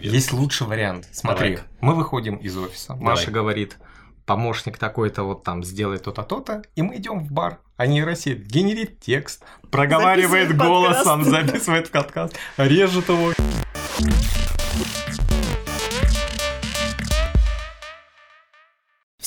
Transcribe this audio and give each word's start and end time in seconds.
Есть 0.00 0.32
лучший 0.32 0.68
вариант. 0.68 1.08
Смотри, 1.10 1.56
Давай. 1.56 1.68
мы 1.80 1.94
выходим 1.96 2.36
из 2.36 2.56
офиса. 2.56 2.90
Давай. 2.90 3.02
Маша 3.02 3.32
говорит, 3.32 3.78
помощник 4.26 4.78
такой-то 4.78 5.24
вот 5.24 5.42
там 5.42 5.64
сделай 5.64 5.98
то-то, 5.98 6.22
то-то, 6.22 6.62
и 6.76 6.82
мы 6.82 6.98
идем 6.98 7.18
в 7.18 7.32
бар. 7.32 7.58
А 7.76 7.88
нейросеть 7.88 8.46
генерит 8.46 9.00
текст, 9.00 9.42
проговаривает 9.72 10.50
Записывает 10.50 10.56
голосом, 10.70 11.24
подкаст. 11.24 11.48
записывает 11.48 11.90
подкаст, 11.90 12.36
режет 12.58 13.08
его. 13.08 13.32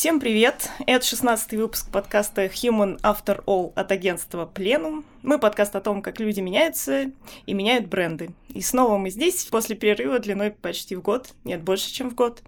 Всем 0.02 0.20
привет! 0.20 0.72
Это 0.88 1.06
16 1.06 1.54
выпуск 1.54 1.92
подкаста 1.92 2.46
Human 2.46 3.00
After 3.02 3.44
All 3.46 3.72
от 3.76 3.92
агентства 3.92 4.52
Plenum. 4.52 5.04
Мы 5.22 5.38
подкаст 5.38 5.76
о 5.76 5.80
том, 5.80 6.02
как 6.02 6.20
люди 6.20 6.40
меняются 6.40 7.12
и 7.46 7.54
меняют 7.54 7.86
бренды. 7.86 8.32
И 8.50 8.62
снова 8.62 8.98
мы 8.98 9.12
здесь 9.12 9.44
после 9.44 9.76
перерыва 9.76 10.18
длиной 10.18 10.50
почти 10.50 10.96
в 10.96 11.04
год, 11.04 11.36
нет, 11.44 11.62
больше, 11.62 11.94
чем 11.94 12.10
в 12.10 12.16
год. 12.16 12.42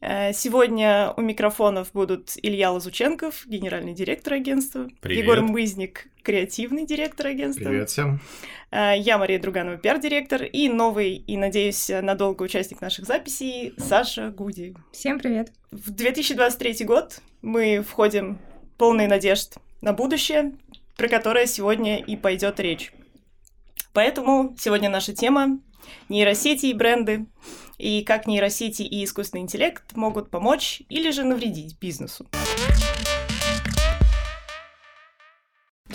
Э, 0.00 0.32
Сегодня 0.32 1.14
у 1.16 1.20
микрофонов 1.20 1.92
будут 1.92 2.32
Илья 2.42 2.72
Лазученков, 2.72 3.46
генеральный 3.46 3.94
директор 3.94 4.32
агентства, 4.32 4.88
Привет. 5.00 5.22
Егор 5.22 5.40
Мызник, 5.42 6.08
креативный 6.28 6.84
директор 6.84 7.28
агентства, 7.28 7.86
всем. 7.86 8.20
Э, 8.70 8.92
Я 8.98 9.16
Мария 9.16 9.38
Друганова, 9.38 9.78
пиар-директор, 9.78 10.42
и 10.42 10.68
новый, 10.68 11.14
и, 11.14 11.38
надеюсь, 11.38 11.88
надолго 11.88 12.42
участник 12.42 12.82
наших 12.82 13.06
записей 13.06 13.72
Саша 13.78 14.28
Гуди. 14.28 14.76
Всем 14.92 15.18
привет. 15.18 15.50
В 15.70 15.90
2023 15.90 16.84
год 16.84 17.22
мы 17.40 17.80
входим 17.80 18.38
полные 18.76 19.08
надежд 19.08 19.54
на 19.80 19.94
будущее, 19.94 20.52
про 20.98 21.08
которое 21.08 21.46
сегодня 21.46 21.96
и 21.96 22.14
пойдет 22.14 22.60
речь. 22.60 22.92
Поэтому 23.94 24.54
сегодня 24.58 24.90
наша 24.90 25.14
тема— 25.14 25.58
нейросети 26.10 26.66
и 26.66 26.74
бренды, 26.74 27.24
и 27.78 28.02
как 28.02 28.26
нейросети 28.26 28.82
и 28.82 29.02
искусственный 29.02 29.44
интеллект 29.44 29.96
могут 29.96 30.28
помочь 30.28 30.82
или 30.90 31.10
же 31.10 31.24
навредить 31.24 31.78
бизнесу. 31.80 32.26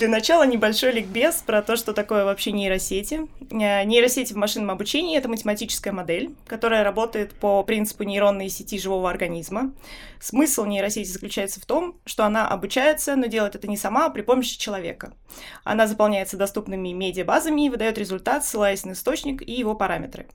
Для 0.03 0.09
начала 0.09 0.45
небольшой 0.45 0.91
ликбез 0.91 1.35
про 1.45 1.61
то, 1.61 1.77
что 1.77 1.93
такое 1.93 2.25
вообще 2.25 2.51
нейросети. 2.51 3.21
Э, 3.51 3.85
Нейросети 3.85 4.33
в 4.33 4.35
машинном 4.35 4.71
обучении— 4.71 5.17
это 5.17 5.29
математическая 5.29 5.93
модель, 5.93 6.35
которая 6.45 6.83
работает 6.83 7.31
по 7.31 7.63
принципу 7.63 8.03
нейронной 8.03 8.49
сети 8.49 8.77
живого 8.77 9.09
организма. 9.09 9.71
Смысл 10.19 10.65
нейросети 10.65 11.07
заключается 11.07 11.61
в 11.61 11.65
том, 11.65 11.95
что 12.03 12.25
она 12.25 12.49
обучается, 12.49 13.15
но 13.15 13.27
делает 13.27 13.55
это 13.55 13.69
не 13.69 13.77
сама, 13.77 14.07
а 14.07 14.09
при 14.09 14.23
помощи 14.23 14.59
человека. 14.59 15.13
Она 15.63 15.87
заполняется 15.87 16.35
доступными 16.35 16.89
медиабазами 16.89 17.67
и 17.67 17.69
выдает 17.69 17.97
результат, 17.97 18.43
ссылаясь 18.43 18.83
на 18.83 18.91
источник 18.91 19.41
и 19.41 19.53
его 19.53 19.73
параметры. 19.73 20.27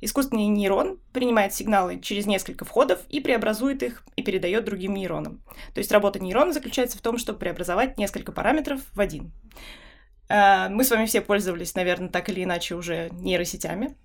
Искусственный 0.00 0.46
нейрон 0.46 0.98
принимает 1.12 1.54
сигналы 1.54 2.00
через 2.00 2.26
несколько 2.26 2.64
входов 2.64 3.00
и 3.08 3.20
преобразует 3.20 3.84
их 3.84 4.02
и 4.16 4.22
передает 4.22 4.64
другим 4.64 4.94
нейронам. 4.94 5.40
То 5.74 5.78
есть 5.78 5.92
работа 5.92 6.18
нейрона 6.18 6.52
заключается 6.52 6.98
в 6.98 7.02
том, 7.02 7.18
чтобы 7.18 7.38
преобразовать 7.38 7.98
несколько 7.98 8.32
параметров 8.32 8.80
в 8.92 9.00
один. 9.00 9.32
Э, 10.28 10.68
Мы 10.68 10.82
с 10.82 10.90
вами 10.90 11.06
все 11.06 11.20
пользовались, 11.20 11.74
наверное, 11.76 12.08
так 12.08 12.28
или 12.28 12.42
иначе 12.42 12.74
уже 12.74 13.10
нейросетями. 13.12 13.96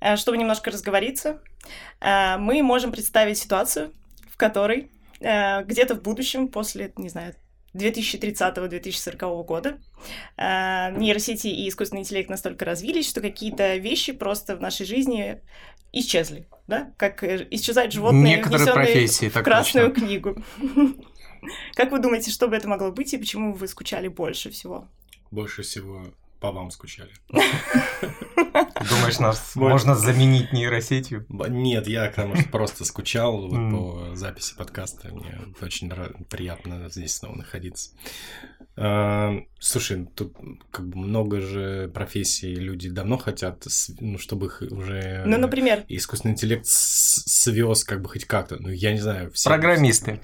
Э, 0.00 0.16
Чтобы 0.16 0.36
немножко 0.38 0.70
разговориться, 0.70 1.42
э, 2.00 2.36
мы 2.36 2.62
можем 2.62 2.92
представить 2.92 3.38
ситуацию, 3.38 3.92
в 4.30 4.36
которой 4.36 4.90
где-то 5.20 5.94
в 5.94 6.02
будущем, 6.02 6.48
после, 6.48 6.92
не 6.96 7.08
знаю, 7.08 7.36
2030-2040 7.74 9.44
года, 9.44 9.78
э, 10.36 10.96
нейросети 10.96 11.48
и 11.48 11.68
искусственный 11.68 12.02
интеллект 12.02 12.28
настолько 12.28 12.64
развились, 12.64 13.08
что 13.08 13.20
какие-то 13.20 13.76
вещи 13.76 14.12
просто 14.12 14.56
в 14.56 14.60
нашей 14.60 14.86
жизни 14.86 15.40
исчезли, 15.92 16.48
да? 16.66 16.92
Как 16.96 17.22
э, 17.24 17.46
исчезают 17.50 17.92
животные, 17.92 18.36
Некоторые 18.36 18.64
внесенные 18.64 18.86
профессии, 18.86 19.28
в 19.28 19.32
так 19.32 19.44
Красную 19.44 19.88
точно. 19.90 20.06
книгу. 20.06 20.36
Как 21.74 21.90
вы 21.90 21.98
думаете, 21.98 22.30
что 22.30 22.46
бы 22.46 22.54
это 22.54 22.68
могло 22.68 22.92
быть 22.92 23.12
и 23.14 23.18
почему 23.18 23.52
вы 23.52 23.66
скучали 23.66 24.06
больше 24.06 24.50
всего? 24.50 24.86
Больше 25.30 25.62
всего 25.62 26.06
по 26.42 26.50
вам 26.52 26.70
скучали. 26.72 27.10
Думаешь, 28.90 29.18
нас 29.20 29.52
можно 29.54 29.94
заменить 29.94 30.52
нейросетью? 30.52 31.24
Нет, 31.28 31.86
я 31.86 32.06
потому 32.10 32.36
что 32.36 32.48
просто 32.50 32.84
скучал 32.84 33.48
по 33.48 34.14
записи 34.14 34.54
подкаста. 34.56 35.08
Мне 35.14 35.40
очень 35.60 35.88
приятно 36.28 36.88
здесь 36.90 37.14
снова 37.14 37.36
находиться. 37.36 37.92
А, 38.76 39.36
Слушай, 39.60 40.06
тут 40.14 40.34
как 40.70 40.88
бы 40.88 40.98
много 40.98 41.40
же 41.40 41.90
профессий 41.94 42.54
люди 42.54 42.88
давно 42.88 43.16
хотят, 43.18 43.64
ну, 44.00 44.18
чтобы 44.18 44.46
их 44.46 44.62
уже 44.70 45.22
Ну, 45.26 45.38
например, 45.38 45.84
искусственный 45.88 46.32
интеллект 46.32 46.64
свез 46.66 47.84
как 47.84 48.02
бы 48.02 48.08
хоть 48.08 48.24
как-то. 48.24 48.56
Ну, 48.58 48.70
я 48.70 48.92
не 48.92 48.98
знаю. 49.00 49.30
все- 49.32 49.48
Программисты. 49.48 50.20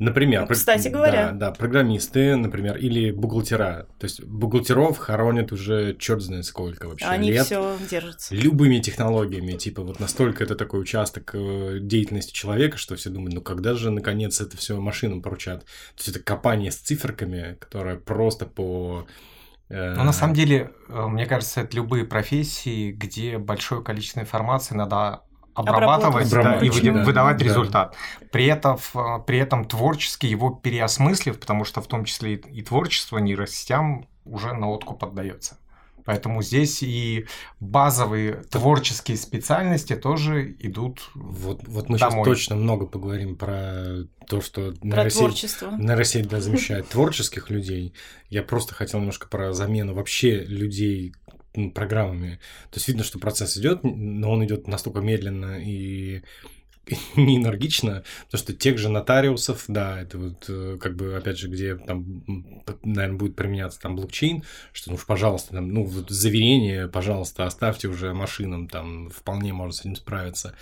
Например, 0.00 0.40
Ну, 0.40 0.46
про- 0.48 0.54
кстати 0.54 0.88
говоря. 0.88 1.30
Да, 1.30 1.50
да, 1.50 1.50
программисты, 1.52 2.34
например, 2.34 2.76
или 2.78 3.10
бухгалтера. 3.12 3.86
То 3.98 4.04
есть 4.04 4.24
бухгалтеров 4.24 4.96
хоронят 4.98 5.52
уже 5.52 5.94
черт 5.98 6.22
знает 6.22 6.46
сколько 6.46 6.88
вообще 6.88 7.04
они 7.06 7.30
лет. 7.30 7.44
все 7.46 7.76
держатся. 7.88 8.34
Любыми 8.34 8.78
технологиями, 8.78 9.52
типа 9.52 9.82
вот 9.82 10.00
настолько 10.00 10.42
это 10.42 10.54
такой 10.56 10.80
участок 10.80 11.30
э, 11.34 11.78
деятельности 11.80 12.32
человека, 12.32 12.78
что 12.78 12.96
все 12.96 13.10
думают, 13.10 13.34
ну 13.34 13.42
когда 13.42 13.74
же 13.74 13.90
наконец 13.90 14.40
это 14.40 14.56
все 14.56 14.80
машинам 14.80 15.22
поручат? 15.22 15.60
То 15.64 15.98
есть 15.98 16.08
это 16.08 16.20
копание 16.20 16.72
с 16.72 16.76
циферками, 16.76 17.56
которое 17.60 17.96
просто 17.96 18.46
по... 18.46 19.06
э, 19.68 19.94
Но 19.96 20.04
на 20.04 20.12
самом 20.12 20.34
деле, 20.34 20.70
э, 20.88 21.06
мне 21.08 21.26
кажется, 21.26 21.60
это 21.60 21.76
любые 21.76 22.06
профессии, 22.06 22.90
где 22.92 23.36
большое 23.38 23.84
количество 23.84 24.20
информации 24.20 24.74
надо 24.74 25.20
обрабатывать 25.54 26.30
да, 26.30 26.58
и 26.60 26.70
да, 26.70 27.04
выдавать 27.04 27.38
да. 27.38 27.44
результат. 27.44 27.96
При 28.30 28.46
этом, 28.46 28.78
э, 28.94 28.98
при 29.26 29.38
этом 29.38 29.64
творчески 29.64 30.26
его 30.26 30.50
переосмыслив, 30.50 31.38
потому 31.38 31.64
что 31.64 31.80
в 31.80 31.86
том 31.86 32.04
числе 32.04 32.34
и, 32.34 32.58
и 32.58 32.62
творчество 32.62 33.18
нейросетям 33.18 34.06
уже 34.24 34.52
на 34.52 34.68
откуп 34.68 35.00
поддается. 35.00 35.58
Поэтому 36.04 36.42
здесь 36.42 36.82
и 36.82 37.26
базовые 37.60 38.42
творческие 38.50 39.16
специальности 39.16 39.94
тоже 39.94 40.56
идут 40.58 41.10
Вот, 41.14 41.60
вот 41.66 41.88
мы 41.88 41.98
Домой. 41.98 42.24
сейчас 42.24 42.24
точно 42.24 42.56
много 42.56 42.86
поговорим 42.86 43.36
про 43.36 44.06
то, 44.26 44.40
что 44.40 44.72
Про 44.72 44.86
нейросеть- 44.86 45.18
творчество. 45.18 45.70
Нейросеть 45.78 46.28
да, 46.28 46.40
замещает 46.40 46.88
творческих 46.88 47.50
людей. 47.50 47.94
Я 48.28 48.42
просто 48.42 48.74
хотел 48.74 49.00
немножко 49.00 49.28
про 49.28 49.52
замену 49.52 49.94
вообще 49.94 50.40
людей 50.40 51.14
программами. 51.74 52.40
То 52.70 52.76
есть 52.76 52.88
видно, 52.88 53.04
что 53.04 53.18
процесс 53.18 53.56
идет, 53.56 53.80
но 53.82 54.30
он 54.30 54.44
идет 54.44 54.66
настолько 54.68 55.00
медленно 55.00 55.60
и 55.60 56.22
не 57.16 57.36
энергично, 57.36 58.04
потому 58.26 58.42
что 58.42 58.52
тех 58.52 58.78
же 58.78 58.88
нотариусов, 58.88 59.64
да, 59.68 60.00
это 60.00 60.18
вот 60.18 60.44
э, 60.48 60.78
как 60.80 60.96
бы, 60.96 61.16
опять 61.16 61.38
же, 61.38 61.48
где 61.48 61.76
там, 61.76 62.22
наверное, 62.82 63.18
будет 63.18 63.36
применяться 63.36 63.80
там 63.80 63.96
блокчейн, 63.96 64.44
что, 64.72 64.90
ну, 64.90 64.98
пожалуйста, 65.06 65.52
там, 65.52 65.72
ну, 65.72 65.84
вот 65.84 66.10
заверение, 66.10 66.88
пожалуйста, 66.88 67.46
оставьте 67.46 67.88
уже 67.88 68.12
машинам, 68.14 68.68
там, 68.68 69.10
вполне 69.10 69.52
можно 69.52 69.72
с 69.72 69.80
этим 69.80 69.96
справиться. 69.96 70.54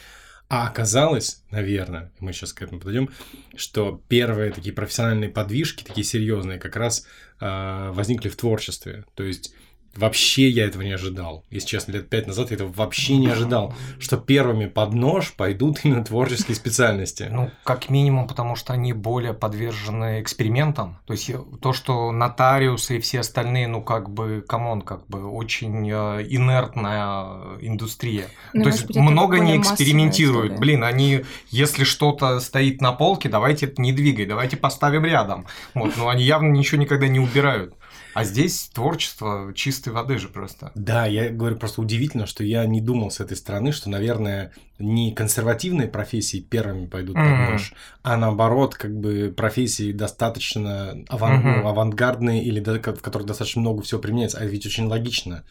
А 0.50 0.66
оказалось, 0.66 1.42
наверное, 1.50 2.10
мы 2.20 2.32
сейчас 2.32 2.54
к 2.54 2.62
этому 2.62 2.80
подойдем, 2.80 3.10
что 3.54 4.02
первые 4.08 4.50
такие 4.50 4.74
профессиональные 4.74 5.28
подвижки, 5.28 5.84
такие 5.84 6.04
серьезные, 6.04 6.58
как 6.58 6.74
раз 6.76 7.06
а, 7.38 7.92
возникли 7.92 8.30
в 8.30 8.36
творчестве. 8.36 9.04
То 9.14 9.24
есть 9.24 9.54
вообще 9.98 10.48
я 10.48 10.64
этого 10.64 10.82
не 10.82 10.92
ожидал. 10.92 11.44
Если 11.50 11.68
честно, 11.68 11.92
лет 11.92 12.08
пять 12.08 12.26
назад 12.26 12.50
я 12.50 12.56
этого 12.56 12.72
вообще 12.72 13.16
не 13.16 13.28
ожидал, 13.28 13.74
что 13.98 14.16
первыми 14.16 14.66
под 14.66 14.94
нож 14.94 15.32
пойдут 15.32 15.80
именно 15.84 16.04
творческие 16.04 16.54
специальности. 16.54 17.28
Ну, 17.30 17.50
как 17.64 17.90
минимум, 17.90 18.28
потому 18.28 18.56
что 18.56 18.72
они 18.72 18.92
более 18.92 19.34
подвержены 19.34 20.22
экспериментам. 20.22 20.98
То 21.06 21.12
есть 21.12 21.28
э, 21.30 21.38
то, 21.60 21.72
что 21.72 22.12
нотариусы 22.12 22.98
и 22.98 23.00
все 23.00 23.20
остальные, 23.20 23.68
ну, 23.68 23.82
как 23.82 24.10
бы, 24.10 24.44
come 24.46 24.67
on, 24.67 24.82
как 24.82 25.06
бы, 25.08 25.26
очень 25.26 25.90
э, 25.90 26.26
инертная 26.28 27.58
индустрия. 27.60 28.28
Ну, 28.52 28.62
то 28.64 28.68
есть 28.70 28.86
быть, 28.86 28.96
много 28.96 29.38
не 29.38 29.56
экспериментируют. 29.58 30.58
Блин, 30.58 30.84
они, 30.84 31.24
если 31.50 31.84
что-то 31.84 32.40
стоит 32.40 32.80
на 32.80 32.92
полке, 32.92 33.28
давайте 33.28 33.66
это 33.66 33.82
не 33.82 33.92
двигай, 33.92 34.26
давайте 34.26 34.56
поставим 34.56 35.04
рядом. 35.04 35.46
Вот, 35.74 35.96
но 35.96 36.08
они 36.08 36.22
явно 36.22 36.52
ничего 36.52 36.80
никогда 36.80 37.08
не 37.08 37.18
убирают. 37.18 37.74
А 38.14 38.24
здесь 38.24 38.70
творчество 38.72 39.52
чистой 39.54 39.92
воды 39.92 40.18
же 40.18 40.28
просто. 40.28 40.72
Да, 40.74 41.06
я 41.06 41.30
говорю, 41.30 41.56
просто 41.56 41.80
удивительно, 41.80 42.26
что 42.26 42.44
я 42.44 42.64
не 42.66 42.80
думал 42.80 43.10
с 43.10 43.20
этой 43.20 43.36
стороны, 43.36 43.72
что, 43.72 43.90
наверное, 43.90 44.52
не 44.78 45.12
консервативные 45.12 45.88
профессии 45.88 46.38
первыми 46.40 46.86
пойдут 46.86 47.16
под 47.16 47.26
Мгм. 47.26 47.44
нож, 47.44 47.72
а 48.02 48.16
наоборот, 48.16 48.74
как 48.74 48.96
бы 48.98 49.32
профессии 49.36 49.92
достаточно 49.92 51.04
аван- 51.08 51.42
ну, 51.42 51.66
авангардные 51.68 52.42
или 52.42 52.60
в 52.60 53.00
которых 53.00 53.26
достаточно 53.26 53.60
много 53.60 53.82
всего 53.82 54.00
применяется. 54.00 54.38
А 54.38 54.44
ведь 54.44 54.66
очень 54.66 54.86
логично, 54.86 55.44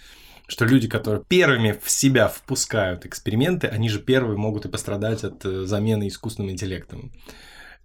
что 0.47 0.65
люди, 0.65 0.87
которые 0.87 1.23
первыми 1.27 1.77
в 1.81 1.89
себя 1.89 2.27
впускают 2.27 3.05
эксперименты, 3.05 3.67
они 3.67 3.89
же 3.89 3.99
первые 3.99 4.37
могут 4.37 4.65
и 4.65 4.69
пострадать 4.69 5.23
от 5.23 5.45
э, 5.45 5.65
замены 5.65 6.07
искусственным 6.07 6.51
интеллектом. 6.51 7.11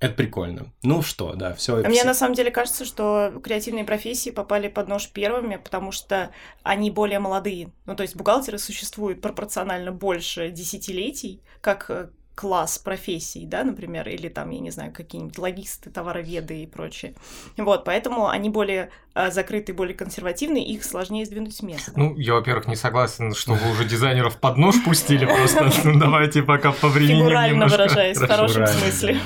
Это 0.02 0.14
прикольно. 0.14 0.72
Ну 0.82 1.00
что, 1.00 1.34
да, 1.34 1.54
все. 1.54 1.76
А 1.76 1.88
мне 1.88 2.02
на 2.02 2.12
самом 2.12 2.34
деле 2.34 2.50
кажется, 2.50 2.84
что 2.84 3.40
креативные 3.40 3.84
профессии 3.84 4.31
попали 4.31 4.66
под 4.66 4.88
нож 4.88 5.08
первыми, 5.08 5.56
потому 5.56 5.93
что 5.93 6.32
они 6.64 6.90
более 6.90 7.20
молодые. 7.20 7.70
Ну, 7.87 7.94
то 7.94 8.02
есть 8.02 8.16
бухгалтеры 8.16 8.58
существуют 8.58 9.20
пропорционально 9.20 9.93
больше 9.93 10.50
десятилетий, 10.50 11.40
как 11.60 11.88
э, 11.88 12.08
класс 12.43 12.77
профессий, 12.77 13.47
да, 13.47 13.62
например, 13.62 14.09
или 14.09 14.29
там, 14.29 14.50
я 14.50 14.59
не 14.59 14.73
знаю, 14.73 14.93
какие-нибудь 14.93 15.39
логисты, 15.39 15.91
товароведы 15.91 16.65
и 16.65 16.67
прочее. 16.67 17.15
Вот, 17.56 17.85
поэтому 17.85 18.27
они 18.27 18.50
более 18.50 18.91
а, 19.15 19.31
закрытые, 19.31 19.77
более 19.77 19.94
консервативные, 19.94 20.65
их 20.65 20.83
сложнее 20.83 21.25
сдвинуть 21.25 21.55
с 21.55 21.62
места. 21.62 21.93
Ну, 21.94 22.17
я, 22.17 22.35
во-первых, 22.35 22.67
не 22.67 22.75
согласен, 22.75 23.33
что 23.33 23.55
вы 23.55 23.71
уже 23.71 23.85
дизайнеров 23.85 24.41
под 24.41 24.56
нож 24.56 24.75
пустили, 24.85 25.25
просто 25.25 25.71
давайте 25.94 26.43
пока 26.43 26.73
повременим 26.73 27.27
Фигурально 27.27 27.69
выражаясь, 27.69 28.19
в 28.19 28.27
хорошем 28.27 28.67
смысле. 28.67 29.21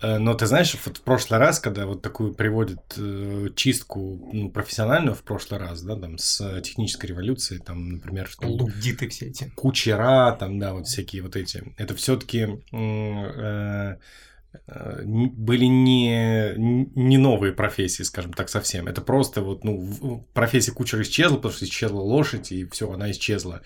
Э, 0.00 0.18
но 0.18 0.34
ты 0.34 0.46
знаешь, 0.46 0.76
вот 0.84 0.98
в 0.98 1.02
прошлый 1.02 1.40
раз, 1.40 1.60
когда 1.60 1.86
вот 1.86 2.02
такую 2.02 2.34
приводят 2.34 2.94
э, 2.96 3.48
чистку 3.54 4.30
ну, 4.32 4.50
профессиональную 4.50 5.14
в 5.14 5.22
прошлый 5.22 5.60
раз, 5.60 5.82
да, 5.82 5.96
там 5.96 6.18
с 6.18 6.60
технической 6.62 7.10
революцией, 7.10 7.60
там, 7.60 7.88
например, 7.88 8.30
лудиты 8.42 9.08
все 9.08 9.26
эти, 9.26 9.50
кучера, 9.54 10.36
там, 10.38 10.58
да, 10.58 10.74
вот 10.74 10.86
всякие 10.86 11.22
вот 11.22 11.36
эти, 11.36 11.74
это 11.76 11.94
все-таки 11.94 12.60
э, 12.72 13.96
э, 14.66 15.02
были 15.04 15.64
не, 15.64 16.54
не 16.56 17.18
новые 17.18 17.52
профессии, 17.52 18.02
скажем 18.02 18.32
так, 18.32 18.48
совсем. 18.48 18.88
Это 18.88 19.00
просто 19.00 19.42
вот, 19.42 19.64
ну, 19.64 20.26
профессия 20.34 20.72
кучера 20.72 21.02
исчезла, 21.02 21.36
потому 21.36 21.54
что 21.54 21.64
исчезла 21.64 22.00
лошадь, 22.00 22.52
и 22.52 22.66
все, 22.66 22.90
она 22.90 23.10
исчезла 23.10 23.62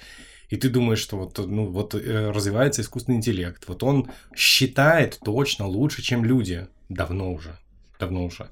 и 0.49 0.57
ты 0.57 0.69
думаешь, 0.69 0.99
что 0.99 1.17
вот, 1.17 1.39
ну, 1.39 1.67
вот 1.67 1.95
э, 1.95 2.31
развивается 2.31 2.83
искусственный 2.83 3.19
интеллект, 3.19 3.65
вот 3.69 3.83
он 3.83 4.11
считает 4.35 5.19
точно 5.25 5.67
лучше, 5.67 6.03
чем 6.03 6.25
люди, 6.25 6.69
давно 6.89 7.33
уже, 7.33 7.59
давно 7.99 8.25
уже. 8.25 8.49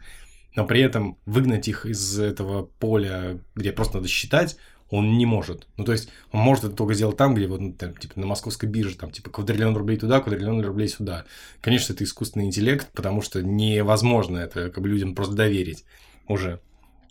Но 0.54 0.66
при 0.66 0.80
этом 0.80 1.18
выгнать 1.26 1.68
их 1.68 1.86
из 1.86 2.18
этого 2.18 2.64
поля, 2.78 3.38
где 3.54 3.72
просто 3.72 3.96
надо 3.96 4.08
считать, 4.08 4.56
он 4.88 5.18
не 5.18 5.26
может. 5.26 5.66
Ну, 5.76 5.84
то 5.84 5.92
есть, 5.92 6.08
он 6.32 6.40
может 6.40 6.64
это 6.64 6.74
только 6.74 6.94
сделать 6.94 7.16
там, 7.16 7.34
где 7.34 7.46
вот, 7.46 7.60
ну, 7.60 7.72
там, 7.72 7.96
типа, 7.96 8.18
на 8.20 8.26
московской 8.26 8.68
бирже, 8.68 8.96
там, 8.96 9.10
типа, 9.10 9.30
квадриллион 9.30 9.76
рублей 9.76 9.98
туда, 9.98 10.20
квадриллион 10.20 10.64
рублей 10.64 10.88
сюда. 10.88 11.24
Конечно, 11.60 11.92
это 11.92 12.04
искусственный 12.04 12.46
интеллект, 12.46 12.88
потому 12.92 13.20
что 13.20 13.42
невозможно 13.42 14.38
это 14.38 14.70
как 14.70 14.82
бы 14.82 14.88
людям 14.88 15.14
просто 15.14 15.34
доверить 15.34 15.84
уже. 16.28 16.60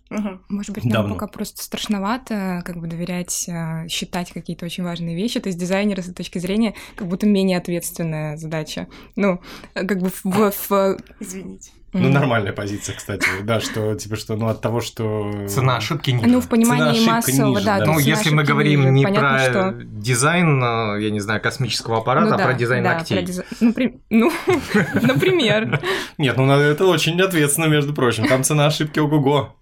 Угу. 0.09 0.39
Может 0.49 0.73
быть, 0.73 0.83
нам 0.83 0.93
Давно. 0.93 1.13
пока 1.15 1.27
просто 1.27 1.63
страшновато 1.63 2.61
как 2.65 2.77
бы 2.77 2.87
доверять, 2.87 3.47
э, 3.49 3.87
считать 3.87 4.31
какие-то 4.31 4.65
очень 4.65 4.83
важные 4.83 5.15
вещи. 5.15 5.39
То 5.39 5.49
есть 5.49 5.59
дизайнер 5.59 5.99
с 6.01 6.05
этой 6.05 6.15
точки 6.15 6.37
зрения 6.37 6.75
как 6.95 7.07
будто 7.07 7.25
менее 7.25 7.57
ответственная 7.57 8.37
задача. 8.37 8.87
Ну, 9.15 9.41
как 9.73 9.99
бы 9.99 10.11
в... 10.23 10.51
в... 10.69 10.97
Извините. 11.19 11.71
Ну, 11.97 12.09
нормальная 12.09 12.51
позиция, 12.51 12.95
кстати, 12.95 13.25
да, 13.43 13.61
что, 13.61 13.95
типа, 13.95 14.17
что, 14.17 14.35
ну, 14.35 14.47
от 14.47 14.61
того, 14.61 14.81
что... 14.81 15.47
Цена 15.47 15.77
ошибки 15.77 16.11
ниже. 16.11 16.27
Ну, 16.27 16.41
в 16.41 16.49
понимании 16.49 17.05
массового, 17.07 17.55
ниже, 17.55 17.65
да. 17.65 17.79
да. 17.79 17.85
Ну, 17.85 17.99
если 17.99 18.31
мы 18.31 18.43
говорим 18.43 18.81
ниже, 18.81 18.91
не 18.91 19.03
понятно, 19.05 19.29
про 19.29 19.39
что... 19.39 19.73
дизайн, 19.83 20.61
э, 20.61 21.03
я 21.03 21.09
не 21.09 21.21
знаю, 21.21 21.41
космического 21.41 21.99
аппарата, 21.99 22.31
ну, 22.31 22.37
да, 22.37 22.43
а 22.43 22.47
про 22.47 22.53
дизайн 22.53 22.83
да, 22.83 22.95
ногтей. 22.95 23.17
Про 23.17 23.25
диз... 23.25 23.41
Ну, 23.61 23.73
при... 23.73 24.01
ну 24.09 24.31
например. 24.93 25.79
Нет, 26.17 26.37
ну, 26.37 26.51
это 26.51 26.85
очень 26.85 27.19
ответственно, 27.21 27.67
между 27.67 27.93
прочим. 27.93 28.27
Там 28.27 28.43
цена 28.43 28.65
ошибки 28.65 28.99
ого-го. 28.99 29.55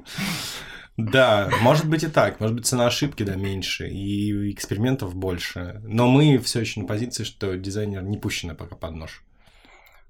Да, 0.98 1.50
может 1.62 1.88
быть 1.88 2.04
и 2.04 2.08
так. 2.08 2.40
Может 2.40 2.56
быть, 2.56 2.66
цена 2.66 2.88
ошибки, 2.88 3.24
да, 3.24 3.36
меньше, 3.36 3.88
и 3.88 4.52
экспериментов 4.52 5.16
больше. 5.16 5.82
Но 5.84 6.08
мы 6.08 6.38
все 6.40 6.62
еще 6.62 6.82
на 6.82 6.88
позиции, 6.88 7.24
что 7.24 7.56
дизайнер 7.58 8.04
не 8.04 8.18
пущены 8.18 8.54
пока 8.54 8.76
под 8.76 8.96
нож. 8.96 9.24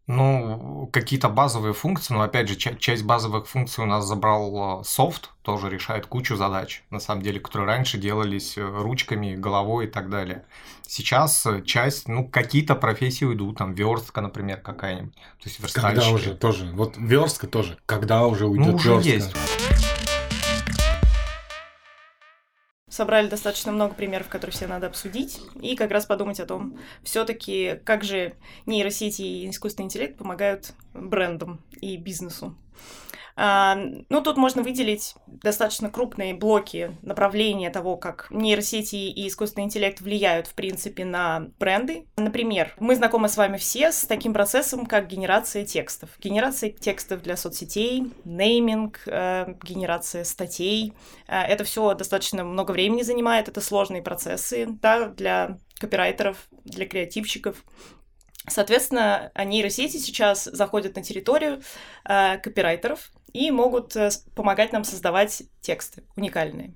Ну, 0.05 0.89
какие-то 0.91 1.29
базовые 1.29 1.73
функции, 1.73 2.13
но 2.13 2.23
опять 2.23 2.49
же, 2.49 2.55
часть 2.55 3.03
базовых 3.05 3.47
функций 3.47 3.85
у 3.85 3.87
нас 3.87 4.05
забрал 4.05 4.79
а, 4.79 4.83
софт, 4.83 5.29
тоже 5.43 5.69
решает 5.69 6.07
кучу 6.07 6.35
задач, 6.35 6.83
на 6.89 6.99
самом 6.99 7.21
деле, 7.21 7.39
которые 7.39 7.67
раньше 7.67 7.97
делались 7.97 8.57
э, 8.57 8.61
ручками, 8.61 9.35
головой 9.35 9.85
и 9.85 9.87
так 9.87 10.09
далее. 10.09 10.43
Сейчас 10.85 11.45
э, 11.45 11.61
часть, 11.61 12.09
ну, 12.09 12.27
какие-то 12.27 12.75
профессии 12.75 13.23
уйдут, 13.23 13.57
там, 13.57 13.73
верстка, 13.73 14.19
например, 14.19 14.59
какая-нибудь. 14.59 15.15
То 15.15 15.49
есть 15.49 15.73
Когда 15.73 16.09
уже 16.09 16.35
тоже, 16.35 16.69
вот 16.73 16.95
верстка 16.97 17.47
тоже, 17.47 17.77
когда 17.85 18.25
уже 18.27 18.45
уйдет 18.45 18.67
ну, 18.67 18.75
уже 18.75 18.95
верстка? 18.99 19.39
Есть. 19.39 19.62
Собрали 22.93 23.27
достаточно 23.27 23.71
много 23.71 23.95
примеров, 23.95 24.29
которые 24.29 24.53
все 24.53 24.67
надо 24.67 24.85
обсудить, 24.85 25.41
и 25.59 25.75
как 25.75 25.89
раз 25.89 26.05
подумать 26.05 26.39
о 26.39 26.45
том, 26.45 26.77
все-таки 27.01 27.79
как 27.85 28.03
же 28.03 28.35
нейросети 28.67 29.23
и 29.23 29.49
искусственный 29.49 29.85
интеллект 29.85 30.15
помогают 30.15 30.73
брендам 30.93 31.59
и 31.81 31.97
бизнесу. 31.97 32.55
Ну, 33.35 34.21
тут 34.21 34.37
можно 34.37 34.61
выделить 34.61 35.15
достаточно 35.25 35.89
крупные 35.89 36.35
блоки 36.35 36.95
направления 37.01 37.69
того, 37.71 37.97
как 37.97 38.27
нейросети 38.29 38.95
и 38.95 39.27
искусственный 39.27 39.65
интеллект 39.65 40.01
влияют, 40.01 40.47
в 40.47 40.53
принципе, 40.53 41.03
на 41.03 41.47
бренды. 41.59 42.07
Например, 42.15 42.73
мы 42.79 42.95
знакомы 42.95 43.29
с 43.29 43.37
вами 43.37 43.57
все 43.57 43.91
с 43.91 44.05
таким 44.05 44.33
процессом, 44.33 44.85
как 44.85 45.07
генерация 45.07 45.65
текстов. 45.65 46.11
Генерация 46.19 46.69
текстов 46.69 47.23
для 47.23 47.35
соцсетей, 47.35 48.11
нейминг, 48.23 49.01
э, 49.07 49.55
генерация 49.63 50.23
статей. 50.23 50.93
Э, 51.27 51.41
это 51.41 51.63
все 51.63 51.93
достаточно 51.95 52.43
много 52.43 52.71
времени 52.71 53.01
занимает, 53.01 53.47
это 53.47 53.61
сложные 53.61 54.01
процессы 54.01 54.67
да, 54.81 55.07
для 55.07 55.57
копирайтеров, 55.79 56.47
для 56.63 56.87
креативщиков. 56.87 57.63
Соответственно, 58.47 59.31
нейросети 59.37 59.97
сейчас 59.97 60.43
заходят 60.43 60.95
на 60.95 61.03
территорию 61.03 61.61
э, 62.05 62.37
копирайтеров, 62.39 63.11
и 63.33 63.51
могут 63.51 63.95
э, 63.95 64.09
помогать 64.35 64.71
нам 64.71 64.83
создавать 64.83 65.43
тексты 65.61 66.03
уникальные. 66.15 66.75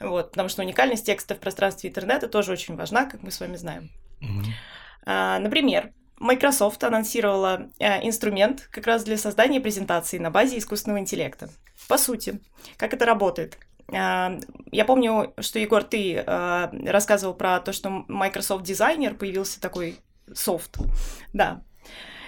Вот, 0.00 0.30
потому 0.30 0.48
что 0.48 0.62
уникальность 0.62 1.06
текста 1.06 1.34
в 1.34 1.40
пространстве 1.40 1.90
интернета 1.90 2.28
тоже 2.28 2.52
очень 2.52 2.76
важна, 2.76 3.06
как 3.06 3.22
мы 3.22 3.30
с 3.30 3.40
вами 3.40 3.56
знаем. 3.56 3.90
Mm-hmm. 4.20 5.38
Например, 5.38 5.92
Microsoft 6.18 6.82
анонсировала 6.84 7.70
а, 7.80 7.98
инструмент 8.06 8.68
как 8.70 8.86
раз 8.86 9.04
для 9.04 9.18
создания 9.18 9.60
презентаций 9.60 10.18
на 10.18 10.30
базе 10.30 10.58
искусственного 10.58 11.00
интеллекта. 11.00 11.50
По 11.88 11.98
сути, 11.98 12.40
как 12.76 12.94
это 12.94 13.04
работает? 13.04 13.58
А, 13.92 14.38
я 14.70 14.84
помню, 14.84 15.34
что, 15.40 15.58
Егор, 15.58 15.82
ты 15.82 16.18
а, 16.18 16.70
рассказывал 16.86 17.34
про 17.34 17.60
то, 17.60 17.72
что 17.72 18.04
Microsoft 18.08 18.64
Designer 18.64 19.14
появился 19.14 19.60
такой 19.60 19.98
софт. 20.32 20.78
Да, 21.32 21.62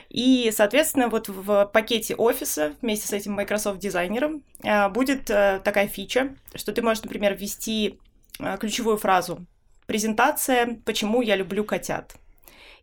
и, 0.08 0.53
соответственно, 0.55 1.08
вот 1.08 1.29
в 1.29 1.67
пакете 1.67 2.14
офиса 2.14 2.75
вместе 2.81 3.08
с 3.08 3.12
этим 3.12 3.32
Microsoft 3.32 3.79
дизайнером 3.79 4.43
э, 4.62 4.88
будет 4.88 5.31
э, 5.31 5.61
такая 5.64 5.88
фича, 5.88 6.35
что 6.55 6.73
ты 6.73 6.82
можешь, 6.82 7.03
например, 7.03 7.35
ввести 7.35 7.99
э, 8.38 8.56
ключевую 8.58 8.99
фразу 8.99 9.44
«Презентация 9.87 10.79
«Почему 10.85 11.23
я 11.23 11.37
люблю 11.37 11.64
котят». 11.64 12.17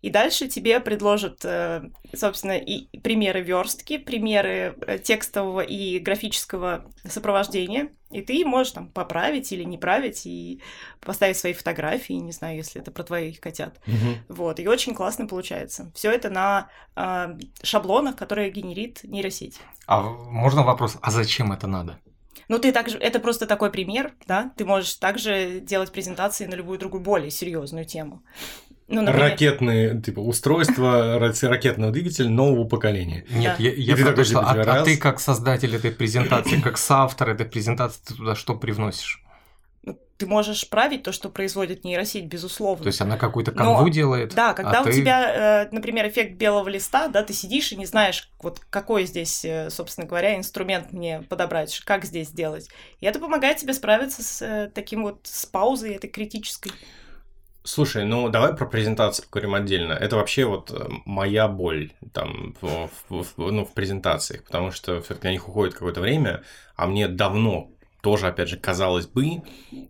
И 0.03 0.09
дальше 0.09 0.49
тебе 0.49 0.81
предложат, 0.81 1.45
э, 1.45 1.89
собственно, 2.13 2.57
и 2.57 2.89
примеры 2.99 3.41
верстки, 3.41 3.97
примеры 3.97 4.75
э, 4.85 4.99
текстового 4.99 5.61
и 5.61 5.97
графического 5.99 6.83
сопровождения. 7.07 7.87
И 8.11 8.21
ты 8.21 8.45
можешь 8.45 8.73
там 8.73 8.89
поправить 8.89 9.53
или 9.53 9.63
не 9.63 9.77
править 9.77 10.25
и 10.25 10.61
поставить 10.99 11.37
свои 11.37 11.53
фотографии, 11.53 12.13
не 12.13 12.33
знаю, 12.33 12.57
если 12.57 12.81
это 12.81 12.91
про 12.91 13.03
твоих 13.03 13.39
котят. 13.39 13.79
Угу. 13.87 14.35
Вот, 14.35 14.59
и 14.59 14.67
очень 14.67 14.93
классно 14.93 15.25
получается. 15.25 15.89
Все 15.95 16.11
это 16.11 16.29
на 16.29 16.67
э, 16.97 17.37
шаблонах, 17.63 18.17
которые 18.17 18.51
генерит 18.51 19.05
нейросеть. 19.05 19.61
А 19.87 20.01
можно 20.01 20.63
вопрос, 20.63 20.97
а 21.01 21.11
зачем 21.11 21.53
это 21.53 21.67
надо? 21.67 21.97
Ну, 22.49 22.59
ты 22.59 22.71
также, 22.71 22.97
это 22.97 23.19
просто 23.19 23.45
такой 23.45 23.71
пример, 23.71 24.13
да, 24.27 24.51
ты 24.57 24.65
можешь 24.65 24.95
также 24.95 25.59
делать 25.61 25.91
презентации 25.91 26.45
на 26.45 26.55
любую 26.55 26.77
другую 26.77 27.01
более 27.01 27.31
серьезную 27.31 27.85
тему. 27.85 28.23
Ну, 28.87 29.01
например... 29.01 29.31
Ракетные, 29.31 30.01
типа, 30.01 30.19
устройства 30.19 31.17
ракетного 31.17 31.91
двигателя 31.91 32.29
нового 32.29 32.67
поколения. 32.67 33.25
Нет, 33.29 33.55
да. 33.57 33.63
я, 33.63 33.71
я 33.71 33.95
про 33.95 34.13
то, 34.13 34.23
что, 34.23 34.39
а, 34.39 34.51
а 34.51 34.83
ты 34.83 34.97
как 34.97 35.19
создатель 35.19 35.75
этой 35.75 35.91
презентации, 35.91 36.59
как 36.61 36.77
соавтор 36.77 37.29
этой 37.29 37.45
презентации, 37.45 38.01
ты 38.05 38.15
туда 38.15 38.35
что 38.35 38.55
привносишь? 38.55 39.23
Ну, 39.83 39.97
ты 40.17 40.27
можешь 40.27 40.69
править 40.69 41.03
то, 41.03 41.11
что 41.11 41.29
производит 41.29 41.83
нейросеть, 41.83 42.25
безусловно. 42.25 42.83
То 42.83 42.87
есть 42.87 43.01
она 43.01 43.17
какую-то 43.17 43.51
канву 43.51 43.83
Но, 43.83 43.87
делает. 43.89 44.33
Да, 44.33 44.53
когда 44.53 44.79
а 44.79 44.81
у 44.81 44.85
ты... 44.85 44.93
тебя, 44.93 45.63
э, 45.63 45.69
например, 45.71 46.07
эффект 46.07 46.37
белого 46.37 46.67
листа, 46.69 47.07
да, 47.07 47.23
ты 47.23 47.33
сидишь 47.33 47.71
и 47.71 47.75
не 47.77 47.85
знаешь, 47.85 48.29
вот 48.41 48.59
какой 48.69 49.05
здесь, 49.05 49.43
э, 49.43 49.69
собственно 49.69 50.07
говоря, 50.07 50.37
инструмент 50.37 50.91
мне 50.91 51.21
подобрать, 51.29 51.79
как 51.85 52.05
здесь 52.05 52.29
сделать. 52.29 52.69
И 52.99 53.05
это 53.05 53.19
помогает 53.19 53.57
тебе 53.57 53.73
справиться 53.73 54.23
с 54.23 54.41
э, 54.41 54.71
таким 54.73 55.03
вот 55.03 55.21
с 55.23 55.45
паузой 55.45 55.95
этой 55.95 56.09
критической. 56.09 56.71
Слушай, 57.65 58.03
ну 58.03 58.27
давай 58.27 58.53
про 58.53 58.65
презентацию 58.65 59.25
поговорим 59.25 59.55
отдельно. 59.55 59.93
Это 59.93 60.17
вообще 60.17 60.43
вот 60.43 60.71
э, 60.71 60.89
моя 61.05 61.47
боль 61.47 61.93
там 62.11 62.55
в, 62.59 62.89
в, 63.09 63.23
в, 63.23 63.51
ну, 63.51 63.63
в 63.63 63.73
презентациях, 63.73 64.43
потому 64.43 64.71
что 64.71 65.01
все-таки 65.01 65.27
на 65.27 65.31
них 65.31 65.47
уходит 65.47 65.73
какое-то 65.73 66.01
время, 66.01 66.43
а 66.75 66.87
мне 66.87 67.07
давно 67.07 67.71
тоже, 68.01 68.27
опять 68.27 68.49
же, 68.49 68.57
казалось 68.57 69.07
бы, 69.07 69.43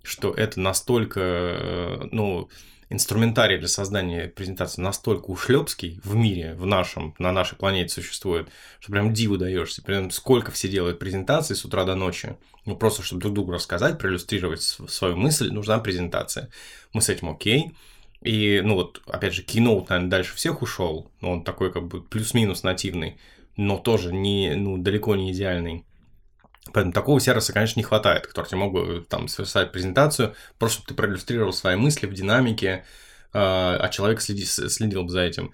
что 0.04 0.32
это 0.32 0.60
настолько, 0.60 1.20
э, 1.20 2.08
ну, 2.12 2.48
инструментарий 2.94 3.58
для 3.58 3.68
создания 3.68 4.28
презентации 4.28 4.80
настолько 4.80 5.26
ушлепский 5.26 6.00
в 6.04 6.16
мире, 6.16 6.54
в 6.54 6.68
нашем, 6.68 7.16
на 7.18 7.32
нашей 7.32 7.58
планете 7.58 7.94
существует, 7.94 8.48
что 8.80 8.92
прям 8.92 9.14
диву 9.14 9.38
даешься. 9.38 9.82
Прям 9.82 10.12
сколько 10.12 10.52
все 10.52 10.70
делают 10.70 11.00
презентации 11.00 11.56
с 11.56 11.66
утра 11.66 11.86
до 11.86 11.96
ночи. 11.96 12.38
Ну, 12.66 12.78
просто 12.78 13.02
чтобы 13.02 13.22
друг 13.22 13.34
другу 13.34 13.52
рассказать, 13.52 13.98
проиллюстрировать 13.98 14.62
свою 14.62 15.18
мысль, 15.18 15.52
нужна 15.52 15.80
презентация. 15.80 16.50
Мы 16.94 17.02
с 17.02 17.10
этим 17.10 17.30
окей. 17.30 17.74
И, 18.22 18.62
ну 18.64 18.76
вот, 18.76 19.02
опять 19.08 19.34
же, 19.34 19.42
Keynote, 19.42 19.88
наверное, 19.90 20.10
дальше 20.10 20.36
всех 20.36 20.62
ушел, 20.62 21.12
он 21.20 21.44
такой 21.44 21.74
как 21.74 21.88
бы 21.88 22.02
плюс-минус 22.02 22.64
нативный, 22.64 23.18
но 23.58 23.78
тоже 23.78 24.14
не, 24.14 24.54
ну, 24.56 24.78
далеко 24.78 25.16
не 25.16 25.34
идеальный. 25.34 25.84
Поэтому 26.72 26.94
такого 26.94 27.20
сервиса, 27.20 27.52
конечно, 27.52 27.80
не 27.80 27.84
хватает, 27.84 28.28
который 28.28 28.48
тебе 28.48 28.60
могут 28.60 29.10
там 29.10 29.28
совершать 29.28 29.72
презентацию, 29.72 30.34
просто 30.60 30.78
чтобы 30.78 30.88
ты 30.88 30.94
проиллюстрировал 30.94 31.52
свои 31.52 31.76
мысли 31.76 32.08
в 32.08 32.14
динамике, 32.14 32.86
а, 33.34 33.78
а 33.82 33.90
человек 33.90 34.22
следи, 34.22 34.46
следил 34.46 35.04
бы 35.04 35.10
за 35.10 35.22
этим. 35.22 35.54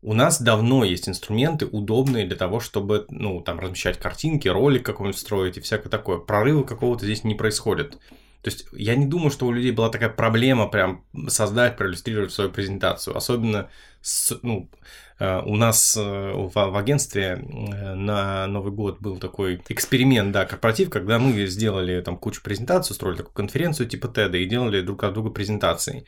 У 0.00 0.14
нас 0.14 0.40
давно 0.40 0.84
есть 0.84 1.08
инструменты, 1.08 1.66
удобные 1.66 2.26
для 2.26 2.36
того, 2.36 2.60
чтобы, 2.60 3.06
ну, 3.08 3.40
там, 3.40 3.58
размещать 3.58 3.98
картинки, 3.98 4.48
ролик 4.48 4.84
какой-нибудь 4.84 5.18
строить 5.18 5.56
и 5.56 5.60
всякое 5.60 5.88
такое. 5.88 6.18
Прорыва 6.18 6.62
какого-то 6.62 7.04
здесь 7.04 7.24
не 7.24 7.34
происходит. 7.34 7.98
То 8.42 8.50
есть 8.50 8.66
я 8.72 8.96
не 8.96 9.06
думаю, 9.06 9.30
что 9.30 9.46
у 9.46 9.52
людей 9.52 9.70
была 9.70 9.88
такая 9.88 10.10
проблема 10.10 10.68
прям 10.68 11.06
создать, 11.28 11.78
проиллюстрировать 11.78 12.32
свою 12.32 12.50
презентацию. 12.50 13.16
Особенно 13.16 13.70
с, 14.02 14.38
ну, 14.42 14.68
у 15.44 15.56
нас 15.56 15.96
э, 15.96 16.00
в, 16.00 16.52
в 16.52 16.76
агентстве 16.76 17.38
э, 17.40 17.94
на 17.94 18.46
Новый 18.46 18.72
год 18.72 19.00
был 19.00 19.18
такой 19.18 19.62
эксперимент, 19.68 20.32
да, 20.32 20.44
корпоратив, 20.44 20.90
когда 20.90 21.18
мы 21.18 21.46
сделали 21.46 22.00
там 22.00 22.16
кучу 22.16 22.42
презентаций, 22.42 22.92
устроили 22.92 23.18
такую 23.18 23.34
конференцию 23.34 23.88
типа 23.88 24.06
TED 24.06 24.36
и 24.36 24.46
делали 24.46 24.80
друг 24.80 25.04
от 25.04 25.14
друга 25.14 25.30
презентации. 25.30 26.04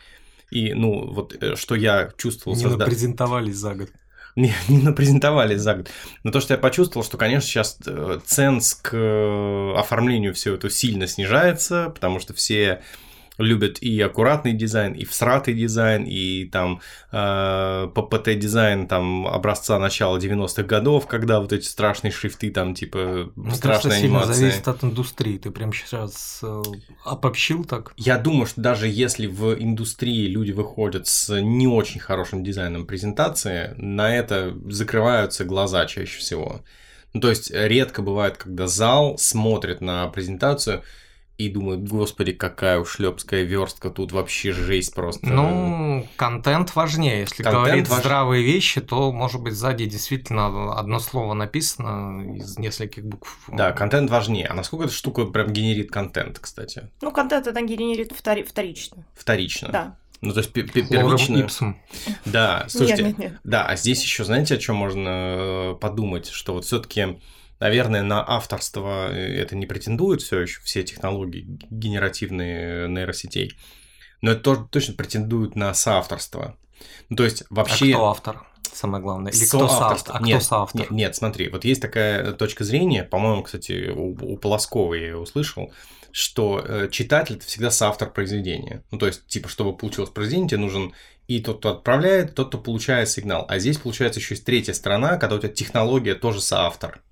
И, 0.51 0.75
ну, 0.75 1.13
вот 1.13 1.37
что 1.55 1.75
я 1.75 2.11
чувствовал... 2.17 2.57
Не 2.57 2.63
созда... 2.65 2.85
презентовались 2.85 3.57
за 3.57 3.75
год 3.75 3.91
не, 4.37 4.53
не 4.69 4.79
напрезентовали 4.83 5.57
за 5.57 5.75
год. 5.75 5.89
Но 6.23 6.31
то, 6.31 6.41
что 6.41 6.55
я 6.55 6.59
почувствовал, 6.59 7.05
что, 7.05 7.17
конечно, 7.17 7.49
сейчас 7.49 7.79
э, 7.87 8.21
ценз 8.25 8.75
к 8.75 8.91
э, 8.93 9.73
оформлению 9.77 10.35
всего 10.35 10.57
этого 10.57 10.71
сильно 10.71 11.07
снижается, 11.07 11.91
потому 11.95 12.21
что 12.21 12.35
все 12.35 12.83
любят 13.39 13.79
и 13.81 14.01
аккуратный 14.01 14.53
дизайн, 14.53 14.93
и 14.95 15.05
всратый 15.05 15.55
дизайн, 15.55 16.05
и 16.05 16.47
там 16.47 16.81
э, 17.13 17.89
PPT-дизайн 17.95 18.87
там 18.87 19.27
образца 19.27 19.79
начала 19.79 20.19
90-х 20.19 20.63
годов, 20.63 21.07
когда 21.07 21.41
вот 21.41 21.53
эти 21.53 21.67
страшные 21.67 22.13
шрифты 22.13 22.51
там 22.51 22.75
типа 22.75 23.31
Мне 23.37 23.55
страшная 23.55 23.91
кажется, 23.91 24.07
анимация. 24.07 24.35
зависит 24.35 24.69
от 24.69 24.85
индустрии. 24.85 25.39
Ты 25.39 25.51
прям 25.51 25.73
сейчас 25.73 26.41
э, 26.43 26.63
обобщил 27.05 27.65
так? 27.65 27.93
Я 27.97 28.19
думаю, 28.19 28.47
что 28.47 28.61
даже 28.61 28.89
если 28.89 29.27
в 29.27 29.55
индустрии 29.55 30.27
люди 30.27 30.53
выходят 30.53 31.07
с 31.07 31.41
не 31.41 31.67
очень 31.67 32.01
хорошим 32.01 32.43
дизайном 32.43 32.87
презентации, 32.87 33.75
на 33.77 34.15
это 34.15 34.57
закрываются 34.67 35.45
глаза 35.45 35.87
чаще 35.87 36.19
всего. 36.19 36.63
Ну, 37.13 37.21
то 37.21 37.31
есть 37.31 37.51
редко 37.51 38.03
бывает, 38.03 38.37
когда 38.37 38.67
зал 38.67 39.17
смотрит 39.19 39.81
на 39.81 40.07
презентацию 40.09 40.83
и 41.39 41.51
думают, 41.51 41.83
господи, 41.83 42.33
какая 42.33 42.79
ушлепская 42.79 43.43
верстка, 43.43 43.91
тут 43.91 44.13
вообще 44.13 44.53
жесть 44.53 44.95
просто. 44.95 45.27
Ну, 45.27 46.09
контент 46.17 46.75
важнее. 46.75 47.21
Если 47.21 47.43
контент 47.43 47.65
говорить 47.65 47.89
важ... 47.89 48.01
здравые 48.01 48.43
вещи, 48.43 48.81
то, 48.81 49.13
может 49.13 49.43
быть, 49.43 49.55
сзади 49.55 49.85
действительно 49.85 50.73
одно 50.75 50.99
слово 50.99 51.35
написано 51.35 52.37
из 52.37 52.57
нескольких 52.59 53.05
букв. 53.05 53.39
Да, 53.49 53.73
контент 53.73 54.11
важнее. 54.11 54.47
А 54.47 54.55
насколько 54.55 54.87
эта 54.87 54.95
штука 54.95 55.27
прям 55.27 55.53
генерит 55.53 55.91
контент, 55.91 56.39
кстати? 56.39 56.91
Ну, 57.03 57.11
контент 57.11 57.47
это 57.47 57.61
генерит 57.61 58.13
втори... 58.13 58.43
вторично. 58.43 59.05
Вторично? 59.15 59.69
Да. 59.69 59.97
Ну, 60.23 60.33
то 60.33 60.41
есть 60.41 60.53
первично. 60.53 61.77
Да, 62.25 62.65
слушайте. 62.69 63.03
Нет, 63.03 63.19
нет, 63.19 63.33
нет. 63.33 63.41
Да, 63.45 63.67
а 63.67 63.77
здесь 63.77 64.03
еще, 64.03 64.25
знаете, 64.25 64.55
о 64.55 64.59
чем 64.59 64.77
можно 64.77 65.09
э, 65.09 65.75
подумать, 65.79 66.29
что 66.29 66.55
вот 66.55 66.65
все-таки 66.65 67.19
Наверное, 67.61 68.03
на 68.03 68.23
авторство 68.27 69.11
э, 69.11 69.41
это 69.41 69.57
не 69.57 69.67
претендует 69.67 70.23
все 70.23 70.41
еще, 70.41 70.61
все 70.63 70.83
технологии 70.83 71.59
генеративные 71.71 72.89
нейросетей, 72.89 73.57
но 74.21 74.33
это 74.33 74.43
тоже 74.43 74.67
точно 74.71 74.95
претендует 74.95 75.57
на 75.57 75.73
соавторство. 75.75 76.57
Ну, 77.09 77.17
то 77.17 77.25
есть 77.25 77.45
вообще... 77.51 77.93
А 77.93 77.95
кто 77.95 78.07
автор? 78.09 78.47
Самое 78.73 79.03
главное. 79.03 79.33
Или 79.33 79.47
кто 79.47 79.69
соавтор? 79.69 80.17
А 80.17 80.23
нет, 80.23 80.39
кто 80.39 80.47
соавтор? 80.47 80.81
Нет, 80.83 80.91
нет, 80.91 81.17
смотри, 81.17 81.49
вот 81.49 81.65
есть 81.65 81.81
такая 81.81 82.33
точка 82.33 82.65
зрения, 82.65 83.05
по-моему, 83.05 83.43
кстати, 83.43 83.89
у, 83.89 84.11
у 84.11 84.37
Полоскова 84.37 84.93
я 84.95 85.07
ее 85.07 85.17
услышал, 85.17 85.73
что 86.13 86.63
э, 86.63 86.89
читатель 86.91 87.37
это 87.37 87.47
всегда 87.47 87.71
соавтор 87.71 88.11
произведения. 88.11 88.85
Ну, 88.91 88.99
то 88.99 89.07
есть, 89.07 89.27
типа, 89.27 89.49
чтобы 89.49 89.77
получилось 89.77 90.11
произведение, 90.11 90.49
тебе 90.49 90.61
нужен 90.61 90.93
и 91.27 91.41
тот, 91.41 91.59
кто 91.59 91.71
отправляет, 91.71 92.35
тот, 92.35 92.49
кто 92.49 92.59
получает 92.59 93.09
сигнал. 93.09 93.47
А 93.49 93.59
здесь, 93.59 93.79
получается, 93.79 94.21
еще 94.21 94.35
есть 94.35 94.45
третья 94.45 94.75
сторона, 94.75 95.17
когда 95.17 95.37
у 95.37 95.39
тебя 95.39 95.53
технология 95.53 96.15
тоже 96.15 96.41
соавтор. 96.41 97.03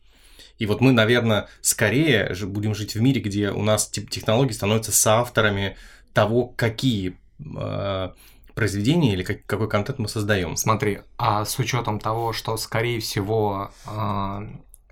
И 0.58 0.66
вот 0.66 0.80
мы, 0.80 0.92
наверное, 0.92 1.48
скорее 1.60 2.34
будем 2.44 2.74
жить 2.74 2.94
в 2.94 3.00
мире, 3.00 3.20
где 3.20 3.50
у 3.50 3.62
нас 3.62 3.88
технологии 3.88 4.52
становятся 4.52 4.92
соавторами 4.92 5.76
того, 6.12 6.46
какие 6.46 7.18
э, 7.40 8.10
произведения 8.54 9.12
или 9.12 9.22
как, 9.22 9.44
какой 9.46 9.68
контент 9.68 9.98
мы 9.98 10.08
создаем. 10.08 10.56
Смотри, 10.56 11.00
а 11.18 11.44
с 11.44 11.58
учетом 11.58 11.98
того, 11.98 12.32
что, 12.32 12.56
скорее 12.56 13.00
всего, 13.00 13.72
э, 13.86 14.40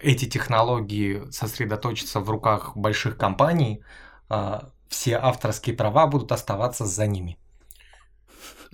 эти 0.01 0.25
технологии 0.25 1.23
сосредоточатся 1.31 2.21
в 2.21 2.29
руках 2.29 2.77
больших 2.77 3.17
компаний, 3.17 3.83
э, 4.31 4.61
все 4.89 5.17
авторские 5.17 5.77
права 5.77 6.07
будут 6.07 6.33
оставаться 6.33 6.85
за 6.85 7.07
ними. 7.07 7.39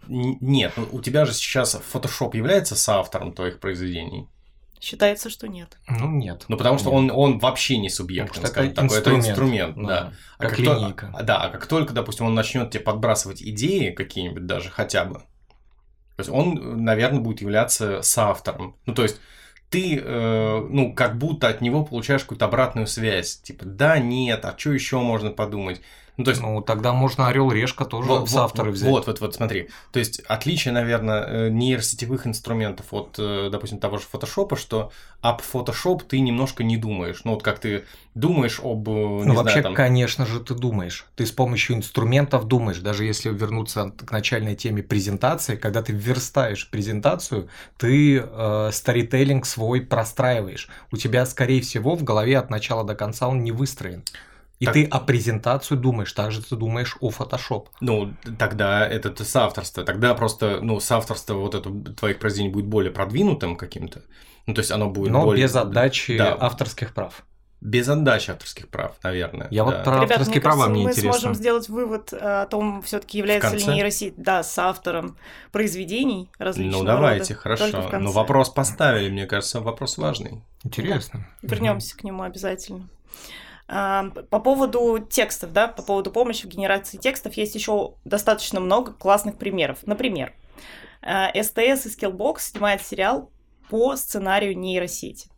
Нет, 0.09 0.73
ну, 0.77 0.89
у 0.91 1.01
тебя 1.03 1.27
же 1.27 1.35
сейчас 1.35 1.79
Photoshop 1.93 2.35
является 2.35 2.75
соавтором 2.77 3.33
твоих 3.33 3.61
произведений. 3.61 4.27
Считается, 4.81 5.31
что 5.31 5.49
нет. 5.49 5.77
Ну, 5.89 6.11
нет. 6.11 6.45
Ну, 6.49 6.57
потому 6.57 6.79
что 6.79 6.91
он, 6.91 7.11
он 7.11 7.39
вообще 7.39 7.79
не 7.79 7.91
субъект, 7.91 8.37
ну, 8.37 8.47
скажем 8.47 8.75
так. 8.75 8.93
Это 8.93 9.15
инструмент, 9.15 9.77
да. 9.77 9.83
да. 9.87 10.13
А 10.39 10.43
как, 10.43 10.51
как 10.51 10.59
линейка. 10.59 11.15
То, 11.17 11.25
да, 11.25 11.43
а 11.43 11.49
как 11.51 11.67
только, 11.67 11.93
допустим, 11.93 12.27
он 12.27 12.35
начнет 12.35 12.71
тебе 12.71 12.83
подбрасывать 12.83 13.43
идеи 13.43 13.91
какие-нибудь 13.91 14.47
даже 14.47 14.71
хотя 14.71 15.05
бы, 15.05 15.23
то 16.19 16.23
есть 16.23 16.31
он, 16.31 16.83
наверное, 16.85 17.21
будет 17.21 17.43
являться 17.43 18.03
соавтором. 18.03 18.75
Ну, 18.87 18.95
то 18.95 19.05
есть 19.05 19.21
ты, 19.71 20.01
э, 20.03 20.67
ну, 20.69 20.93
как 20.93 21.17
будто 21.17 21.47
от 21.47 21.61
него 21.61 21.85
получаешь 21.85 22.23
какую-то 22.23 22.47
обратную 22.47 22.89
связь. 22.89 23.37
Типа, 23.37 23.65
да, 23.65 23.99
нет, 23.99 24.45
а 24.45 24.53
что 24.59 24.73
еще 24.73 24.99
можно 24.99 25.31
подумать? 25.31 25.81
Ну, 26.19 26.25
то 26.25 26.31
есть... 26.31 26.43
ну 26.43 26.61
тогда 26.61 26.93
можно 26.93 27.29
орел 27.29 27.53
решка 27.53 27.85
тоже 27.85 28.09
вот, 28.09 28.29
с 28.29 28.35
авторы 28.35 28.71
вот, 28.71 28.75
взять. 28.75 28.91
Вот, 28.91 29.07
вот, 29.07 29.21
вот, 29.21 29.35
смотри. 29.37 29.69
То 29.93 30.01
есть 30.01 30.21
отличие, 30.27 30.75
наверное, 30.75 31.25
э, 31.25 31.49
нейросетевых 31.49 32.27
инструментов 32.27 32.87
от, 32.91 33.15
э, 33.19 33.49
допустим, 33.53 33.79
того 33.79 33.99
же 33.99 34.05
фотошопа, 34.05 34.57
что 34.57 34.91
об 35.21 35.41
Photoshop 35.41 36.03
ты 36.09 36.19
немножко 36.19 36.65
не 36.65 36.77
думаешь. 36.77 37.21
Ну, 37.23 37.35
вот 37.35 37.45
как 37.45 37.61
ты 37.61 37.85
думаешь 38.17 38.59
об... 38.61 38.89
Э, 38.89 38.93
не 38.93 39.25
ну, 39.27 39.35
вообще, 39.35 39.63
там... 39.63 39.75
конечно 39.75 40.27
же, 40.27 40.41
ты 40.41 40.55
думаешь. 40.55 41.07
Ты 41.15 41.25
с 41.25 41.31
помощью 41.31 41.77
инструментов 41.77 42.49
думаешь. 42.49 42.79
Даже 42.79 43.05
если 43.05 43.31
вернуться 43.31 43.93
к 43.97 44.11
начальной 44.11 44.57
теме 44.57 44.83
презентации, 44.83 45.55
когда 45.55 45.83
ты 45.83 45.93
верстаешь 45.93 46.69
презентацию, 46.69 47.49
ты 47.77 48.19
э, 48.19 48.71
старителлинг 48.73 49.47
свой 49.47 49.83
простраиваешь. 49.83 50.69
У 50.91 50.97
тебя, 50.97 51.25
скорее 51.27 51.61
всего, 51.61 51.95
в 51.95 52.03
голове 52.03 52.39
от 52.39 52.51
начала 52.51 52.83
до 52.83 52.97
конца 52.97 53.29
он 53.29 53.45
не 53.45 53.53
выстроен. 53.53 54.03
И 54.61 54.65
так... 54.65 54.75
ты 54.75 54.85
о 54.85 54.99
презентацию 55.01 55.79
думаешь, 55.79 56.13
так 56.13 56.33
же 56.33 56.43
ты 56.43 56.57
думаешь 56.57 56.97
о 57.01 57.11
Photoshop. 57.11 57.67
Ну, 57.81 58.15
тогда 58.39 58.87
это 58.87 59.25
соавторство. 59.25 59.85
Тогда 59.85 60.15
просто, 60.15 60.61
ну, 60.61 60.81
соавторство 60.81 61.35
вот 61.35 61.55
это 61.55 61.71
твоих 61.95 62.19
произведений 62.19 62.53
будет 62.53 62.67
более 62.67 62.91
продвинутым 62.91 63.57
каким-то. 63.57 64.03
Ну, 64.47 64.55
то 64.55 64.61
есть 64.61 64.71
оно 64.71 64.91
будет 64.91 65.13
Но 65.13 65.25
более... 65.25 65.45
без 65.45 65.55
отдачи 65.55 66.17
да. 66.17 66.37
авторских 66.41 66.95
прав. 66.95 67.23
Без 67.61 67.89
отдачи 67.89 68.31
авторских 68.31 68.69
прав, 68.69 68.97
наверное. 69.03 69.49
Я 69.51 69.65
да. 69.65 69.71
вот 69.71 69.85
про 69.85 69.97
Ребята, 69.97 70.15
авторские 70.15 70.35
мне 70.37 70.41
права 70.41 70.57
кажется, 70.57 70.73
мне 70.73 70.85
мы 70.85 70.91
интересно. 70.91 71.09
Мы 71.09 71.19
сможем 71.19 71.35
сделать 71.35 71.69
вывод 71.69 72.13
о 72.13 72.47
том, 72.47 72.83
все-таки 72.83 73.19
является 73.19 73.57
ли 73.57 73.65
нейросеть, 73.65 74.15
да, 74.17 74.43
с 74.43 74.59
автором 74.59 75.17
произведений 75.51 76.31
различных. 76.39 76.81
Ну 76.81 76.85
давайте, 76.85 77.35
рода, 77.35 77.43
хорошо. 77.43 77.99
Но 77.99 78.13
вопрос 78.13 78.49
поставили, 78.51 79.11
мне 79.11 79.27
кажется, 79.27 79.61
вопрос 79.61 79.99
важный. 79.99 80.41
Интересно. 80.63 81.27
Да. 81.43 81.49
Вернемся 81.55 81.95
угу. 81.95 82.01
к 82.01 82.05
нему 82.05 82.23
обязательно. 82.23 82.89
По 83.69 84.41
поводу 84.43 84.99
текстов, 84.99 85.53
да, 85.53 85.69
по 85.69 85.83
поводу 85.83 86.11
помощи 86.11 86.47
в 86.47 86.49
генерации 86.49 86.97
текстов 86.97 87.35
есть 87.35 87.55
еще 87.55 87.95
достаточно 88.05 88.61
много 88.61 88.95
классных 88.95 89.37
примеров. 89.37 89.81
Например, 89.85 90.33
СТС 91.03 91.87
и 91.87 91.91
Skillbox 91.91 92.39
снимает 92.41 92.83
сериал 92.83 93.31
по 93.69 93.95
сценарию 93.97 94.59
нейросети. 94.59 95.29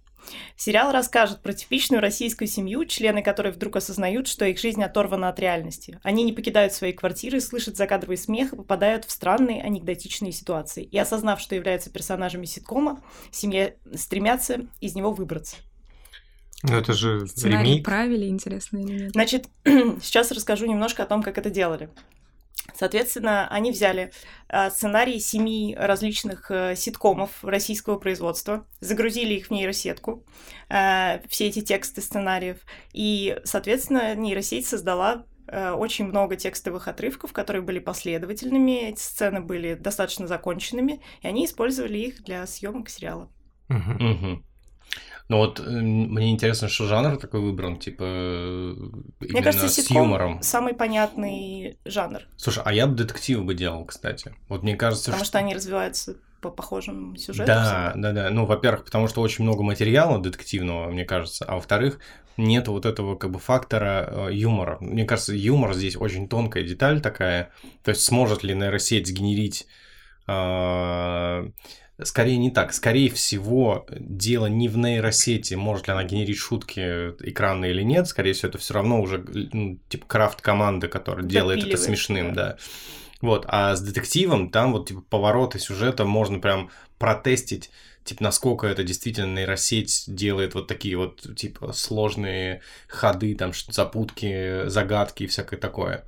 Сериал 0.54 0.92
расскажет 0.92 1.42
про 1.42 1.54
типичную 1.54 2.00
российскую 2.00 2.46
семью, 2.46 2.84
члены 2.84 3.22
которой 3.22 3.52
вдруг 3.52 3.76
осознают, 3.76 4.28
что 4.28 4.44
их 4.44 4.60
жизнь 4.60 4.84
оторвана 4.84 5.28
от 5.30 5.40
реальности. 5.40 5.98
Они 6.04 6.22
не 6.22 6.32
покидают 6.32 6.72
свои 6.72 6.92
квартиры, 6.92 7.40
слышат 7.40 7.76
закадровый 7.76 8.18
смех 8.18 8.52
и 8.52 8.56
попадают 8.56 9.06
в 9.06 9.10
странные 9.10 9.62
анекдотичные 9.62 10.30
ситуации. 10.30 10.84
И 10.84 10.98
осознав, 10.98 11.40
что 11.40 11.56
являются 11.56 11.90
персонажами 11.90 12.44
ситкома, 12.44 13.02
семья 13.32 13.72
стремятся 13.94 14.68
из 14.80 14.94
него 14.94 15.10
выбраться. 15.10 15.56
Ну, 16.62 16.76
это 16.76 16.92
же 16.92 17.26
Сценарий 17.26 17.70
ремейк. 17.70 17.84
правили, 17.84 18.26
интересно 18.26 18.78
или 18.78 19.04
нет? 19.04 19.12
Значит, 19.12 19.48
сейчас 19.64 20.30
расскажу 20.30 20.66
немножко 20.66 21.02
о 21.02 21.06
том, 21.06 21.22
как 21.22 21.38
это 21.38 21.50
делали. 21.50 21.88
Соответственно, 22.74 23.48
они 23.48 23.72
взяли 23.72 24.12
э, 24.48 24.70
сценарии 24.70 25.18
семи 25.18 25.76
различных 25.78 26.50
э, 26.50 26.74
ситкомов 26.76 27.42
российского 27.42 27.98
производства, 27.98 28.66
загрузили 28.80 29.34
их 29.34 29.46
в 29.46 29.50
нейросетку, 29.50 30.24
э, 30.68 31.20
все 31.28 31.48
эти 31.48 31.62
тексты 31.62 32.00
сценариев, 32.00 32.58
и, 32.92 33.38
соответственно, 33.44 34.14
нейросеть 34.14 34.66
создала 34.66 35.24
очень 35.52 36.04
много 36.04 36.36
текстовых 36.36 36.86
отрывков, 36.86 37.32
которые 37.32 37.60
были 37.62 37.80
последовательными, 37.80 38.90
эти 38.90 39.00
сцены 39.00 39.40
были 39.40 39.74
достаточно 39.74 40.28
законченными, 40.28 41.00
и 41.22 41.26
они 41.26 41.44
использовали 41.44 41.98
их 41.98 42.22
для 42.22 42.46
съемок 42.46 42.88
сериала. 42.88 43.28
Угу. 43.68 44.44
Ну 45.28 45.36
вот 45.36 45.60
мне 45.60 46.32
интересно, 46.32 46.68
что 46.68 46.86
жанр 46.86 47.16
такой 47.16 47.40
выбран, 47.40 47.78
типа 47.78 48.04
Мне 48.04 49.42
кажется, 49.42 49.68
с 49.68 49.90
юмором. 49.90 50.42
самый 50.42 50.74
понятный 50.74 51.78
жанр. 51.84 52.22
Слушай, 52.36 52.62
а 52.66 52.72
я 52.72 52.88
бы 52.88 52.96
детектив 52.96 53.44
бы 53.44 53.54
делал, 53.54 53.84
кстати. 53.84 54.34
Вот 54.48 54.64
мне 54.64 54.74
кажется, 54.74 55.12
Потому 55.12 55.24
что, 55.24 55.30
что 55.30 55.38
они 55.38 55.54
развиваются 55.54 56.16
по 56.40 56.50
похожим 56.50 57.16
сюжетам. 57.16 57.46
Да, 57.46 57.92
да, 57.94 58.12
да. 58.12 58.30
Ну, 58.30 58.44
во-первых, 58.46 58.84
потому 58.84 59.08
что 59.08 59.20
очень 59.20 59.44
много 59.44 59.62
материала 59.62 60.20
детективного, 60.20 60.90
мне 60.90 61.04
кажется, 61.04 61.44
а 61.44 61.56
во-вторых, 61.56 62.00
нет 62.36 62.68
вот 62.68 62.86
этого 62.86 63.16
как 63.16 63.30
бы 63.30 63.38
фактора 63.38 64.08
э, 64.10 64.34
юмора. 64.34 64.78
Мне 64.80 65.04
кажется, 65.04 65.34
юмор 65.34 65.74
здесь 65.74 65.96
очень 65.96 66.28
тонкая 66.28 66.64
деталь 66.64 67.00
такая. 67.00 67.50
То 67.84 67.90
есть 67.90 68.02
сможет 68.02 68.42
ли 68.42 68.54
нейросеть 68.54 69.06
сгенерить 69.06 69.66
э, 70.26 71.50
Скорее 72.04 72.36
не 72.36 72.50
так. 72.50 72.72
Скорее 72.72 73.10
всего, 73.10 73.86
дело 73.90 74.46
не 74.46 74.68
в 74.68 74.76
нейросети, 74.76 75.54
может 75.54 75.86
ли 75.86 75.92
она 75.92 76.04
генерить 76.04 76.38
шутки 76.38 76.80
экранные 77.20 77.72
или 77.72 77.82
нет. 77.82 78.06
Скорее 78.08 78.32
всего, 78.32 78.48
это 78.48 78.58
все 78.58 78.74
равно 78.74 79.00
уже 79.00 79.24
ну, 79.52 79.78
типа 79.88 80.06
крафт 80.06 80.40
команды, 80.40 80.88
которая 80.88 81.24
делает 81.24 81.64
это 81.64 81.76
смешным, 81.76 82.34
да. 82.34 82.50
да. 82.50 82.56
Вот, 83.20 83.44
а 83.48 83.76
с 83.76 83.82
детективом 83.82 84.50
там 84.50 84.72
вот 84.72 84.88
типа 84.88 85.02
повороты 85.02 85.58
сюжета 85.58 86.04
можно 86.04 86.38
прям 86.38 86.70
протестить, 86.98 87.70
типа 88.04 88.22
насколько 88.24 88.66
это 88.66 88.82
действительно 88.82 89.34
нейросеть 89.34 90.04
делает 90.06 90.54
вот 90.54 90.68
такие 90.68 90.96
вот 90.96 91.36
типа 91.36 91.72
сложные 91.72 92.62
ходы, 92.88 93.34
там 93.34 93.52
запутки, 93.68 94.68
загадки 94.68 95.24
и 95.24 95.26
всякое 95.26 95.58
такое. 95.58 96.04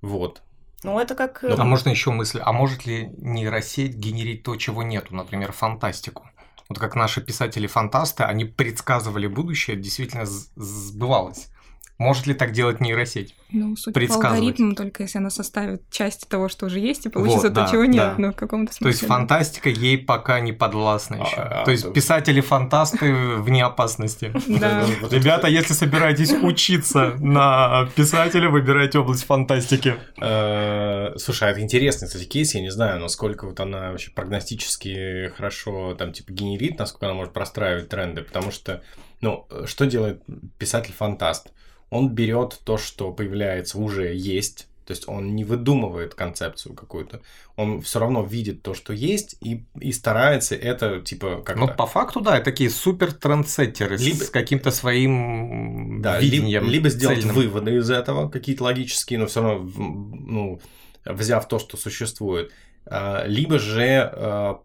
Вот. 0.00 0.40
Ну, 0.84 1.00
это 1.00 1.14
как... 1.14 1.42
Ну, 1.42 1.56
а 1.58 1.64
можно 1.64 1.88
еще 1.88 2.10
мысль, 2.10 2.40
а 2.42 2.52
может 2.52 2.84
ли 2.84 3.10
нейросеть 3.16 3.94
генерить 3.94 4.42
то, 4.42 4.54
чего 4.56 4.82
нету, 4.82 5.14
например, 5.14 5.52
фантастику? 5.52 6.28
Вот 6.68 6.78
как 6.78 6.94
наши 6.94 7.20
писатели-фантасты, 7.22 8.24
они 8.24 8.44
предсказывали 8.44 9.26
будущее, 9.26 9.76
действительно 9.76 10.24
сбывалось. 10.26 11.48
Может 11.96 12.26
ли 12.26 12.34
так 12.34 12.50
делать 12.50 12.80
нейросеть? 12.80 13.36
Ну, 13.52 13.76
судя 13.76 14.08
по 14.08 14.14
алгоритмам, 14.14 14.74
только 14.74 15.04
если 15.04 15.18
она 15.18 15.30
составит 15.30 15.88
часть 15.90 16.28
того, 16.28 16.48
что 16.48 16.66
уже 16.66 16.80
есть, 16.80 17.06
и 17.06 17.08
получится 17.08 17.48
вот, 17.48 17.54
то, 17.54 17.62
да, 17.62 17.70
чего 17.70 17.84
нет, 17.84 17.94
да. 17.94 18.14
но 18.18 18.32
в 18.32 18.36
каком-то 18.36 18.72
смысле. 18.72 18.84
То 18.84 18.88
есть 18.88 19.06
фантастика 19.06 19.68
ей 19.68 19.98
пока 19.98 20.40
не 20.40 20.52
подвластна 20.52 21.16
еще. 21.16 21.36
А, 21.36 21.62
а, 21.62 21.64
то 21.64 21.70
есть 21.70 21.92
писатели-фантасты 21.92 23.36
вне 23.36 23.64
опасности. 23.64 24.32
Да. 24.48 24.84
Ребята, 25.10 25.46
если 25.46 25.72
собираетесь 25.72 26.32
учиться 26.42 27.14
на 27.20 27.88
писателя, 27.94 28.50
выбирайте 28.50 28.98
область 28.98 29.24
фантастики. 29.24 29.94
Э, 30.20 31.16
слушай, 31.16 31.48
а 31.48 31.52
это 31.52 31.60
интересный, 31.60 32.08
кстати, 32.08 32.24
кейс, 32.24 32.56
я 32.56 32.60
не 32.60 32.70
знаю, 32.70 32.98
насколько 32.98 33.46
вот 33.46 33.60
она 33.60 33.92
вообще 33.92 34.10
прогностически 34.10 35.32
хорошо 35.36 35.94
там 35.94 36.12
типа 36.12 36.32
генерит, 36.32 36.76
насколько 36.76 37.06
она 37.06 37.14
может 37.14 37.32
простраивать 37.32 37.88
тренды, 37.88 38.22
потому 38.22 38.50
что, 38.50 38.82
ну, 39.20 39.46
что 39.66 39.86
делает 39.86 40.24
писатель-фантаст? 40.58 41.52
Он 41.90 42.10
берет 42.10 42.60
то, 42.64 42.78
что 42.78 43.12
появляется 43.12 43.78
уже 43.78 44.14
есть, 44.14 44.68
то 44.84 44.90
есть 44.90 45.08
он 45.08 45.34
не 45.34 45.44
выдумывает 45.44 46.14
концепцию 46.14 46.74
какую-то, 46.74 47.20
он 47.56 47.80
все 47.80 48.00
равно 48.00 48.22
видит 48.22 48.62
то, 48.62 48.74
что 48.74 48.92
есть, 48.92 49.36
и, 49.40 49.64
и 49.80 49.92
старается 49.92 50.54
это 50.54 51.00
типа 51.00 51.42
как 51.44 51.56
Ну, 51.56 51.68
по 51.68 51.86
факту, 51.86 52.20
да, 52.20 52.40
такие 52.40 52.68
супер 52.68 53.12
трендсеттеры 53.12 53.96
либо, 53.96 54.24
с 54.24 54.30
каким-то 54.30 54.70
своим 54.70 56.02
да, 56.02 56.18
видением. 56.20 56.64
Либо, 56.64 56.72
либо 56.72 56.88
сделать 56.90 57.20
цельным. 57.20 57.36
выводы 57.36 57.76
из 57.76 57.90
этого, 57.90 58.28
какие-то 58.28 58.64
логические, 58.64 59.20
но 59.20 59.26
все 59.26 59.42
равно, 59.42 59.70
ну, 59.76 60.60
взяв 61.04 61.48
то, 61.48 61.58
что 61.58 61.76
существует. 61.76 62.52
А, 62.86 63.24
либо 63.26 63.58
же 63.58 64.10
а, 64.12 64.60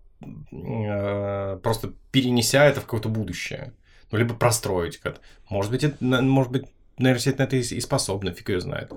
а, 0.51 1.57
просто 1.57 1.93
перенеся 2.11 2.65
это 2.65 2.81
в 2.81 2.83
какое-то 2.83 3.09
будущее. 3.09 3.73
Ну, 4.11 4.17
либо 4.17 4.33
простроить 4.33 4.97
как-то. 4.97 5.21
Может 5.49 5.71
быть, 5.71 5.83
это, 5.83 6.03
может 6.03 6.51
быть, 6.51 6.65
нейросеть 6.99 7.39
на 7.39 7.43
это 7.43 7.55
и 7.55 7.79
способна, 7.79 8.31
фиг 8.33 8.49
ее 8.49 8.61
знает. 8.61 8.91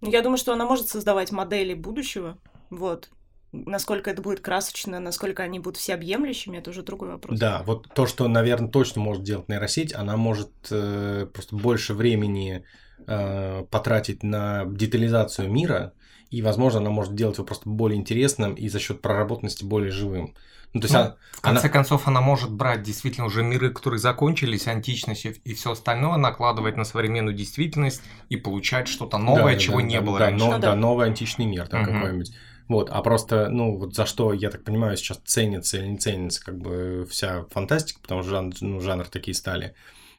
Ну, 0.00 0.10
я 0.10 0.22
думаю, 0.22 0.38
что 0.38 0.52
она 0.52 0.64
может 0.64 0.88
создавать 0.88 1.32
модели 1.32 1.74
будущего, 1.74 2.38
вот. 2.70 3.10
Насколько 3.50 4.10
это 4.10 4.20
будет 4.20 4.40
красочно, 4.40 5.00
насколько 5.00 5.42
они 5.42 5.58
будут 5.58 5.78
всеобъемлющими, 5.78 6.58
это 6.58 6.68
уже 6.68 6.82
другой 6.82 7.08
вопрос. 7.08 7.38
Да, 7.38 7.62
вот 7.64 7.88
то, 7.94 8.06
что, 8.06 8.28
наверное, 8.28 8.68
точно 8.68 9.00
может 9.00 9.22
делать 9.22 9.48
нейросеть, 9.48 9.94
она 9.94 10.18
может 10.18 10.50
э, 10.70 11.26
просто 11.32 11.56
больше 11.56 11.94
времени 11.94 12.64
э, 13.06 13.64
потратить 13.70 14.22
на 14.22 14.66
детализацию 14.66 15.50
мира, 15.50 15.94
и, 16.30 16.42
возможно, 16.42 16.80
она 16.80 16.90
может 16.90 17.14
делать 17.14 17.38
его 17.38 17.46
просто 17.46 17.70
более 17.70 17.98
интересным 17.98 18.54
и 18.54 18.68
за 18.68 18.78
счет 18.80 19.00
проработанности 19.00 19.64
более 19.64 19.90
живым. 19.90 20.34
Ну, 20.74 20.80
то 20.80 20.84
есть 20.84 20.94
ну, 20.94 21.00
она, 21.00 21.16
в 21.32 21.40
конце 21.40 21.62
она... 21.62 21.68
концов, 21.70 22.08
она 22.08 22.20
может 22.20 22.52
брать 22.52 22.82
действительно 22.82 23.26
уже 23.26 23.42
миры, 23.42 23.70
которые 23.70 23.98
закончились, 23.98 24.66
античность 24.66 25.24
и 25.24 25.54
все 25.54 25.72
остальное, 25.72 26.16
накладывать 26.18 26.76
на 26.76 26.84
современную 26.84 27.34
действительность 27.34 28.02
и 28.28 28.36
получать 28.36 28.86
что-то 28.86 29.18
новое, 29.18 29.54
да, 29.54 29.58
чего 29.58 29.78
да, 29.78 29.82
не 29.82 29.96
да, 29.96 30.00
было 30.02 30.18
да, 30.18 30.26
раньше. 30.26 30.44
Но, 30.44 30.52
ну, 30.52 30.58
да, 30.58 30.74
новый 30.74 31.06
античный 31.06 31.46
мир 31.46 31.66
там 31.68 31.82
угу. 31.82 31.92
какой-нибудь. 31.92 32.32
Вот, 32.68 32.90
а 32.90 33.00
просто, 33.00 33.48
ну, 33.48 33.78
вот 33.78 33.94
за 33.94 34.04
что, 34.04 34.34
я 34.34 34.50
так 34.50 34.62
понимаю, 34.62 34.96
сейчас 34.98 35.18
ценится 35.24 35.78
или 35.78 35.86
не 35.86 35.96
ценится 35.96 36.44
как 36.44 36.58
бы 36.58 37.06
вся 37.10 37.46
фантастика, 37.50 38.00
потому 38.02 38.22
что 38.22 38.30
жанр, 38.30 38.54
ну, 38.60 38.80
жанр 38.80 39.06
такие 39.06 39.34
стали 39.34 39.74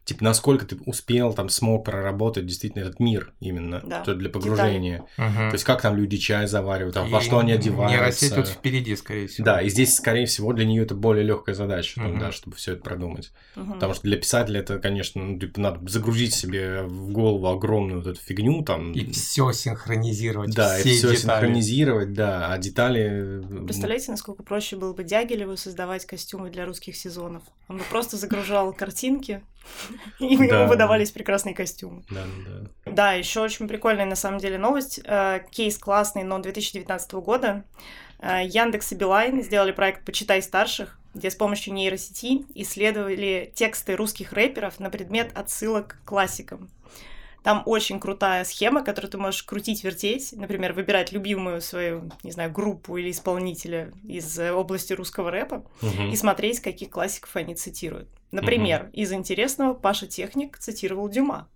типа, 0.06 0.24
насколько 0.24 0.66
ты 0.66 0.78
успел, 0.86 1.34
там, 1.34 1.50
смог 1.50 1.86
проработать 1.86 2.46
действительно 2.46 2.82
этот 2.82 3.00
мир 3.00 3.34
именно, 3.40 3.82
да. 3.86 4.04
то 4.04 4.16
для 4.16 4.30
погружения. 4.30 5.06
Угу. 5.18 5.34
То 5.34 5.54
есть, 5.54 5.64
как 5.64 5.82
там 5.82 5.96
люди 5.96 6.18
чай 6.18 6.48
заваривают, 6.48 6.96
там, 6.96 7.10
во 7.10 7.22
что 7.22 7.40
они 7.40 7.52
одеваются. 7.52 7.98
Нейросеть 7.98 8.36
тут 8.36 8.48
впереди, 8.48 8.96
скорее 8.96 9.28
всего. 9.28 9.46
Да, 9.46 9.62
и 9.62 9.70
здесь, 9.70 9.96
скорее 9.96 10.26
всего, 10.26 10.54
для 10.54 10.66
нее 10.66 10.84
это 10.84 10.96
более 10.96 11.24
легкая 11.24 11.54
задача, 11.56 12.00
угу. 12.00 12.10
там, 12.10 12.20
да, 12.20 12.32
чтобы 12.32 12.56
все 12.56 12.74
это 12.74 12.82
продумать. 12.82 13.32
Угу. 13.56 13.74
Потому 13.74 13.94
что 13.94 14.04
для 14.04 14.18
писателя 14.18 14.62
это, 14.62 14.80
конечно, 14.80 15.24
ну, 15.24 15.40
типа, 15.40 15.60
надо 15.60 15.88
загрузить 15.88 16.34
себе 16.34 16.84
в 16.84 17.12
голову 17.12 17.48
огромную 17.48 18.02
вот 18.02 18.08
эту 18.08 18.20
фигню, 18.20 18.64
там. 18.64 18.94
И 18.94 19.12
все 19.12 19.52
синхронизировать. 19.52 20.56
Да, 20.56 20.78
все 20.78 20.90
и 20.90 20.98
все 20.98 21.16
синхронизировать, 21.16 22.14
да, 22.14 22.52
а 22.52 22.58
детали... 22.58 23.44
Представляете, 23.64 24.12
насколько 24.12 24.44
проще 24.44 24.76
было 24.76 24.94
бы 24.94 25.04
Дягилеву 25.04 25.56
создавать 25.58 26.06
костюмы 26.06 26.50
для 26.50 26.66
русских 26.66 26.96
сезонов? 26.96 27.44
Он 27.68 27.78
бы 27.78 27.84
просто 27.90 28.18
загружал 28.18 28.74
картинки, 28.74 29.44
и 30.20 30.38
да. 30.38 30.44
ему 30.44 30.68
выдавались 30.68 31.12
прекрасные 31.12 31.56
костюмы. 31.56 32.04
Да, 32.10 32.24
да. 32.46 32.92
Да, 32.92 33.14
еще 33.14 33.42
очень 33.42 33.68
прикольная 33.68 34.06
на 34.06 34.16
самом 34.16 34.40
деле 34.40 34.58
новость. 34.58 35.00
Э, 35.04 35.42
кейс 35.52 35.78
классный, 35.78 36.24
но 36.24 36.40
2019 36.40 37.14
года. 37.14 37.64
Э, 38.20 38.46
Яндекс 38.46 38.92
и 38.92 38.96
Билайн 38.96 39.44
сделали 39.44 39.72
проект 39.72 40.06
«Почитай 40.06 40.42
старших», 40.42 40.98
где 41.14 41.30
с 41.32 41.36
помощью 41.36 41.74
нейросети 41.74 42.46
исследовали 42.56 43.52
тексты 43.56 43.96
русских 43.96 44.34
рэперов 44.34 44.80
на 44.80 44.90
предмет 44.90 45.32
отсылок 45.36 46.00
к 46.04 46.08
классикам. 46.08 46.70
Там 47.44 47.64
очень 47.66 48.00
крутая 48.00 48.44
схема, 48.44 48.84
которую 48.84 49.10
ты 49.12 49.18
можешь 49.18 49.44
крутить, 49.44 49.84
вертеть, 49.84 50.34
например, 50.34 50.74
выбирать 50.74 51.14
любимую 51.14 51.62
свою, 51.62 52.12
не 52.22 52.32
знаю, 52.32 52.52
группу 52.52 52.98
или 52.98 53.12
исполнителя 53.12 53.94
из 54.04 54.38
области 54.38 54.92
русского 54.92 55.32
рэпа 55.32 55.64
угу. 55.82 56.04
и 56.12 56.16
смотреть, 56.18 56.60
каких 56.60 56.90
классиков 56.90 57.36
они 57.36 57.56
цитируют. 57.56 58.10
Например, 58.32 58.84
угу. 58.84 58.92
из 58.94 59.12
интересного 59.12 59.74
Паша 59.74 60.08
Техник 60.08 60.58
цитировал 60.58 61.10
Дюма. 61.10 61.50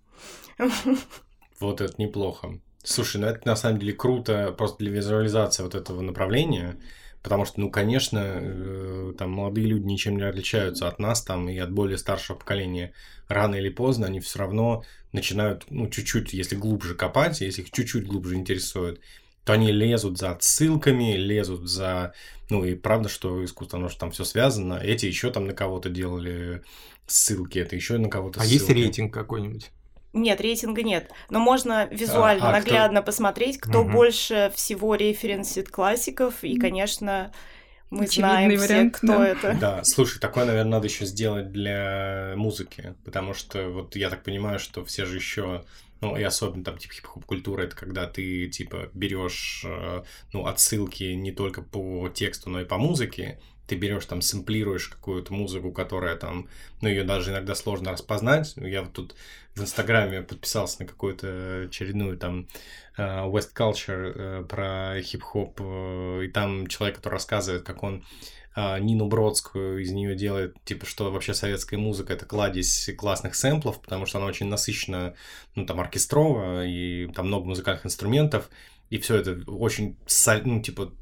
Вот 1.60 1.80
это 1.80 1.94
неплохо. 1.98 2.58
Слушай, 2.82 3.20
ну 3.20 3.28
это 3.28 3.46
на 3.46 3.56
самом 3.56 3.78
деле 3.78 3.92
круто 3.92 4.52
просто 4.56 4.78
для 4.78 4.90
визуализации 4.90 5.62
вот 5.62 5.74
этого 5.74 6.02
направления, 6.02 6.78
потому 7.22 7.46
что, 7.46 7.60
ну, 7.60 7.70
конечно, 7.70 8.18
э, 8.22 9.14
там 9.16 9.30
молодые 9.30 9.66
люди 9.66 9.86
ничем 9.86 10.16
не 10.16 10.24
отличаются 10.24 10.88
от 10.88 10.98
нас 10.98 11.22
там 11.22 11.48
и 11.48 11.56
от 11.56 11.72
более 11.72 11.96
старшего 11.96 12.36
поколения. 12.36 12.92
Рано 13.28 13.54
или 13.54 13.70
поздно 13.70 14.06
они 14.06 14.20
все 14.20 14.40
равно 14.40 14.84
начинают, 15.12 15.64
ну, 15.70 15.88
чуть-чуть, 15.88 16.34
если 16.34 16.56
глубже 16.56 16.94
копать, 16.94 17.40
если 17.40 17.62
их 17.62 17.70
чуть-чуть 17.70 18.06
глубже 18.06 18.34
интересует, 18.34 19.00
то 19.44 19.52
они 19.52 19.72
лезут 19.72 20.18
за 20.18 20.30
отсылками, 20.30 21.16
лезут 21.16 21.68
за... 21.68 22.14
Ну 22.50 22.64
и 22.64 22.74
правда, 22.74 23.08
что 23.08 23.44
искусство, 23.44 23.78
оно 23.78 23.88
же 23.88 23.96
там 23.96 24.10
все 24.10 24.24
связано. 24.24 24.74
Эти 24.74 25.06
еще 25.06 25.30
там 25.30 25.46
на 25.46 25.52
кого-то 25.52 25.88
делали 25.88 26.62
ссылки, 27.06 27.58
это 27.58 27.76
еще 27.76 27.98
на 27.98 28.08
кого-то 28.08 28.40
А 28.40 28.44
ссылки. 28.44 28.54
есть 28.54 28.68
рейтинг 28.70 29.12
какой-нибудь? 29.12 29.70
Нет, 30.14 30.40
рейтинга 30.40 30.82
нет. 30.82 31.10
Но 31.28 31.40
можно 31.40 31.86
визуально, 31.86 32.46
а, 32.46 32.48
а 32.50 32.52
наглядно 32.52 33.00
кто... 33.00 33.06
посмотреть, 33.06 33.58
кто 33.58 33.80
угу. 33.80 33.90
больше 33.90 34.52
всего 34.54 34.94
референсит 34.94 35.70
классиков. 35.70 36.42
И, 36.42 36.56
конечно, 36.56 37.32
мы 37.90 38.04
Очевидный 38.04 38.56
знаем 38.56 38.60
вариант, 38.60 38.96
все, 38.96 39.06
кто 39.06 39.18
да. 39.18 39.28
это. 39.28 39.58
Да, 39.60 39.84
слушай, 39.84 40.20
такое, 40.20 40.44
наверное, 40.44 40.70
надо 40.70 40.86
еще 40.86 41.04
сделать 41.04 41.50
для 41.50 42.34
музыки. 42.36 42.94
Потому 43.04 43.34
что, 43.34 43.68
вот 43.68 43.96
я 43.96 44.08
так 44.08 44.22
понимаю, 44.22 44.60
что 44.60 44.84
все 44.84 45.04
же 45.04 45.16
еще 45.16 45.64
Ну, 46.04 46.18
и 46.18 46.22
особенно 46.22 46.62
там, 46.62 46.76
типа, 46.76 46.92
хип-хоп 46.92 47.24
культура, 47.24 47.62
это 47.62 47.74
когда 47.74 48.06
ты, 48.06 48.46
типа, 48.48 48.90
берешь, 48.92 49.62
э, 49.64 50.02
ну, 50.34 50.44
отсылки 50.44 51.04
не 51.04 51.32
только 51.32 51.62
по 51.62 52.10
тексту, 52.10 52.50
но 52.50 52.60
и 52.60 52.66
по 52.66 52.76
музыке, 52.76 53.40
ты 53.66 53.76
берешь 53.76 54.04
там, 54.04 54.20
сэмплируешь 54.20 54.88
какую-то 54.88 55.32
музыку, 55.32 55.72
которая 55.72 56.16
там, 56.16 56.46
ну, 56.82 56.90
ее 56.90 57.04
даже 57.04 57.30
иногда 57.30 57.54
сложно 57.54 57.92
распознать. 57.92 58.52
Я 58.56 58.82
вот 58.82 58.92
тут 58.92 59.14
в 59.54 59.62
Инстаграме 59.62 60.20
подписался 60.20 60.82
на 60.82 60.86
какую-то 60.86 61.62
очередную 61.68 62.18
там 62.18 62.48
э, 62.98 63.02
West 63.02 63.54
Culture 63.54 64.12
э, 64.14 64.44
про 64.44 65.00
хип-хоп, 65.00 65.58
и 66.22 66.28
там 66.28 66.66
человек, 66.66 66.96
который 66.96 67.14
рассказывает, 67.14 67.62
как 67.62 67.82
он 67.82 68.04
Нину 68.56 69.06
Бродскую 69.06 69.82
из 69.82 69.90
нее 69.90 70.14
делает, 70.14 70.56
типа, 70.64 70.86
что 70.86 71.10
вообще 71.10 71.34
советская 71.34 71.78
музыка 71.78 72.12
это 72.12 72.24
кладезь 72.24 72.90
классных 72.96 73.34
сэмплов, 73.34 73.80
потому 73.80 74.06
что 74.06 74.18
она 74.18 74.28
очень 74.28 74.46
насыщена, 74.46 75.14
ну, 75.56 75.66
там, 75.66 75.80
оркестрово, 75.80 76.64
и 76.64 77.08
там 77.08 77.26
много 77.26 77.46
музыкальных 77.46 77.84
инструментов, 77.84 78.48
и 78.90 78.98
все 78.98 79.16
это 79.16 79.40
очень, 79.50 79.96
ну, 80.44 80.62
типа, 80.62 80.92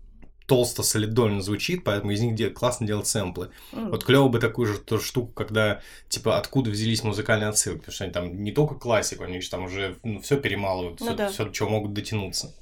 толсто, 0.46 0.82
солидольно 0.82 1.42
звучит, 1.42 1.84
поэтому 1.84 2.12
из 2.12 2.20
них 2.20 2.34
де- 2.34 2.50
классно 2.50 2.86
делать 2.86 3.06
сэмплы. 3.06 3.50
Mm. 3.72 3.90
Вот 3.90 4.04
клево 4.04 4.28
бы 4.28 4.38
такую 4.38 4.66
же 4.66 4.78
тоже 4.78 5.04
штуку, 5.04 5.32
когда, 5.32 5.82
типа, 6.08 6.38
откуда 6.38 6.70
взялись 6.70 7.04
музыкальные 7.04 7.48
отсылки, 7.48 7.78
потому 7.78 7.94
что 7.94 8.04
они 8.04 8.12
там 8.12 8.42
не 8.42 8.52
только 8.52 8.74
классику, 8.76 9.24
они 9.24 9.40
же 9.40 9.50
там 9.50 9.64
уже 9.64 9.98
ну, 10.02 10.20
все 10.20 10.38
перемалывают, 10.38 11.00
ну, 11.00 11.06
все, 11.06 11.14
да. 11.14 11.28
все, 11.28 11.48
чего 11.50 11.68
могут 11.68 11.92
дотянуться. 11.92 12.54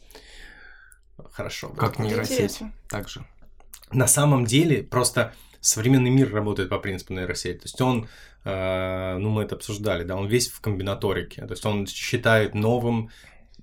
Хорошо. 1.33 1.68
Как 1.70 1.98
нейросеть. 1.98 2.61
Также 2.88 3.24
на 3.92 4.07
самом 4.07 4.44
деле 4.44 4.83
просто 4.83 5.35
современный 5.61 6.11
мир 6.11 6.33
работает 6.33 6.68
по 6.68 6.79
принципу 6.79 7.12
нейросети. 7.12 7.59
То 7.59 7.64
есть 7.64 7.81
он, 7.81 8.09
э, 8.44 9.16
ну 9.18 9.31
мы 9.31 9.42
это 9.42 9.57
обсуждали, 9.57 10.05
да, 10.05 10.16
он 10.16 10.26
весь 10.26 10.48
в 10.48 10.61
комбинаторике. 10.61 11.46
То 11.46 11.53
есть 11.53 11.64
он 11.66 11.87
считает 11.87 12.55
новым 12.55 13.11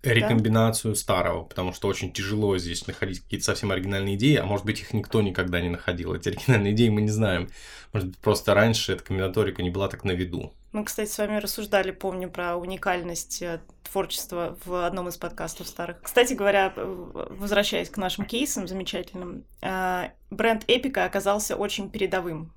рекомбинацию 0.04 0.94
да. 0.94 1.00
старого, 1.00 1.44
потому 1.44 1.74
что 1.74 1.88
очень 1.88 2.12
тяжело 2.14 2.58
здесь 2.58 2.86
находить 2.88 3.22
какие-то 3.22 3.46
совсем 3.46 3.72
оригинальные 3.72 4.16
идеи, 4.16 4.36
а 4.36 4.46
может 4.46 4.66
быть 4.66 4.80
их 4.80 4.94
никто 4.94 5.22
никогда 5.22 5.60
не 5.60 5.70
находил. 5.70 6.14
Эти 6.14 6.30
оригинальные 6.30 6.74
идеи 6.74 6.90
мы 6.90 7.02
не 7.02 7.10
знаем. 7.10 7.50
Может 7.94 8.10
быть 8.10 8.18
просто 8.20 8.54
раньше 8.54 8.94
эта 8.94 9.04
комбинаторика 9.04 9.64
не 9.64 9.70
была 9.70 9.88
так 9.88 10.04
на 10.04 10.12
виду. 10.12 10.54
Мы, 10.72 10.84
кстати, 10.84 11.10
с 11.10 11.18
вами 11.18 11.38
рассуждали, 11.38 11.92
помню, 11.92 12.30
про 12.30 12.58
уникальность 12.58 13.42
э, 13.42 13.62
творчества 13.84 14.58
в 14.66 14.86
одном 14.86 15.08
из 15.08 15.18
подкастов 15.18 15.68
старых. 15.68 16.02
Кстати 16.02 16.34
говоря, 16.34 16.74
возвращаясь 16.76 17.90
к 17.90 17.98
нашим 17.98 18.26
кейсам 18.26 18.68
замечательным, 18.68 19.46
э, 19.62 20.10
бренд 20.30 20.66
Эпика 20.68 21.06
оказался 21.06 21.56
очень 21.56 21.90
передовым. 21.90 22.54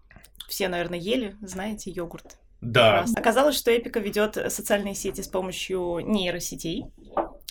Все, 0.49 0.69
наверное, 0.69 0.99
ели, 0.99 1.37
знаете, 1.41 1.91
йогурт. 1.91 2.37
Да. 2.61 3.07
Оказалось, 3.17 3.57
что 3.57 3.71
Эпика 3.71 4.01
ведет 4.01 4.35
социальные 4.53 4.95
сети 4.95 5.23
с 5.23 5.29
помощью 5.29 6.01
нейросетей. 6.01 6.87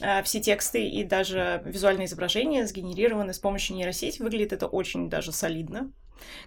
Э, 0.01 0.21
все 0.23 0.41
тексты 0.41 0.87
и 0.87 1.05
даже 1.05 1.63
визуальные 1.65 2.05
изображения 2.05 2.67
сгенерированы 2.67 3.33
с 3.33 3.39
помощью 3.39 3.77
нейросети. 3.77 4.21
Выглядит 4.21 4.51
это 4.51 4.67
очень 4.67 5.09
даже 5.09 5.31
солидно 5.31 5.91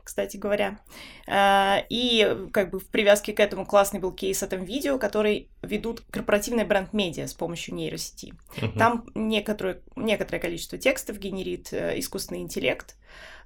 кстати 0.05 0.37
говоря. 0.37 0.79
Э, 1.27 1.85
и 1.89 2.49
как 2.53 2.71
бы 2.71 2.81
в 2.81 2.87
привязке 2.87 3.33
к 3.33 3.41
этому 3.41 3.67
классный 3.67 4.01
был 4.01 4.13
кейс 4.13 4.41
в 4.41 4.43
этом 4.43 4.65
видео, 4.65 4.99
который 4.99 5.49
ведут 5.63 6.03
корпоративный 6.11 6.65
бренд 6.65 6.93
медиа 6.93 7.27
с 7.27 7.35
помощью 7.35 7.75
нейросети. 7.75 8.35
Uh-huh. 8.57 8.79
Там 8.79 9.05
некоторое, 9.15 9.81
некоторое 9.97 10.41
количество 10.41 10.79
текстов 10.79 11.19
генерит 11.19 11.73
э, 11.73 11.99
искусственный 11.99 12.41
интеллект, 12.41 12.97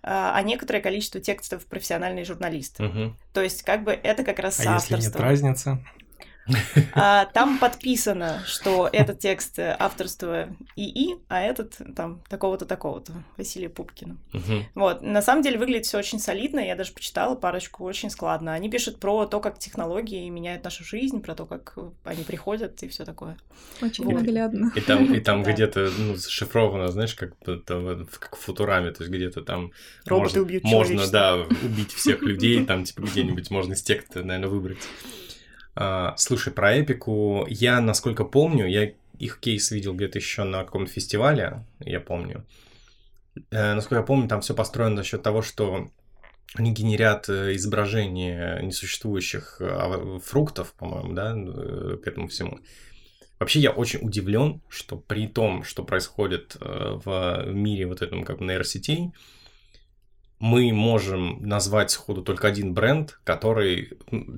а 0.03 0.41
некоторое 0.43 0.81
количество 0.81 1.21
текстов 1.21 1.67
профессиональный 1.67 2.25
журналист. 2.25 2.79
Uh-huh. 2.79 3.13
То 3.33 3.43
есть 3.43 3.63
как 3.63 3.83
бы 3.83 3.91
это 3.91 4.23
как 4.23 4.39
раз 4.39 4.61
а 4.61 4.75
если 4.75 4.97
нет 4.97 5.17
разницы? 5.17 5.79
А, 6.99 7.27
там 7.27 7.59
подписано, 7.59 8.43
что 8.47 8.89
этот 8.91 9.19
текст 9.19 9.59
авторства 9.59 10.49
ИИ, 10.77 11.17
а 11.29 11.43
этот 11.43 11.77
там 11.95 12.23
такого-то, 12.29 12.65
такого-то, 12.65 13.13
Василия 13.37 13.69
Пупкина. 13.69 14.17
Вот. 14.75 15.03
На 15.03 15.23
самом 15.23 15.43
деле 15.43 15.59
выглядит 15.59 15.87
все 15.87 15.99
очень 15.99 16.19
солидно, 16.19 16.61
я 16.61 16.75
даже 16.75 16.93
почитала 16.93 17.35
парочку, 17.35 17.85
очень 17.85 18.11
складно. 18.11 18.55
Они 18.55 18.71
пишут 18.71 18.99
про 18.99 19.27
то, 19.27 19.41
как 19.41 19.59
технологии 19.59 20.29
меняют 20.29 20.65
нашу 20.65 20.85
жизнь, 20.85 21.21
про 21.21 21.35
то, 21.35 21.47
как 21.47 21.77
они 22.05 22.25
приходят 22.25 22.83
и 22.83 22.89
все 22.89 23.05
такое. 23.05 23.37
Очень 23.83 24.09
наглядно. 24.09 24.73
И 24.75 24.81
там, 24.81 25.13
и 25.13 25.21
там 25.21 25.43
где-то 25.57 25.91
ну, 25.99 26.15
зашифровано, 26.15 26.89
знаешь, 26.89 27.15
как, 27.15 27.35
там, 27.67 28.07
как 28.19 28.37
в 28.37 28.41
Футураме, 28.41 28.91
то 28.93 29.03
есть 29.03 29.13
где-то 29.13 29.43
там 29.43 29.73
Роботы 30.07 30.39
можно, 30.39 30.43
убьют 30.43 30.65
можно, 30.65 31.07
да, 31.09 31.37
убить 31.37 31.93
всех 31.93 32.23
людей, 32.23 32.65
там 32.65 32.85
типа 32.85 33.03
где-нибудь 33.03 33.51
можно 33.51 33.75
из 33.75 33.83
текста, 33.83 34.23
наверное, 34.23 34.49
выбрать. 34.49 34.79
А, 35.77 36.15
слушай, 36.17 36.53
про 36.53 36.81
эпику 36.81 37.47
я, 37.49 37.81
насколько 37.81 38.25
помню, 38.25 38.67
я 38.67 38.93
их 39.19 39.41
кейс 39.41 39.71
видел 39.71 39.95
где-то 39.95 40.19
еще 40.19 40.45
на 40.45 40.65
каком-то 40.65 40.91
фестивале, 40.91 41.65
я 41.81 42.01
помню. 42.01 42.47
Э, 43.51 43.75
насколько 43.75 43.97
я 43.97 44.03
помню, 44.03 44.27
там 44.27 44.41
все 44.41 44.55
построено 44.55 44.97
за 44.97 45.05
счет 45.05 45.23
того, 45.23 45.43
что 45.43 45.91
они 46.55 46.73
генерят 46.73 47.29
э, 47.29 47.55
изображения 47.57 48.61
несуществующих 48.63 49.59
а, 49.61 50.19
фруктов, 50.21 50.73
по-моему, 50.73 51.13
да, 51.13 51.35
э, 51.37 51.99
к 52.03 52.07
этому 52.07 52.29
всему. 52.29 52.61
Вообще 53.39 53.61
я 53.61 53.71
очень 53.71 53.99
удивлен, 54.01 54.63
что 54.71 54.97
при 54.97 55.27
том, 55.27 55.63
что 55.63 55.85
происходит 55.85 56.57
в 56.59 57.45
мире 57.49 57.87
вот 57.87 58.01
этом 58.01 58.25
как 58.25 58.39
бы 58.39 58.47
нейросетей, 58.47 59.13
мы 60.39 60.73
можем 60.73 61.43
назвать 61.43 61.91
сходу 61.91 62.23
только 62.23 62.49
один 62.49 62.75
бренд, 62.75 63.19
который 63.25 63.93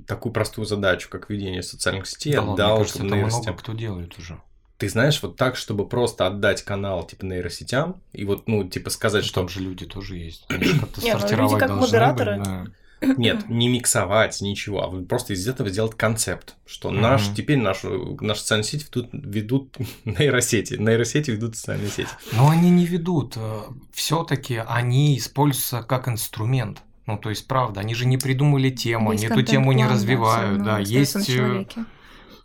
такую 0.07 0.33
простую 0.33 0.65
задачу, 0.65 1.09
как 1.11 1.29
ведение 1.29 1.63
социальных 1.63 2.07
сетей, 2.07 2.35
да 2.35 2.43
отдал 2.43 2.71
ладно, 2.71 2.77
кажется, 2.77 2.99
это 3.05 3.17
много 3.17 3.53
кто 3.55 3.73
делает 3.73 4.19
уже. 4.19 4.41
Ты 4.77 4.89
знаешь, 4.89 5.21
вот 5.23 5.37
так, 5.37 5.57
чтобы 5.57 5.89
просто 5.89 6.27
отдать 6.27 6.63
канал 6.63 7.05
типа 7.05 7.25
нейросетям 7.25 8.01
и 8.13 8.25
вот, 8.25 8.47
ну, 8.47 8.63
типа 8.63 8.91
сказать, 8.91 9.25
что... 9.25 9.41
Там 9.41 9.49
же 9.49 9.61
люди 9.61 9.87
тоже 9.87 10.17
есть. 10.17 10.47
Они 10.49 10.65
же 10.65 10.79
как-то 10.79 11.01
ну, 11.01 11.19
сортировать 11.19 11.67
должны 11.67 11.81
модераторы. 11.81 12.37
Быть, 12.37 12.45
да. 12.45 12.67
Нет, 13.01 13.45
не 13.49 13.69
миксовать, 13.69 14.41
ничего, 14.41 14.83
а 14.83 15.03
просто 15.03 15.35
из 15.35 15.47
этого 15.47 15.71
сделать 15.71 15.97
концепт, 15.97 16.57
что 16.67 16.91
mm-hmm. 16.91 17.01
наш, 17.01 17.29
теперь 17.35 17.59
нашу, 17.59 18.17
наши 18.21 18.41
социальные 18.41 18.65
сети 18.65 18.87
ведут, 18.87 19.09
ведут 19.13 19.77
нейросети, 20.05 20.75
нейросети 20.75 21.31
ведут 21.31 21.57
социальные 21.57 21.91
сети. 21.91 22.09
Но 22.33 22.51
они 22.51 22.71
не 22.71 22.87
ведут, 22.87 23.35
э, 23.37 23.61
все 23.93 24.25
таки 24.25 24.63
они 24.67 25.17
используются 25.17 25.83
как 25.83 26.09
инструмент. 26.09 26.83
Ну, 27.07 27.17
то 27.17 27.31
есть, 27.31 27.49
правда, 27.49 27.81
они 27.81 27.95
же 27.95 28.05
не 28.05 28.19
придумали 28.19 28.69
тему, 28.69 29.13
есть 29.13 29.25
они 29.25 29.33
эту 29.33 29.43
тему 29.43 29.73
не 29.73 29.87
развивают, 29.87 30.59
да, 30.59 30.75
да 30.75 30.79
есть 30.79 31.31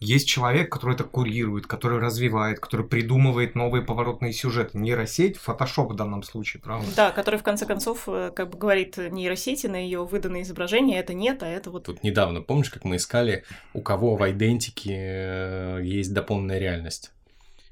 есть 0.04 0.28
человек, 0.28 0.72
который 0.72 0.96
это 0.96 1.04
курирует, 1.04 1.68
который 1.68 2.00
развивает, 2.00 2.60
который 2.60 2.86
придумывает 2.86 3.56
новые 3.56 3.84
поворотные 3.84 4.34
сюжеты. 4.34 4.78
Нейросеть, 4.78 5.38
фотошоп 5.38 5.92
в 5.92 5.96
данном 5.96 6.24
случае, 6.24 6.62
правда? 6.62 6.88
Да, 6.96 7.12
который 7.12 7.40
в 7.40 7.44
конце 7.44 7.66
концов 7.66 8.04
э, 8.08 8.32
как 8.36 8.50
бы 8.50 8.58
говорит 8.58 8.98
нейросети 8.98 9.68
на 9.68 9.78
ее 9.78 10.06
выданное 10.06 10.42
изображение, 10.42 11.00
это 11.00 11.14
нет, 11.14 11.44
а 11.44 11.48
это 11.48 11.72
вот... 11.72 11.86
Тут 11.86 12.04
недавно, 12.04 12.42
помнишь, 12.42 12.70
как 12.70 12.84
мы 12.84 12.98
искали, 12.98 13.44
у 13.74 13.82
кого 13.82 14.16
в 14.16 14.32
идентике 14.32 14.96
э, 14.96 15.80
есть 15.84 16.14
дополненная 16.14 16.60
реальность? 16.60 17.12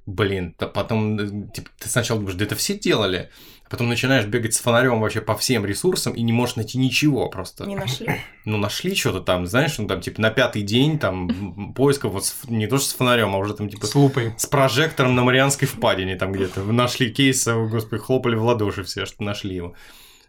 Блин, 0.06 0.56
то 0.58 0.68
потом 0.68 1.20
э, 1.20 1.52
типа, 1.54 1.70
ты 1.78 1.90
сначала 1.90 2.20
думаешь, 2.20 2.38
да 2.38 2.46
это 2.46 2.56
все 2.56 2.78
делали, 2.78 3.30
Потом 3.72 3.88
начинаешь 3.88 4.26
бегать 4.26 4.54
с 4.54 4.60
фонарем 4.60 5.00
вообще 5.00 5.22
по 5.22 5.36
всем 5.38 5.66
ресурсам 5.66 6.12
и 6.12 6.22
не 6.22 6.34
можешь 6.34 6.58
найти 6.58 6.78
ничего 6.78 7.30
просто. 7.30 7.66
Не 7.66 7.76
нашли? 7.76 8.08
Ну, 8.44 8.58
нашли 8.58 8.96
что-то 8.96 9.22
там, 9.22 9.46
знаешь, 9.46 9.78
ну 9.78 9.88
там 9.88 10.02
типа 10.02 10.20
на 10.20 10.32
пятый 10.32 10.64
день 10.64 10.98
там 10.98 11.74
поиска 11.74 12.10
вот 12.10 12.26
с, 12.26 12.36
не 12.48 12.66
то 12.66 12.80
что 12.80 12.88
с 12.88 12.94
фонарем, 12.94 13.36
а 13.36 13.38
уже 13.38 13.54
там 13.54 13.70
типа 13.70 13.86
с 13.86 13.94
лупой. 13.94 14.34
С 14.36 14.48
прожектором 14.48 15.16
на 15.16 15.24
Марианской 15.24 15.68
впадине 15.68 16.16
там 16.16 16.32
где-то. 16.32 16.64
Нашли 16.64 17.12
кейс, 17.12 17.48
господи, 17.48 18.02
хлопали 18.02 18.36
в 18.36 18.44
ладоши 18.44 18.84
все, 18.84 19.06
что 19.06 19.24
нашли 19.24 19.56
его. 19.56 19.76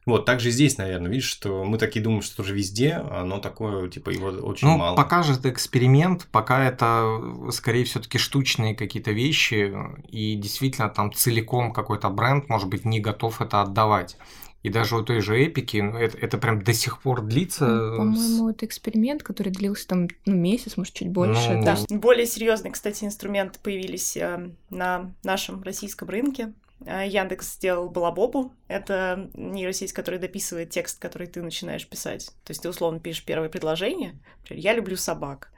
Вот, 0.05 0.25
также 0.25 0.51
здесь, 0.51 0.79
наверное, 0.79 1.11
видишь, 1.11 1.29
что 1.29 1.65
мы 1.65 1.79
такие 1.79 2.03
думаем, 2.03 2.23
что 2.23 2.39
тоже 2.39 2.55
везде, 2.55 2.95
оно 2.95 3.39
такое, 3.39 3.89
типа, 3.89 4.11
его 4.11 4.29
очень 4.29 4.67
ну, 4.67 4.77
мало. 4.77 4.97
Пока 4.97 5.23
же 5.23 5.35
это 5.35 5.49
эксперимент, 5.49 6.27
пока 6.33 6.65
это, 6.65 7.21
скорее 7.53 7.85
все 7.85 8.01
таки 8.01 8.19
штучные 8.19 8.75
какие-то 8.75 9.13
вещи, 9.13 9.73
и 10.09 10.35
действительно 10.35 10.89
там 10.89 11.13
целиком 11.13 11.73
какой-то 11.73 12.11
бренд, 12.11 12.49
может 12.49 12.69
быть, 12.69 12.85
не 12.85 12.99
готов 12.99 13.41
это 13.41 13.63
отдавать. 13.63 14.17
И 14.63 14.69
даже 14.69 14.97
у 14.97 15.03
той 15.03 15.21
же 15.21 15.37
эпики, 15.45 15.79
ну, 15.79 15.99
это, 15.99 16.17
это 16.19 16.39
прям 16.39 16.63
до 16.63 16.73
сих 16.73 17.01
пор 17.01 17.23
длится. 17.23 17.67
Ну, 17.67 17.97
по-моему, 17.97 18.49
это 18.49 18.65
эксперимент, 18.65 19.23
который 19.23 19.53
длился 19.53 19.89
там 19.89 20.09
ну, 20.25 20.35
месяц, 20.35 20.77
может, 20.77 20.95
чуть 20.95 21.09
больше. 21.09 21.57
Ну... 21.57 21.65
Да. 21.65 21.77
Более 21.91 22.27
серьезные, 22.27 22.73
кстати, 22.73 23.05
инструменты 23.05 23.59
появились 23.61 24.17
э, 24.17 24.51
на 24.71 25.13
нашем 25.25 25.63
российском 25.63 26.09
рынке. 26.09 26.53
А, 26.87 27.05
Яндекс 27.05 27.55
сделал 27.55 27.89
Балабобу. 27.89 28.53
Это 28.69 29.31
нейросеть, 29.35 29.93
которая 29.93 30.21
дописывает 30.21 30.71
текст, 30.71 31.01
который 31.01 31.27
ты 31.27 31.43
начинаешь 31.43 31.89
писать. 31.89 32.27
То 32.45 32.51
есть 32.51 32.63
ты 32.63 32.69
условно 32.69 33.01
пишешь 33.01 33.25
первое 33.25 33.49
предложение. 33.49 34.19
Например, 34.43 34.63
«Я 34.63 34.75
люблю 34.75 34.97
собак». 34.97 35.53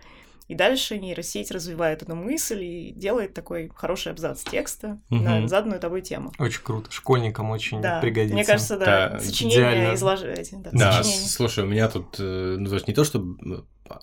И 0.47 0.55
дальше 0.55 0.99
нейросеть 0.99 1.51
развивает 1.51 2.03
эту 2.03 2.15
мысль 2.15 2.63
и 2.63 2.93
делает 2.93 3.33
такой 3.33 3.71
хороший 3.75 4.13
абзац 4.13 4.43
текста 4.43 5.01
угу. 5.09 5.23
на 5.23 5.49
заданную 5.49 5.81
тобой 5.81 6.03
тему. 6.03 6.33
Очень 6.39 6.63
круто. 6.63 6.91
Школьникам 6.91 7.51
очень 7.51 7.81
да. 7.81 7.99
пригодится. 8.01 8.35
Мне 8.35 8.45
кажется, 8.45 8.79
да. 8.79 9.09
да. 9.09 9.21
Сочинение 9.21 9.95
изложить. 9.95 10.51
Да, 10.53 10.71
да 10.71 10.93
сочинение. 11.03 11.29
слушай, 11.29 11.65
у 11.65 11.67
меня 11.67 11.89
тут, 11.89 12.17
э, 12.19 12.57
ну, 12.59 12.69
то 12.69 12.75
есть 12.75 12.89
не 12.89 12.93
то, 12.93 13.05
что 13.05 13.25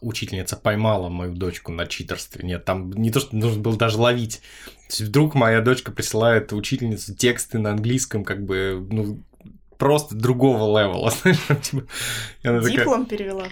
учительница 0.01 0.55
поймала 0.55 1.09
мою 1.09 1.33
дочку 1.33 1.71
на 1.71 1.87
читерстве. 1.87 2.45
Нет, 2.45 2.65
там 2.65 2.91
не 2.91 3.11
то, 3.11 3.19
что 3.19 3.35
нужно 3.35 3.61
было 3.61 3.77
даже 3.77 3.97
ловить. 3.97 4.41
То 4.87 4.93
есть 4.93 5.01
вдруг 5.01 5.35
моя 5.35 5.61
дочка 5.61 5.91
присылает 5.91 6.53
учительнице 6.53 7.15
тексты 7.15 7.59
на 7.59 7.71
английском, 7.71 8.23
как 8.23 8.43
бы, 8.43 8.85
ну, 8.89 9.23
просто 9.77 10.15
другого 10.15 10.79
левела, 10.79 11.11
типа, 11.61 11.85
Диплом 12.69 13.05
перевела. 13.05 13.45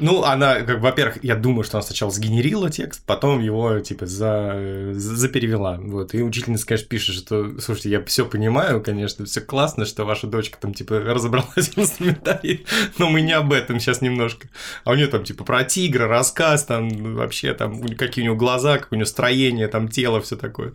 Ну, 0.00 0.24
она, 0.24 0.62
как, 0.62 0.80
во-первых, 0.80 1.22
я 1.22 1.36
думаю, 1.36 1.62
что 1.62 1.76
она 1.76 1.86
сначала 1.86 2.10
сгенерила 2.10 2.70
текст, 2.70 3.02
потом 3.04 3.40
его, 3.40 3.78
типа, 3.80 4.06
за, 4.06 4.92
заперевела. 4.94 5.78
Вот. 5.78 6.14
И 6.14 6.22
учительница, 6.22 6.66
конечно, 6.66 6.88
пишет, 6.88 7.16
что, 7.16 7.60
слушайте, 7.60 7.90
я 7.90 8.04
все 8.04 8.24
понимаю, 8.24 8.82
конечно, 8.82 9.26
все 9.26 9.40
классно, 9.42 9.84
что 9.84 10.04
ваша 10.04 10.26
дочка 10.26 10.58
там, 10.58 10.72
типа, 10.72 11.00
разобралась 11.00 11.68
в 11.68 11.78
инструментарии, 11.78 12.64
но 12.98 13.10
мы 13.10 13.20
не 13.20 13.32
об 13.32 13.52
этом 13.52 13.78
сейчас 13.78 14.00
немножко. 14.00 14.48
А 14.84 14.92
у 14.92 14.94
нее 14.94 15.06
там, 15.06 15.22
типа, 15.22 15.44
про 15.44 15.64
тигра, 15.64 16.08
рассказ, 16.08 16.64
там, 16.64 17.14
вообще, 17.14 17.52
там, 17.52 17.82
какие 17.88 18.22
у 18.22 18.26
него 18.26 18.36
глаза, 18.36 18.78
как 18.78 18.92
у 18.92 18.94
нее 18.94 19.06
строение, 19.06 19.68
там, 19.68 19.88
тело, 19.88 20.20
все 20.22 20.36
такое. 20.36 20.72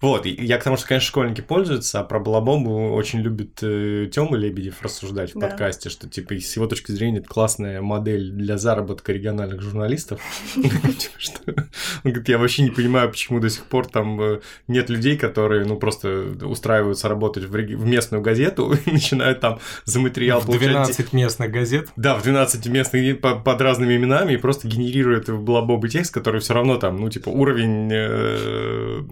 Вот, 0.00 0.24
я 0.24 0.56
к 0.56 0.64
тому, 0.64 0.78
что, 0.78 0.86
конечно, 0.86 1.08
школьники 1.08 1.42
пользуются, 1.42 2.00
а 2.00 2.04
про 2.04 2.20
Балабомбу 2.20 2.92
очень 2.92 3.20
любит 3.20 3.58
э, 3.62 4.08
Тёма 4.10 4.36
Лебедев 4.36 4.80
рассуждать 4.80 5.34
в 5.34 5.38
да. 5.38 5.48
подкасте, 5.48 5.90
что, 5.90 6.08
типа, 6.08 6.36
с 6.36 6.56
его 6.56 6.66
точки 6.66 6.90
зрения, 6.92 7.18
это 7.18 7.28
классная 7.28 7.82
модель 7.82 8.30
для 8.30 8.56
заработка 8.56 9.12
региональных 9.12 9.60
журналистов. 9.60 10.22
Типа, 10.54 11.68
он 12.04 12.12
говорит, 12.12 12.28
я 12.28 12.38
вообще 12.38 12.62
не 12.62 12.70
понимаю, 12.70 13.10
почему 13.10 13.40
до 13.40 13.50
сих 13.50 13.64
пор 13.66 13.86
там 13.86 14.20
э, 14.20 14.40
нет 14.68 14.88
людей, 14.88 15.18
которые, 15.18 15.66
ну, 15.66 15.76
просто 15.76 16.34
устраиваются 16.42 17.08
работать 17.08 17.44
в 17.44 17.86
местную 17.86 18.22
газету 18.22 18.72
и 18.86 18.90
начинают 18.90 19.40
там 19.40 19.60
за 19.84 20.00
материал 20.00 20.40
получать... 20.40 20.68
12 20.68 21.12
местных 21.12 21.50
газет? 21.50 21.88
Да, 21.96 22.16
в 22.16 22.22
12 22.22 22.66
местных 22.68 23.20
под 23.20 23.60
разными 23.60 23.96
именами 23.96 24.32
и 24.32 24.36
просто 24.38 24.66
генерируют 24.66 25.28
Балабобы 25.28 25.88
текст, 25.88 26.14
который 26.14 26.40
все 26.40 26.54
равно 26.54 26.76
там, 26.78 26.96
ну, 26.96 27.10
типа, 27.10 27.28
уровень 27.28 27.90
э, 27.92 29.02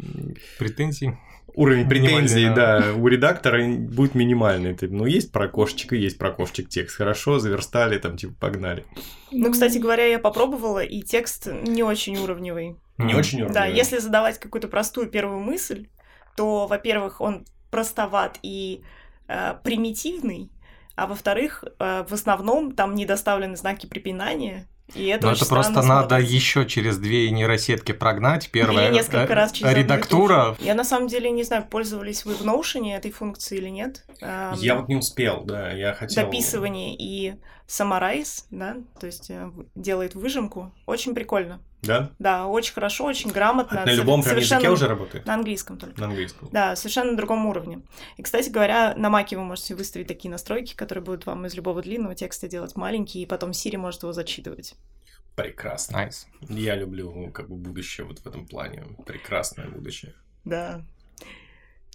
претензий. 0.79 1.17
Уровень 1.55 1.88
претензий, 1.88 2.51
да, 2.55 2.93
у 2.97 3.09
редактора 3.09 3.67
будет 3.67 4.14
минимальный. 4.14 4.77
Ну, 4.81 5.07
есть 5.07 5.33
про 5.33 5.49
кошечек 5.49 5.93
и 5.95 5.97
есть 5.97 6.19
про 6.19 6.31
кошечек 6.31 6.69
текст. 6.69 6.97
Хорошо, 6.97 7.41
заверстали, 7.41 7.99
там, 7.99 8.17
типа, 8.17 8.35
погнали. 8.38 8.85
Ну, 9.33 9.51
кстати 9.51 9.79
говоря, 9.79 10.05
я 10.05 10.19
попробовала, 10.19 10.85
и 10.85 11.03
текст 11.03 11.47
не 11.47 11.83
очень 11.83 12.17
уровневый. 12.17 12.77
Не 12.99 13.14
очень 13.14 13.41
уровневый? 13.41 13.55
Да, 13.55 13.67
если 13.67 13.99
задавать 13.99 14.38
какую-то 14.38 14.69
простую 14.69 15.09
первую 15.09 15.41
мысль, 15.41 15.88
то, 16.37 16.67
во-первых, 16.69 17.21
он 17.21 17.45
простоват 17.71 18.38
и 18.43 18.83
э, 19.27 19.55
примитивный, 19.64 20.51
а 20.95 21.07
во-вторых, 21.07 21.64
э, 21.64 22.05
в 22.09 22.12
основном 22.12 22.73
там 22.73 22.95
не 22.95 23.05
доставлены 23.05 23.57
знаки 23.57 23.87
препинания, 23.87 24.69
и 24.94 25.07
это 25.07 25.27
Но 25.27 25.33
это 25.33 25.46
просто 25.46 25.83
надо 25.83 26.18
еще 26.18 26.66
через 26.66 26.98
две 26.98 27.31
нейросетки 27.31 27.92
прогнать. 27.92 28.51
Первая 28.51 28.90
несколько 28.90 29.35
раз 29.35 29.53
через 29.53 29.72
редактура. 29.74 30.57
Я 30.61 30.74
на 30.74 30.85
самом 30.85 31.09
деле 31.09 31.31
не 31.31 31.42
знаю, 31.42 31.66
пользовались 31.68 32.24
вы 32.24 32.35
в 32.35 32.42
Notion 32.42 32.90
этой 32.94 33.11
функцией 33.11 33.62
или 33.62 33.68
нет. 33.68 34.05
Я 34.20 34.77
вот 34.77 34.88
не 34.88 34.96
успел, 34.96 35.44
да, 35.44 35.72
я 35.72 35.94
хотел. 35.94 36.24
Дописывание 36.24 36.94
и 36.96 37.35
Summarize, 37.68 38.44
да, 38.50 38.78
то 38.98 39.07
есть 39.07 39.31
э, 39.31 39.50
делает 39.74 40.14
выжимку. 40.14 40.72
Очень 40.87 41.14
прикольно. 41.14 41.61
Да? 41.83 42.11
Да, 42.18 42.46
очень 42.46 42.72
хорошо, 42.72 43.04
очень 43.04 43.31
грамотно. 43.31 43.83
А 43.83 43.87
на 43.87 43.92
любом 43.92 44.22
прям 44.22 44.38
языке 44.38 44.70
уже 44.70 44.88
работает? 44.88 45.26
На 45.26 45.35
английском 45.35 45.78
только. 45.78 46.00
На 46.00 46.07
английском. 46.07 46.48
Да, 46.50 46.74
совершенно 46.76 47.12
на 47.12 47.16
другом 47.16 47.46
уровне. 47.46 47.83
И, 48.16 48.22
кстати 48.22 48.48
говоря, 48.48 48.94
на 48.96 49.11
Маке 49.11 49.37
вы 49.37 49.44
можете 49.44 49.74
выставить 49.74 50.09
такие 50.09 50.31
настройки, 50.31 50.74
которые 50.74 51.04
будут 51.04 51.26
вам 51.26 51.44
из 51.46 51.54
любого 51.54 51.83
длинного 51.83 52.14
текста 52.14 52.48
делать 52.48 52.74
маленький, 52.74 53.22
и 53.22 53.26
потом 53.26 53.50
Siri 53.50 53.76
может 53.76 54.02
его 54.02 54.12
зачитывать. 54.12 54.74
Прекрасно. 55.37 55.98
Nice. 55.98 56.26
Я 56.48 56.74
люблю 56.74 57.31
как 57.33 57.48
бы 57.48 57.57
будущее 57.57 58.07
вот 58.07 58.18
в 58.20 58.26
этом 58.26 58.46
плане. 58.46 58.85
Прекрасное 59.07 59.68
будущее. 59.68 60.14
Да. 60.44 60.83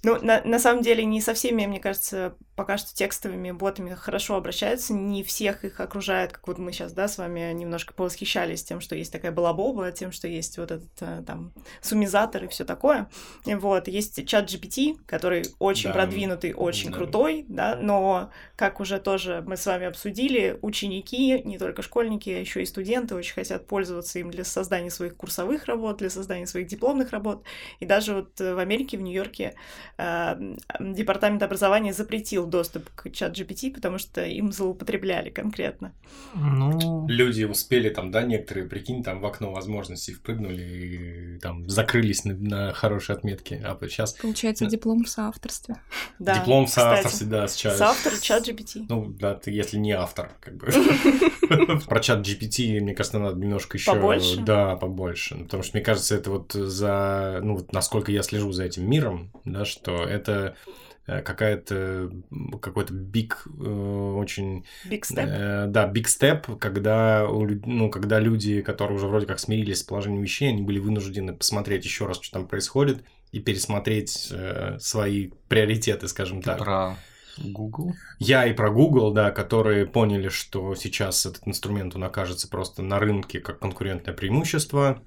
Ну, 0.04 0.22
на, 0.22 0.42
на 0.44 0.60
самом 0.60 0.84
деле, 0.84 1.04
не 1.06 1.22
со 1.22 1.34
всеми, 1.34 1.66
мне 1.66 1.80
кажется, 1.80 2.36
пока 2.56 2.78
что 2.78 2.94
текстовыми 2.94 3.52
ботами 3.52 3.94
хорошо 3.94 4.36
обращаются. 4.36 4.94
Не 4.94 5.24
всех 5.24 5.66
их 5.66 5.80
окружает, 5.80 6.34
как 6.34 6.48
вот 6.48 6.58
мы 6.58 6.72
сейчас, 6.72 6.94
да, 6.94 7.08
с 7.08 7.18
вами 7.18 7.52
немножко 7.54 7.94
повосхищались 7.94 8.64
тем, 8.64 8.82
что 8.82 8.96
есть 8.96 9.12
такая 9.12 9.32
балабоба, 9.32 9.92
тем, 9.92 10.12
что 10.12 10.28
есть 10.28 10.58
вот 10.58 10.72
этот 10.72 10.90
э, 11.02 11.24
там 11.26 11.54
суммизатор 11.82 12.44
и 12.44 12.48
все 12.48 12.66
такое. 12.66 13.10
Вот, 13.46 13.88
есть 13.88 14.26
чат 14.28 14.50
GPT, 14.50 14.98
который 15.06 15.44
очень 15.60 15.90
да, 15.90 15.94
продвинутый, 15.94 16.54
очень 16.54 16.92
да. 16.92 16.98
крутой, 16.98 17.46
да, 17.48 17.76
но, 17.76 18.32
как 18.56 18.80
уже 18.80 19.00
тоже 19.00 19.44
мы 19.46 19.58
с 19.58 19.66
вами 19.66 19.86
обсудили, 19.88 20.58
ученики, 20.62 21.42
не 21.44 21.58
только 21.58 21.82
школьники, 21.82 22.30
а 22.30 22.40
еще 22.40 22.62
и 22.62 22.66
студенты 22.66 23.16
очень 23.16 23.34
хотят 23.34 23.68
пользоваться 23.68 24.20
им 24.20 24.32
для 24.32 24.44
создания 24.44 24.90
своих 24.90 25.16
курсовых 25.16 25.66
работ, 25.66 25.98
для 25.98 26.10
создания 26.10 26.48
своих 26.48 26.68
дипломных 26.68 27.12
работ. 27.12 27.44
И 27.80 27.86
даже 27.86 28.16
вот 28.16 28.40
в 28.40 28.58
Америке, 28.60 28.98
в 28.98 29.02
Нью-Йорке 29.02 29.54
Э, 29.98 30.36
департамент 30.80 31.44
образования 31.44 31.94
запретил 31.94 32.43
доступ 32.46 32.90
к 32.96 33.10
чат 33.12 33.38
GPT, 33.38 33.74
потому 33.74 33.98
что 33.98 34.24
им 34.26 34.52
злоупотребляли 34.52 35.30
конкретно. 35.30 35.94
Ну... 36.36 37.08
Люди 37.08 37.44
успели 37.44 37.90
там, 37.90 38.12
да, 38.12 38.24
некоторые, 38.24 38.68
прикинь, 38.68 39.04
там 39.04 39.20
в 39.20 39.26
окно 39.26 39.52
возможностей 39.52 40.14
впрыгнули 40.14 40.62
и 40.62 41.40
там 41.40 41.70
закрылись 41.70 42.26
на, 42.26 42.34
на 42.34 42.74
хорошие 42.74 43.16
отметки. 43.16 43.62
А 43.64 43.78
сейчас... 43.88 44.14
Получается, 44.14 44.66
диплом 44.66 45.04
в 45.04 45.10
соавторстве. 45.10 45.76
Да, 46.20 46.40
Диплом 46.40 46.66
в 46.66 46.70
соавторстве, 46.70 47.28
да, 47.28 47.48
сейчас. 47.48 47.78
Соавтор 47.78 48.14
чат 48.20 48.48
GPT. 48.48 48.86
Ну, 48.90 49.06
да, 49.06 49.36
ты 49.36 49.52
если 49.52 49.78
не 49.78 49.92
автор, 49.92 50.32
как 50.40 50.58
бы. 50.58 50.68
Про 51.88 52.00
чат 52.00 52.26
GPT, 52.26 52.80
мне 52.82 52.94
кажется, 52.94 53.20
надо 53.20 53.38
немножко 53.38 53.78
еще... 53.78 53.92
Побольше? 53.92 54.42
Да, 54.42 54.76
побольше. 54.76 55.36
Потому 55.36 55.64
что, 55.64 55.78
мне 55.78 55.84
кажется, 55.84 56.16
это 56.16 56.32
вот 56.32 56.54
за... 56.54 57.40
Ну, 57.44 57.56
вот 57.56 57.74
насколько 57.74 58.12
я 58.12 58.24
слежу 58.24 58.52
за 58.52 58.64
этим 58.64 58.90
миром, 58.90 59.32
да, 59.46 59.66
что 59.66 60.04
это 60.04 60.56
какая-то 61.06 62.12
какой-то 62.62 62.94
big 62.94 63.34
э, 63.46 64.14
очень 64.16 64.66
big 64.90 65.02
step? 65.02 65.28
э, 65.28 65.68
да 65.68 65.92
big 65.92 66.06
step 66.06 66.58
когда 66.60 67.28
ну 67.28 67.90
когда 67.90 68.20
люди 68.20 68.62
которые 68.62 68.98
уже 68.98 69.08
вроде 69.08 69.26
как 69.26 69.40
смирились 69.40 69.80
с 69.80 69.84
положением 69.84 70.22
вещей 70.22 70.50
они 70.50 70.62
были 70.62 70.80
вынуждены 70.80 71.34
посмотреть 71.34 71.84
еще 71.84 72.06
раз 72.06 72.22
что 72.22 72.40
там 72.40 72.48
происходит 72.48 73.04
и 73.32 73.40
пересмотреть 73.40 74.30
э, 74.32 74.78
свои 74.80 75.32
приоритеты 75.50 76.08
скажем 76.08 76.42
так. 76.42 76.60
про 76.60 76.96
Google? 77.38 77.94
Я 78.20 78.46
и 78.46 78.54
про 78.54 78.72
Google 78.72 79.12
да 79.12 79.32
которые 79.32 79.86
поняли 79.86 80.30
что 80.30 80.74
сейчас 80.76 81.26
этот 81.26 81.46
инструмент 81.48 81.96
он 81.96 82.06
окажется 82.06 82.48
просто 82.48 82.82
на 82.82 83.00
рынке 83.00 83.42
как 83.42 83.60
конкурентное 83.60 84.14
преимущество 84.14 85.04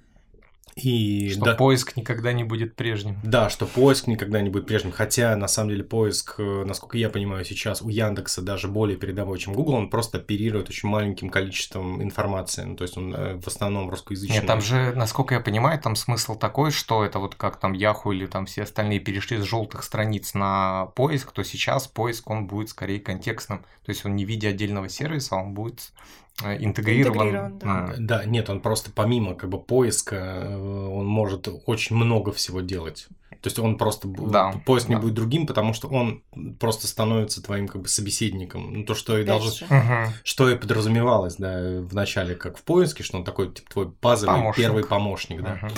и 0.77 1.31
что 1.31 1.45
да, 1.47 1.55
поиск 1.55 1.97
никогда 1.97 2.35
не 2.35 2.45
будет 2.45 2.77
прежним. 2.77 3.19
Да, 3.25 3.49
что 3.49 3.65
поиск 3.65 4.09
никогда 4.09 4.43
не 4.43 4.51
будет 4.51 4.67
прежним. 4.67 4.93
Хотя, 4.93 5.35
на 5.35 5.49
самом 5.49 5.71
деле, 5.71 5.83
поиск, 5.83 6.35
э, 6.39 6.65
насколько 6.67 6.99
я 6.99 7.09
понимаю, 7.09 7.47
сейчас 7.47 7.81
у 7.81 7.89
Яндекса 7.89 8.43
даже 8.43 8.69
более 8.69 8.99
передовой, 8.99 9.39
чем 9.39 9.55
Google. 9.55 9.73
Он 9.73 9.89
просто 9.89 10.19
оперирует 10.19 10.69
очень 10.69 10.91
маленьким 10.91 11.31
количеством 11.31 12.03
информации. 12.03 12.65
Ну, 12.65 12.77
то 12.77 12.83
есть 12.83 12.99
он 12.99 13.15
э, 13.15 13.41
в 13.41 13.47
основном 13.47 13.89
русскоязычный. 13.89 14.37
Нет, 14.37 14.47
там 14.47 14.61
же, 14.61 14.93
насколько 14.95 15.35
я 15.35 15.41
понимаю, 15.41 15.81
там 15.81 15.97
смысл 15.97 16.37
такой, 16.37 16.71
что 16.71 17.07
это 17.07 17.21
вот 17.21 17.37
как 17.37 17.59
там 17.59 17.73
Yahoo 17.73 18.15
или 18.15 18.27
там 18.27 18.45
все 18.45 18.65
остальные 18.65 19.01
перешли 19.01 19.39
с 19.39 19.45
желтых 19.45 19.83
страниц 19.83 20.35
на 20.35 20.87
поиск, 20.95 21.33
то 21.33 21.43
сейчас 21.43 21.89
поиск 21.89 22.29
он 22.29 22.47
будет 22.47 22.69
скорее 22.69 23.01
контекстным. 23.01 23.61
То 23.87 23.93
есть 23.93 24.05
он 24.05 24.15
не 24.15 24.27
в 24.27 24.29
виде 24.29 24.49
отдельного 24.49 24.91
сервиса, 24.91 25.37
он 25.37 25.55
будет 25.55 25.93
интегрирован. 26.42 27.29
интегрирован 27.29 27.59
да. 27.59 27.94
да, 27.99 28.25
нет, 28.25 28.51
он 28.51 28.61
просто 28.61 28.90
помимо 28.90 29.35
как 29.35 29.51
бы 29.51 29.59
поиска, 29.59 30.16
э, 30.16 30.57
он 30.57 31.07
может 31.07 31.49
очень 31.66 31.96
много 31.96 32.33
всего 32.33 32.61
делать. 32.61 33.09
То 33.40 33.49
есть 33.49 33.59
он 33.59 33.79
просто 33.79 34.09
да, 34.09 34.61
поиск 34.64 34.88
да. 34.88 34.94
не 34.94 35.01
будет 35.01 35.14
другим, 35.14 35.46
потому 35.46 35.72
что 35.72 35.88
он 35.88 36.22
просто 36.59 36.87
становится 36.88 37.42
твоим 37.42 37.68
как 37.68 37.83
бы 37.83 37.88
собеседником. 37.88 38.72
Ну 38.72 38.85
то, 38.85 38.94
что 38.94 39.18
и 39.18 39.25
должно, 39.25 39.66
угу. 39.66 40.12
что 40.25 40.51
и 40.51 40.57
подразумевалось, 40.57 41.37
да, 41.37 41.81
в 41.81 41.94
начале, 41.94 42.35
как 42.35 42.59
в 42.59 42.62
поиске, 42.62 43.03
что 43.03 43.18
он 43.18 43.25
такой 43.25 43.53
типа, 43.53 43.70
твой 43.70 43.92
базовый 44.03 44.37
помощник. 44.37 44.64
первый 44.64 44.85
помощник, 44.85 45.42
да. 45.42 45.61
Угу. 45.62 45.75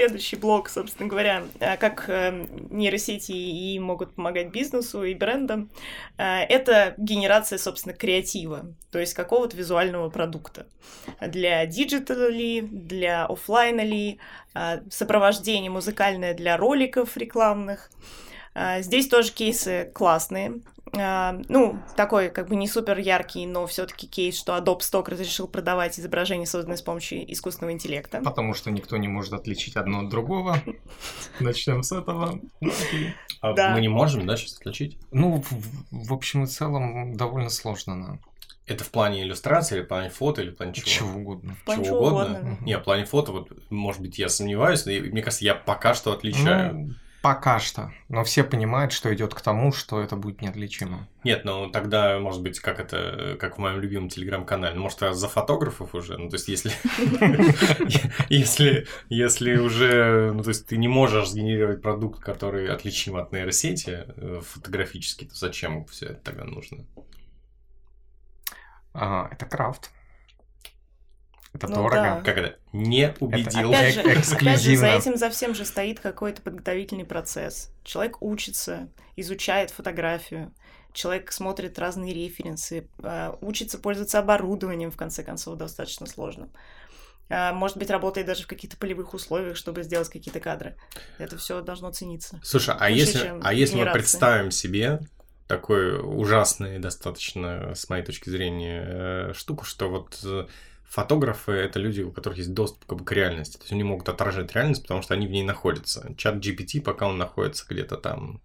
Следующий 0.00 0.36
блок, 0.36 0.70
собственно 0.70 1.08
говоря, 1.08 1.42
э, 1.58 1.76
как 1.76 2.08
э, 2.08 2.46
нейросети 2.70 3.32
и 3.32 3.78
могут 3.78 4.14
помогать 4.14 4.50
бизнесу 4.50 5.04
и 5.04 5.12
брендам, 5.12 5.70
э, 6.16 6.24
это 6.24 6.94
генерация, 6.96 7.58
собственно, 7.58 7.94
креатива, 7.94 8.74
то 8.90 8.98
есть 8.98 9.12
какого-то 9.12 9.56
визуального 9.58 10.08
продукта. 10.08 10.66
Для 11.20 11.66
диджитала 11.66 12.30
ли, 12.30 12.62
для 12.62 13.26
офлайна 13.26 13.82
ли, 13.82 14.18
сопровождение 14.90 15.70
музыкальное 15.70 16.34
для 16.34 16.56
роликов 16.56 17.16
рекламных. 17.16 17.90
Здесь 18.80 19.08
тоже 19.08 19.32
кейсы 19.32 19.90
классные. 19.94 20.60
Э, 20.92 21.44
ну, 21.48 21.78
такой 21.96 22.30
как 22.30 22.48
бы 22.48 22.56
не 22.56 22.66
супер 22.66 22.98
яркий, 22.98 23.46
но 23.46 23.64
все-таки 23.68 24.08
кейс, 24.08 24.36
что 24.36 24.56
Adobe 24.56 24.80
Stock 24.80 25.08
разрешил 25.08 25.46
продавать 25.46 26.00
изображения, 26.00 26.46
созданные 26.46 26.78
с 26.78 26.82
помощью 26.82 27.32
искусственного 27.32 27.72
интеллекта. 27.72 28.20
Потому 28.20 28.54
что 28.54 28.72
никто 28.72 28.96
не 28.96 29.06
может 29.06 29.32
отличить 29.32 29.76
одно 29.76 30.00
от 30.00 30.08
другого. 30.08 30.58
Начнем 31.40 31.84
с 31.84 31.92
этого. 31.92 32.40
А 33.40 33.52
Да. 33.52 33.70
мы 33.70 33.80
не 33.80 33.88
можем, 33.88 34.26
да, 34.26 34.36
сейчас 34.36 34.54
отключить? 34.54 34.98
Ну, 35.12 35.40
в, 35.48 36.08
в 36.08 36.12
общем 36.12 36.42
и 36.42 36.46
целом, 36.48 37.14
довольно 37.14 37.50
сложно, 37.50 38.04
да. 38.04 38.18
Это 38.66 38.82
в 38.82 38.90
плане 38.90 39.22
иллюстрации, 39.22 39.76
или 39.76 39.84
в 39.84 39.88
плане 39.88 40.10
фото, 40.10 40.42
или 40.42 40.50
в 40.50 40.56
плане 40.56 40.72
чего? 40.72 40.86
Чего 40.86 41.20
угодно. 41.20 41.54
В 41.54 41.64
плане 41.64 41.84
Чего 41.84 41.96
чего 41.96 42.06
угодно? 42.08 42.38
угодно. 42.40 42.58
Не, 42.62 42.78
в 42.78 42.82
плане 42.82 43.04
фото, 43.04 43.30
вот, 43.30 43.48
может 43.70 44.00
быть, 44.00 44.18
я 44.18 44.28
сомневаюсь, 44.28 44.84
но 44.86 44.92
мне 44.92 45.22
кажется, 45.22 45.44
я 45.44 45.54
пока 45.54 45.94
что 45.94 46.12
отличаю. 46.12 46.74
Ну, 46.74 46.94
пока 47.22 47.58
что. 47.58 47.92
Но 48.08 48.24
все 48.24 48.44
понимают, 48.44 48.92
что 48.92 49.12
идет 49.14 49.34
к 49.34 49.40
тому, 49.40 49.72
что 49.72 50.00
это 50.00 50.16
будет 50.16 50.40
неотличимо. 50.40 51.06
Нет, 51.22 51.44
ну 51.44 51.70
тогда, 51.70 52.18
может 52.18 52.42
быть, 52.42 52.60
как 52.60 52.80
это, 52.80 53.36
как 53.38 53.56
в 53.56 53.60
моем 53.60 53.80
любимом 53.80 54.08
телеграм-канале, 54.08 54.74
ну, 54.74 54.82
может, 54.82 55.02
я 55.02 55.12
за 55.12 55.28
фотографов 55.28 55.94
уже, 55.94 56.16
ну, 56.16 56.28
то 56.28 56.36
есть, 56.36 56.48
если, 56.48 56.72
если, 58.28 58.86
если 59.08 59.56
уже, 59.56 60.32
ну, 60.32 60.42
то 60.42 60.48
есть, 60.48 60.66
ты 60.66 60.76
не 60.76 60.88
можешь 60.88 61.28
сгенерировать 61.28 61.82
продукт, 61.82 62.20
который 62.20 62.68
отличим 62.68 63.16
от 63.16 63.32
нейросети 63.32 64.04
э, 64.06 64.40
фотографически, 64.42 65.26
то 65.26 65.34
зачем 65.34 65.84
все 65.86 66.06
это 66.06 66.22
тогда 66.22 66.44
нужно? 66.44 66.86
А, 68.94 69.28
это 69.30 69.46
крафт. 69.46 69.90
Это 71.52 71.66
Ну 71.68 71.74
дорого. 71.76 71.94
да. 71.96 72.20
Как 72.24 72.38
это? 72.38 72.58
Не 72.72 73.14
убедил. 73.18 73.70
Опять 73.70 73.94
же, 73.94 74.00
Эк- 74.00 74.04
опять 74.04 74.14
же, 74.14 74.20
эксклюзивно. 74.20 74.78
за 74.78 74.86
этим 74.88 75.16
за 75.16 75.30
всем 75.30 75.54
же 75.54 75.64
стоит 75.64 75.98
какой-то 76.00 76.42
подготовительный 76.42 77.04
процесс. 77.04 77.72
Человек 77.82 78.22
учится, 78.22 78.88
изучает 79.16 79.70
фотографию, 79.70 80.54
человек 80.92 81.32
смотрит 81.32 81.78
разные 81.78 82.14
референсы, 82.14 82.88
э, 83.02 83.32
учится 83.40 83.78
пользоваться 83.78 84.20
оборудованием, 84.20 84.90
в 84.92 84.96
конце 84.96 85.24
концов, 85.24 85.56
достаточно 85.58 86.06
сложным. 86.06 86.50
Э, 87.28 87.52
Может 87.52 87.76
быть, 87.78 87.90
работает 87.90 88.26
даже 88.28 88.44
в 88.44 88.46
каких-то 88.46 88.76
полевых 88.76 89.12
условиях, 89.14 89.56
чтобы 89.56 89.82
сделать 89.82 90.08
какие-то 90.08 90.38
кадры. 90.40 90.76
Это 91.18 91.36
все 91.36 91.60
должно 91.62 91.90
цениться. 91.92 92.40
Слушай, 92.44 92.74
а 92.78 92.88
Выше, 92.88 92.94
если, 93.00 93.32
а 93.42 93.52
если 93.52 93.76
мы 93.76 93.90
представим 93.92 94.50
себе 94.52 95.00
такой 95.48 95.98
ужасный 96.00 96.78
достаточно, 96.78 97.74
с 97.74 97.88
моей 97.88 98.04
точки 98.04 98.30
зрения, 98.30 98.84
э, 98.86 99.32
штуку, 99.34 99.64
что 99.64 99.90
вот 99.90 100.18
э, 100.24 100.46
фотографы— 100.90 101.52
это 101.54 101.78
люди, 101.78 102.02
у 102.02 102.10
которых 102.10 102.38
есть 102.38 102.52
доступ 102.52 102.84
как 102.84 102.98
бы, 102.98 103.04
к 103.04 103.12
реальности. 103.12 103.56
То 103.56 103.62
есть 103.62 103.72
они 103.72 103.84
могут 103.84 104.08
отражать 104.08 104.52
реальность, 104.54 104.82
потому 104.82 105.02
что 105.02 105.14
они 105.14 105.28
в 105.28 105.30
ней 105.30 105.44
находятся. 105.44 106.12
Чат 106.16 106.44
GPT, 106.44 106.82
пока 106.82 107.06
он 107.06 107.16
находится 107.16 107.64
где-то 107.68 107.96
там. 107.96 108.42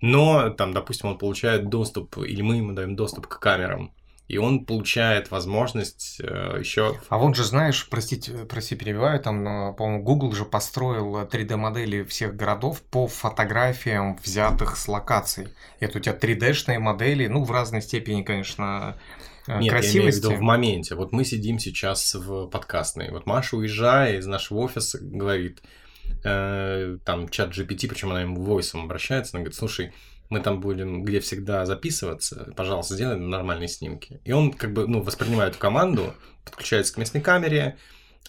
Но, 0.00 0.50
там, 0.50 0.74
допустим, 0.74 1.10
он 1.10 1.18
получает 1.18 1.68
доступ, 1.68 2.18
или 2.18 2.42
мы 2.42 2.56
ему 2.56 2.72
даем 2.72 2.96
доступ 2.96 3.28
к 3.28 3.38
камерам, 3.38 3.94
и 4.26 4.36
он 4.36 4.64
получает 4.64 5.30
возможность 5.30 6.18
еще... 6.18 6.98
А 7.08 7.18
вот 7.18 7.36
же, 7.36 7.44
знаешь, 7.44 7.88
простите, 7.88 8.32
прости, 8.48 8.74
перебиваю, 8.74 9.20
там, 9.20 9.46
э, 9.46 9.74
по-моему, 9.74 10.02
Google 10.02 10.32
же 10.32 10.44
построил 10.44 11.16
3D-модели 11.22 12.02
всех 12.04 12.34
городов 12.34 12.82
по 12.82 13.06
фотографиям, 13.06 14.16
взятых 14.16 14.76
с 14.76 14.88
локаций. 14.88 15.48
Это 15.78 15.98
у 15.98 16.00
тебя 16.00 16.16
3D-шные 16.16 16.78
модели, 16.78 17.26
ну, 17.26 17.44
в 17.44 17.50
разной 17.50 17.82
степени, 17.82 18.22
конечно, 18.22 18.98
э, 19.46 19.60
Нет, 19.60 19.62
я 19.62 19.68
имею 19.68 19.70
в 19.70 19.74
красивости. 19.74 20.26
виду 20.26 20.36
в 20.36 20.40
моменте. 20.40 20.94
Вот 20.94 21.12
мы 21.12 21.24
сидим 21.24 21.58
сейчас 21.58 22.14
в 22.14 22.46
подкастной. 22.46 23.10
Вот 23.10 23.26
Маша, 23.26 23.56
уезжая 23.56 24.18
из 24.18 24.26
нашего 24.26 24.58
офиса, 24.58 24.98
говорит, 25.00 25.62
э, 26.24 26.98
там, 27.04 27.28
чат 27.28 27.50
GPT, 27.50 27.88
причем 27.88 28.10
она 28.10 28.22
ему 28.22 28.42
войсом 28.42 28.84
обращается, 28.84 29.36
она 29.36 29.42
говорит, 29.42 29.56
слушай, 29.56 29.92
мы 30.30 30.40
там 30.40 30.60
будем, 30.60 31.02
где 31.04 31.20
всегда 31.20 31.66
записываться, 31.66 32.52
пожалуйста, 32.56 32.94
сделай 32.94 33.16
нормальные 33.16 33.68
снимки. 33.68 34.20
И 34.24 34.32
он 34.32 34.52
как 34.52 34.72
бы, 34.72 34.86
ну, 34.86 35.02
воспринимает 35.02 35.56
команду, 35.56 36.14
подключается 36.44 36.94
к 36.94 36.96
местной 36.96 37.20
камере, 37.20 37.76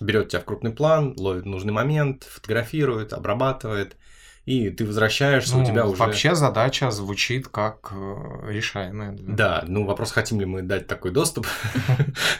берет 0.01 0.30
тебя 0.30 0.41
в 0.41 0.45
крупный 0.45 0.71
план, 0.71 1.13
ловит 1.17 1.45
нужный 1.45 1.73
момент, 1.73 2.23
фотографирует, 2.23 3.13
обрабатывает, 3.13 3.95
и 4.45 4.69
ты 4.69 4.86
возвращаешься, 4.86 5.55
Ну, 5.55 5.63
у 5.63 5.65
тебя 5.65 5.88
уже... 5.88 5.99
Вообще 5.99 6.36
задача 6.36 6.91
звучит 6.91 7.47
как 7.47 7.91
э, 7.91 8.51
решаемая. 8.51 9.15
Да, 9.19 9.63
ну 9.67 9.86
вопрос, 9.86 10.12
хотим 10.12 10.39
ли 10.39 10.45
мы 10.45 10.62
дать 10.62 10.86
такой 10.86 11.12
доступ, 11.12 11.47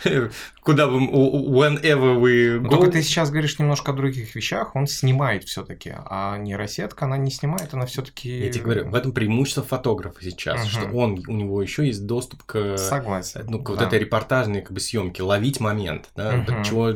куда 0.62 0.88
бы, 0.88 0.98
whenever 1.00 2.20
we 2.20 2.60
Ну, 2.60 2.68
go. 2.68 2.70
Только 2.70 2.92
ты 2.92 3.02
сейчас 3.02 3.32
говоришь 3.32 3.58
немножко 3.58 3.92
о 3.92 3.96
других 3.96 4.36
вещах, 4.36 4.76
он 4.76 4.86
снимает 4.86 5.46
все-таки, 5.46 5.94
а 5.96 6.38
нейросетка, 6.38 7.06
она 7.06 7.18
не 7.18 7.32
снимает, 7.32 7.74
она 7.74 7.86
все-таки. 7.88 8.30
Я 8.38 8.52
тебе 8.52 8.64
говорю, 8.64 8.90
в 8.90 8.96
этом 8.96 9.12
преимущество 9.12 9.64
фотографа 9.64 10.24
сейчас, 10.24 10.66
что 10.68 10.86
он, 10.88 11.24
у 11.28 11.32
него 11.32 11.62
еще 11.62 11.88
есть 11.88 12.06
доступ 12.06 12.44
к, 12.44 12.78
Согласен. 12.78 13.46
ну, 13.50 13.64
к 13.64 13.70
вот 13.70 13.82
этой 13.82 13.98
репортажной 14.00 14.62
как 14.62 14.74
бы 14.74 14.80
съемке, 14.80 15.24
ловить 15.24 15.60
момент, 15.60 16.10
да, 16.16 16.46
чего, 16.64 16.92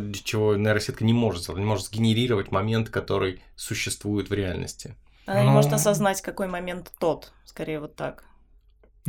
нейросетка 0.55 1.03
не 1.03 1.13
может 1.13 1.43
сделать, 1.43 1.59
не 1.59 1.65
может 1.65 1.87
сгенерировать 1.87 2.51
момент, 2.51 2.89
который 2.89 3.41
существует 3.55 4.29
в 4.29 4.33
реальности. 4.33 4.95
Она 5.29 5.41
не 5.41 5.47
Ну. 5.47 5.53
может 5.53 5.71
осознать, 5.71 6.23
какой 6.23 6.47
момент 6.47 6.91
тот. 6.97 7.33
Скорее 7.45 7.79
вот 7.79 7.95
так. 7.95 8.23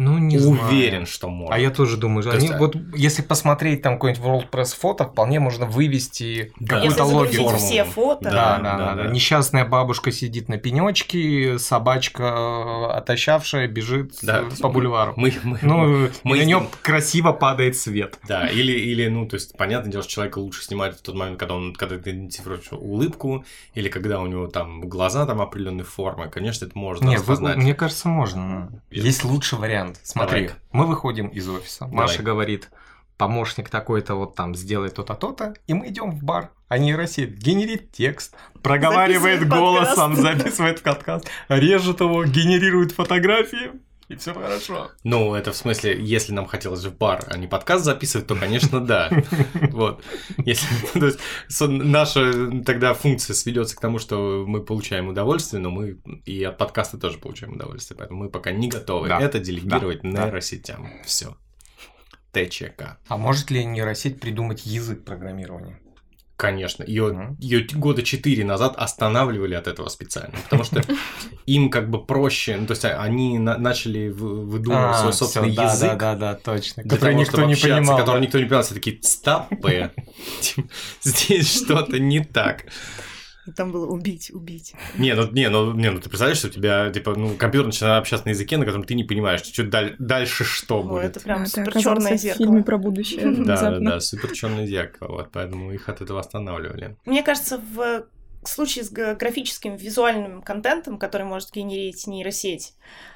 Ну, 0.02 0.16
не 0.16 0.38
знаю. 0.38 0.62
Уверен, 0.62 1.04
что 1.04 1.28
может. 1.28 1.52
А 1.54 1.58
я 1.58 1.68
тоже 1.70 1.98
думаю, 1.98 2.22
То 2.22 2.30
они, 2.30 2.40
есть, 2.46 2.54
а- 2.54 2.58
вот 2.58 2.74
если 2.94 3.20
посмотреть 3.20 3.82
там 3.82 3.94
какой-нибудь 3.94 4.24
WordPress 4.24 4.74
фото, 4.78 5.04
вполне 5.04 5.40
можно 5.40 5.66
вывести 5.66 6.52
Да. 6.58 6.76
Какую-то 6.76 7.04
логику. 7.04 7.48
все 7.56 7.84
фото, 7.84 8.24
Да, 8.24 8.30
Да, 8.30 8.58
да, 8.58 8.76
да, 8.78 8.94
да, 8.94 9.02
да. 9.04 9.10
Несчастная 9.10 9.66
бабушка 9.66 10.10
сидит 10.10 10.48
на 10.48 10.56
пенечке, 10.56 11.58
собачка 11.58 12.22
э, 12.22 12.96
отощавшая 12.96 13.68
бежит 13.68 14.14
Да. 14.22 14.40
э, 14.40 14.50
по 14.62 14.68
бульвару. 14.70 15.12
Мы, 15.16 15.34
мы, 15.42 15.58
Ну, 15.62 16.08
Мы 16.24 16.38
на 16.38 16.44
ним- 16.44 16.68
красиво 16.82 17.32
падает 17.32 17.76
свет. 17.76 18.18
Да, 18.26 18.46
или, 18.46 18.72
или, 18.72 19.06
ну, 19.08 19.26
то 19.28 19.34
есть, 19.36 19.56
понятное 19.56 19.92
дело, 19.92 20.02
что 20.02 20.12
человека 20.12 20.38
лучше 20.38 20.62
снимать 20.64 20.96
в 20.98 21.02
тот 21.02 21.14
момент, 21.14 21.38
когда 21.38 21.54
он, 21.56 21.74
когда 21.74 21.98
ты 21.98 22.10
идентифицируешь 22.10 22.68
улыбку, 22.72 23.44
или 23.74 23.88
когда 23.88 24.20
у 24.20 24.26
него 24.26 24.46
там 24.46 24.80
глаза 24.82 25.26
там 25.26 25.40
определенной 25.42 25.84
формы, 25.84 26.28
конечно, 26.30 26.64
это 26.64 26.78
можно 26.78 27.06
Не, 27.06 27.18
вы- 27.18 27.56
мне 27.56 27.74
кажется, 27.74 28.08
можно. 28.08 28.70
Есть 28.90 29.24
лучший 29.24 29.58
вариант. 29.58 29.89
Смотри, 30.02 30.46
Давай-ка. 30.48 30.62
мы 30.72 30.86
выходим 30.86 31.28
из 31.28 31.48
офиса. 31.48 31.80
Давай. 31.86 32.06
Маша 32.06 32.22
говорит, 32.22 32.68
помощник 33.16 33.68
такой-то 33.68 34.14
вот 34.14 34.34
там 34.34 34.54
сделай 34.54 34.88
то-то, 34.90 35.14
то-то, 35.14 35.54
и 35.66 35.74
мы 35.74 35.88
идем 35.88 36.10
в 36.10 36.22
бар. 36.22 36.50
А 36.68 36.78
нейросеть 36.78 37.30
генерит 37.36 37.92
текст, 37.92 38.34
проговаривает 38.62 39.40
Записывает 39.40 39.48
голосом, 39.48 40.14
подкаст. 40.16 40.38
записывает 40.38 40.82
подкаст, 40.82 41.28
режет 41.48 42.00
его, 42.00 42.24
генерирует 42.24 42.92
фотографии, 42.92 43.72
и 44.10 44.16
все 44.16 44.34
хорошо. 44.34 44.90
Ну, 45.04 45.34
это 45.36 45.52
в 45.52 45.56
смысле, 45.56 45.96
если 46.02 46.32
нам 46.32 46.46
хотелось 46.46 46.84
в 46.84 46.96
бар, 46.98 47.24
а 47.28 47.38
не 47.38 47.46
подкаст 47.46 47.84
записывать, 47.84 48.26
то, 48.26 48.34
конечно, 48.34 48.84
да. 48.84 49.08
Вот. 49.70 50.02
Если, 50.38 50.66
то 50.98 51.06
есть, 51.06 51.20
наша 51.60 52.62
тогда 52.66 52.92
функция 52.92 53.34
сведется 53.34 53.76
к 53.76 53.80
тому, 53.80 54.00
что 54.00 54.44
мы 54.48 54.64
получаем 54.64 55.06
удовольствие, 55.08 55.62
но 55.62 55.70
мы 55.70 56.00
и 56.24 56.42
от 56.42 56.58
подкаста 56.58 56.98
тоже 56.98 57.18
получаем 57.18 57.52
удовольствие, 57.52 57.96
поэтому 57.96 58.24
мы 58.24 58.30
пока 58.30 58.50
не 58.50 58.68
готовы 58.68 59.06
Да. 59.06 59.20
это 59.20 59.38
делегировать 59.38 60.02
Да. 60.02 60.10
Да. 60.10 60.24
нейросетям. 60.24 60.90
Все. 61.06 61.36
ТЧК. 62.32 62.98
А 63.06 63.16
может 63.16 63.50
ли 63.52 63.64
нейросеть 63.64 64.18
придумать 64.20 64.66
язык 64.66 65.04
программирования? 65.04 65.78
Конечно, 66.40 66.84
ее, 66.84 67.36
ее 67.38 67.66
года 67.74 68.02
четыре 68.02 68.44
назад 68.46 68.74
останавливали 68.78 69.54
от 69.54 69.66
этого 69.66 69.90
специально, 69.90 70.34
потому 70.44 70.64
что 70.64 70.80
им 71.44 71.68
как 71.68 71.90
бы 71.90 72.02
проще, 72.02 72.56
ну, 72.58 72.66
то 72.66 72.70
есть 72.72 72.84
они 72.86 73.38
на- 73.38 73.58
начали 73.58 74.08
вы- 74.08 74.46
выдумывать 74.46 74.96
свой 74.96 75.08
А, 75.10 75.12
всё, 75.12 75.18
собственный 75.26 75.54
да, 75.54 75.64
язык, 75.64 75.90
Да, 75.90 75.96
да, 75.96 76.14
да, 76.14 76.34
точно. 76.34 76.82
для 76.82 76.90
Который 76.96 77.10
того, 77.12 77.20
никто 77.20 77.32
чтобы 77.32 77.46
не 77.48 77.52
общаться, 77.52 77.76
понимал. 77.76 77.98
который 77.98 78.20
да. 78.20 78.24
никто 78.26 78.38
не 78.38 78.44
понимал, 78.46 78.62
все 78.62 78.74
такие, 78.74 78.98
стопы, 79.02 79.90
Типа, 80.40 80.68
здесь 81.02 81.54
что-то 81.62 81.98
не 81.98 82.20
так. 82.24 82.64
И 83.46 83.52
там 83.52 83.72
было 83.72 83.86
убить, 83.86 84.30
убить. 84.32 84.74
Не, 84.98 85.14
ну, 85.14 85.30
не, 85.30 85.48
ну, 85.48 85.72
не, 85.72 85.90
ну 85.90 85.98
ты 86.00 86.08
представляешь, 86.08 86.38
что 86.38 86.48
у 86.48 86.50
тебя, 86.50 86.90
типа, 86.90 87.14
ну, 87.14 87.34
компьютер 87.36 87.66
начинает 87.66 88.00
общаться 88.00 88.26
на 88.26 88.30
языке, 88.30 88.56
на 88.56 88.64
котором 88.64 88.84
ты 88.84 88.94
не 88.94 89.04
понимаешь, 89.04 89.42
что 89.42 89.62
даль- 89.64 89.96
дальше 89.98 90.44
что 90.44 90.80
О, 90.80 90.82
будет. 90.82 91.04
это 91.04 91.20
прям 91.20 91.42
Это 91.42 91.50
супер 91.50 91.78
черное 91.82 92.16
в 92.16 92.20
зеркало. 92.20 92.46
фильме 92.46 92.62
про 92.62 92.78
будущее. 92.78 93.30
Да, 93.50 93.70
да, 93.70 93.78
да, 93.80 94.00
супер 94.00 94.32
черное 94.32 94.66
зеркало, 94.66 95.08
вот, 95.12 95.30
поэтому 95.32 95.72
их 95.72 95.88
от 95.88 96.00
этого 96.00 96.20
останавливали. 96.20 96.96
Мне 97.06 97.22
кажется, 97.22 97.60
в 97.74 98.04
случае 98.44 98.84
с 98.84 98.90
графическим 98.90 99.76
визуальным 99.76 100.42
контентом, 100.42 100.98
который 100.98 101.26
может 101.26 101.50
генерить 101.52 102.06
нейросеть, 102.06 102.74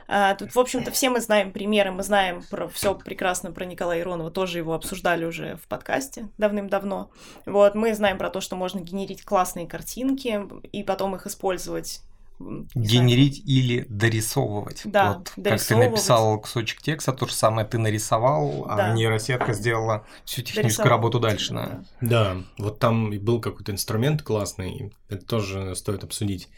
а, 0.08 0.34
тут, 0.34 0.54
в 0.54 0.58
общем-то, 0.58 0.90
все 0.90 1.10
мы 1.10 1.20
знаем 1.20 1.52
примеры, 1.52 1.92
мы 1.92 2.02
знаем 2.02 2.42
про 2.50 2.68
все 2.68 2.94
прекрасно 2.94 3.52
про 3.52 3.64
Николая 3.64 4.00
Иронова, 4.00 4.30
тоже 4.30 4.58
его 4.58 4.74
обсуждали 4.74 5.24
уже 5.24 5.56
в 5.56 5.66
подкасте 5.68 6.28
давным-давно. 6.38 7.10
Вот, 7.46 7.74
мы 7.74 7.94
знаем 7.94 8.18
про 8.18 8.30
то, 8.30 8.40
что 8.40 8.56
можно 8.56 8.80
генерить 8.80 9.24
классные 9.24 9.66
картинки 9.66 10.42
и 10.72 10.82
потом 10.82 11.14
их 11.16 11.26
использовать. 11.26 12.00
не 12.40 12.66
знаю, 12.66 12.68
Генерить 12.74 13.42
или 13.46 13.86
дорисовывать. 13.88 14.82
Да, 14.84 15.14
вот, 15.14 15.28
Как 15.28 15.34
ты 15.36 15.40
дорисовывать. 15.42 15.90
написал 15.90 16.40
кусочек 16.40 16.82
текста, 16.82 17.12
то 17.12 17.26
же 17.26 17.32
самое 17.32 17.66
ты 17.66 17.78
нарисовал, 17.78 18.64
Да. 18.66 18.86
а 18.86 18.92
нейросетка 18.92 19.52
сделала 19.52 20.04
всю 20.24 20.42
техническую 20.42 20.90
работу 20.90 21.20
дальше. 21.20 21.54
Да. 21.54 21.84
Да, 22.00 22.36
вот 22.58 22.78
там 22.80 23.12
и 23.12 23.18
был 23.18 23.40
какой-то 23.40 23.70
инструмент 23.72 24.22
классный, 24.22 24.92
это 25.08 25.24
тоже 25.24 25.74
стоит 25.76 26.02
обсудить. 26.04 26.48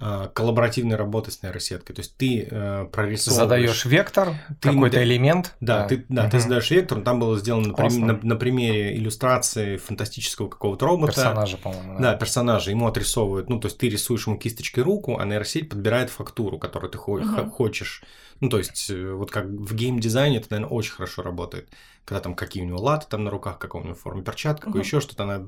Э, 0.00 0.28
коллаборативной 0.32 0.96
работы 0.96 1.30
с 1.30 1.42
нейросеткой. 1.42 1.96
То 1.96 2.00
есть 2.00 2.16
ты 2.16 2.48
э, 2.50 2.86
прорисовываешь... 2.92 3.48
Задаешь 3.48 3.84
вектор, 3.84 4.34
ты, 4.60 4.70
какой-то 4.70 5.02
элемент. 5.02 5.54
Да, 5.60 5.82
да. 5.82 5.88
ты, 5.88 6.04
да, 6.08 6.22
угу. 6.22 6.30
ты 6.30 6.40
задаешь 6.40 6.70
вектор, 6.70 7.00
там 7.00 7.20
было 7.20 7.38
сделано 7.38 7.74
на, 7.76 7.88
на, 7.88 8.20
на 8.22 8.36
примере 8.36 8.96
иллюстрации 8.96 9.76
фантастического 9.76 10.48
какого-то 10.48 10.86
робота. 10.86 11.12
Персонажа, 11.12 11.56
по-моему. 11.56 11.94
Да. 11.94 12.12
да, 12.12 12.14
персонажа. 12.14 12.70
Ему 12.70 12.86
отрисовывают, 12.86 13.48
ну, 13.48 13.60
то 13.60 13.66
есть 13.66 13.78
ты 13.78 13.88
рисуешь 13.88 14.26
ему 14.26 14.36
кисточкой 14.38 14.84
руку, 14.84 15.18
а 15.18 15.24
нейросеть 15.24 15.68
подбирает 15.68 16.10
фактуру, 16.10 16.58
которую 16.58 16.90
ты 16.90 16.98
угу. 16.98 17.50
хочешь. 17.50 18.02
Ну, 18.40 18.48
то 18.48 18.58
есть, 18.58 18.90
э, 18.90 19.12
вот 19.12 19.30
как 19.30 19.46
в 19.46 19.74
геймдизайне 19.74 20.38
это, 20.38 20.48
наверное, 20.50 20.72
очень 20.72 20.92
хорошо 20.92 21.22
работает 21.22 21.68
когда 22.08 22.22
там 22.22 22.34
какие 22.34 22.62
у 22.62 22.66
него 22.66 22.80
латы 22.80 23.06
там 23.06 23.24
на 23.24 23.30
руках, 23.30 23.58
какого 23.58 23.82
у 23.82 23.84
него 23.84 23.94
формы 23.94 24.22
перчаток, 24.22 24.68
угу. 24.68 24.78
еще 24.78 24.98
что-то 24.98 25.24
она 25.24 25.46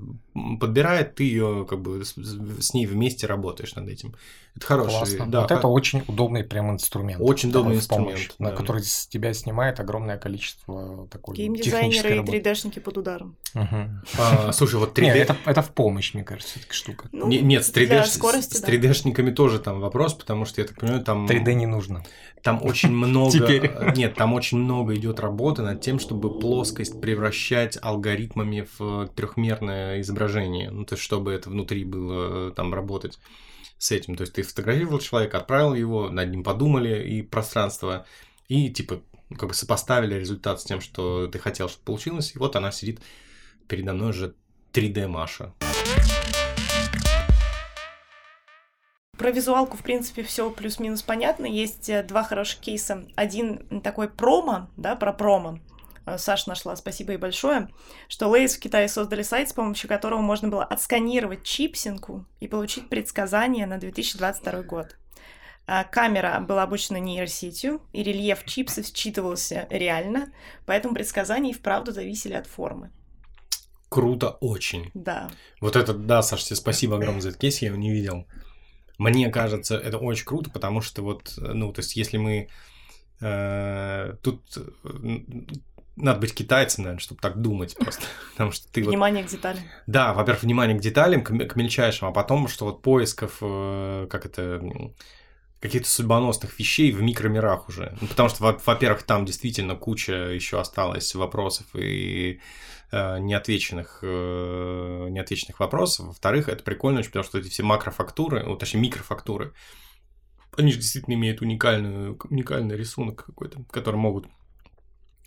подбирает, 0.60 1.14
ты 1.14 1.24
ее 1.24 1.66
как 1.66 1.80
бы 1.80 2.04
с, 2.04 2.12
с 2.12 2.74
ней 2.74 2.84
вместе 2.84 3.26
работаешь 3.26 3.74
над 3.76 3.88
этим. 3.88 4.14
Это 4.56 4.66
хороший. 4.66 4.90
Классно. 4.90 5.26
Да, 5.30 5.40
вот 5.40 5.50
это 5.52 5.68
очень 5.68 6.04
удобный 6.06 6.44
прям 6.44 6.70
инструмент. 6.70 7.22
Очень 7.22 7.48
удобный 7.48 7.76
инструмент, 7.76 8.08
помощь, 8.08 8.28
да. 8.38 8.50
на 8.50 8.54
который 8.54 8.82
с 8.82 9.06
тебя 9.06 9.32
снимает 9.32 9.80
огромное 9.80 10.18
количество 10.18 11.08
такой 11.10 11.36
Геймдизайнеры 11.36 12.16
и 12.16 12.18
3D-шники 12.18 12.80
под 12.80 12.98
ударом. 12.98 13.36
Угу. 13.54 13.76
А, 14.18 14.52
слушай, 14.52 14.78
вот 14.78 14.98
3D... 14.98 15.02
Нет, 15.04 15.16
это, 15.16 15.36
это 15.46 15.62
в 15.62 15.70
помощь, 15.70 16.12
мне 16.12 16.24
кажется, 16.24 16.58
эта 16.62 16.74
штука. 16.74 17.08
Ну, 17.10 17.26
не, 17.26 17.40
нет, 17.40 17.64
с 17.64 17.72
3D, 17.72 18.04
скорости, 18.04 18.56
с 18.56 18.62
3D-шниками 18.62 19.30
да. 19.30 19.34
тоже 19.34 19.60
там 19.60 19.80
вопрос, 19.80 20.12
потому 20.12 20.44
что, 20.44 20.60
я 20.60 20.66
так 20.66 20.78
понимаю, 20.78 21.02
там... 21.02 21.26
3D 21.26 21.54
не 21.54 21.66
нужно. 21.66 22.04
Там 22.42 22.60
очень 22.62 22.90
много... 22.90 23.92
Нет, 23.96 24.14
там 24.14 24.32
очень 24.32 24.58
много 24.58 24.94
идет 24.94 25.20
работы 25.20 25.62
над 25.62 25.80
тем, 25.80 25.98
чтобы 25.98 26.30
плоскость 26.50 27.00
превращать 27.00 27.78
алгоритмами 27.80 28.66
в 28.76 29.06
трехмерное 29.14 30.00
изображение. 30.00 30.72
Ну, 30.72 30.84
то 30.84 30.94
есть, 30.94 31.04
чтобы 31.04 31.32
это 31.32 31.48
внутри 31.48 31.84
было 31.84 32.48
э, 32.48 32.52
там 32.56 32.74
работать 32.74 33.20
с 33.78 33.92
этим. 33.92 34.16
То 34.16 34.22
есть 34.22 34.32
ты 34.32 34.42
фотографировал 34.42 34.98
человека, 34.98 35.38
отправил 35.38 35.74
его, 35.74 36.10
над 36.10 36.28
ним 36.28 36.42
подумали 36.42 37.08
и 37.08 37.22
пространство, 37.22 38.04
и 38.48 38.68
типа 38.68 39.00
как 39.38 39.50
бы 39.50 39.54
сопоставили 39.54 40.16
результат 40.16 40.60
с 40.60 40.64
тем, 40.64 40.80
что 40.80 41.28
ты 41.28 41.38
хотел, 41.38 41.68
чтобы 41.68 41.84
получилось, 41.84 42.32
и 42.34 42.38
вот 42.38 42.56
она 42.56 42.72
сидит 42.72 43.00
передо 43.68 43.92
мной 43.92 44.10
уже 44.10 44.34
3D 44.72 45.06
Маша. 45.06 45.54
Про 49.16 49.30
визуалку, 49.30 49.76
в 49.76 49.82
принципе, 49.84 50.24
все 50.24 50.50
плюс-минус 50.50 51.02
понятно. 51.02 51.46
Есть 51.46 51.88
э, 51.90 52.02
два 52.02 52.24
хороших 52.24 52.58
кейса. 52.58 53.04
Один 53.14 53.80
такой 53.82 54.08
промо, 54.08 54.68
да, 54.76 54.96
про 54.96 55.12
промо. 55.12 55.60
Э, 56.10 56.18
Саша 56.18 56.48
нашла, 56.48 56.76
спасибо 56.76 57.12
ей 57.12 57.18
большое, 57.18 57.68
что 58.08 58.28
Lay's 58.28 58.56
в 58.56 58.60
Китае 58.60 58.88
создали 58.88 59.22
сайт, 59.22 59.48
с 59.48 59.52
помощью 59.52 59.88
которого 59.88 60.20
можно 60.20 60.48
было 60.48 60.64
отсканировать 60.64 61.44
чипсинку 61.44 62.26
и 62.40 62.48
получить 62.48 62.88
предсказание 62.88 63.66
на 63.66 63.78
2022 63.78 64.62
год. 64.62 64.96
А 65.66 65.84
камера 65.84 66.40
была 66.40 66.64
обучена 66.64 66.96
нейросетью, 66.96 67.80
и 67.92 68.02
рельеф 68.02 68.44
чипсов 68.44 68.86
считывался 68.86 69.66
реально, 69.70 70.32
поэтому 70.66 70.94
предсказания 70.94 71.50
и 71.50 71.54
вправду 71.54 71.92
зависели 71.92 72.32
от 72.34 72.46
формы. 72.46 72.90
Круто 73.88 74.30
очень. 74.40 74.90
Да. 74.94 75.30
Вот 75.60 75.76
это, 75.76 75.94
да, 75.94 76.22
Саша, 76.22 76.46
тебе 76.46 76.56
спасибо 76.56 76.96
огромное 76.96 77.20
за 77.20 77.28
этот 77.28 77.40
кейс, 77.40 77.60
я 77.62 77.68
его 77.68 77.76
не 77.76 77.90
видел. 77.90 78.26
Мне 78.98 79.30
кажется, 79.30 79.76
это 79.76 79.98
очень 79.98 80.26
круто, 80.26 80.50
потому 80.50 80.80
что 80.80 81.02
вот, 81.02 81.34
ну, 81.36 81.72
то 81.72 81.80
есть, 81.80 81.96
если 81.96 82.18
мы 82.18 82.48
э, 83.20 84.14
тут 84.22 84.40
надо 85.96 86.20
быть 86.20 86.34
китайцем, 86.34 86.84
наверное, 86.84 87.00
чтобы 87.00 87.20
так 87.20 87.40
думать 87.40 87.76
просто. 87.76 88.02
Потому 88.32 88.52
что 88.52 88.70
ты 88.72 88.82
внимание 88.82 89.22
вот... 89.22 89.30
к 89.30 89.32
деталям. 89.34 89.62
Да, 89.86 90.14
во-первых, 90.14 90.42
внимание 90.42 90.76
к 90.78 90.80
деталям, 90.80 91.22
к, 91.22 91.56
мельчайшим, 91.56 92.08
а 92.08 92.12
потом, 92.12 92.48
что 92.48 92.66
вот 92.66 92.82
поисков, 92.82 93.38
э, 93.40 94.06
как 94.10 94.26
это, 94.26 94.62
каких-то 95.60 95.88
судьбоносных 95.88 96.58
вещей 96.58 96.90
в 96.90 97.02
микромирах 97.02 97.68
уже. 97.68 97.96
Ну, 98.00 98.08
потому 98.08 98.28
что, 98.28 98.58
во-первых, 98.64 99.02
там 99.02 99.26
действительно 99.26 99.76
куча 99.76 100.12
еще 100.12 100.58
осталось 100.58 101.14
вопросов 101.14 101.66
и 101.74 102.40
э, 102.92 103.18
неотвеченных, 103.18 103.98
э, 104.02 105.06
неотвеченных 105.10 105.60
вопросов. 105.60 106.06
Во-вторых, 106.06 106.48
это 106.48 106.62
прикольно 106.62 107.00
очень, 107.00 107.10
потому 107.10 107.24
что 107.24 107.38
эти 107.38 107.48
все 107.48 107.62
макрофактуры, 107.62 108.42
ну, 108.44 108.56
точнее, 108.56 108.80
микрофактуры, 108.80 109.52
они 110.56 110.72
же 110.72 110.78
действительно 110.78 111.14
имеют 111.14 111.42
уникальную, 111.42 112.18
уникальный 112.30 112.76
рисунок 112.76 113.24
какой-то, 113.26 113.62
который 113.70 113.96
могут 113.96 114.26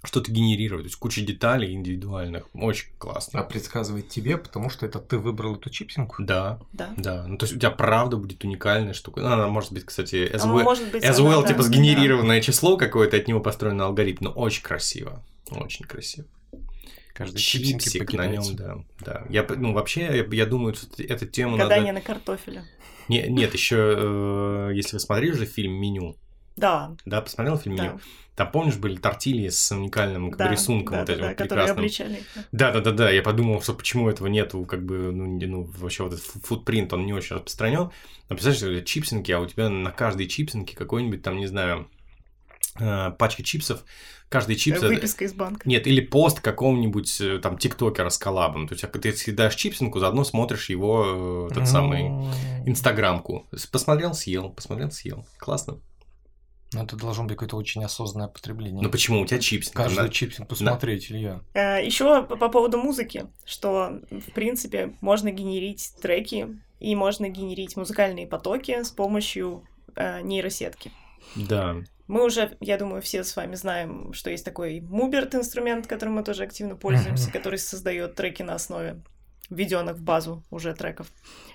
что-то 0.04 0.32
генерировать, 0.32 0.84
то 0.84 0.88
есть 0.88 0.98
куча 0.98 1.22
деталей 1.22 1.74
индивидуальных, 1.74 2.50
очень 2.54 2.90
классно. 2.98 3.40
А 3.40 3.44
предсказывает 3.44 4.10
тебе, 4.10 4.38
потому 4.38 4.70
что 4.70 4.86
это 4.86 5.00
ты 5.00 5.18
выбрал 5.18 5.56
эту 5.56 5.70
чипсинку? 5.70 6.22
Да, 6.22 6.60
да. 6.74 6.94
да. 6.98 7.26
Ну, 7.26 7.38
то 7.38 7.46
есть 7.46 7.56
у 7.56 7.60
тебя 7.60 7.72
правда 7.72 8.18
будет 8.18 8.44
уникальная 8.44 8.94
штука. 8.94 9.22
Ну, 9.22 9.28
она 9.28 9.48
может 9.48 9.72
быть, 9.72 9.86
кстати, 9.86 10.30
as, 10.30 10.42
well, 10.42 10.64
может 10.64 10.92
быть, 10.92 11.04
as 11.04 11.20
well, 11.20 11.48
типа, 11.48 11.64
сгенерированное 11.64 12.40
да. 12.40 12.42
число 12.42 12.76
какое-то, 12.76 13.16
от 13.16 13.28
него 13.28 13.40
построенный 13.40 13.86
алгоритм, 13.86 14.26
но 14.26 14.32
очень 14.32 14.62
красиво, 14.62 15.24
очень 15.50 15.86
красиво. 15.86 16.28
Каждый 17.14 17.38
чипсик 17.38 18.12
на 18.14 18.26
нем, 18.26 18.44
да, 18.56 18.78
да. 19.00 19.24
Я, 19.30 19.46
ну, 19.56 19.72
вообще, 19.72 20.02
я, 20.02 20.26
я 20.26 20.46
думаю, 20.46 20.74
что 20.74 21.02
эту 21.02 21.28
тему 21.28 21.58
Гадание 21.58 21.94
надо... 21.94 22.06
на 22.08 22.14
картофеле. 22.14 22.64
Не, 23.08 23.28
нет, 23.28 23.54
еще, 23.54 23.76
э, 23.78 24.72
если 24.74 24.96
вы 24.96 25.00
смотрели 25.00 25.32
уже 25.32 25.46
фильм 25.46 25.74
«Меню», 25.74 26.16
да. 26.56 26.96
Да, 27.06 27.22
посмотрел 27.22 27.58
фильм 27.58 27.76
да. 27.76 27.98
Там, 28.36 28.52
помнишь, 28.52 28.78
были 28.78 28.96
тортильи 28.96 29.50
с 29.50 29.72
уникальным 29.72 30.32
как 30.32 30.40
да, 30.40 30.46
бы, 30.46 30.52
рисунком 30.52 30.96
да, 30.96 31.00
вот 31.02 31.10
этим 31.10 31.22
да, 31.22 31.28
вот 31.28 31.38
прекрасным. 31.38 31.78
Обличали. 31.78 32.24
Да, 32.52 32.72
да, 32.72 32.80
да, 32.80 32.92
да. 32.92 33.10
Я 33.12 33.22
подумал, 33.22 33.62
что 33.62 33.74
почему 33.74 34.10
этого 34.10 34.28
нету, 34.28 34.66
как 34.66 34.84
бы, 34.84 35.12
ну, 35.12 35.40
ну 35.40 35.64
вообще 35.78 36.04
вот 36.04 36.14
этот 36.14 36.26
футпринт, 36.26 36.94
он 36.94 37.06
не 37.06 37.14
очень 37.14 37.36
распространен. 37.36 37.92
Но 38.30 38.36
представляешь, 38.36 38.58
что 38.58 38.72
это 38.72 38.86
чипсинки, 38.86 39.32
а 39.32 39.40
у 39.40 39.46
тебя 39.46 39.70
на 39.70 39.92
каждой 39.92 40.28
чипсинке 40.28 40.76
какой-нибудь 40.76 41.22
там, 41.22 41.38
не 41.38 41.46
знаю, 41.46 41.88
э, 42.80 43.12
пачка 43.20 43.44
чипсов, 43.44 43.84
каждый 44.30 44.56
чипс... 44.56 44.82
Выписка 44.82 45.26
из 45.26 45.34
банка. 45.34 45.70
Нет, 45.70 45.86
или 45.86 46.02
пост 46.02 46.40
какого-нибудь 46.40 47.22
э, 47.22 47.38
там 47.38 47.60
тиктокера 47.60 48.10
с 48.10 48.18
коллабом. 48.18 48.68
То 48.68 48.74
есть, 48.74 48.92
ты 48.92 49.14
съедаешь 49.14 49.54
чипсинку, 49.54 50.00
заодно 50.00 50.24
смотришь 50.24 50.72
его, 50.72 51.50
э, 51.52 51.54
тот 51.54 51.68
самый, 51.68 52.06
инстаграмку. 52.66 53.48
Посмотрел, 53.72 54.16
съел, 54.16 54.50
посмотрел, 54.50 54.90
съел. 54.90 55.24
Классно. 55.38 55.78
Ну, 56.74 56.84
это 56.84 56.96
должно 56.96 57.24
быть 57.24 57.34
какое-то 57.34 57.58
очень 57.58 57.84
осознанное 57.84 58.28
потребление. 58.28 58.82
Ну 58.84 58.90
почему? 58.90 59.22
У 59.22 59.26
тебя 59.26 59.40
чипсинка. 59.40 59.76
Каждый 59.76 60.04
на... 60.04 60.10
чипсинку 60.10 60.48
посмотреть, 60.48 61.10
на... 61.10 61.14
Илья. 61.14 61.42
Э, 61.54 61.86
Еще 61.86 62.24
по 62.24 62.50
поводу 62.50 62.78
музыки, 62.78 63.28
что, 63.46 64.02
в 64.10 64.32
принципе, 64.34 64.96
можно 65.02 65.32
генерить 65.32 65.94
треки 66.02 66.58
и 66.80 66.96
можно 66.96 67.30
генерить 67.30 67.78
музыкальные 67.78 68.28
потоки 68.28 68.84
с 68.84 68.92
помощью 68.92 69.64
э, 69.96 70.22
нейросетки. 70.22 70.92
Да. 71.36 71.78
Мы 72.08 72.26
уже, 72.26 72.58
я 72.60 72.78
думаю, 72.78 73.02
все 73.02 73.24
с 73.24 73.36
вами 73.36 73.56
знаем, 73.56 74.12
что 74.14 74.30
есть 74.30 74.44
такой 74.44 74.82
Муберт 74.82 75.36
инструмент, 75.36 75.88
которым 75.88 76.16
мы 76.16 76.24
тоже 76.24 76.44
активно 76.44 76.76
пользуемся, 76.76 77.32
который 77.32 77.58
создает 77.58 78.16
треки 78.16 78.44
на 78.44 78.56
основе 78.56 79.02
введенных 79.50 79.98
в 79.98 80.02
базу 80.02 80.44
уже 80.50 80.74
треков. 80.74 81.12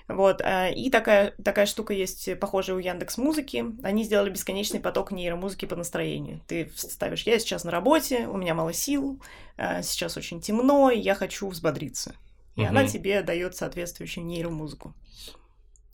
Вот. 0.07 0.41
Э, 0.41 0.73
и 0.73 0.89
такая, 0.89 1.33
такая 1.43 1.65
штука 1.65 1.93
есть 1.93 2.39
похожая 2.39 2.75
у 2.75 2.79
Яндекс 2.79 3.17
Музыки. 3.17 3.65
Они 3.83 4.03
сделали 4.03 4.29
бесконечный 4.29 4.79
поток 4.79 5.11
нейромузыки 5.11 5.65
по 5.65 5.75
настроению. 5.75 6.41
Ты 6.47 6.71
ставишь, 6.75 7.23
я 7.23 7.39
сейчас 7.39 7.63
на 7.63 7.71
работе, 7.71 8.27
у 8.27 8.37
меня 8.37 8.53
мало 8.53 8.73
сил, 8.73 9.21
э, 9.57 9.83
сейчас 9.83 10.17
очень 10.17 10.41
темно, 10.41 10.89
и 10.89 10.99
я 10.99 11.15
хочу 11.15 11.47
взбодриться. 11.47 12.15
И 12.55 12.61
угу. 12.61 12.69
она 12.69 12.87
тебе 12.87 13.21
дает 13.21 13.55
соответствующую 13.55 14.25
нейромузыку. 14.25 14.93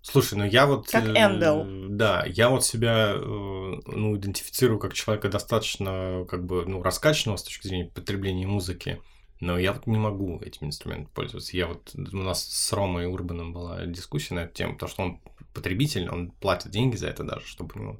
Слушай, 0.01 0.37
ну 0.37 0.45
я 0.45 0.67
вот... 0.67 0.87
Как 0.87 1.03
Эндел. 1.03 1.65
да, 1.89 2.23
я 2.27 2.49
вот 2.49 2.63
себя, 2.63 3.13
э, 3.15 3.19
ну, 3.19 4.15
идентифицирую 4.15 4.79
как 4.79 4.93
человека 4.93 5.29
достаточно, 5.29 6.25
как 6.29 6.45
бы, 6.45 6.63
ну, 6.67 6.83
раскачанного 6.83 7.37
с 7.37 7.43
точки 7.43 7.67
зрения 7.67 7.85
потребления 7.85 8.45
музыки. 8.45 9.01
Но 9.39 9.57
я 9.57 9.73
вот 9.73 9.85
не 9.85 9.97
могу 9.97 10.39
этим 10.39 10.67
инструментом 10.67 11.11
пользоваться. 11.13 11.57
Я 11.57 11.67
вот 11.67 11.91
у 11.95 12.17
нас 12.17 12.45
с 12.45 12.73
Ромой 12.73 13.05
Урбаном 13.05 13.51
была 13.53 13.85
дискуссия 13.85 14.33
на 14.33 14.39
эту 14.41 14.53
тему, 14.53 14.73
потому 14.73 14.89
что 14.89 15.03
он 15.03 15.19
потребитель, 15.53 16.09
он 16.09 16.31
платит 16.31 16.71
деньги 16.71 16.95
за 16.95 17.07
это 17.07 17.23
даже, 17.23 17.45
чтобы 17.45 17.73
у 17.75 17.79
него 17.79 17.99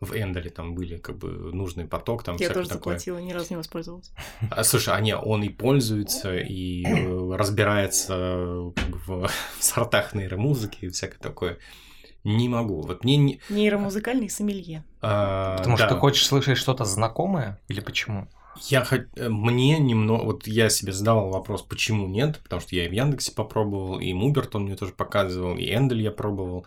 в 0.00 0.14
Эндале 0.14 0.50
там 0.50 0.74
были 0.74 0.98
как 0.98 1.18
бы 1.18 1.28
нужный 1.28 1.86
поток, 1.86 2.22
там 2.22 2.36
Я 2.36 2.50
тоже 2.50 2.68
такое. 2.68 2.94
заплатила, 2.94 3.18
ни 3.18 3.32
разу 3.32 3.48
не 3.50 3.56
воспользовалась. 3.56 4.10
А, 4.50 4.64
слушай, 4.64 4.94
а 4.94 5.00
не, 5.00 5.16
он 5.16 5.42
и 5.42 5.48
пользуется, 5.48 6.36
и 6.36 6.84
э, 6.84 7.36
разбирается 7.36 8.72
как 8.76 8.88
бы, 8.88 8.98
в, 9.06 9.30
в 9.58 9.64
сортах 9.64 10.14
нейромузыки 10.14 10.86
и 10.86 10.88
всякое 10.88 11.18
такое. 11.18 11.58
Не 12.24 12.48
могу. 12.48 12.80
Вот 12.80 13.04
мне 13.04 13.16
не... 13.18 13.40
Нейромузыкальный 13.50 14.30
сомелье. 14.30 14.84
А, 15.02 15.58
Потому 15.58 15.76
да. 15.76 15.86
что 15.86 15.94
ты 15.94 16.00
хочешь 16.00 16.26
слышать 16.26 16.56
что-то 16.56 16.84
знакомое? 16.86 17.60
Или 17.68 17.80
почему? 17.80 18.28
Я 18.62 18.84
хоть 18.84 19.06
э, 19.16 19.28
мне 19.28 19.78
немного, 19.78 20.24
вот 20.24 20.46
я 20.46 20.68
себе 20.68 20.92
задавал 20.92 21.30
вопрос, 21.30 21.62
почему 21.62 22.06
нет, 22.06 22.40
потому 22.42 22.60
что 22.60 22.74
я 22.76 22.86
и 22.86 22.88
в 22.88 22.92
Яндексе 22.92 23.32
попробовал, 23.32 23.98
и 23.98 24.12
Муберт 24.12 24.54
он 24.54 24.64
мне 24.64 24.76
тоже 24.76 24.92
показывал, 24.92 25.56
и 25.56 25.72
Эндель 25.72 26.02
я 26.02 26.10
пробовал. 26.10 26.66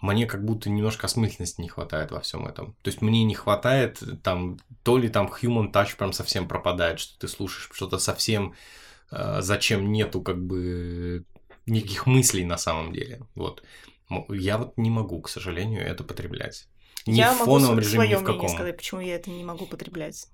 Мне 0.00 0.26
как 0.26 0.44
будто 0.44 0.70
немножко 0.70 1.06
осмысленности 1.06 1.60
не 1.60 1.68
хватает 1.68 2.12
во 2.12 2.20
всем 2.20 2.46
этом. 2.46 2.76
То 2.82 2.88
есть 2.88 3.02
мне 3.02 3.24
не 3.24 3.34
хватает 3.34 4.00
там, 4.22 4.58
то 4.84 4.96
ли 4.96 5.08
там 5.08 5.26
human 5.26 5.72
touch 5.72 5.96
прям 5.96 6.12
совсем 6.12 6.46
пропадает, 6.46 7.00
что 7.00 7.18
ты 7.18 7.26
слушаешь 7.26 7.68
что-то 7.72 7.98
совсем, 7.98 8.54
э, 9.10 9.38
зачем 9.40 9.90
нету 9.90 10.22
как 10.22 10.40
бы 10.40 11.24
никаких 11.66 12.06
мыслей 12.06 12.44
на 12.44 12.58
самом 12.58 12.92
деле. 12.92 13.22
Вот. 13.34 13.64
Я 14.28 14.58
вот 14.58 14.78
не 14.78 14.90
могу, 14.90 15.20
к 15.20 15.28
сожалению, 15.28 15.82
это 15.82 16.04
потреблять. 16.04 16.68
Ни 17.06 17.16
я 17.16 17.32
в 17.32 17.38
фоновом 17.38 17.76
могу 17.76 17.80
режиме, 17.80 18.08
ни 18.08 18.14
в 18.14 18.22
каком. 18.22 18.48
сказать, 18.48 18.76
почему 18.76 19.00
я 19.00 19.16
это 19.16 19.30
не 19.30 19.44
могу 19.44 19.66
потреблять. 19.66 20.28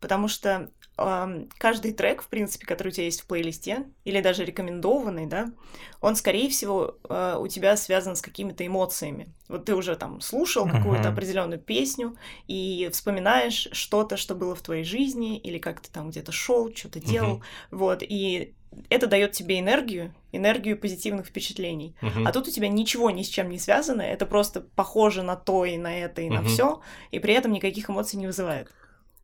Потому 0.00 0.28
что 0.28 0.70
э, 0.96 1.46
каждый 1.58 1.92
трек, 1.92 2.22
в 2.22 2.28
принципе, 2.28 2.66
который 2.66 2.88
у 2.88 2.92
тебя 2.92 3.04
есть 3.04 3.22
в 3.22 3.26
плейлисте, 3.26 3.86
или 4.04 4.20
даже 4.20 4.44
рекомендованный, 4.44 5.26
да, 5.26 5.52
он, 6.00 6.16
скорее 6.16 6.48
всего, 6.48 6.98
э, 7.08 7.36
у 7.38 7.48
тебя 7.48 7.76
связан 7.76 8.16
с 8.16 8.22
какими-то 8.22 8.66
эмоциями. 8.66 9.32
Вот 9.48 9.64
ты 9.64 9.74
уже 9.74 9.96
там 9.96 10.20
слушал 10.20 10.66
uh-huh. 10.66 10.72
какую-то 10.72 11.08
определенную 11.08 11.60
песню 11.60 12.16
и 12.46 12.88
вспоминаешь 12.92 13.68
что-то, 13.72 14.16
что 14.16 14.34
было 14.34 14.54
в 14.54 14.62
твоей 14.62 14.84
жизни, 14.84 15.38
или 15.38 15.58
как 15.58 15.80
ты 15.80 15.90
там 15.90 16.10
где-то 16.10 16.32
шел, 16.32 16.74
что-то 16.74 17.00
делал, 17.00 17.38
uh-huh. 17.38 17.42
вот, 17.70 18.02
и 18.02 18.54
это 18.90 19.06
дает 19.06 19.32
тебе 19.32 19.58
энергию, 19.58 20.14
энергию 20.32 20.78
позитивных 20.78 21.26
впечатлений. 21.26 21.96
Uh-huh. 22.02 22.24
А 22.26 22.32
тут 22.32 22.48
у 22.48 22.50
тебя 22.50 22.68
ничего 22.68 23.10
ни 23.10 23.22
с 23.22 23.28
чем 23.28 23.48
не 23.48 23.58
связано, 23.58 24.02
это 24.02 24.26
просто 24.26 24.60
похоже 24.60 25.22
на 25.22 25.36
то 25.36 25.64
и 25.64 25.78
на 25.78 25.98
это 25.98 26.20
и 26.20 26.28
uh-huh. 26.28 26.34
на 26.34 26.42
все, 26.42 26.80
и 27.10 27.18
при 27.18 27.34
этом 27.34 27.52
никаких 27.52 27.88
эмоций 27.88 28.18
не 28.18 28.26
вызывает. 28.26 28.70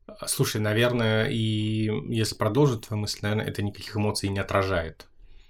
А, 0.07 0.27
слушай, 0.29 0.61
наверное, 0.61 1.27
и 1.27 1.91
если 2.09 2.35
продолжить 2.35 2.83
твою 2.83 3.03
мысль, 3.03 3.21
наверное, 3.23 3.47
это 3.47 3.63
никаких 3.63 3.97
эмоций 3.97 4.29
не 4.29 4.39
отражает. 4.39 5.07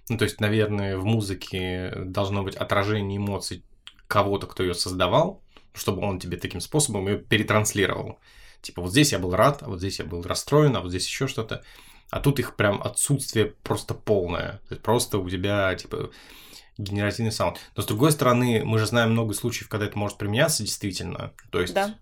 Ну, 0.09 0.19
то 0.19 0.25
есть, 0.25 0.41
наверное, 0.41 0.97
в 0.99 1.05
музыке 1.05 1.93
должно 1.97 2.43
быть 2.43 2.57
отражение 2.57 3.19
эмоций 3.19 3.65
кого-то, 4.07 4.47
кто 4.47 4.63
ее 4.63 4.75
создавал, 4.75 5.43
чтобы 5.73 6.03
он 6.03 6.21
тебе 6.21 6.37
таким 6.37 6.61
способом 6.61 7.09
ее 7.09 7.19
перетранслировал. 7.19 8.19
Типа, 8.61 8.83
вот 8.83 8.91
здесь 8.91 9.13
я 9.13 9.19
был 9.19 9.35
рад, 9.35 9.63
а 9.63 9.69
вот 9.69 9.79
здесь 9.79 9.99
я 9.99 10.05
был 10.05 10.23
расстроен, 10.23 10.77
а 10.77 10.81
вот 10.81 10.91
здесь 10.91 11.07
еще 11.07 11.27
что-то. 11.27 11.63
А 12.11 12.21
тут 12.21 12.39
их 12.39 12.55
прям 12.55 12.83
отсутствие 12.83 13.47
просто 13.63 13.95
полное. 13.95 14.61
То 14.69 14.75
есть 14.75 14.83
просто 14.83 15.19
у 15.19 15.29
тебя, 15.29 15.75
типа, 15.75 16.11
генеративный 16.79 17.33
саунд. 17.33 17.59
Но 17.77 17.83
с 17.83 17.87
другой 17.87 18.13
стороны, 18.13 18.63
мы 18.65 18.79
же 18.79 18.87
знаем 18.87 19.13
много 19.13 19.35
случаев, 19.35 19.69
когда 19.69 19.87
это 19.87 19.99
может 19.99 20.19
применяться 20.19 20.63
действительно. 20.63 21.33
То 21.51 21.61
есть 21.61 21.75
да 21.75 21.99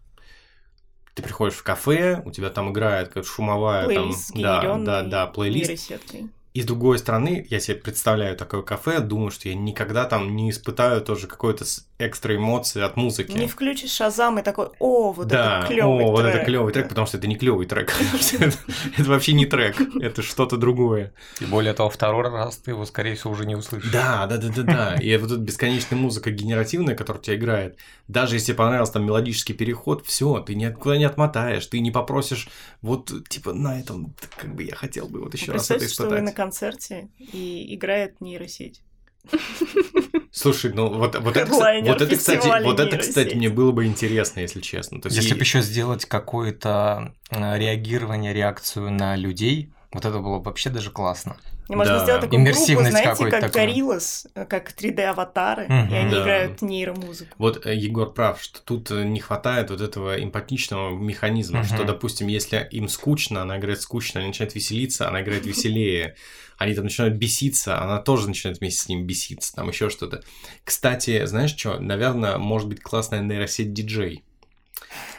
ты 1.14 1.22
приходишь 1.22 1.56
в 1.56 1.62
кафе, 1.62 2.22
у 2.24 2.30
тебя 2.30 2.50
там 2.50 2.72
играет 2.72 3.08
какая-то 3.08 3.28
шумовая 3.28 3.84
Плейлист 3.84 4.32
там, 4.32 4.42
да, 4.42 4.78
да, 4.78 5.02
да, 5.02 5.26
плейлист. 5.26 5.68
Нейросеткой. 5.68 6.30
И 6.54 6.60
с 6.60 6.66
другой 6.66 6.98
стороны, 6.98 7.46
я 7.48 7.60
себе 7.60 7.78
представляю 7.78 8.36
такое 8.36 8.62
кафе, 8.62 9.00
думаю, 9.00 9.30
что 9.30 9.48
я 9.48 9.54
никогда 9.54 10.04
там 10.04 10.36
не 10.36 10.50
испытаю 10.50 11.00
тоже 11.00 11.26
какой-то 11.26 11.64
экстра 11.98 12.36
эмоции 12.36 12.82
от 12.82 12.96
музыки. 12.96 13.32
Не 13.32 13.46
включишь 13.46 13.92
Шазам 13.92 14.38
и 14.38 14.42
такой, 14.42 14.68
о, 14.78 15.12
вот 15.12 15.28
да, 15.28 15.60
это 15.60 15.68
клевый 15.68 15.98
трек. 15.98 16.08
о, 16.08 16.10
вот 16.10 16.24
это 16.24 16.44
клевый 16.44 16.72
трек, 16.72 16.88
потому 16.88 17.06
что 17.06 17.16
это 17.16 17.26
не 17.26 17.36
клевый 17.36 17.66
трек. 17.66 17.94
это, 18.38 18.56
вообще 18.98 19.32
не 19.32 19.46
трек, 19.46 19.76
это 20.00 20.22
что-то 20.22 20.56
другое. 20.58 21.14
И 21.40 21.46
более 21.46 21.72
того, 21.72 21.88
второй 21.88 22.28
раз 22.28 22.58
ты 22.58 22.72
его, 22.72 22.84
скорее 22.84 23.14
всего, 23.14 23.32
уже 23.32 23.46
не 23.46 23.56
услышишь. 23.56 23.90
Да, 23.90 24.26
да, 24.26 24.36
да, 24.36 24.48
да, 24.48 24.62
да. 24.62 24.94
И 24.96 25.16
вот 25.16 25.30
эта 25.30 25.40
бесконечная 25.40 25.98
музыка 25.98 26.30
генеративная, 26.30 26.94
которая 26.94 27.20
у 27.20 27.24
тебя 27.24 27.36
играет, 27.36 27.78
даже 28.08 28.36
если 28.36 28.52
понравился 28.52 28.94
там 28.94 29.06
мелодический 29.06 29.54
переход, 29.54 30.04
все, 30.04 30.40
ты 30.40 30.54
никуда 30.54 30.98
не 30.98 31.04
отмотаешь, 31.04 31.66
ты 31.66 31.80
не 31.80 31.90
попросишь, 31.90 32.48
вот, 32.82 33.10
типа, 33.28 33.54
на 33.54 33.80
этом, 33.80 34.14
как 34.36 34.54
бы 34.54 34.64
я 34.64 34.74
хотел 34.74 35.08
бы 35.08 35.20
вот 35.20 35.34
еще 35.34 35.52
раз 35.52 35.70
это 35.70 35.86
испытать. 35.86 36.24
Концерте 36.42 37.08
и 37.18 37.74
играет 37.74 38.20
нейросеть. 38.20 38.82
Слушай, 40.32 40.72
ну 40.72 40.88
вот, 40.88 41.14
вот, 41.20 41.36
это, 41.36 41.52
вот 41.52 42.02
это, 42.02 42.16
кстати, 42.16 42.64
вот 42.64 42.80
это, 42.80 42.98
кстати, 42.98 43.34
мне 43.36 43.48
было 43.48 43.70
бы 43.70 43.86
интересно, 43.86 44.40
если 44.40 44.60
честно. 44.60 45.00
То 45.00 45.06
есть 45.06 45.16
если 45.16 45.34
и... 45.34 45.38
бы 45.38 45.40
еще 45.40 45.62
сделать 45.62 46.04
какое-то 46.06 47.14
э, 47.30 47.58
реагирование, 47.58 48.32
реакцию 48.32 48.90
на 48.90 49.14
людей, 49.14 49.72
вот 49.92 50.04
это 50.04 50.18
было 50.18 50.38
бы 50.38 50.44
вообще 50.46 50.70
даже 50.70 50.90
классно. 50.90 51.36
Можно 51.76 51.98
да. 51.98 52.04
сделать 52.04 52.20
такую 52.22 52.44
группу, 52.44 52.84
знаете, 52.90 53.30
как 53.30 53.52
Гориллас, 53.52 54.26
как 54.34 54.72
3D-аватары, 54.72 55.64
угу. 55.64 55.92
и 55.92 55.96
они 55.96 56.10
да. 56.10 56.22
играют 56.22 56.62
нейромузыку. 56.62 57.34
Вот 57.38 57.66
э, 57.66 57.74
Егор 57.74 58.12
прав, 58.12 58.42
что 58.42 58.60
тут 58.62 58.90
э, 58.90 59.04
не 59.04 59.20
хватает 59.20 59.70
вот 59.70 59.80
этого 59.80 60.22
эмпатичного 60.22 60.96
механизма, 60.96 61.60
угу. 61.60 61.66
что, 61.66 61.84
допустим, 61.84 62.28
если 62.28 62.68
им 62.70 62.88
скучно, 62.88 63.42
она 63.42 63.58
играет 63.58 63.80
скучно, 63.80 64.20
они 64.20 64.28
начинают 64.28 64.54
веселиться, 64.54 65.08
она 65.08 65.22
играет 65.22 65.46
веселее. 65.46 66.16
Они 66.58 66.74
там 66.74 66.84
начинают 66.84 67.16
беситься, 67.16 67.82
она 67.82 67.98
тоже 67.98 68.28
начинает 68.28 68.60
вместе 68.60 68.82
с 68.82 68.88
ним 68.88 69.04
беситься, 69.04 69.52
там 69.52 69.68
еще 69.68 69.90
что-то. 69.90 70.22
Кстати, 70.62 71.24
знаешь 71.26 71.56
что, 71.56 71.80
наверное, 71.80 72.38
может 72.38 72.68
быть 72.68 72.80
классная 72.80 73.20
нейросеть 73.20 73.72
диджей, 73.72 74.22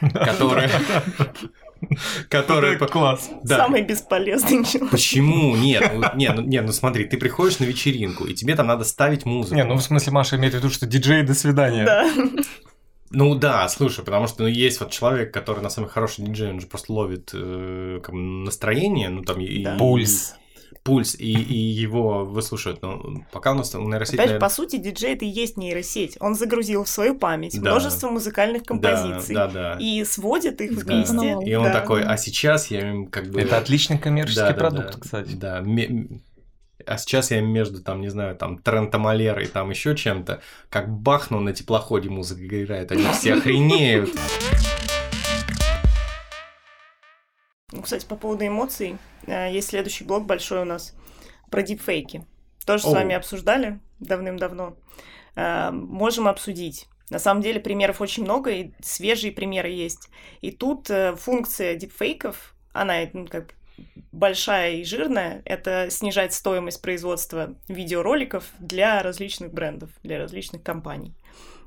которая 0.00 0.70
который... 2.28 2.76
класс. 2.78 3.30
Да. 3.42 3.58
Самый 3.58 3.82
бесполезный 3.82 4.64
человек. 4.64 4.90
Почему? 4.90 5.56
Нет, 5.56 5.90
ну, 5.94 6.04
нет, 6.14 6.32
ну, 6.36 6.42
нет, 6.42 6.64
ну 6.64 6.72
смотри, 6.72 7.04
ты 7.04 7.16
приходишь 7.16 7.58
на 7.58 7.64
вечеринку, 7.64 8.24
и 8.24 8.34
тебе 8.34 8.54
там 8.54 8.66
надо 8.66 8.84
ставить 8.84 9.24
музыку. 9.24 9.54
Не, 9.54 9.64
ну 9.64 9.74
в 9.74 9.82
смысле 9.82 10.12
Маша 10.12 10.36
имеет 10.36 10.54
в 10.54 10.56
виду, 10.58 10.70
что 10.70 10.86
диджей 10.86 11.22
до 11.22 11.34
свидания. 11.34 11.84
Да. 11.84 12.10
Ну 13.10 13.34
да, 13.36 13.68
слушай, 13.68 14.04
потому 14.04 14.26
что 14.26 14.42
ну, 14.42 14.48
есть 14.48 14.80
вот 14.80 14.90
человек, 14.90 15.32
который 15.32 15.62
на 15.62 15.70
самый 15.70 15.88
хороший 15.88 16.24
диджей, 16.24 16.50
он 16.50 16.60
же 16.60 16.66
просто 16.66 16.92
ловит 16.92 17.30
э, 17.32 18.00
как, 18.02 18.12
настроение, 18.12 19.08
ну 19.08 19.22
там 19.22 19.36
да. 19.36 19.44
и... 19.44 19.78
Пульс 19.78 20.34
пульс 20.82 21.14
и, 21.14 21.32
и 21.32 21.56
его 21.56 22.24
выслушивают. 22.24 22.82
Но 22.82 23.24
пока 23.32 23.52
у 23.52 23.54
нас 23.54 23.74
нейросеть... 23.74 24.14
Опять 24.14 24.30
же, 24.30 24.38
по 24.38 24.48
сути, 24.48 24.76
диджей 24.76 25.14
это 25.14 25.24
и 25.24 25.28
есть 25.28 25.56
нейросеть. 25.56 26.16
Он 26.20 26.34
загрузил 26.34 26.84
в 26.84 26.88
свою 26.88 27.14
память 27.16 27.60
да. 27.60 27.70
множество 27.70 28.10
музыкальных 28.10 28.64
композиций 28.64 29.34
да, 29.34 29.46
да, 29.46 29.74
да. 29.74 29.78
и 29.80 30.04
сводит 30.04 30.60
их 30.60 30.72
вместе. 30.72 31.14
Да. 31.14 31.42
И 31.44 31.54
он 31.54 31.64
да. 31.64 31.72
такой, 31.72 32.02
а 32.02 32.16
сейчас 32.16 32.68
я 32.68 32.90
им 32.90 33.06
как 33.06 33.30
бы... 33.30 33.40
Это 33.40 33.58
отличный 33.58 33.98
коммерческий 33.98 34.40
да, 34.40 34.54
продукт, 34.54 34.94
да, 34.94 35.00
кстати. 35.00 35.32
Да, 35.34 35.62
а 36.86 36.98
сейчас 36.98 37.30
я 37.30 37.40
между, 37.40 37.82
там, 37.82 38.00
не 38.00 38.08
знаю, 38.08 38.36
там, 38.36 38.58
Трентомалерой 38.58 39.44
и 39.44 39.48
там 39.48 39.70
еще 39.70 39.96
чем-то, 39.96 40.42
как 40.68 40.90
бахну 40.90 41.40
на 41.40 41.52
теплоходе 41.52 42.10
музыка 42.10 42.62
играет, 42.62 42.92
они 42.92 43.06
все 43.12 43.34
охренеют. 43.38 44.10
Ну, 47.74 47.82
кстати, 47.82 48.06
по 48.06 48.14
поводу 48.14 48.46
эмоций, 48.46 48.98
э, 49.26 49.52
есть 49.52 49.70
следующий 49.70 50.04
блок 50.04 50.26
большой 50.26 50.62
у 50.62 50.64
нас 50.64 50.94
про 51.50 51.62
дипфейки. 51.62 52.24
Тоже 52.64 52.86
Оу. 52.86 52.92
с 52.92 52.94
вами 52.94 53.16
обсуждали 53.16 53.80
давным-давно. 53.98 54.76
Э, 55.34 55.70
можем 55.72 56.28
обсудить. 56.28 56.86
На 57.10 57.18
самом 57.18 57.42
деле 57.42 57.60
примеров 57.60 58.00
очень 58.00 58.22
много, 58.22 58.50
и 58.52 58.72
свежие 58.80 59.32
примеры 59.32 59.70
есть. 59.70 60.08
И 60.40 60.52
тут 60.52 60.88
э, 60.88 61.16
функция 61.16 61.74
дипфейков, 61.74 62.54
она 62.72 62.94
ну, 63.12 63.26
как 63.26 63.54
большая 64.12 64.74
и 64.74 64.84
жирная, 64.84 65.42
это 65.44 65.88
снижать 65.90 66.32
стоимость 66.32 66.80
производства 66.80 67.56
видеороликов 67.66 68.44
для 68.60 69.02
различных 69.02 69.52
брендов, 69.52 69.90
для 70.04 70.18
различных 70.18 70.62
компаний. 70.62 71.12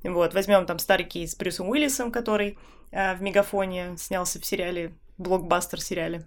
Вот, 0.07 0.33
возьмем 0.33 0.65
там 0.65 0.79
старый 0.79 1.05
кейс 1.05 1.33
с 1.33 1.35
Брюсом 1.35 1.69
Уиллисом, 1.69 2.11
который 2.11 2.57
э, 2.91 3.15
в 3.15 3.21
Мегафоне 3.21 3.97
снялся 3.97 4.39
в 4.39 4.45
сериале 4.45 4.95
блокбастер 5.17 5.81
сериале. 5.81 6.25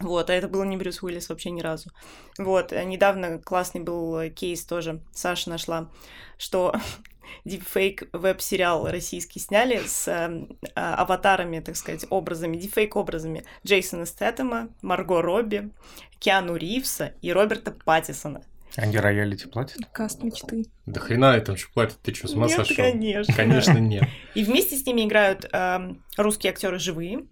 Вот, 0.00 0.30
а 0.30 0.34
это 0.34 0.48
был 0.48 0.64
не 0.64 0.76
Брюс 0.76 1.02
Уиллис 1.02 1.28
вообще 1.28 1.50
ни 1.50 1.60
разу. 1.60 1.90
Вот, 2.38 2.72
э, 2.72 2.82
недавно 2.84 3.38
классный 3.38 3.80
был 3.80 4.18
э, 4.18 4.30
кейс 4.30 4.64
тоже, 4.64 5.02
Саша 5.12 5.50
нашла, 5.50 5.90
что 6.38 6.74
дипфейк 7.44 8.08
веб-сериал 8.12 8.88
российский 8.88 9.38
сняли 9.38 9.82
с 9.86 10.08
э, 10.08 10.46
а, 10.74 10.96
аватарами, 10.96 11.60
так 11.60 11.76
сказать, 11.76 12.06
образами, 12.10 12.56
дипфейк-образами 12.56 13.44
Джейсона 13.64 14.06
Стэттема, 14.06 14.70
Марго 14.82 15.22
Робби, 15.22 15.70
Киану 16.18 16.56
Ривса 16.56 17.14
и 17.22 17.32
Роберта 17.32 17.70
Паттисона. 17.70 18.42
Они 18.76 18.96
роялити 18.98 19.46
платят? 19.46 19.78
Каст 19.92 20.22
мечты. 20.22 20.66
Да 20.86 21.00
хрена 21.00 21.40
там 21.40 21.56
что 21.56 21.70
платят, 21.72 21.98
ты 22.02 22.12
что, 22.14 22.28
с 22.28 22.32
ума 22.32 22.46
нет, 22.46 22.56
сошел? 22.56 22.76
конечно. 22.76 23.34
Конечно, 23.34 23.78
нет. 23.78 24.04
И 24.34 24.42
вместе 24.42 24.76
с 24.76 24.84
ними 24.84 25.04
играют 25.04 25.46
э, 25.52 25.94
русские 26.16 26.50
актеры 26.52 26.78
живые, 26.78 27.26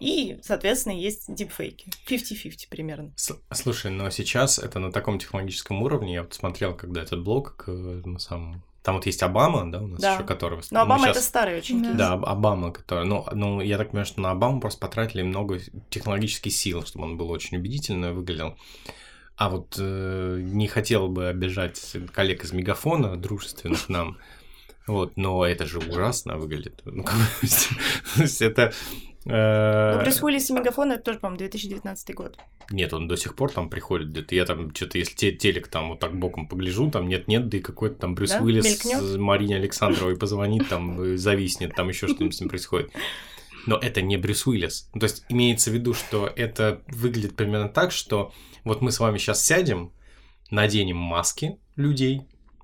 и, 0.00 0.38
соответственно, 0.42 0.92
есть 0.92 1.34
дипфейки. 1.34 1.90
50-50 2.08 2.68
примерно. 2.70 3.12
Слушай, 3.50 3.90
но 3.90 4.08
сейчас 4.10 4.60
это 4.60 4.78
на 4.78 4.92
таком 4.92 5.18
технологическом 5.18 5.82
уровне. 5.82 6.14
Я 6.14 6.22
вот 6.22 6.34
смотрел, 6.34 6.74
когда 6.74 7.02
этот 7.02 7.24
блог 7.24 7.64
на 7.66 8.20
самом 8.20 8.62
там 8.82 8.94
вот 8.94 9.06
есть 9.06 9.22
Обама, 9.22 9.70
да, 9.70 9.82
у 9.82 9.86
нас 9.86 10.00
да. 10.00 10.14
еще 10.14 10.24
который... 10.24 10.60
Но 10.70 10.80
Обама 10.80 11.06
сейчас... 11.06 11.16
это 11.16 11.26
старый 11.26 11.58
очень 11.58 11.82
кейс. 11.82 11.94
Да, 11.94 12.12
Обама, 12.12 12.72
который... 12.72 13.04
Ну, 13.04 13.26
ну, 13.32 13.60
я 13.60 13.76
так 13.76 13.90
понимаю, 13.90 14.06
что 14.06 14.22
на 14.22 14.30
Обаму 14.30 14.60
просто 14.60 14.80
потратили 14.80 15.20
много 15.20 15.58
технологических 15.90 16.52
сил, 16.52 16.86
чтобы 16.86 17.04
он 17.04 17.18
был 17.18 17.30
очень 17.30 17.58
убедительно 17.58 18.14
выглядел. 18.14 18.56
А 19.38 19.48
вот 19.48 19.76
э, 19.78 20.40
не 20.42 20.66
хотел 20.66 21.08
бы 21.08 21.28
обижать 21.28 21.96
коллег 22.12 22.44
из 22.44 22.52
Мегафона, 22.52 23.16
дружественных 23.16 23.88
нам, 23.88 24.18
вот, 24.86 25.16
но 25.16 25.46
это 25.46 25.64
же 25.64 25.78
ужасно 25.78 26.36
выглядит. 26.36 26.82
Ну, 26.84 27.04
то 28.16 28.22
есть 28.22 28.42
это 28.42 28.72
Э, 29.30 29.94
ну, 29.94 30.02
Брюс 30.02 30.22
Уиллис 30.22 30.48
и 30.48 30.52
Мегафон 30.54 30.92
это 30.92 31.02
тоже, 31.02 31.18
по-моему, 31.18 31.38
2019 31.38 32.14
год. 32.14 32.38
Нет, 32.70 32.94
он 32.94 33.08
до 33.08 33.16
сих 33.16 33.34
пор 33.34 33.52
там 33.52 33.68
приходит 33.68 34.10
где-то. 34.10 34.34
Я 34.34 34.46
там 34.46 34.74
что-то, 34.74 34.98
если 34.98 35.14
те, 35.14 35.32
телек 35.32 35.68
там 35.68 35.90
вот 35.90 36.00
так 36.00 36.18
боком 36.18 36.48
погляжу, 36.48 36.90
там 36.90 37.08
нет-нет, 37.08 37.48
да 37.48 37.58
и 37.58 37.60
какой-то 37.60 37.96
там 37.96 38.14
Брюс 38.14 38.30
да? 38.30 38.40
Уиллис 38.40 38.64
Мелькнёт? 38.64 39.18
Марине 39.18 39.56
Александровой 39.56 40.16
позвонит, 40.16 40.68
там 40.68 41.16
зависнет, 41.18 41.74
там 41.74 41.88
еще 41.88 42.08
что-нибудь 42.08 42.36
с 42.36 42.40
ним 42.40 42.48
происходит. 42.48 42.90
Но 43.68 43.76
это 43.76 44.00
не 44.00 44.16
Брюс 44.16 44.46
Уиллис. 44.46 44.88
Ну, 44.94 45.00
то 45.00 45.04
есть 45.04 45.26
имеется 45.28 45.70
в 45.70 45.74
виду, 45.74 45.92
что 45.92 46.26
это 46.34 46.80
выглядит 46.86 47.36
примерно 47.36 47.68
так, 47.68 47.92
что 47.92 48.32
вот 48.64 48.80
мы 48.80 48.90
с 48.90 48.98
вами 48.98 49.18
сейчас 49.18 49.44
сядем, 49.44 49.92
наденем 50.50 50.96
маски 50.96 51.58
людей, 51.76 52.22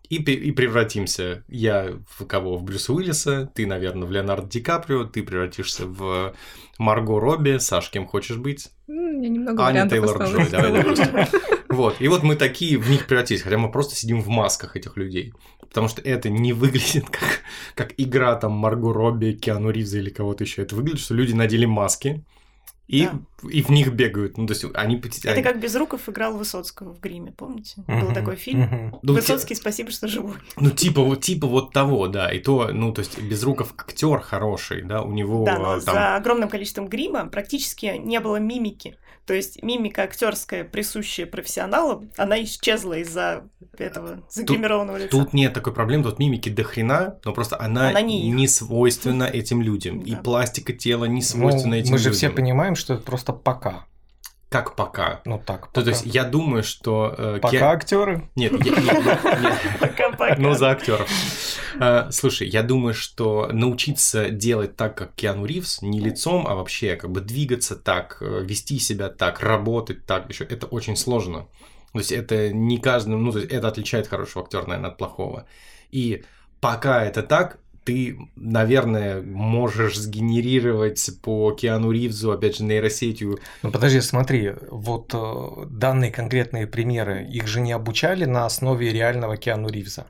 и, 0.08 0.16
и 0.16 0.50
превратимся. 0.52 1.44
Я 1.46 1.98
в 2.08 2.24
кого? 2.24 2.56
В 2.56 2.62
Брюса 2.62 2.94
Уиллиса, 2.94 3.52
ты, 3.54 3.66
наверное, 3.66 4.08
в 4.08 4.12
Леонардо 4.12 4.48
Ди 4.48 4.62
Каприо, 4.62 5.04
ты 5.04 5.22
превратишься 5.22 5.84
в 5.84 6.34
Марго 6.78 7.20
Робби, 7.20 7.58
Саш, 7.58 7.90
кем 7.90 8.06
хочешь 8.06 8.38
быть? 8.38 8.70
Я 8.86 8.94
немного 8.94 9.62
Аня 9.62 9.86
Тейлор 9.86 10.22
Джой, 10.22 10.48
давай, 10.48 10.72
допустим. 10.72 11.08
Вот, 11.74 11.96
и 12.00 12.08
вот 12.08 12.22
мы 12.22 12.36
такие 12.36 12.78
в 12.78 12.88
них 12.90 13.06
превратились, 13.06 13.42
хотя 13.42 13.58
мы 13.58 13.70
просто 13.70 13.94
сидим 13.96 14.20
в 14.20 14.28
масках 14.28 14.76
этих 14.76 14.96
людей. 14.96 15.34
Потому 15.60 15.88
что 15.88 16.00
это 16.02 16.30
не 16.30 16.52
выглядит 16.52 17.08
как, 17.10 17.40
как 17.74 17.94
игра 17.96 18.34
там 18.36 18.52
Марго 18.52 18.92
Робби, 18.92 19.32
Киану 19.32 19.70
Ривза 19.70 19.98
или 19.98 20.10
кого-то 20.10 20.44
еще. 20.44 20.62
Это 20.62 20.76
выглядит, 20.76 21.00
что 21.00 21.14
люди 21.14 21.32
надели 21.32 21.64
маски, 21.66 22.24
и, 22.86 23.06
да. 23.06 23.18
и 23.48 23.62
в 23.62 23.70
них 23.70 23.92
бегают. 23.92 24.36
Ну, 24.36 24.46
то 24.46 24.52
есть 24.52 24.64
они... 24.74 24.96
Это 24.96 25.32
они... 25.32 25.42
как 25.42 25.58
Безруков 25.58 26.08
играл 26.08 26.36
Высоцкого 26.36 26.92
в 26.92 27.00
гриме, 27.00 27.32
помните? 27.32 27.82
Был 27.86 28.12
такой 28.12 28.36
фильм. 28.36 28.94
Высоцкий, 29.02 29.54
спасибо, 29.54 29.90
что 29.90 30.06
живой. 30.06 30.34
Ну, 30.56 30.70
типа, 30.70 31.02
вот, 31.02 31.22
типа 31.22 31.46
вот 31.46 31.72
того, 31.72 32.08
да. 32.08 32.30
И 32.30 32.40
то, 32.40 32.68
ну, 32.72 32.92
то 32.92 33.00
есть 33.00 33.20
Безруков 33.20 33.72
актер 33.78 34.20
хороший, 34.20 34.82
да, 34.82 35.02
у 35.02 35.12
него... 35.12 35.44
Да, 35.44 35.58
но 35.58 35.80
там... 35.80 35.94
за 35.94 36.16
огромным 36.16 36.50
количеством 36.50 36.88
грима 36.88 37.26
практически 37.26 37.96
не 37.98 38.20
было 38.20 38.36
мимики. 38.36 38.98
То 39.26 39.32
есть 39.32 39.62
мимика 39.62 40.02
актерская, 40.02 40.64
присущая 40.64 41.26
профессионалам, 41.26 42.10
она 42.16 42.42
исчезла 42.42 42.94
из-за 42.98 43.44
этого 43.78 44.22
загримированного 44.30 44.98
лица. 44.98 45.10
Тут 45.10 45.32
нет 45.32 45.54
такой 45.54 45.72
проблемы, 45.72 46.04
тут 46.04 46.18
мимики 46.18 46.50
до 46.50 46.62
хрена, 46.62 47.18
но 47.24 47.32
просто 47.32 47.60
она, 47.60 47.88
она 47.88 48.02
не, 48.02 48.30
не 48.30 48.46
свойственна 48.48 49.24
этим 49.24 49.62
людям. 49.62 50.02
Да. 50.02 50.10
И 50.10 50.16
пластика 50.16 50.72
тела 50.72 51.06
не 51.06 51.22
свойственна 51.22 51.76
ну, 51.76 51.80
этим 51.80 51.92
людям. 51.92 51.92
Мы 51.92 51.98
же 51.98 52.10
все 52.10 52.30
понимаем, 52.30 52.76
что 52.76 52.94
это 52.94 53.02
просто 53.02 53.32
пока. 53.32 53.86
Как 54.54 54.76
пока? 54.76 55.20
Ну 55.24 55.42
так. 55.44 55.66
То, 55.72 55.82
то 55.82 55.90
есть 55.90 56.06
я 56.06 56.22
думаю, 56.22 56.62
что 56.62 57.12
э, 57.18 57.38
пока 57.42 57.50
ке... 57.50 57.64
актеры? 57.64 58.30
Нет, 58.36 58.52
пока-пока. 59.80 60.36
Ну 60.38 60.54
за 60.54 60.70
актеров. 60.70 61.10
Э, 61.80 62.08
слушай, 62.12 62.46
я 62.46 62.62
думаю, 62.62 62.94
что 62.94 63.48
научиться 63.50 64.30
делать 64.30 64.76
так, 64.76 64.96
как 64.96 65.12
Киану 65.16 65.44
Ривз, 65.44 65.82
не 65.82 65.98
лицом, 65.98 66.46
а 66.46 66.54
вообще 66.54 66.94
как 66.94 67.10
бы 67.10 67.20
двигаться 67.20 67.74
так, 67.74 68.18
э, 68.20 68.44
вести 68.44 68.78
себя 68.78 69.08
так, 69.08 69.40
работать 69.40 70.06
так, 70.06 70.28
еще 70.28 70.44
это 70.44 70.66
очень 70.66 70.94
сложно. 70.94 71.48
То 71.92 71.98
есть 71.98 72.12
это 72.12 72.52
не 72.52 72.78
каждый, 72.78 73.16
ну 73.16 73.32
то 73.32 73.40
есть 73.40 73.50
это 73.50 73.66
отличает 73.66 74.06
хорошего 74.06 74.44
актера, 74.44 74.66
наверное, 74.66 74.90
от 74.90 74.98
плохого. 74.98 75.48
И 75.90 76.24
пока 76.60 77.04
это 77.04 77.24
так, 77.24 77.58
ты, 77.84 78.18
наверное, 78.36 79.22
можешь 79.22 79.98
сгенерировать 79.98 81.10
по 81.22 81.52
Киану 81.52 81.90
Ривзу, 81.90 82.32
опять 82.32 82.56
же, 82.56 82.64
нейросетью. 82.64 83.38
Ну 83.62 83.70
подожди, 83.70 84.00
смотри, 84.00 84.52
вот 84.70 85.12
э, 85.14 85.66
данные 85.70 86.10
конкретные 86.10 86.66
примеры, 86.66 87.26
их 87.30 87.46
же 87.46 87.60
не 87.60 87.72
обучали 87.72 88.24
на 88.24 88.46
основе 88.46 88.90
реального 88.90 89.36
Киану 89.36 89.68
Ривза. 89.68 90.06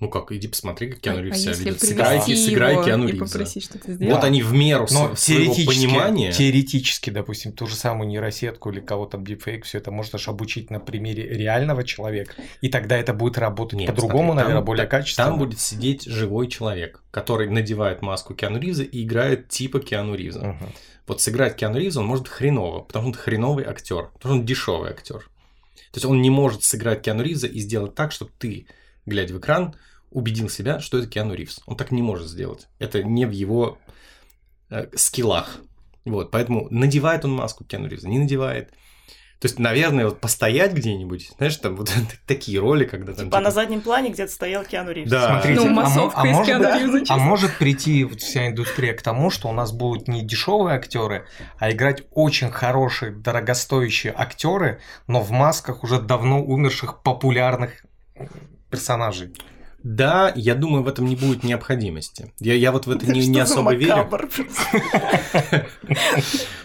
Ну 0.00 0.08
как, 0.08 0.30
иди 0.30 0.46
посмотри, 0.46 0.90
как 0.92 1.00
Киану 1.00 1.18
а 1.18 1.22
Ривз 1.22 1.38
себя 1.38 1.54
ведет. 1.54 1.80
Сыграй, 1.80 2.20
сыграй 2.20 2.84
Киану 2.84 3.08
Ривза. 3.08 3.24
попросить 3.24 3.64
что-то 3.64 3.94
сделать. 3.94 4.14
Вот 4.14 4.24
они 4.24 4.42
в 4.42 4.52
меру 4.52 4.86
Но 4.92 5.16
своего 5.16 5.54
понимания. 5.54 6.30
Теоретически, 6.30 7.10
допустим, 7.10 7.52
ту 7.52 7.66
же 7.66 7.74
самую 7.74 8.08
нейросетку 8.08 8.70
или 8.70 8.80
кого 8.80 9.06
там 9.06 9.24
дипфейк, 9.24 9.64
все 9.64 9.78
это 9.78 9.90
можешь 9.90 10.28
обучить 10.28 10.70
на 10.70 10.78
примере 10.78 11.28
реального 11.28 11.82
человека, 11.82 12.34
и 12.60 12.68
тогда 12.68 12.96
это 12.96 13.12
будет 13.12 13.38
работать 13.38 13.86
по-другому, 13.86 14.34
наверное, 14.34 14.62
более 14.62 14.86
качественно. 14.86 15.28
Там 15.28 15.38
будет 15.38 15.60
сидеть 15.60 16.04
живой 16.04 16.48
человек, 16.48 17.02
который 17.10 17.48
надевает 17.48 18.02
маску 18.02 18.34
Киану 18.34 18.58
Ривза 18.58 18.84
и 18.84 19.02
играет 19.02 19.48
типа 19.48 19.80
Киану 19.80 20.14
Ривза. 20.14 20.40
Угу. 20.40 20.72
Вот 21.08 21.22
сыграть 21.22 21.56
Киану 21.56 21.78
Ривза 21.78 22.00
он 22.00 22.06
может 22.06 22.28
хреново, 22.28 22.82
потому 22.82 23.04
что 23.04 23.08
он 23.08 23.14
хреновый 23.24 23.64
актер, 23.64 24.10
потому 24.14 24.18
что 24.18 24.40
он 24.40 24.46
дешевый 24.46 24.90
актер. 24.90 25.28
То 25.90 25.96
есть 25.96 26.04
он 26.04 26.20
не 26.20 26.30
может 26.30 26.62
сыграть 26.62 27.02
Киану 27.02 27.22
Ривза 27.22 27.46
и 27.46 27.60
сделать 27.60 27.94
так, 27.94 28.12
чтобы 28.12 28.30
ты, 28.38 28.66
глядя 29.08 29.34
в 29.34 29.38
экран, 29.38 29.74
убедил 30.10 30.48
себя, 30.48 30.80
что 30.80 30.98
это 30.98 31.06
Киану 31.06 31.34
Ривз. 31.34 31.60
Он 31.66 31.76
так 31.76 31.90
не 31.90 32.02
может 32.02 32.28
сделать. 32.28 32.68
Это 32.78 33.02
не 33.02 33.26
в 33.26 33.30
его 33.30 33.78
э, 34.70 34.86
скиллах. 34.94 35.60
Вот, 36.04 36.30
поэтому 36.30 36.68
надевает 36.70 37.24
он 37.24 37.32
маску 37.32 37.64
Киану 37.64 37.88
Ривза, 37.88 38.08
не 38.08 38.18
надевает. 38.18 38.70
То 39.40 39.46
есть, 39.46 39.60
наверное, 39.60 40.06
вот 40.06 40.20
постоять 40.20 40.72
где-нибудь, 40.72 41.30
знаешь, 41.36 41.56
там 41.58 41.76
вот 41.76 41.92
такие 42.26 42.58
роли, 42.58 42.84
когда 42.84 43.12
там... 43.12 43.26
Типа, 43.26 43.36
типа... 43.36 43.40
на 43.40 43.50
заднем 43.52 43.80
плане 43.82 44.10
где-то 44.10 44.32
стоял 44.32 44.64
Киану 44.64 44.90
Ривз. 44.90 45.08
Да. 45.08 45.28
Смотрите, 45.28 45.60
ну, 45.60 45.80
а, 45.80 46.10
а, 46.12 46.24
может, 46.24 46.90
быть, 46.90 47.10
а 47.10 47.18
может 47.18 47.56
прийти 47.56 48.02
вот 48.02 48.20
вся 48.20 48.48
индустрия 48.48 48.94
к 48.94 49.02
тому, 49.02 49.30
что 49.30 49.48
у 49.48 49.52
нас 49.52 49.70
будут 49.70 50.08
не 50.08 50.22
дешевые 50.22 50.74
актеры, 50.74 51.26
а 51.58 51.70
играть 51.70 52.02
очень 52.10 52.50
хорошие, 52.50 53.12
дорогостоящие 53.12 54.12
актеры, 54.16 54.80
но 55.06 55.20
в 55.20 55.30
масках 55.30 55.84
уже 55.84 56.00
давно 56.00 56.42
умерших 56.42 57.02
популярных 57.02 57.84
персонажей. 58.70 59.32
Да, 59.82 60.32
я 60.34 60.56
думаю, 60.56 60.82
в 60.82 60.88
этом 60.88 61.06
не 61.06 61.14
будет 61.14 61.44
необходимости. 61.44 62.32
Я, 62.40 62.54
я 62.54 62.72
вот 62.72 62.86
в 62.86 62.90
это 62.90 63.06
не, 63.10 63.26
не 63.28 63.38
особо 63.38 63.74
верю. 63.74 64.08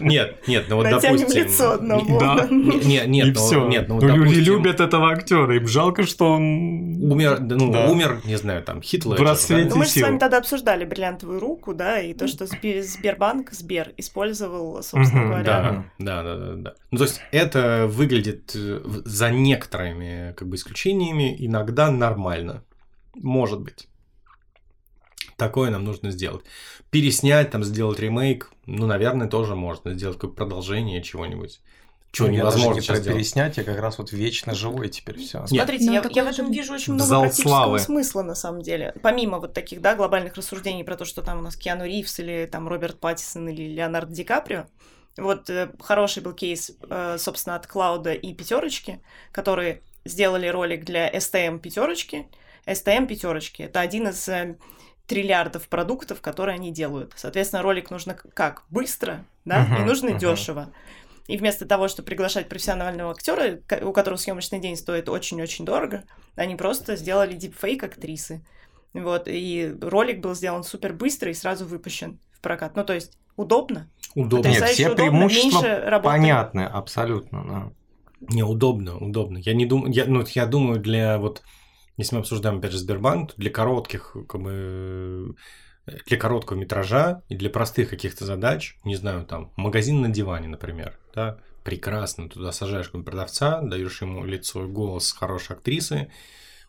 Нет, 0.00 0.46
нет, 0.48 0.64
ну 0.68 0.76
вот 0.76 0.90
допустим. 0.90 1.28
лицо 1.28 1.72
одного. 1.72 2.18
Да. 2.18 2.48
Нет, 2.50 3.06
нет, 3.06 3.34
ну, 3.34 3.40
все. 3.40 3.68
нет, 3.68 3.88
ну, 3.88 4.00
ну 4.00 4.08
Люди 4.08 4.40
любят 4.40 4.80
этого 4.80 5.10
актера, 5.10 5.56
им 5.56 5.68
жалко, 5.68 6.04
что 6.04 6.32
он 6.32 7.00
умер, 7.02 7.40
ну 7.40 7.72
да. 7.72 7.88
умер, 7.88 8.20
не 8.24 8.36
знаю, 8.36 8.62
там 8.62 8.82
Хитлер. 8.82 9.16
В 9.16 9.22
расцвете 9.22 9.70
да? 9.70 9.76
Мы 9.76 9.84
же 9.84 9.90
с 9.90 10.02
вами 10.02 10.18
тогда 10.18 10.38
обсуждали 10.38 10.84
бриллиантовую 10.84 11.38
руку, 11.38 11.72
да, 11.72 12.00
и 12.00 12.14
то, 12.14 12.26
что 12.26 12.46
Сбербанк, 12.46 13.52
Сбер 13.52 13.92
использовал, 13.96 14.82
собственно 14.82 15.26
говоря. 15.26 15.44
Да, 15.44 15.84
да, 15.98 16.22
да, 16.22 16.36
да, 16.36 16.52
да. 16.56 16.74
Ну 16.90 16.98
то 16.98 17.04
есть 17.04 17.20
это 17.30 17.86
выглядит 17.88 18.52
э, 18.54 18.80
за 19.04 19.30
некоторыми 19.30 20.34
как 20.36 20.48
бы 20.48 20.56
исключениями 20.56 21.34
иногда 21.38 21.90
нормально. 21.90 22.64
Может 23.14 23.60
быть. 23.60 23.88
Такое 25.36 25.70
нам 25.70 25.84
нужно 25.84 26.10
сделать. 26.10 26.44
Переснять, 26.90 27.50
там, 27.50 27.64
сделать 27.64 27.98
ремейк, 27.98 28.52
ну, 28.66 28.86
наверное, 28.86 29.28
тоже 29.28 29.56
можно 29.56 29.94
сделать 29.94 30.16
какое 30.16 30.30
продолжение 30.30 31.02
чего-нибудь. 31.02 31.60
Чего 32.14 32.28
ну, 32.28 32.34
невозможно 32.34 32.80
я 32.80 32.86
даже 32.86 33.00
не 33.00 33.06
про 33.06 33.14
переснять, 33.14 33.56
я 33.56 33.64
как 33.64 33.80
раз 33.80 33.98
вот 33.98 34.12
вечно 34.12 34.54
живой 34.54 34.88
теперь 34.88 35.18
все. 35.18 35.44
Смотрите, 35.48 35.86
Нет, 35.86 36.04
я, 36.04 36.22
я 36.22 36.30
в 36.30 36.32
этом 36.32 36.52
вижу 36.52 36.72
очень 36.72 36.92
много 36.92 37.08
Зал 37.08 37.22
практического 37.22 37.50
славы. 37.50 37.78
смысла 37.80 38.22
на 38.22 38.36
самом 38.36 38.62
деле. 38.62 38.94
Помимо 39.02 39.40
вот 39.40 39.52
таких, 39.52 39.80
да, 39.80 39.96
глобальных 39.96 40.36
рассуждений 40.36 40.84
про 40.84 40.96
то, 40.96 41.04
что 41.04 41.22
там 41.22 41.40
у 41.40 41.42
нас 41.42 41.56
Киану 41.56 41.84
Ривз 41.84 42.20
или 42.20 42.48
там 42.50 42.68
Роберт 42.68 43.00
Паттисон 43.00 43.48
или 43.48 43.74
Леонардо 43.74 44.14
Ди 44.14 44.22
Каприо, 44.22 44.66
вот 45.16 45.50
э, 45.50 45.72
хороший 45.80 46.22
был 46.22 46.34
кейс, 46.34 46.70
э, 46.88 47.16
собственно, 47.18 47.56
от 47.56 47.66
Клауда 47.66 48.12
и 48.12 48.32
Пятерочки, 48.32 49.02
которые 49.32 49.82
сделали 50.04 50.46
ролик 50.46 50.84
для 50.84 51.10
STM 51.10 51.58
Пятерочки, 51.58 52.28
STM 52.66 53.06
пятерочки. 53.06 53.62
Это 53.62 53.80
один 53.80 54.08
из 54.08 54.28
э, 54.28 54.56
триллиардов 55.06 55.68
продуктов, 55.68 56.20
которые 56.20 56.54
они 56.54 56.72
делают. 56.72 57.12
Соответственно, 57.16 57.62
ролик 57.62 57.90
нужно 57.90 58.14
как? 58.14 58.64
Быстро, 58.70 59.24
да, 59.44 59.66
uh-huh, 59.66 59.82
и 59.82 59.84
нужно 59.84 60.10
uh-huh. 60.10 60.18
дешево. 60.18 60.72
И 61.26 61.38
вместо 61.38 61.66
того, 61.66 61.88
чтобы 61.88 62.06
приглашать 62.06 62.48
профессионального 62.48 63.12
актера, 63.12 63.58
у 63.82 63.92
которого 63.92 64.18
съемочный 64.18 64.60
день 64.60 64.76
стоит 64.76 65.08
очень-очень 65.08 65.64
дорого, 65.64 66.04
они 66.36 66.54
просто 66.54 66.96
сделали 66.96 67.34
дипфейк 67.34 67.82
актрисы. 67.82 68.44
Вот, 68.92 69.24
и 69.26 69.74
ролик 69.80 70.20
был 70.20 70.34
сделан 70.34 70.62
супер 70.62 70.92
быстро 70.92 71.30
и 71.30 71.34
сразу 71.34 71.66
выпущен 71.66 72.20
в 72.32 72.40
прокат. 72.40 72.76
Ну, 72.76 72.84
то 72.84 72.92
есть, 72.92 73.18
удобно. 73.36 73.90
Удобно. 74.14 74.48
Нет, 74.48 74.64
все 74.64 74.90
удобно, 74.90 75.04
преимущества 75.04 76.00
понятны, 76.02 76.60
абсолютно, 76.60 77.44
да. 77.44 77.72
Не, 78.32 78.42
удобно, 78.42 78.96
удобно. 78.96 79.38
Я 79.38 79.54
не 79.54 79.66
думаю, 79.66 79.92
я, 79.92 80.04
ну, 80.06 80.24
я 80.28 80.46
думаю, 80.46 80.78
для 80.78 81.18
вот 81.18 81.42
если 81.96 82.16
мы 82.16 82.20
обсуждаем, 82.20 82.58
опять 82.58 82.72
же, 82.72 82.78
Сбербанк, 82.78 83.32
то 83.32 83.36
для 83.36 83.50
коротких, 83.50 84.16
как 84.28 84.40
бы, 84.40 85.34
для 86.06 86.16
короткого 86.16 86.56
метража 86.56 87.22
и 87.28 87.36
для 87.36 87.50
простых 87.50 87.90
каких-то 87.90 88.24
задач, 88.24 88.76
не 88.84 88.96
знаю, 88.96 89.24
там, 89.24 89.52
магазин 89.56 90.00
на 90.00 90.08
диване, 90.08 90.48
например, 90.48 90.98
да, 91.14 91.38
прекрасно, 91.62 92.28
туда 92.28 92.52
сажаешь 92.52 92.90
продавца, 92.90 93.60
даешь 93.60 94.02
ему 94.02 94.24
лицо 94.24 94.64
и 94.64 94.68
голос 94.68 95.12
хорошей 95.12 95.56
актрисы, 95.56 96.10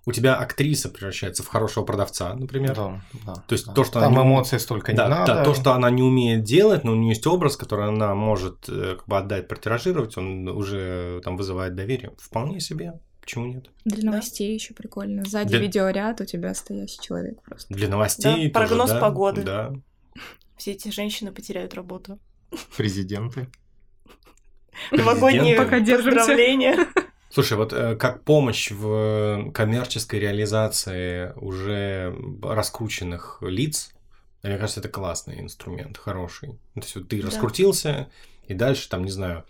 у 0.08 0.12
тебя 0.12 0.36
актриса 0.36 0.90
превращается 0.90 1.42
в 1.42 1.48
хорошего 1.48 1.84
продавца, 1.84 2.34
например. 2.36 2.76
Да, 2.76 3.02
да. 3.26 3.34
То 3.48 3.54
есть 3.54 3.66
да. 3.66 3.74
то, 3.74 3.84
что 3.84 4.00
Там 4.00 4.14
она 4.14 4.22
эмоций 4.22 4.60
столько 4.60 4.94
да, 4.94 5.06
не 5.06 5.10
надо. 5.10 5.34
Да, 5.34 5.44
то, 5.44 5.56
что 5.56 5.74
она 5.74 5.90
не 5.90 6.04
умеет 6.04 6.44
делать, 6.44 6.84
но 6.84 6.92
у 6.92 6.96
нее 6.96 7.10
есть 7.10 7.26
образ, 7.26 7.58
который 7.58 7.88
она 7.88 8.14
может 8.14 8.70
э, 8.70 8.98
как 8.98 9.08
бы 9.08 9.18
отдать, 9.18 9.48
протиражировать, 9.48 10.16
он 10.18 10.48
уже 10.48 11.22
там 11.24 11.38
вызывает 11.38 11.74
доверие. 11.74 12.14
Вполне 12.20 12.60
себе. 12.60 12.94
Почему 13.26 13.48
нет? 13.48 13.72
Для 13.86 14.04
да? 14.04 14.12
новостей 14.12 14.54
еще 14.54 14.76
прикольно. 14.76 15.26
Сзади 15.26 15.50
Для... 15.50 15.60
видеоряд, 15.60 16.22
у 16.22 16.26
тебя 16.26 16.54
стоящий 16.54 17.02
человек 17.02 17.42
просто. 17.42 17.74
Для 17.74 17.88
новостей. 17.88 18.50
Да, 18.52 18.60
прогноз 18.60 18.92
да, 18.92 19.00
погоды. 19.00 19.42
Да. 19.42 19.74
Все 20.58 20.74
эти 20.74 20.90
женщины 20.90 21.32
потеряют 21.32 21.74
работу. 21.74 22.20
Президенты. 22.78 23.48
Новогодние 24.92 25.60
поздравления. 25.60 26.88
Слушай, 27.32 27.58
вот 27.58 27.74
э, 27.74 27.96
как 27.96 28.24
помощь 28.24 28.70
в 28.70 29.52
коммерческой 29.52 30.20
реализации 30.20 31.34
уже 31.36 32.16
раскрученных 32.44 33.40
лиц, 33.42 33.92
мне 34.44 34.58
кажется, 34.58 34.82
это 34.82 34.90
классный 34.90 35.42
инструмент, 35.42 35.98
хороший. 35.98 36.50
То 36.76 36.82
есть 36.82 36.96
вот 36.96 37.10
ты 37.10 37.20
да. 37.22 37.28
раскрутился, 37.28 38.08
и 38.48 38.54
дальше 38.54 38.88
там, 38.88 39.04
не 39.04 39.12
знаю, 39.12 39.44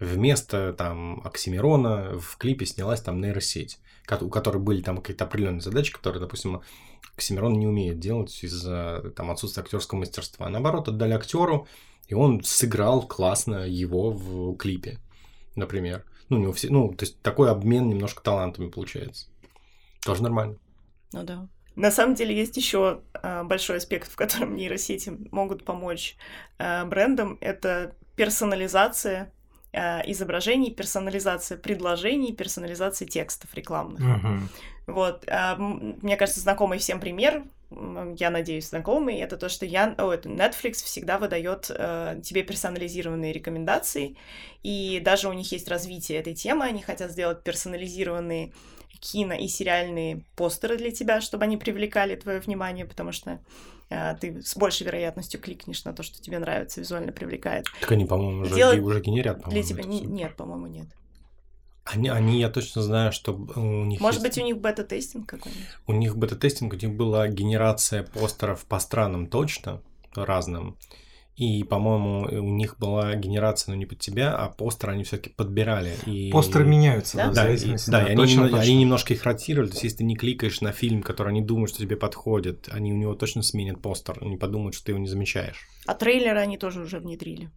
вместо 0.00 0.72
там 0.72 1.20
Оксимирона 1.24 2.18
в 2.18 2.36
клипе 2.36 2.66
снялась 2.66 3.00
там 3.00 3.20
нейросеть, 3.20 3.78
у 4.20 4.28
которой 4.28 4.58
были 4.58 4.82
там 4.82 4.98
какие-то 4.98 5.24
определенные 5.24 5.60
задачи, 5.60 5.92
которые, 5.92 6.20
допустим, 6.20 6.62
Оксимирон 7.16 7.54
не 7.54 7.66
умеет 7.66 7.98
делать 7.98 8.42
из-за 8.42 9.12
там 9.16 9.30
отсутствия 9.30 9.62
актерского 9.62 9.98
мастерства. 9.98 10.46
А 10.46 10.50
наоборот, 10.50 10.88
отдали 10.88 11.12
актеру, 11.12 11.66
и 12.06 12.14
он 12.14 12.42
сыграл 12.42 13.06
классно 13.06 13.66
его 13.66 14.10
в 14.10 14.56
клипе, 14.56 14.98
например. 15.54 16.04
Ну, 16.28 16.38
не 16.38 16.46
у 16.46 16.52
всех, 16.52 16.70
ну, 16.70 16.92
то 16.94 17.04
есть 17.04 17.20
такой 17.22 17.50
обмен 17.50 17.88
немножко 17.88 18.22
талантами 18.22 18.68
получается. 18.68 19.26
Тоже 20.04 20.22
нормально. 20.22 20.58
Ну 21.12 21.22
да. 21.24 21.48
На 21.74 21.90
самом 21.90 22.14
деле 22.14 22.36
есть 22.36 22.56
еще 22.56 23.02
э, 23.14 23.44
большой 23.44 23.76
аспект, 23.76 24.10
в 24.10 24.16
котором 24.16 24.56
нейросети 24.56 25.16
могут 25.30 25.64
помочь 25.64 26.16
э, 26.58 26.84
брендам. 26.84 27.38
Это 27.40 27.94
персонализация 28.16 29.32
изображений, 29.72 30.72
персонализация 30.72 31.58
предложений, 31.58 32.32
персонализация 32.34 33.06
текстов 33.06 33.54
рекламных. 33.54 34.00
Мгм. 34.00 34.48
Вот, 34.86 35.24
а, 35.28 35.56
мне 35.56 36.16
кажется, 36.16 36.40
знакомый 36.40 36.78
всем 36.78 36.98
пример, 36.98 37.44
я 38.16 38.30
надеюсь, 38.30 38.70
знакомый, 38.70 39.18
это 39.18 39.36
то, 39.36 39.50
что 39.50 39.66
я, 39.66 39.94
о, 39.98 40.10
это 40.10 40.30
Netflix 40.30 40.84
всегда 40.84 41.18
выдает 41.18 41.66
э, 41.68 42.18
тебе 42.24 42.42
персонализированные 42.42 43.32
рекомендации, 43.32 44.16
и 44.62 45.00
даже 45.04 45.28
у 45.28 45.34
них 45.34 45.52
есть 45.52 45.68
развитие 45.68 46.18
этой 46.18 46.34
темы, 46.34 46.64
они 46.64 46.80
хотят 46.80 47.10
сделать 47.10 47.42
персонализированные 47.42 48.52
кино 49.00 49.34
и 49.34 49.48
сериальные 49.48 50.24
постеры 50.36 50.76
для 50.76 50.90
тебя, 50.90 51.20
чтобы 51.20 51.44
они 51.44 51.56
привлекали 51.56 52.14
твое 52.16 52.40
внимание, 52.40 52.84
потому 52.84 53.12
что 53.12 53.40
э, 53.90 54.14
ты 54.20 54.42
с 54.42 54.56
большей 54.56 54.86
вероятностью 54.86 55.40
кликнешь 55.40 55.84
на 55.84 55.92
то, 55.92 56.02
что 56.02 56.20
тебе 56.20 56.38
нравится, 56.38 56.80
визуально 56.80 57.12
привлекает. 57.12 57.66
Так 57.80 57.92
они, 57.92 58.04
по-моему, 58.06 58.42
уже, 58.42 58.54
Делать 58.54 58.80
уже 58.80 59.00
генерят, 59.00 59.36
Для 59.36 59.44
по-моему. 59.44 59.66
тебя 59.68 59.80
это 59.80 59.88
не- 59.88 60.00
нет, 60.00 60.36
по-моему, 60.36 60.66
нет. 60.66 60.86
Они, 61.84 62.10
они, 62.10 62.38
я 62.38 62.50
точно 62.50 62.82
знаю, 62.82 63.12
что 63.12 63.32
у 63.34 63.84
них 63.86 64.00
Может 64.00 64.22
есть- 64.22 64.36
быть, 64.36 64.42
у 64.44 64.46
них 64.46 64.58
бета-тестинг 64.58 65.26
какой-нибудь. 65.26 65.64
У 65.86 65.92
них 65.94 66.16
бета-тестинг 66.18 66.74
у 66.74 66.76
них 66.76 66.94
была 66.94 67.26
генерация 67.28 68.02
постеров 68.02 68.66
по 68.66 68.78
странам 68.78 69.26
точно, 69.26 69.80
разным. 70.14 70.76
И, 71.38 71.62
по-моему, 71.62 72.22
у 72.44 72.52
них 72.54 72.76
была 72.78 73.14
генерация, 73.14 73.72
ну, 73.72 73.78
не 73.78 73.86
под 73.86 74.00
тебя, 74.00 74.34
а 74.36 74.48
постеры 74.48 74.94
они 74.94 75.04
все-таки 75.04 75.30
подбирали. 75.30 75.94
И... 76.04 76.32
Постеры 76.32 76.64
меняются, 76.64 77.16
Да? 77.16 77.24
да, 77.26 77.30
в 77.30 77.34
Да, 77.34 77.42
и, 77.44 77.56
зависимости. 77.56 77.90
да, 77.90 78.02
и 78.02 78.06
они, 78.08 78.16
точно, 78.16 78.42
точно. 78.48 78.60
они 78.60 78.74
немножко 78.76 79.14
их 79.14 79.22
ротировали. 79.22 79.68
То 79.68 79.74
есть, 79.74 79.84
если 79.84 79.96
ты 79.98 80.04
не 80.04 80.16
кликаешь 80.16 80.60
на 80.60 80.72
фильм, 80.72 81.00
который 81.02 81.28
они 81.28 81.40
думают, 81.42 81.70
что 81.70 81.78
тебе 81.78 81.96
подходит, 81.96 82.68
они 82.72 82.92
у 82.92 82.96
него 82.96 83.14
точно 83.14 83.42
сменят 83.42 83.80
постер, 83.80 84.18
они 84.20 84.36
подумают, 84.36 84.74
что 84.74 84.86
ты 84.86 84.92
его 84.92 84.98
не 84.98 85.06
замечаешь. 85.06 85.68
А 85.86 85.94
трейлеры 85.94 86.40
они 86.40 86.58
тоже 86.58 86.80
уже 86.82 86.98
внедрили. 86.98 87.50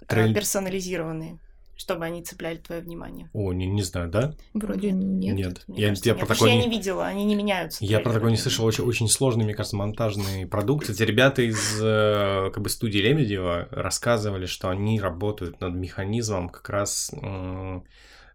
э, 0.00 0.04
Трейль- 0.06 0.34
Персонализированные, 0.34 1.38
чтобы 1.76 2.04
они 2.06 2.22
цепляли 2.22 2.56
твое 2.56 2.80
внимание. 2.80 3.28
О, 3.32 3.52
не, 3.52 3.66
не 3.66 3.82
знаю, 3.82 4.10
да? 4.10 4.34
Вроде 4.54 4.92
нет. 4.92 5.36
Нет. 5.36 5.64
Мне 5.66 5.80
Я, 5.82 5.88
кажется, 5.88 6.08
я 6.08 6.14
нет. 6.14 6.20
про 6.26 6.34
такое 6.34 6.50
я 6.50 6.56
не- 6.56 6.64
не 6.64 6.70
видела, 6.70 7.06
они 7.06 7.24
не 7.24 7.34
меняются. 7.34 7.84
Я 7.84 8.00
про 8.00 8.12
такое 8.12 8.30
не 8.30 8.36
слышал. 8.36 8.64
Очень, 8.64 8.84
очень 8.84 9.08
сложный, 9.08 9.44
мне 9.44 9.54
кажется, 9.54 9.76
монтажный 9.76 10.46
продукт. 10.46 10.88
Эти 10.88 11.02
ребята 11.02 11.42
из 11.42 11.78
э, 11.80 12.50
как 12.52 12.62
бы 12.62 12.68
студии 12.70 12.98
Лебедева 12.98 13.68
рассказывали, 13.70 14.46
что 14.46 14.70
они 14.70 15.00
работают 15.00 15.60
над 15.60 15.74
механизмом 15.74 16.48
как 16.48 16.68
раз 16.70 17.12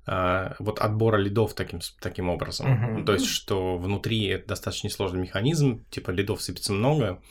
а, 0.08 0.56
вот 0.60 0.80
отбора 0.80 1.18
лидов 1.18 1.54
таким, 1.54 1.80
таким 2.00 2.30
образом. 2.30 2.70
Мгм. 2.72 3.06
То 3.06 3.14
есть, 3.14 3.28
что 3.28 3.78
внутри 3.78 4.26
это 4.26 4.50
достаточно 4.50 4.90
сложный 4.90 5.22
механизм, 5.22 5.86
типа 5.90 6.10
лидов 6.12 6.42
сыпется 6.42 6.74
много, 6.74 7.22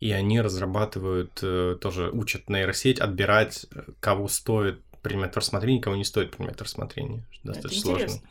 и 0.00 0.10
они 0.10 0.40
разрабатывают, 0.40 1.38
э, 1.42 1.76
тоже 1.80 2.10
учат 2.10 2.48
нейросеть 2.48 2.98
отбирать, 2.98 3.66
э, 3.72 3.82
кого 4.00 4.26
стоит 4.26 4.80
принимать 5.02 5.34
в 5.34 5.36
рассмотрение, 5.36 5.82
кого 5.82 5.96
не 5.96 6.04
стоит 6.04 6.30
принимать 6.30 6.58
в 6.58 6.62
рассмотрение. 6.62 7.24
Что 7.30 7.42
Это 7.42 7.54
Достаточно 7.54 7.82
сложно. 7.82 8.02
интересно. 8.02 8.28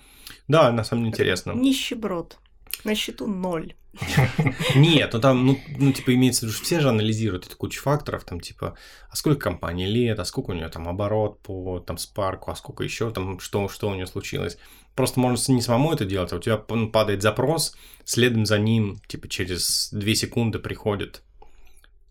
Да, 0.48 0.72
на 0.72 0.84
самом 0.84 1.04
деле 1.04 1.14
интересно. 1.14 1.52
Нищеброд. 1.52 2.38
На 2.84 2.96
счету 2.96 3.28
ноль. 3.28 3.76
Нет, 4.76 5.12
ну 5.14 5.20
там, 5.20 5.46
ну, 5.46 5.60
ну, 5.78 5.92
типа, 5.92 6.14
имеется 6.16 6.42
в 6.42 6.44
виду, 6.44 6.54
что 6.54 6.64
все 6.64 6.80
же 6.80 6.90
анализируют 6.90 7.46
эту 7.46 7.58
кучу 7.58 7.82
факторов, 7.82 8.24
там, 8.24 8.40
типа, 8.40 8.76
а 9.10 9.16
сколько 9.16 9.42
компании 9.42 9.86
лет, 9.86 10.18
а 10.20 10.26
сколько 10.26 10.52
у 10.52 10.54
нее 10.54 10.70
там 10.70 10.88
оборот 10.88 11.42
по 11.42 11.80
там 11.80 11.98
спарку, 11.98 12.52
а 12.52 12.56
сколько 12.56 12.84
еще 12.84 13.12
там, 13.12 13.40
что, 13.40 13.68
что 13.68 13.90
у 13.90 13.94
нее 13.94 14.08
случилось. 14.08 14.58
Просто 14.96 15.20
можно 15.20 15.52
не 15.52 15.62
самому 15.62 15.94
это 15.94 16.06
делать, 16.06 16.32
а 16.32 16.38
у 16.38 16.40
тебя 16.40 16.64
ну, 16.70 16.90
падает 16.90 17.22
запрос, 17.22 17.76
следом 18.06 18.46
за 18.46 18.60
ним, 18.60 19.02
типа, 19.08 19.28
через 19.28 19.90
две 19.92 20.16
секунды 20.16 20.60
приходит 20.60 21.22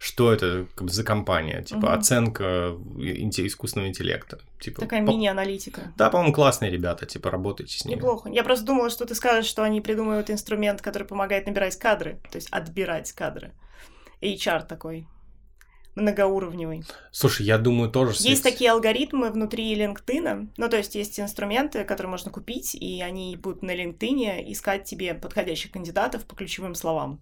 что 0.03 0.32
это 0.32 0.66
как 0.74 0.90
за 0.90 1.05
компания, 1.05 1.62
типа, 1.62 1.88
Мгм. 1.88 1.98
оценка 1.98 2.44
инте- 2.96 3.46
искусственного 3.46 3.88
интеллекта. 3.90 4.38
Типа, 4.59 4.80
Такая 4.80 5.05
по- 5.05 5.11
мини-аналитика. 5.11 5.92
Да, 5.96 6.09
по-моему, 6.09 6.32
классные 6.32 6.70
ребята, 6.70 7.05
типа, 7.05 7.30
работайте 7.30 7.76
с 7.78 7.84
ними. 7.84 7.98
Неплохо. 7.98 8.30
Я 8.30 8.42
просто 8.42 8.64
думала, 8.64 8.88
что 8.88 9.05
ты 9.05 9.14
скажешь, 9.14 9.44
что 9.44 9.62
они 9.62 9.82
придумывают 9.82 10.30
инструмент, 10.30 10.80
который 10.80 11.07
помогает 11.07 11.46
набирать 11.46 11.76
кадры, 11.76 12.18
то 12.30 12.36
есть 12.36 12.48
отбирать 12.51 13.12
кадры. 13.12 13.53
HR 14.22 14.66
такой 14.66 15.07
многоуровневый. 15.97 16.84
Слушай, 17.11 17.47
я 17.47 17.59
думаю, 17.59 17.91
тоже... 17.91 18.14
с- 18.14 18.20
Есть 18.24 18.43
такие 18.43 18.70
алгоритмы 18.70 19.30
внутри 19.30 19.74
LinkedIn, 19.76 20.51
ну, 20.57 20.68
то 20.68 20.76
есть 20.76 20.95
есть 20.95 21.18
инструменты, 21.18 21.84
которые 21.84 22.11
можно 22.11 22.30
купить, 22.30 22.74
и 22.74 23.03
они 23.03 23.36
будут 23.36 23.62
на 23.62 23.72
LinkedIn 23.74 24.45
искать 24.53 24.84
тебе 24.84 25.14
подходящих 25.14 25.72
кандидатов 25.72 26.24
по 26.26 26.34
ключевым 26.36 26.74
словам. 26.74 27.20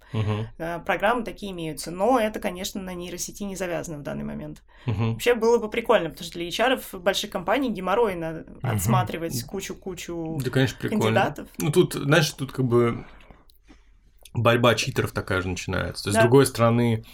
Э, 0.58 0.80
Программы 0.84 1.24
такие 1.24 1.52
имеются, 1.52 1.90
но 1.90 2.18
это, 2.20 2.40
конечно, 2.40 2.80
на 2.82 2.94
нейросети 2.94 3.42
не 3.42 3.56
завязано 3.56 3.98
в 3.98 4.02
данный 4.02 4.24
момент. 4.24 4.62
мгм. 4.86 5.12
Вообще 5.12 5.34
было 5.34 5.58
бы 5.58 5.68
прикольно, 5.70 6.10
потому 6.10 6.24
что 6.24 6.38
для 6.38 6.48
HR 6.48 6.76
в 6.92 6.94
больших 7.00 7.30
компаний 7.30 7.70
геморройно 7.70 8.44
отсматривать 8.62 9.42
кучу-кучу 9.44 10.38
Да, 10.44 10.50
конечно, 10.50 10.78
прикольно. 10.78 11.02
кандидатов. 11.04 11.48
Ну, 11.58 11.72
тут, 11.72 11.94
знаешь, 11.94 12.30
тут 12.30 12.52
как 12.52 12.64
бы 12.66 13.04
борьба 14.34 14.74
читеров 14.74 15.12
такая 15.12 15.40
же 15.42 15.48
начинается. 15.48 16.04
То 16.04 16.10
есть, 16.10 16.14
Да. 16.16 16.20
с 16.20 16.24
другой 16.24 16.46
стороны, 16.46 17.04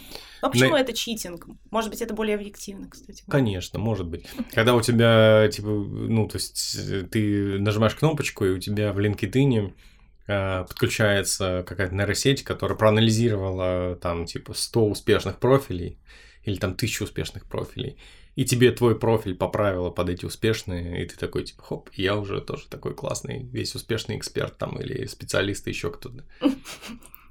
Но 0.44 0.50
почему 0.50 0.72
На- 0.72 0.80
это 0.80 0.92
читинг? 0.92 1.46
Может 1.70 1.90
быть, 1.90 2.02
это 2.02 2.12
более 2.14 2.36
объективно, 2.36 2.88
кстати. 2.90 3.24
конечно, 3.28 3.78
может 3.78 4.06
быть. 4.06 4.26
Когда 4.52 4.74
у 4.74 4.82
тебя, 4.82 5.48
типа, 5.48 5.68
ну, 5.68 6.28
то 6.28 6.36
есть, 6.36 6.76
э, 6.76 7.02
ты 7.10 7.58
нажимаешь 7.58 7.94
кнопочку, 7.94 8.44
и 8.44 8.50
у 8.50 8.58
тебя 8.58 8.92
в 8.92 8.98
LinkedIn 8.98 9.72
э, 10.26 10.64
подключается 10.68 11.64
какая-то 11.66 11.94
нейросеть, 11.94 12.42
которая 12.44 12.76
проанализировала 12.76 13.96
там, 13.96 14.26
типа, 14.26 14.52
100 14.54 14.86
успешных 14.86 15.38
профилей 15.38 15.98
или 16.42 16.56
там 16.56 16.72
1000 16.72 17.04
успешных 17.04 17.46
профилей, 17.46 17.96
и 18.36 18.44
тебе 18.44 18.70
твой 18.72 18.98
профиль 18.98 19.34
поправила 19.34 19.90
под 19.90 20.08
эти 20.10 20.24
успешные, 20.26 21.02
и 21.02 21.06
ты 21.06 21.16
такой, 21.16 21.44
типа, 21.44 21.62
хоп, 21.62 21.90
я 21.94 22.16
уже 22.16 22.40
тоже 22.40 22.66
такой 22.68 22.94
классный, 22.94 23.44
весь 23.44 23.74
успешный 23.74 24.16
эксперт 24.18 24.58
там 24.58 24.78
или 24.80 25.06
специалист, 25.06 25.66
еще 25.68 25.90
кто-то. 25.90 26.24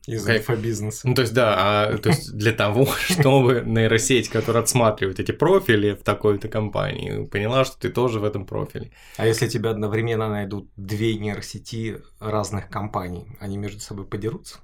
Из 0.05 0.25
Как- 0.25 0.39
инфобизнеса. 0.39 1.07
Ну, 1.07 1.15
то 1.15 1.21
есть, 1.21 1.33
да, 1.33 1.55
а, 1.57 1.97
то 1.97 2.09
есть 2.09 2.35
для 2.35 2.51
того, 2.51 2.87
чтобы 3.09 3.63
нейросеть, 3.65 4.27
которая 4.27 4.63
отсматривает 4.63 5.19
эти 5.19 5.31
профили 5.31 5.93
в 5.93 6.03
такой-то 6.03 6.49
компании, 6.49 7.25
поняла, 7.25 7.63
что 7.63 7.77
ты 7.79 7.89
тоже 7.89 8.19
в 8.19 8.25
этом 8.25 8.45
профиле. 8.45 8.91
А 9.15 9.25
если 9.25 9.47
тебя 9.47 9.69
одновременно 9.69 10.29
найдут 10.29 10.69
две 10.75 11.15
нейросети 11.15 12.01
разных 12.19 12.69
компаний, 12.69 13.27
они 13.39 13.57
между 13.57 13.79
собой 13.79 14.05
подерутся? 14.05 14.57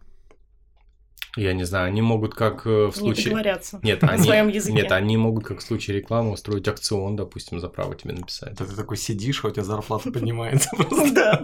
Я 1.38 1.54
не 1.54 1.64
знаю, 1.64 1.88
они 1.88 2.02
могут 2.02 2.34
как 2.34 2.66
э, 2.66 2.88
в 2.88 2.96
Не 2.96 3.00
случае... 3.00 3.26
договорятся. 3.26 3.80
Нет, 3.82 4.02
на 4.02 4.10
они... 4.10 4.24
своем 4.24 4.48
языке. 4.50 4.74
Нет, 4.74 4.92
они 4.92 5.16
могут 5.16 5.46
как 5.46 5.60
в 5.60 5.62
случае 5.62 5.98
рекламы 5.98 6.32
устроить 6.32 6.68
акцион, 6.68 7.16
допустим, 7.16 7.60
за 7.62 7.70
право 7.70 7.96
тебе 7.96 8.14
написать. 8.14 8.54
Это 8.54 8.66
ты 8.66 8.76
такой 8.76 8.98
сидишь, 8.98 9.46
а 9.46 9.48
у 9.48 9.52
тебя 9.52 9.64
зарплата 9.64 10.12
поднимается. 10.12 10.70
Да. 11.14 11.38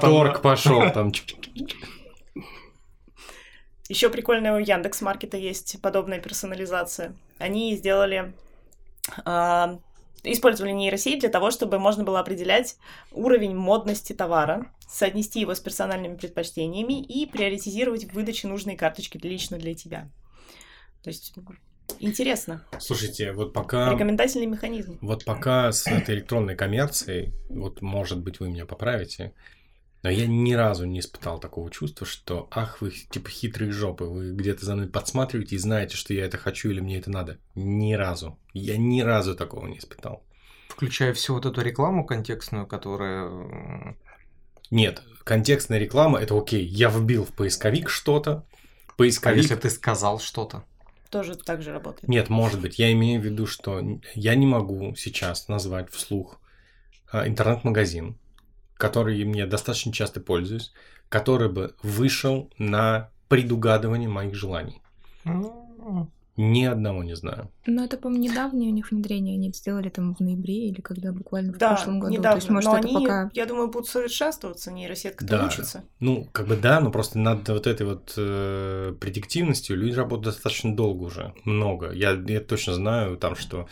Торг, 0.00 0.34
да. 0.34 0.38
пошел 0.40 0.90
там. 0.90 1.12
Еще 3.88 4.08
прикольно 4.08 4.54
у 4.54 4.58
Яндекс 4.58 5.02
Маркета 5.02 5.36
есть 5.36 5.80
подобная 5.82 6.20
персонализация. 6.20 7.14
Они 7.38 7.76
сделали 7.76 8.32
а, 9.24 9.78
использовали 10.24 10.72
нейросеть 10.72 11.20
для 11.20 11.28
того, 11.28 11.50
чтобы 11.50 11.78
можно 11.78 12.04
было 12.04 12.20
определять 12.20 12.76
уровень 13.12 13.54
модности 13.54 14.12
товара, 14.12 14.72
соотнести 14.88 15.40
его 15.40 15.54
с 15.54 15.60
персональными 15.60 16.16
предпочтениями 16.16 17.02
и 17.02 17.26
приоритизировать 17.26 18.04
в 18.04 18.14
выдаче 18.14 18.48
нужные 18.48 18.76
карточки 18.76 19.18
лично 19.22 19.58
для 19.58 19.74
тебя. 19.74 20.10
То 21.02 21.08
есть 21.08 21.34
интересно. 21.98 22.64
Слушайте, 22.78 23.32
вот 23.32 23.52
пока... 23.52 23.92
Рекомендательный 23.92 24.46
механизм. 24.46 24.98
Вот 25.02 25.24
пока 25.24 25.70
с 25.70 25.86
этой 25.86 26.14
электронной 26.16 26.56
коммерцией, 26.56 27.34
вот 27.50 27.82
может 27.82 28.18
быть 28.20 28.40
вы 28.40 28.48
меня 28.48 28.64
поправите, 28.64 29.34
но 30.04 30.10
я 30.10 30.26
ни 30.26 30.52
разу 30.52 30.84
не 30.84 31.00
испытал 31.00 31.40
такого 31.40 31.70
чувства, 31.70 32.06
что 32.06 32.46
ах 32.50 32.82
вы 32.82 32.90
типа 32.90 33.30
хитрые 33.30 33.72
жопы, 33.72 34.04
вы 34.04 34.32
где-то 34.34 34.62
за 34.62 34.74
мной 34.74 34.86
подсматриваете 34.86 35.56
и 35.56 35.58
знаете, 35.58 35.96
что 35.96 36.12
я 36.12 36.26
это 36.26 36.36
хочу 36.36 36.68
или 36.68 36.80
мне 36.80 36.98
это 36.98 37.10
надо. 37.10 37.38
Ни 37.54 37.94
разу. 37.94 38.38
Я 38.52 38.76
ни 38.76 39.00
разу 39.00 39.34
такого 39.34 39.66
не 39.66 39.78
испытал. 39.78 40.22
Включая 40.68 41.14
всю 41.14 41.32
вот 41.32 41.46
эту 41.46 41.62
рекламу 41.62 42.04
контекстную, 42.04 42.66
которая... 42.66 43.96
Нет, 44.70 45.02
контекстная 45.24 45.78
реклама 45.78 46.18
это 46.18 46.38
окей. 46.38 46.66
Я 46.66 46.90
вбил 46.90 47.24
в 47.24 47.32
поисковик 47.32 47.88
что-то, 47.88 48.44
А 48.88 48.92
поисковик 48.98 49.38
если 49.38 49.56
ты 49.56 49.70
сказал 49.70 50.20
что-то? 50.20 50.64
Тоже 51.08 51.34
так 51.34 51.62
же 51.62 51.72
работает. 51.72 52.06
Нет, 52.08 52.28
может 52.28 52.60
быть, 52.60 52.78
я 52.78 52.92
имею 52.92 53.22
в 53.22 53.24
виду, 53.24 53.46
что 53.46 53.80
я 54.14 54.34
не 54.34 54.44
могу 54.44 54.94
сейчас 54.96 55.48
назвать 55.48 55.90
вслух 55.90 56.42
а, 57.10 57.26
интернет-магазин, 57.26 58.18
который 58.76 59.24
мне 59.24 59.46
достаточно 59.46 59.92
часто 59.92 60.20
пользуюсь, 60.20 60.72
который 61.08 61.48
бы 61.48 61.74
вышел 61.82 62.50
на 62.58 63.10
предугадывание 63.28 64.08
моих 64.08 64.34
желаний. 64.34 64.80
Ни 66.36 66.64
одного 66.64 67.04
не 67.04 67.14
знаю. 67.14 67.48
Ну, 67.64 67.84
это, 67.84 67.96
по-моему, 67.96 68.24
недавнее 68.24 68.70
у 68.70 68.72
них 68.72 68.90
внедрение. 68.90 69.36
Они 69.36 69.50
это 69.50 69.58
сделали 69.58 69.88
там 69.88 70.16
в 70.16 70.20
ноябре 70.20 70.68
или 70.68 70.80
когда 70.80 71.12
буквально 71.12 71.52
в 71.52 71.58
да, 71.58 71.68
прошлом 71.68 72.00
году. 72.00 72.12
Недавно. 72.12 72.30
То 72.32 72.36
есть, 72.38 72.50
может, 72.50 72.70
но 72.70 72.78
это 72.78 72.88
они, 72.88 73.06
пока... 73.06 73.30
я 73.32 73.46
думаю, 73.46 73.68
будут 73.68 73.88
совершенствоваться, 73.88 74.72
нейросетка 74.72 75.24
Да. 75.24 75.46
учится. 75.46 75.84
Ну, 76.00 76.28
как 76.32 76.48
бы 76.48 76.56
да, 76.56 76.80
но 76.80 76.90
просто 76.90 77.20
над 77.20 77.48
вот 77.48 77.68
этой 77.68 77.86
вот 77.86 78.14
э, 78.16 78.96
предиктивностью 79.00 79.76
люди 79.76 79.94
работают 79.94 80.34
достаточно 80.34 80.74
долго 80.74 81.04
уже, 81.04 81.34
много. 81.44 81.92
Я, 81.92 82.20
я 82.26 82.40
точно 82.40 82.74
знаю 82.74 83.16
там, 83.16 83.36
что 83.36 83.68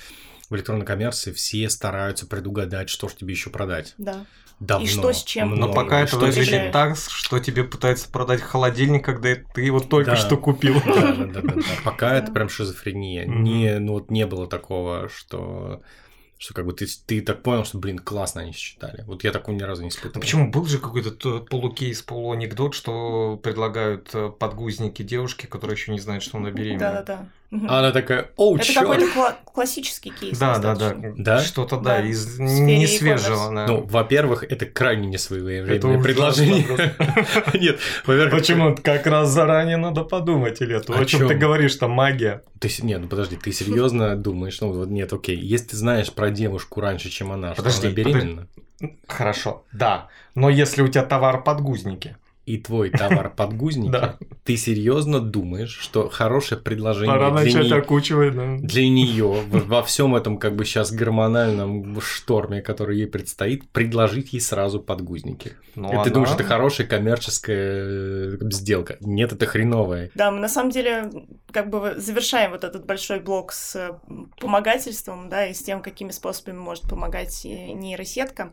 в 0.49 0.55
электронной 0.55 0.87
коммерции 0.87 1.33
все 1.33 1.69
стараются 1.69 2.29
предугадать, 2.29 2.91
что 2.91 3.09
же 3.09 3.17
тебе 3.17 3.33
еще 3.33 3.51
продать. 3.51 3.95
Да. 3.99 4.25
Давно. 4.63 4.85
И 4.85 4.89
что 4.89 5.13
с 5.13 5.25
чем. 5.25 5.49
много. 5.49 5.67
Но 5.67 5.73
пока 5.73 6.01
это 6.01 6.09
Что 6.09 6.19
выглядит 6.21 6.47
решаешь? 6.47 6.73
так, 6.73 6.97
что 6.97 7.39
тебе 7.41 7.65
пытаются 7.65 8.09
продать 8.09 8.41
холодильник, 8.41 9.05
когда 9.05 9.35
ты 9.35 9.63
его 9.63 9.81
только 9.81 10.13
Да. 10.13 10.17
что 10.17 10.37
купил. 10.37 10.81
Да, 10.87 11.13
да, 11.13 11.25
да, 11.25 11.41
да, 11.41 11.53
да. 11.55 11.63
Пока 11.85 12.15
это 12.17 12.31
прям 12.31 12.49
шизофрения. 12.49 13.27
Не, 13.27 13.79
ну 13.81 13.95
вот 13.95 14.11
не 14.11 14.25
было 14.27 14.47
такого, 14.47 15.09
что 15.09 15.83
что 16.39 16.55
как 16.55 16.67
бы 16.67 16.73
ты, 16.73 16.87
ты 17.07 17.21
так 17.21 17.43
понял, 17.45 17.65
что, 17.65 17.79
блин, 17.79 18.01
классно 18.01 18.41
они 18.43 18.53
считали. 18.53 19.05
Вот 19.07 19.23
я 19.23 19.31
такого 19.31 19.55
ни 19.55 19.63
разу 19.63 19.83
не 19.83 19.91
испытывал. 19.91 20.15
Ну 20.17 20.21
почему? 20.23 20.51
Был 20.51 20.65
же 20.67 20.79
какой-то 20.79 21.39
полукейс, 21.41 22.03
полуанекдот, 22.03 22.75
что 22.75 23.37
предлагают 23.41 24.11
э, 24.13 24.29
подгузники 24.29 25.03
девушке, 25.03 25.47
которая 25.47 25.77
еще 25.77 25.93
не 25.93 26.01
знает, 26.01 26.23
что 26.25 26.39
она 26.39 26.51
беременна. 26.51 26.79
Да-да-да. 26.81 27.29
А 27.69 27.81
она 27.81 27.93
такая, 27.93 28.31
оу, 28.37 28.57
Это 28.57 28.65
чёрт!» 28.65 28.89
какой-то 28.89 29.05
кла- 29.13 29.35
классический 29.45 30.11
кейс. 30.11 30.39
Да, 30.39 30.57
да, 30.59 30.75
да. 30.75 30.95
Да? 31.17 31.39
Что-то, 31.41 31.77
да, 31.77 31.99
Да. 31.99 32.07
из 32.07 32.39
не 32.39 32.87
свежего. 32.87 33.53
да. 33.53 33.67
Ну, 33.67 33.83
во-первых, 33.87 34.43
это 34.45 34.65
крайне 34.65 35.09
несвоевременное 35.09 36.03
предложение. 36.03 36.65
Нет, 37.55 37.79
во-первых, 38.07 38.31
Почему? 38.33 38.75
Как 38.83 39.07
раз 39.07 39.29
заранее 39.29 39.77
надо 39.77 40.03
подумать, 40.05 40.63
или 40.63 40.77
это? 40.77 40.95
О 40.95 41.01
О 41.01 41.05
чем 41.05 41.29
ты 41.29 41.35
говоришь, 41.35 41.77
там 41.77 41.91
магия. 41.91 42.43
Ты, 42.59 42.71
не, 42.83 42.97
ну 42.97 43.07
подожди, 43.09 43.37
ты 43.37 43.53
серьезно 43.53 44.17
думаешь, 44.17 44.59
ну 44.61 44.73
вот 44.73 44.89
нет, 44.89 45.13
окей, 45.13 45.37
если 45.37 45.69
ты 45.69 45.77
знаешь 45.77 46.11
про 46.13 46.31
девушку 46.31 46.81
раньше, 46.81 47.11
чем 47.11 47.33
она, 47.33 47.53
что 47.53 47.63
Подожди, 47.63 47.87
она 47.89 47.95
беременна, 47.97 48.49
Хорошо, 49.07 49.65
да. 49.73 50.09
Но 50.35 50.49
если 50.49 50.83
у 50.83 50.89
тебя 50.89 51.05
товар 51.05 51.43
подгузники, 51.43 52.17
и 52.45 52.59
твой 52.59 52.91
товар 52.91 53.31
подгузники, 53.37 53.93
Да. 53.93 54.17
ты 54.45 54.57
серьезно 54.57 55.21
думаешь, 55.21 55.77
что 55.79 56.09
хорошее 56.09 56.61
предложение 56.61 57.15
пора 57.15 57.31
для, 57.31 57.41
начать 57.45 57.67
не- 57.67 57.73
окучивать. 57.79 58.35
да. 58.35 58.57
для 58.59 58.89
нее 58.89 59.43
во 59.51 59.83
всем 59.83 60.17
этом 60.17 60.39
как 60.39 60.57
бы 60.57 60.65
сейчас 60.65 60.91
гормональном 60.93 62.01
шторме, 62.01 62.61
который 62.63 62.99
ей 62.99 63.07
предстоит, 63.07 63.69
предложить 63.71 64.33
ей 64.33 64.41
сразу 64.41 64.81
подгузники. 64.81 65.53
Ну, 65.77 65.89
и 65.89 65.91
ты 65.93 65.97
она- 65.97 66.05
думаешь, 66.11 66.33
это 66.35 66.45
хорошая 66.45 66.87
коммерческая 66.87 67.57
э, 67.59 68.39
сделка. 68.51 68.97
Нет, 69.01 69.33
это 69.33 69.47
хреновая. 69.47 70.11
Да, 70.15 70.31
мы 70.31 70.41
на 70.41 70.49
самом 70.49 70.71
деле 70.71 71.11
как 71.53 71.71
бы 71.71 71.95
завершаем 71.97 72.51
вот 72.51 72.65
этот 72.65 72.85
большой 72.87 73.21
блок 73.21 73.53
с 73.53 73.77
э, 73.77 73.93
помогательством, 74.41 75.29
да, 75.29 75.47
и 75.47 75.55
с 75.55 75.63
тем, 75.63 75.81
какими 75.81 76.11
способами 76.11 76.57
может 76.59 76.89
помогать 76.89 77.45
э, 77.47 77.73
нейросетка 77.73 78.53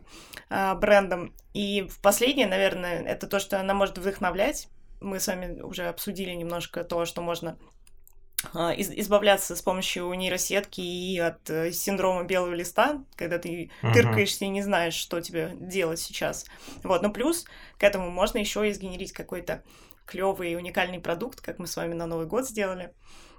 брендам. 0.80 1.32
И 1.54 1.82
в 1.82 2.00
последнее, 2.00 2.46
наверное, 2.46 3.02
это 3.02 3.26
то, 3.26 3.40
что 3.40 3.58
она 3.60 3.74
может 3.74 3.98
вдохновлять. 3.98 4.68
Мы 5.00 5.18
с 5.20 5.26
вами 5.26 5.60
уже 5.60 5.88
обсудили 5.88 6.32
немножко 6.32 6.84
то, 6.84 7.04
что 7.06 7.22
можно 7.22 7.58
а, 8.54 8.72
из- 8.72 8.90
избавляться 8.90 9.54
с 9.54 9.62
помощью 9.62 10.12
нейросетки 10.14 10.80
и 10.80 11.18
от 11.18 11.48
э, 11.50 11.72
синдрома 11.72 12.24
белого 12.24 12.54
листа, 12.54 13.04
когда 13.16 13.38
ты 13.38 13.70
Мгм. 13.82 13.92
тыркаешься 13.92 14.44
и 14.46 14.48
не 14.48 14.62
знаешь, 14.62 14.94
что 14.94 15.20
тебе 15.20 15.52
делать 15.60 16.00
сейчас. 16.00 16.46
Вот, 16.82 17.02
но 17.02 17.10
плюс 17.10 17.44
к 17.78 17.82
этому 17.82 18.10
можно 18.10 18.38
еще 18.38 18.68
и 18.68 18.72
сгенерить 18.72 19.12
какой-то 19.12 19.62
клевый 20.06 20.52
и 20.52 20.56
уникальный 20.56 21.00
продукт, 21.00 21.40
как 21.40 21.58
мы 21.58 21.66
с 21.66 21.76
вами 21.76 21.94
на 21.94 22.06
Новый 22.06 22.26
год 22.26 22.48
сделали. 22.48 22.94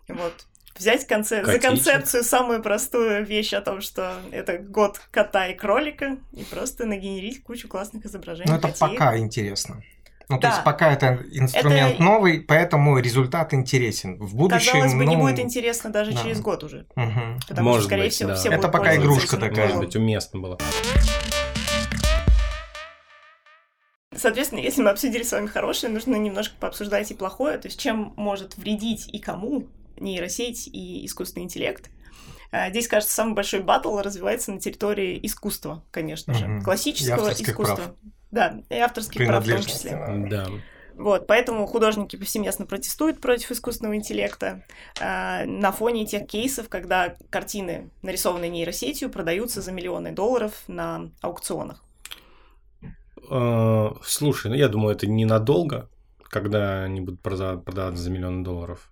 Вот. 0.08 0.46
Взять 0.78 1.06
конце... 1.06 1.44
за 1.46 1.60
концепцию 1.60 2.24
самую 2.24 2.62
простую 2.64 3.26
вещь 3.26 3.54
о 3.54 3.62
том, 3.62 3.82
что 3.82 4.14
это 4.32 4.58
год 4.58 5.00
кота 5.12 5.48
и 5.48 5.54
кролика, 5.56 6.18
и 6.34 6.44
просто 6.44 6.86
нагенерить 6.86 7.44
кучу 7.44 7.68
классных 7.68 8.06
изображений. 8.06 8.50
Ну, 8.50 8.58
это 8.58 8.70
котей. 8.70 8.80
пока 8.80 9.18
интересно. 9.18 9.84
Ну, 10.30 10.38
то 10.38 10.44
Да. 10.44 10.50
есть 10.52 10.64
пока 10.64 10.94
это 10.94 11.20
инструмент 11.34 11.96
Это- 11.96 12.04
новый, 12.04 12.40
поэтому 12.40 12.98
результат 13.00 13.54
интересен. 13.54 14.18
В 14.18 14.34
будущем, 14.34 14.72
Казалось 14.74 14.94
бы, 14.94 15.06
не 15.06 15.18
ну, 15.18 15.24
будет 15.24 15.40
интересно 15.40 15.90
даже 15.90 16.14
да. 16.14 16.24
через 16.24 16.40
год 16.40 16.64
уже. 16.64 16.86
мгм. 16.96 17.40
Потому 17.48 17.68
Может 17.70 17.82
что, 17.82 17.90
скорее 17.90 18.04
быть, 18.04 18.14
всего, 18.14 18.30
да. 18.30 18.36
все 18.36 18.48
Это 18.48 18.58
будут 18.60 18.72
пока 18.72 18.96
игрушка 18.96 19.36
этим 19.36 19.40
такая. 19.50 19.66
Может 19.68 19.80
быть, 19.82 19.96
уместно 19.98 20.40
было. 20.40 20.58
Соответственно, 24.16 24.60
если 24.60 24.82
мы 24.84 24.90
обсудили 24.92 25.24
с 25.24 25.32
вами 25.32 25.48
хорошее, 25.48 25.92
нужно 25.92 26.16
немножко 26.16 26.56
пообсуждать 26.60 27.10
и 27.12 27.14
плохое, 27.14 27.58
то 27.58 27.68
есть 27.68 27.80
чем 27.80 28.14
может 28.18 28.58
вредить 28.58 29.08
и 29.12 29.20
кому 29.20 29.68
нейросеть 30.02 30.68
и 30.68 31.06
искусственный 31.06 31.46
интеллект. 31.46 31.90
А, 32.52 32.70
Здесь, 32.70 32.88
кажется, 32.88 33.14
самый 33.14 33.34
большой 33.34 33.62
батл 33.62 33.98
развивается 34.00 34.52
на 34.52 34.60
территории 34.60 35.20
искусства, 35.24 35.84
конечно 35.92 36.34
же. 36.34 36.58
И 36.58 36.62
Классического 36.62 37.18
авторских 37.24 37.50
искусства. 37.50 37.76
прав. 37.76 37.92
Да, 38.32 38.62
и 38.70 38.76
авторских 38.76 39.26
прав 39.28 39.46
в 39.46 39.50
том 39.50 39.62
числе. 39.62 40.28
да. 40.30 40.48
Вот, 40.96 41.26
поэтому 41.26 41.66
художники 41.68 42.18
повсеместно 42.18 42.66
протестуют 42.66 43.22
против 43.22 43.50
искусственного 43.52 43.96
интеллекта 43.96 44.66
а, 45.00 45.46
на 45.46 45.72
фоне 45.72 46.06
тех 46.06 46.28
кейсов, 46.28 46.68
когда 46.70 47.16
картины, 47.30 47.90
нарисованные 48.02 48.50
нейросетью, 48.52 49.10
продаются 49.10 49.62
за 49.62 49.72
миллионы 49.72 50.12
долларов 50.12 50.54
на 50.68 51.10
аукционах. 51.22 51.84
Э, 53.30 53.90
Слушай, 54.04 54.48
ну 54.50 54.56
я 54.56 54.68
думаю, 54.68 54.96
это 54.96 55.08
ненадолго, 55.08 55.90
когда 56.24 56.84
они 56.84 57.02
будут 57.02 57.22
прода- 57.22 57.58
продаваться 57.58 58.04
за 58.04 58.10
миллион 58.12 58.44
долларов. 58.44 58.92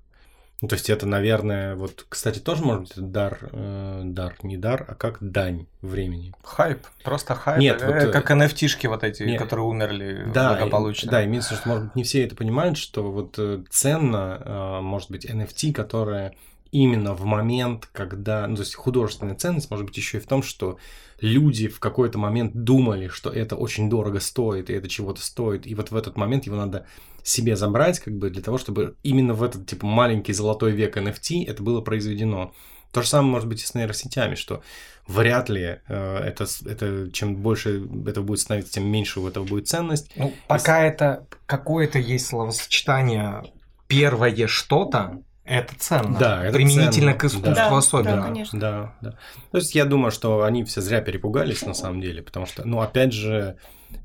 Ну, 0.62 0.68
то 0.68 0.76
есть 0.76 0.90
это, 0.90 1.06
наверное, 1.06 1.76
вот, 1.76 2.06
кстати, 2.10 2.40
тоже 2.40 2.64
может 2.64 2.84
быть 2.84 3.12
дар, 3.12 3.40
э, 3.52 4.02
дар, 4.04 4.36
не 4.44 4.58
дар, 4.58 4.86
а 4.90 4.96
как 4.96 5.18
дань 5.22 5.68
времени. 5.82 6.34
Хайп, 6.44 6.80
просто 7.04 7.34
хайп. 7.36 7.60
Нет, 7.60 7.82
Э, 7.82 7.86
вот, 7.86 7.96
э, 7.96 8.12
как 8.12 8.30
NFT-шки 8.32 8.88
вот 8.88 9.04
эти, 9.06 9.24
нет. 9.24 9.40
которые 9.42 9.66
умерли 9.66 10.30
Да, 10.34 10.56
благополучно. 10.56 11.10
да, 11.12 11.24
имеется 11.24 11.50
в 11.50 11.52
виду, 11.54 11.62
что, 11.62 11.70
может 11.70 11.84
быть, 11.86 11.96
не 11.96 12.04
все 12.04 12.26
это 12.26 12.36
понимают, 12.36 12.78
что 12.78 13.10
вот 13.10 13.36
э, 13.38 13.64
ценно, 13.70 14.42
э, 14.44 14.82
может 14.82 15.10
быть, 15.10 15.26
NFT, 15.26 15.72
которая 15.72 16.34
именно 16.72 17.14
в 17.14 17.26
момент, 17.26 17.88
когда, 17.92 18.48
ну, 18.48 18.56
то 18.56 18.62
есть 18.62 18.76
художественная 18.76 19.36
ценность 19.36 19.70
может 19.70 19.86
быть 19.86 19.98
еще 19.98 20.18
и 20.18 20.22
в 20.22 20.28
том, 20.28 20.44
что 20.44 20.78
люди 21.22 21.68
в 21.68 21.80
какой-то 21.80 22.18
момент 22.18 22.54
думали, 22.54 23.08
что 23.08 23.30
это 23.30 23.56
очень 23.56 23.90
дорого 23.90 24.20
стоит, 24.20 24.70
и 24.70 24.74
это 24.74 24.88
чего-то 24.88 25.22
стоит, 25.22 25.68
и 25.68 25.76
вот 25.76 25.92
в 25.92 25.96
этот 25.96 26.18
момент 26.18 26.46
его 26.46 26.56
надо 26.56 26.86
себе 27.24 27.56
забрать, 27.56 28.00
как 28.00 28.18
бы 28.18 28.30
для 28.30 28.42
того, 28.42 28.58
чтобы 28.58 28.96
именно 29.04 29.34
в 29.34 29.44
этот, 29.44 29.68
типа, 29.68 29.86
маленький 29.86 30.34
золотой 30.34 30.72
век 30.72 30.98
NFT 30.98 31.46
это 31.48 31.62
было 31.62 31.82
произведено. 31.82 32.54
То 32.92 33.04
же 33.04 33.08
самое 33.08 33.32
может 33.32 33.48
быть 33.48 33.62
и 33.62 33.66
с 33.66 33.76
нейросетями, 33.76 34.34
что 34.34 34.64
вряд 35.08 35.50
ли 35.50 35.80
э, 35.88 36.18
это, 36.18 36.46
это 36.66 37.12
чем 37.12 37.36
больше 37.36 37.88
этого 38.08 38.24
будет 38.24 38.40
становиться, 38.40 38.74
тем 38.74 38.88
меньше 38.88 39.20
у 39.20 39.28
этого 39.28 39.44
будет 39.44 39.68
ценность. 39.68 40.12
Ну, 40.16 40.34
пока 40.48 40.84
это 40.84 41.28
какое-то 41.46 42.00
есть 42.00 42.26
словосочетание 42.26 43.44
первое 43.88 44.48
что-то, 44.48 45.22
это 45.50 45.74
ценно. 45.78 46.18
Да, 46.20 46.44
это 46.44 46.54
Применительно 46.54 46.92
ценно, 46.92 47.14
к 47.14 47.24
искусству 47.26 47.54
да. 47.56 47.76
Особенно. 47.78 48.16
да, 48.18 48.24
конечно. 48.24 48.60
Да, 48.60 48.96
да. 49.02 49.12
То 49.52 49.58
есть 49.58 49.74
я 49.74 49.86
думаю, 49.86 50.12
что 50.12 50.44
они 50.44 50.64
все 50.64 50.82
зря 50.82 51.02
перепугались 51.02 51.66
на 51.66 51.74
самом 51.74 52.02
деле, 52.02 52.22
потому 52.22 52.46
что, 52.46 52.66
ну, 52.66 52.82
опять 52.82 53.14
же, 53.14 53.58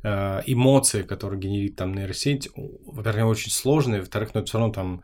э, 0.03 0.43
эмоции, 0.47 1.03
которые 1.03 1.39
генерит 1.39 1.77
там 1.77 1.95
нейросеть, 1.95 2.49
во-первых, 2.57 3.27
очень 3.27 3.51
сложные, 3.51 4.01
во-вторых, 4.01 4.31
ну, 4.33 4.41
это 4.41 4.49
все 4.49 4.59
равно 4.59 4.73
там 4.73 5.03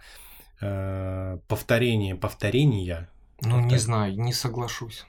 э, 0.62 1.38
повторение 1.46 2.14
повторения. 2.14 3.10
Ну, 3.42 3.60
не 3.60 3.70
Так. 3.70 3.80
знаю, 3.80 4.18
не 4.18 4.32
соглашусь. 4.32 5.04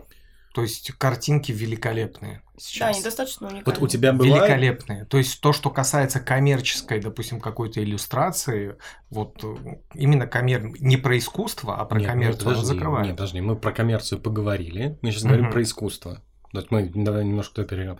То 0.53 0.63
есть 0.63 0.91
картинки 0.97 1.51
великолепные 1.51 2.41
Да, 2.43 2.59
сейчас. 2.59 2.95
они 2.95 3.03
достаточно 3.03 3.47
уникальны. 3.47 3.63
Вот 3.65 3.81
у 3.81 3.87
тебя 3.87 4.11
бывает... 4.11 4.43
Великолепные. 4.43 5.05
То 5.05 5.17
есть 5.17 5.39
то, 5.39 5.53
что 5.53 5.69
касается 5.69 6.19
коммерческой, 6.19 6.99
допустим, 6.99 7.39
какой-то 7.39 7.81
иллюстрации, 7.81 8.75
вот 9.09 9.41
э, 9.43 9.55
именно 9.93 10.27
коммер... 10.27 10.65
не 10.79 10.97
про 10.97 11.17
искусство, 11.17 11.77
а 11.77 11.85
про 11.85 11.99
Нет, 11.99 12.09
коммерцию 12.09 12.49
нет, 12.49 12.57
подожди, 12.57 12.65
закрывает. 12.65 13.07
Нет, 13.07 13.15
подожди, 13.15 13.41
мы 13.41 13.55
про 13.55 13.71
коммерцию 13.71 14.19
поговорили, 14.19 14.97
мы 15.01 15.11
сейчас 15.11 15.23
говорим 15.23 15.45
Мгм. 15.45 15.53
про 15.53 15.61
искусство. 15.63 16.21
Вот 16.51 16.69
мы 16.69 16.91
давай 16.93 17.23
немножко 17.23 17.55
туда 17.55 17.67
перейдем. 17.67 17.95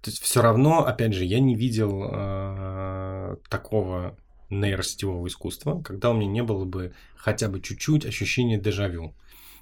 То 0.00 0.10
есть 0.10 0.20
все 0.20 0.42
равно, 0.42 0.84
опять 0.84 1.14
же, 1.14 1.24
я 1.24 1.38
не 1.38 1.54
видел 1.54 2.10
э, 2.12 3.36
такого 3.48 4.16
нейросетевого 4.50 5.26
искусства, 5.28 5.80
когда 5.82 6.10
у 6.10 6.14
меня 6.14 6.26
не 6.26 6.42
было 6.42 6.64
бы 6.64 6.92
хотя 7.16 7.48
бы 7.48 7.60
чуть-чуть 7.60 8.04
ощущения 8.04 8.58
дежавю. 8.58 9.14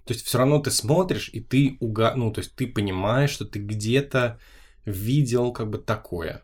То 0.05 0.15
есть 0.15 0.27
все 0.27 0.39
равно 0.39 0.59
ты 0.59 0.71
смотришь, 0.71 1.31
и 1.33 1.41
ты 1.41 1.77
уга... 1.81 2.15
ну, 2.17 2.33
то 2.33 2.41
есть 2.41 2.55
ты 2.57 2.67
понимаешь, 2.67 3.31
что 3.31 3.45
ты 3.45 3.59
где-то 3.61 4.39
видел 4.85 5.53
как 5.53 5.71
бы 5.71 5.79
такое. 5.79 6.43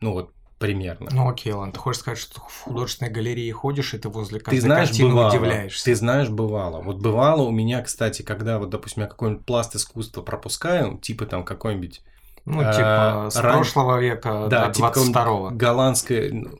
Ну 0.00 0.12
вот 0.12 0.32
примерно. 0.58 1.08
Ну 1.12 1.28
окей, 1.28 1.52
ладно, 1.52 1.72
ты 1.72 1.78
хочешь 1.78 2.00
сказать, 2.00 2.18
что 2.18 2.40
в 2.40 2.62
художественной 2.62 3.10
галерее 3.12 3.52
ходишь, 3.52 3.94
и 3.94 3.98
ты 3.98 4.08
возле 4.08 4.38
Ты 4.40 4.46
каждой 4.46 4.60
знаешь, 4.60 4.88
картины 4.88 5.10
бывало. 5.10 5.28
удивляешься. 5.28 5.84
Ты 5.84 5.94
знаешь, 5.94 6.28
бывало. 6.28 6.82
Вот 6.82 6.96
бывало 7.00 7.42
у 7.42 7.50
меня, 7.52 7.80
кстати, 7.82 8.22
когда 8.22 8.58
вот, 8.58 8.70
допустим, 8.70 9.02
я 9.04 9.08
какой-нибудь 9.08 9.46
пласт 9.46 9.76
искусства 9.76 10.22
пропускаю, 10.22 10.98
типа 10.98 11.26
там 11.26 11.44
какой-нибудь 11.44 12.02
Ну, 12.44 12.60
типа, 12.60 13.26
а, 13.26 13.30
с 13.30 13.36
ран... 13.36 13.56
прошлого 13.56 14.00
века 14.00 14.48
да, 14.50 14.68
до 14.70 14.80
22-го. 14.80 15.04
Типа 15.04 15.50
голландское... 15.52 16.30
Ну, 16.32 16.58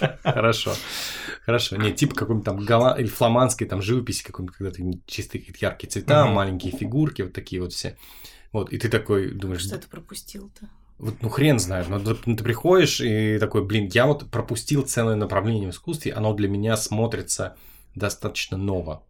хорошо. 0.22 0.72
Хорошо. 1.44 1.76
Нет, 1.76 1.96
типа 1.96 2.14
какой-нибудь 2.14 2.44
там 2.44 2.64
гола... 2.64 2.96
или 2.98 3.08
фламандской 3.08 3.66
там 3.66 3.82
живописи 3.82 4.22
какой-нибудь, 4.22 4.56
когда 4.56 4.70
то 4.70 4.82
чистые 5.06 5.44
яркие 5.60 5.90
цвета, 5.90 6.26
маленькие 6.26 6.72
фигурки, 6.72 7.22
вот 7.22 7.32
такие 7.32 7.60
вот 7.60 7.72
все. 7.72 7.96
Вот, 8.52 8.72
и 8.72 8.78
ты 8.78 8.88
такой 8.88 9.30
думаешь... 9.30 9.62
Что 9.62 9.78
ты 9.78 9.88
пропустил-то? 9.88 10.68
Вот, 10.98 11.20
ну, 11.20 11.28
хрен 11.30 11.58
знает, 11.58 11.88
но 11.88 11.98
ты, 11.98 12.14
ты 12.14 12.44
приходишь 12.44 13.00
и 13.00 13.38
такой, 13.40 13.64
блин, 13.64 13.90
я 13.92 14.06
вот 14.06 14.30
пропустил 14.30 14.82
целое 14.82 15.16
направление 15.16 15.70
в 15.70 15.74
искусстве, 15.74 16.12
оно 16.12 16.32
для 16.32 16.48
меня 16.48 16.76
смотрится 16.76 17.56
достаточно 17.94 18.56
ново. 18.56 19.04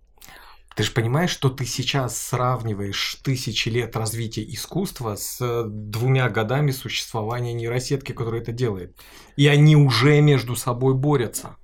Ты 0.75 0.85
же 0.85 0.93
понимаешь, 0.93 1.31
что 1.31 1.51
ты 1.51 1.67
сейчас 1.67 2.17
сравниваешь 2.17 3.19
тысячи 3.23 3.69
лет 3.69 3.95
развития 3.95 4.43
искусства 4.43 5.17
с 5.17 5.39
э, 5.41 5.65
двумя 5.67 6.31
годами 6.31 6.71
существования 6.71 7.53
нейросетки, 7.53 8.13
которая 8.13 8.41
это 8.41 8.53
делает. 8.53 8.97
И 9.37 9.47
они 9.49 9.77
уже 9.77 10.23
между 10.23 10.57
собой 10.57 10.95
борются. 10.95 11.57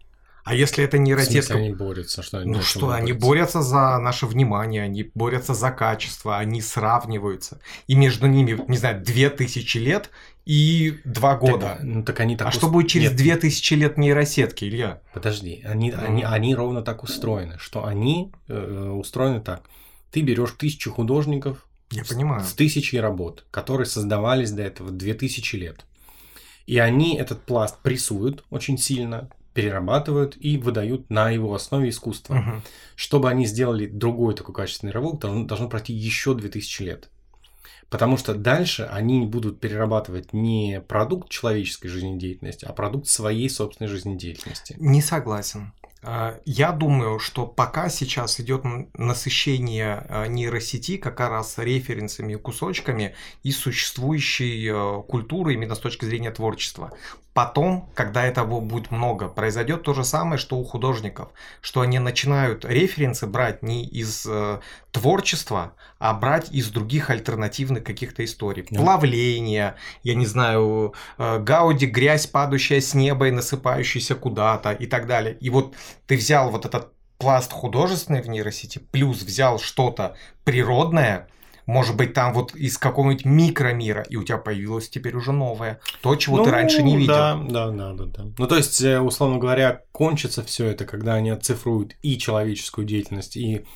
А 0.49 0.55
если 0.55 0.83
это 0.83 0.97
нейросетка... 0.97 1.59
они 1.59 1.75
борются? 1.75 2.23
Что 2.23 2.39
они 2.39 2.53
ну 2.53 2.63
что, 2.63 2.91
они 2.91 3.13
борются 3.13 3.61
за 3.61 3.99
наше 3.99 4.25
внимание, 4.25 4.83
они 4.83 5.11
борются 5.15 5.53
за 5.53 5.71
качество, 5.71 6.39
они 6.39 6.63
сравниваются. 6.63 7.61
И 7.87 7.95
между 7.95 8.27
ними, 8.27 8.59
не 8.67 8.79
знаю, 8.79 9.05
две 9.05 9.29
тысячи 9.29 9.77
лет 9.77 10.09
и 10.47 11.01
два 11.05 11.37
года. 11.37 11.77
Так, 11.77 11.83
ну, 11.83 12.03
так 12.03 12.21
они 12.21 12.35
так 12.35 12.47
а 12.47 12.51
ус... 12.51 12.57
что 12.57 12.71
будет 12.71 12.89
через 12.89 13.13
две 13.13 13.37
тысячи 13.37 13.75
лет 13.75 13.99
нейросетки, 13.99 14.65
Илья? 14.65 15.03
Подожди, 15.13 15.63
они, 15.67 15.91
mm. 15.91 16.03
они, 16.03 16.23
они 16.23 16.55
ровно 16.55 16.81
так 16.81 17.03
устроены, 17.03 17.59
что 17.59 17.85
они 17.85 18.33
э, 18.49 18.91
устроены 18.91 19.43
так. 19.43 19.65
Ты 20.11 20.23
берешь 20.23 20.53
тысячу 20.53 20.91
художников 20.91 21.67
Я 21.91 22.07
с, 22.07 22.09
понимаю. 22.09 22.43
с 22.43 22.55
тысячей 22.55 23.01
работ, 23.01 23.45
которые 23.51 23.87
создавались 23.87 24.53
до 24.53 24.63
этого 24.63 24.91
две 24.91 25.13
тысячи 25.13 25.57
лет. 25.57 25.85
И 26.65 26.79
они 26.79 27.17
этот 27.17 27.43
пласт 27.43 27.79
прессуют 27.83 28.45
очень 28.49 28.79
сильно, 28.79 29.29
перерабатывают 29.55 30.37
и 30.39 30.59
выдают 30.59 31.11
на 31.11 31.31
его 31.31 31.55
основе 31.55 31.89
искусство. 31.89 32.35
Угу. 32.35 32.63
Чтобы 32.97 33.29
они 33.31 33.47
сделали 33.47 33.87
другой 33.87 34.35
такой 34.35 34.55
качественный 34.55 34.93
рывок, 34.93 35.21
должно, 35.21 35.45
должно 35.45 35.69
пройти 35.69 35.93
еще 35.93 36.35
2000 36.35 36.83
лет. 36.83 37.11
Потому 37.91 38.19
что 38.19 38.35
дальше 38.35 38.89
они 38.91 39.25
будут 39.25 39.61
перерабатывать 39.61 40.33
не 40.35 40.83
продукт 40.87 41.31
человеческой 41.31 41.89
жизнедеятельности, 41.89 42.67
а 42.67 42.73
продукт 42.73 43.07
своей 43.07 43.49
собственной 43.49 43.89
жизнедеятельности. 43.89 44.77
Не 44.79 45.01
согласен. 45.01 45.73
А, 46.03 46.39
я 46.45 46.73
думаю, 46.73 47.19
что 47.19 47.47
пока 47.47 47.89
сейчас 47.89 48.39
идет 48.41 48.63
насыщение 48.95 50.07
а, 50.09 50.27
нейросети 50.27 50.97
как 50.97 51.19
раз 51.21 51.59
референсами 51.59 52.35
и 52.35 52.37
кусочками 52.37 53.15
из 53.43 53.59
существующей 53.59 54.69
а, 54.71 55.03
культуры 55.03 55.55
именно 55.55 55.75
с 55.75 55.79
точки 55.79 56.05
зрения 56.05 56.31
творчества. 56.31 56.93
Потом, 57.39 57.89
когда 57.95 58.25
этого 58.25 58.59
будет 58.59 58.91
много, 58.91 59.29
произойдет 59.29 59.85
то 59.85 59.95
же 59.95 60.03
самое, 60.03 60.39
что 60.39 60.57
у 60.57 60.65
художников, 60.65 61.29
что 61.61 61.83
они 61.83 62.01
начинают 62.01 62.65
референсы 62.65 63.29
брать 63.29 63.63
не 63.63 63.87
из 63.87 64.27
э, 64.29 64.59
творчества, 64.91 65.75
а 66.01 66.15
брать 66.15 66.51
из 66.51 66.69
других 66.71 67.11
альтернативных 67.11 67.85
каких-то 67.85 68.25
историй. 68.25 68.65
Yeah. 68.65 68.79
Плавление, 68.79 69.77
я 70.03 70.17
не 70.17 70.27
знаю, 70.27 70.95
э, 71.17 71.39
Гауди, 71.39 71.87
грязь, 71.87 72.27
падающая 72.27 72.81
с 72.81 72.93
неба 72.95 73.29
и 73.29 73.31
насыпающаяся 73.31 74.17
куда-то 74.17 74.73
и 74.73 74.89
так 74.89 75.07
далее. 75.07 75.37
И 75.39 75.49
вот 75.49 75.77
ты 76.09 76.17
взял 76.17 76.51
вот 76.51 76.67
этот 76.67 76.93
пласт 77.19 77.53
художественной 77.53 78.21
в 78.21 78.29
нейросети, 78.29 78.81
плюс 78.91 79.23
взял 79.23 79.61
что-то 79.61 80.17
природное, 80.43 81.29
может 81.69 81.97
быть, 81.97 82.15
там 82.15 82.33
вот 82.33 82.55
из 82.55 82.79
какого-нибудь 82.79 83.27
микромира, 83.27 84.01
и 84.09 84.17
у 84.17 84.25
тебя 84.25 84.39
появилось 84.39 84.89
теперь 84.89 85.15
уже 85.15 85.33
новое, 85.33 85.81
то, 86.01 86.17
чего 86.17 86.39
ну, 86.39 86.45
ты 86.45 86.51
раньше 86.51 86.83
не 86.83 86.97
видел. 86.97 87.13
Да, 87.13 87.35
да, 87.47 87.71
да, 87.71 87.93
да, 87.93 88.05
да. 88.07 88.25
Ну, 88.39 88.47
то 88.47 88.57
есть, 88.57 88.81
э, 88.81 88.99
условно 88.99 89.37
говоря, 89.37 89.83
кончится 89.93 90.43
все 90.43 90.65
это, 90.65 90.87
когда 90.87 91.13
они 91.13 91.29
оцифруют 91.29 91.95
и 92.01 92.17
человеческую 92.17 92.87
деятельность, 92.87 93.37
и, 93.37 93.67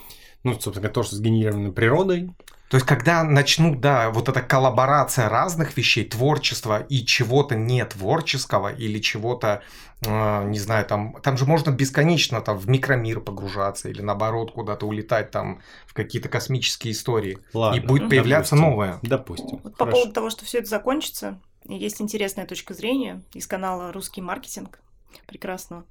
ну, 0.44 0.58
собственно, 0.58 0.88
то, 0.88 1.02
что 1.02 1.16
сгенерировано 1.16 1.72
природой, 1.72 2.30
то 2.72 2.76
есть, 2.76 2.86
когда 2.86 3.22
начнут, 3.22 3.82
да, 3.82 4.08
вот 4.08 4.30
эта 4.30 4.40
коллаборация 4.40 5.28
разных 5.28 5.76
вещей, 5.76 6.06
творчества 6.06 6.80
и 6.88 7.04
чего-то 7.04 7.54
не 7.54 7.84
творческого 7.84 8.72
или 8.72 8.98
чего-то, 8.98 9.62
э, 10.00 10.44
не 10.48 10.58
знаю, 10.58 10.86
там, 10.86 11.20
там 11.20 11.36
же 11.36 11.44
можно 11.44 11.70
бесконечно 11.70 12.40
там 12.40 12.56
в 12.56 12.70
микромир 12.70 13.20
погружаться 13.20 13.90
или 13.90 14.00
наоборот 14.00 14.52
куда-то 14.52 14.86
улетать 14.86 15.30
там 15.30 15.60
в 15.86 15.92
какие-то 15.92 16.30
космические 16.30 16.94
истории. 16.94 17.40
Ладно, 17.52 17.76
и 17.76 17.86
будет 17.86 18.08
появляться 18.08 18.56
допустим, 18.56 18.70
новое. 18.70 18.98
Допустим. 19.02 19.60
Вот 19.62 19.76
по 19.76 19.84
поводу 19.84 20.12
того, 20.14 20.30
что 20.30 20.46
все 20.46 20.60
это 20.60 20.68
закончится, 20.68 21.38
есть 21.68 22.00
интересная 22.00 22.46
точка 22.46 22.72
зрения 22.72 23.20
из 23.34 23.46
канала 23.46 23.92
«Русский 23.92 24.22
маркетинг» 24.22 24.80
прекрасного 25.26 25.84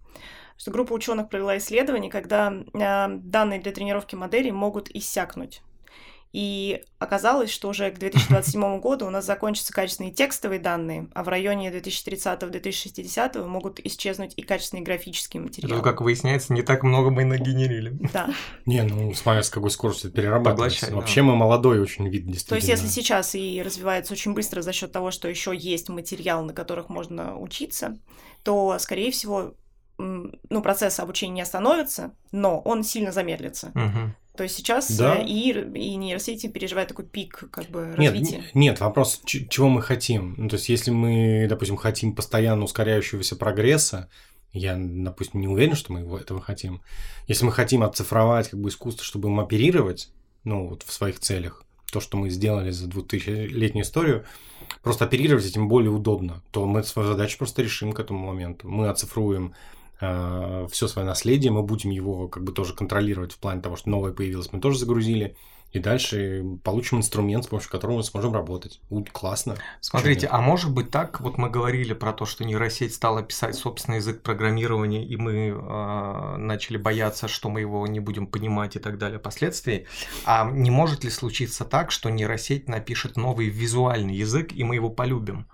что 0.62 0.70
группа 0.70 0.93
ученых 0.93 1.28
провела 1.28 1.57
исследование, 1.57 2.12
когда 2.12 2.53
э, 2.53 3.07
данные 3.18 3.59
для 3.59 3.72
тренировки 3.72 4.14
моделей 4.14 4.51
могут 4.51 4.91
иссякнуть. 4.91 5.64
И 6.34 6.84
оказалось, 6.99 7.49
что 7.49 7.68
уже 7.68 7.89
к 7.89 7.97
2027 7.97 8.80
году 8.80 9.07
у 9.07 9.09
нас 9.09 9.26
закончатся 9.26 9.74
качественные 9.74 10.14
текстовые 10.14 10.59
данные, 10.59 11.09
а 11.16 11.24
в 11.24 11.30
районе 11.30 11.72
2030-2060 11.72 13.43
могут 13.47 13.80
исчезнуть 13.80 14.36
и 14.38 14.43
качественные 14.43 14.84
графические 14.84 15.41
материалы. 15.41 15.74
Это, 15.74 15.84
как 15.84 16.01
выясняется, 16.01 16.53
не 16.53 16.62
так 16.62 16.84
много 16.84 17.09
мы 17.09 17.26
нагенерили. 17.26 17.97
Да. 18.14 18.30
Не, 18.68 18.84
ну 18.84 19.16
смотря 19.16 19.41
с 19.41 19.49
какой 19.49 19.72
скоростью 19.72 20.12
это 20.12 20.22
перерабатывается. 20.22 20.93
Вообще 20.95 21.24
мы 21.24 21.36
молодой 21.36 21.80
очень 21.80 22.07
вид 22.07 22.28
действительно. 22.28 22.49
То 22.49 22.55
есть 22.55 22.68
если 22.70 22.88
сейчас 22.88 23.34
и 23.34 23.64
развивается 23.64 24.14
очень 24.14 24.36
быстро 24.36 24.62
за 24.62 24.74
счет 24.74 24.91
того, 24.91 25.09
что 25.09 25.28
еще 25.28 25.57
есть 25.57 25.89
материал, 25.89 26.45
на 26.45 26.53
которых 26.53 26.89
можно 26.89 27.36
учиться, 27.36 27.97
то, 28.43 28.78
скорее 28.80 29.12
всего, 29.12 29.55
ну, 30.01 30.61
процесс 30.61 30.99
обучения 30.99 31.35
не 31.35 31.41
остановится, 31.41 32.13
но 32.31 32.59
он 32.59 32.83
сильно 32.83 33.11
замедлится. 33.11 33.71
Угу. 33.75 34.15
То 34.37 34.43
есть 34.43 34.55
сейчас 34.55 34.89
да. 34.97 35.17
Э, 35.17 35.25
и, 35.25 35.51
и 35.51 35.95
нейросети 35.95 36.47
переживают 36.47 36.89
такой 36.89 37.05
пик 37.05 37.43
как 37.51 37.65
бы 37.65 37.93
развития. 37.95 38.37
Нет, 38.37 38.55
нет 38.55 38.79
вопрос, 38.79 39.21
чего 39.25 39.69
мы 39.69 39.81
хотим. 39.81 40.35
Ну, 40.37 40.49
то 40.49 40.55
есть 40.55 40.69
если 40.69 40.91
мы, 40.91 41.47
допустим, 41.49 41.75
хотим 41.75 42.15
постоянно 42.15 42.63
ускоряющегося 42.63 43.35
прогресса, 43.35 44.09
я, 44.53 44.75
допустим, 44.77 45.41
не 45.41 45.47
уверен, 45.47 45.75
что 45.75 45.93
мы 45.93 46.17
этого 46.17 46.41
хотим. 46.41 46.81
Если 47.27 47.45
мы 47.45 47.51
хотим 47.51 47.83
оцифровать 47.83 48.49
как 48.49 48.59
бы 48.59 48.69
искусство, 48.69 49.03
чтобы 49.03 49.29
им 49.29 49.39
оперировать, 49.39 50.09
ну, 50.43 50.67
вот 50.67 50.83
в 50.83 50.91
своих 50.91 51.19
целях, 51.19 51.63
то, 51.91 51.99
что 51.99 52.17
мы 52.17 52.29
сделали 52.29 52.71
за 52.71 52.87
2000-летнюю 52.87 53.83
историю, 53.83 54.25
просто 54.81 55.05
оперировать 55.05 55.45
этим 55.45 55.67
более 55.67 55.91
удобно, 55.91 56.41
то 56.51 56.65
мы 56.65 56.83
свою 56.83 57.09
задачу 57.09 57.37
просто 57.37 57.61
решим 57.61 57.91
к 57.91 57.99
этому 57.99 58.27
моменту. 58.27 58.67
Мы 58.69 58.87
оцифруем 58.87 59.53
Э, 60.01 60.67
все 60.71 60.87
свое 60.87 61.07
наследие, 61.07 61.51
мы 61.51 61.61
будем 61.61 61.91
его 61.91 62.27
как 62.27 62.43
бы 62.43 62.51
тоже 62.51 62.73
контролировать 62.73 63.33
в 63.33 63.37
плане 63.37 63.61
того, 63.61 63.75
что 63.75 63.89
новое 63.89 64.11
появилось, 64.11 64.51
мы 64.51 64.59
тоже 64.59 64.79
загрузили, 64.79 65.37
и 65.71 65.79
дальше 65.79 66.43
получим 66.63 66.97
инструмент, 66.97 67.45
с 67.45 67.47
помощью 67.47 67.71
которого 67.71 67.97
мы 67.97 68.03
сможем 68.03 68.33
работать. 68.33 68.81
У, 68.89 69.03
классно. 69.05 69.55
Смотрите, 69.79 70.27
а 70.27 70.41
может 70.41 70.73
быть 70.73 70.89
так, 70.89 71.21
вот 71.21 71.37
мы 71.37 71.49
говорили 71.49 71.93
про 71.93 72.13
то, 72.13 72.25
что 72.25 72.43
нейросеть 72.43 72.93
стала 72.95 73.21
писать 73.21 73.55
собственный 73.55 73.97
язык 73.97 74.21
программирования, 74.23 75.05
и 75.05 75.15
мы 75.15 75.33
э, 75.33 76.35
начали 76.37 76.77
бояться, 76.77 77.27
что 77.27 77.49
мы 77.49 77.61
его 77.61 77.85
не 77.85 77.99
будем 77.99 78.25
понимать 78.25 78.75
и 78.75 78.79
так 78.79 78.97
далее 78.97 79.19
последствий. 79.19 79.85
А 80.25 80.49
не 80.51 80.71
может 80.71 81.03
ли 81.03 81.11
случиться 81.11 81.63
так, 81.63 81.91
что 81.91 82.09
нейросеть 82.09 82.67
напишет 82.67 83.15
новый 83.15 83.47
визуальный 83.47 84.15
язык, 84.15 84.51
и 84.51 84.63
мы 84.63 84.75
его 84.75 84.89
полюбим? 84.89 85.45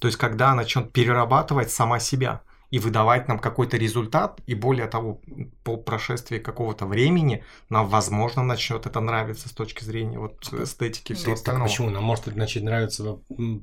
То 0.00 0.08
есть, 0.08 0.16
когда 0.16 0.48
она 0.52 0.62
начнет 0.62 0.92
перерабатывать 0.92 1.72
сама 1.72 1.98
себя– 1.98 2.40
и 2.70 2.78
выдавать 2.78 3.28
нам 3.28 3.38
какой-то 3.38 3.76
результат, 3.76 4.40
и 4.46 4.54
более 4.54 4.86
того, 4.86 5.20
по 5.62 5.76
прошествии 5.76 6.38
какого-то 6.38 6.86
времени 6.86 7.44
нам, 7.68 7.88
возможно, 7.88 8.42
начнет 8.42 8.86
это 8.86 9.00
нравиться 9.00 9.48
с 9.48 9.52
точки 9.52 9.84
зрения 9.84 10.18
вот 10.18 10.52
эстетики 10.52 11.12
и 11.12 11.14
всего 11.14 11.32
так, 11.32 11.38
остального. 11.38 11.68
почему? 11.68 11.90
Нам 11.90 12.04
может 12.04 12.26
начать 12.34 12.62
нравиться 12.62 13.18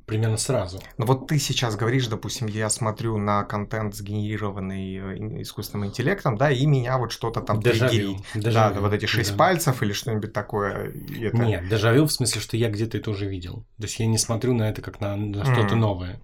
примерно 0.05 0.37
сразу. 0.37 0.81
Ну 0.97 1.05
вот 1.05 1.27
ты 1.27 1.37
сейчас 1.39 1.75
говоришь, 1.75 2.07
допустим, 2.07 2.47
я 2.47 2.69
смотрю 2.69 3.17
на 3.17 3.43
контент, 3.43 3.95
сгенерированный 3.95 4.95
э, 4.95 5.41
искусственным 5.41 5.87
интеллектом, 5.87 6.37
да, 6.37 6.51
и 6.51 6.65
меня 6.65 6.97
вот 6.97 7.11
что-то 7.11 7.41
там 7.41 7.61
триггерит. 7.61 8.17
Да, 8.35 8.71
вот 8.71 8.93
эти 8.93 9.05
шесть 9.05 9.31
да. 9.31 9.37
пальцев 9.37 9.83
или 9.83 9.93
что-нибудь 9.93 10.33
такое. 10.33 10.93
Это... 11.19 11.37
Нет, 11.37 11.67
дежавю 11.67 12.05
в 12.05 12.11
смысле, 12.11 12.41
что 12.41 12.57
я 12.57 12.69
где-то 12.69 12.97
это 12.97 13.11
уже 13.11 13.27
видел. 13.27 13.65
То 13.77 13.83
есть 13.83 13.99
я 13.99 14.05
не 14.05 14.17
смотрю 14.17 14.53
на 14.53 14.69
это 14.69 14.81
как 14.81 15.01
на, 15.01 15.15
на 15.15 15.43
что-то 15.43 15.75
mm. 15.75 15.79
новое. 15.79 16.19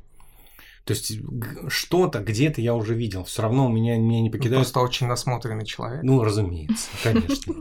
То 0.90 0.94
есть 0.96 1.20
что-то 1.68 2.18
где-то 2.18 2.62
я 2.62 2.74
уже 2.74 2.96
видел. 2.96 3.24
Все 3.24 3.44
равно 3.44 3.68
у 3.68 3.70
меня, 3.70 3.96
меня 3.96 4.22
не 4.22 4.32
покидает. 4.32 4.56
Просто 4.56 4.80
очень 4.80 5.06
насмотренный 5.06 5.64
человек. 5.64 6.02
Ну, 6.02 6.24
разумеется, 6.24 6.88
конечно. 7.04 7.54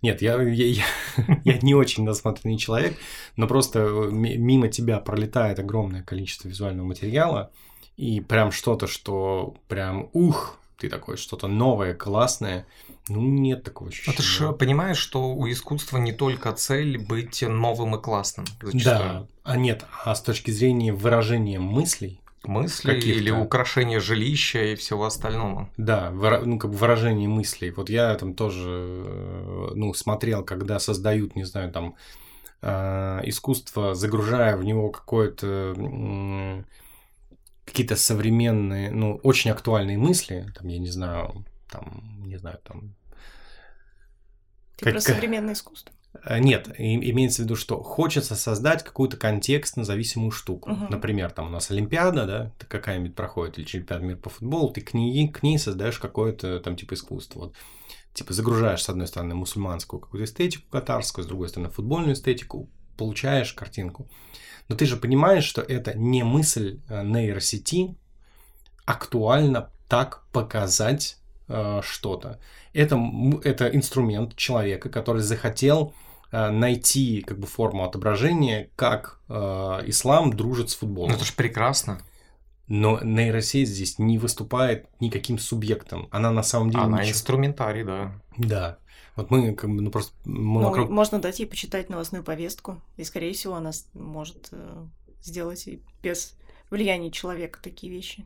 Нет, 0.00 0.22
я, 0.22 0.40
я, 0.40 0.66
я, 0.66 0.84
я 1.44 1.58
не 1.58 1.74
очень 1.74 2.04
насмотренный 2.04 2.56
человек, 2.56 2.96
но 3.36 3.46
просто 3.46 3.80
э, 3.80 4.08
мимо 4.10 4.68
тебя 4.68 4.98
пролетает 4.98 5.58
огромное 5.58 6.02
количество 6.02 6.48
визуального 6.48 6.86
материала, 6.86 7.50
и 7.98 8.22
прям 8.22 8.50
что-то, 8.50 8.86
что 8.86 9.54
прям 9.68 10.08
ух, 10.14 10.58
ты 10.78 10.88
такой, 10.88 11.18
что-то 11.18 11.46
новое, 11.48 11.92
классное. 11.92 12.66
Ну, 13.08 13.20
нет 13.20 13.62
такого 13.62 13.90
ощущения. 13.90 14.14
А 14.14 14.16
ты 14.16 14.22
же 14.22 14.52
понимаешь, 14.52 14.96
что 14.96 15.34
у 15.34 15.50
искусства 15.50 15.98
не 15.98 16.12
только 16.12 16.50
цель 16.52 16.96
быть 16.96 17.42
новым 17.42 17.96
и 17.96 18.00
классным. 18.00 18.46
Зачастую. 18.62 18.82
Да, 18.82 19.26
а 19.42 19.56
нет, 19.58 19.84
а 20.02 20.14
с 20.14 20.22
точки 20.22 20.50
зрения 20.50 20.94
выражения 20.94 21.60
мыслей, 21.60 22.20
мысли 22.46 22.94
или 22.94 23.30
украшения 23.30 24.00
жилища 24.00 24.62
и 24.64 24.74
всего 24.74 25.04
остального. 25.04 25.70
Да, 25.76 26.10
ну, 26.10 26.58
как 26.58 26.70
бы 26.70 26.76
выражение 26.76 27.28
мыслей. 27.28 27.70
Вот 27.70 27.90
я 27.90 28.14
там 28.14 28.34
тоже 28.34 28.68
э, 28.68 29.70
ну, 29.74 29.94
смотрел, 29.94 30.44
когда 30.44 30.78
создают, 30.78 31.36
не 31.36 31.44
знаю, 31.44 31.72
там 31.72 31.96
э, 32.62 33.20
искусство, 33.24 33.94
загружая 33.94 34.56
в 34.56 34.64
него 34.64 34.90
какое-то 34.90 35.74
какие-то 37.64 37.96
современные, 37.96 38.90
ну, 38.90 39.20
очень 39.22 39.50
актуальные 39.50 39.96
мысли, 39.96 40.46
там, 40.54 40.68
я 40.68 40.78
не 40.78 40.90
знаю, 40.90 41.44
там, 41.70 42.22
не 42.26 42.36
знаю, 42.36 42.58
там... 42.62 42.94
Ты 44.76 44.84
как... 44.84 44.94
про 44.94 45.00
современное 45.00 45.54
искусство? 45.54 45.93
Э, 46.24 46.38
нет, 46.38 46.68
имеется 46.78 47.42
в 47.42 47.44
виду, 47.44 47.56
что 47.56 47.82
хочется 47.82 48.34
создать 48.34 48.82
какую-то 48.82 49.16
контекстно 49.16 49.84
зависимую 49.84 50.30
штуку. 50.30 50.72
Угу. 50.72 50.86
Например, 50.90 51.30
там 51.30 51.46
у 51.46 51.50
нас 51.50 51.70
Олимпиада, 51.70 52.26
да, 52.26 52.52
какая-нибудь 52.68 53.14
проходит, 53.14 53.58
или 53.58 53.64
чемпионат 53.64 54.02
мира 54.04 54.16
по 54.16 54.30
футболу, 54.30 54.70
ты 54.70 54.80
к 54.80 54.94
ней, 54.94 55.28
к 55.28 55.42
ней 55.42 55.58
создаешь 55.58 55.98
какое-то 55.98 56.60
там 56.60 56.76
типа 56.76 56.94
искусство. 56.94 57.40
Вот. 57.40 57.54
Типа 58.14 58.32
загружаешь, 58.32 58.82
с 58.82 58.88
одной 58.88 59.06
стороны, 59.06 59.34
мусульманскую 59.34 60.00
какую-то 60.00 60.30
эстетику 60.30 60.64
катарскую, 60.70 61.24
с 61.24 61.28
другой 61.28 61.48
стороны, 61.48 61.70
футбольную 61.70 62.14
эстетику, 62.14 62.68
получаешь 62.96 63.52
картинку. 63.52 64.08
Но 64.68 64.76
ты 64.76 64.86
же 64.86 64.96
понимаешь, 64.96 65.44
что 65.44 65.60
это 65.60 65.98
не 65.98 66.22
мысль 66.22 66.80
э, 66.88 67.02
нейросети 67.02 67.96
актуально 68.86 69.70
так 69.88 70.24
показать 70.32 71.18
э, 71.48 71.80
что-то. 71.82 72.40
Это, 72.72 72.98
это 73.42 73.68
инструмент 73.68 74.36
человека, 74.36 74.88
который 74.88 75.22
захотел 75.22 75.92
найти 76.50 77.22
как 77.22 77.38
бы 77.38 77.46
форму 77.46 77.84
отображения, 77.84 78.70
как 78.76 79.20
э, 79.28 79.34
ислам 79.86 80.32
дружит 80.32 80.70
с 80.70 80.74
футболом. 80.74 81.10
Ну, 81.10 81.16
это 81.16 81.24
же 81.24 81.32
прекрасно. 81.32 82.00
Но 82.66 82.98
нейросеть 83.02 83.68
здесь 83.68 83.98
не 83.98 84.18
выступает 84.18 84.88
никаким 85.00 85.38
субъектом. 85.38 86.08
Она 86.10 86.30
на 86.30 86.42
самом 86.42 86.70
деле... 86.70 86.84
Она 86.84 87.00
ничего... 87.00 87.12
инструментарий, 87.12 87.84
да. 87.84 88.20
Да. 88.38 88.78
Вот 89.16 89.30
мы 89.30 89.54
как 89.54 89.70
бы, 89.70 89.80
ну 89.80 89.90
просто... 89.90 90.12
Мы 90.24 90.62
ну, 90.62 90.68
вокруг... 90.68 90.90
Можно 90.90 91.20
дать 91.20 91.38
ей 91.38 91.46
почитать 91.46 91.88
новостную 91.88 92.24
повестку, 92.24 92.80
и, 92.96 93.04
скорее 93.04 93.32
всего, 93.32 93.54
она 93.54 93.70
может 93.92 94.48
э, 94.50 94.86
сделать 95.22 95.68
без 96.02 96.36
влияния 96.70 97.10
человека 97.10 97.60
такие 97.62 97.92
вещи. 97.92 98.24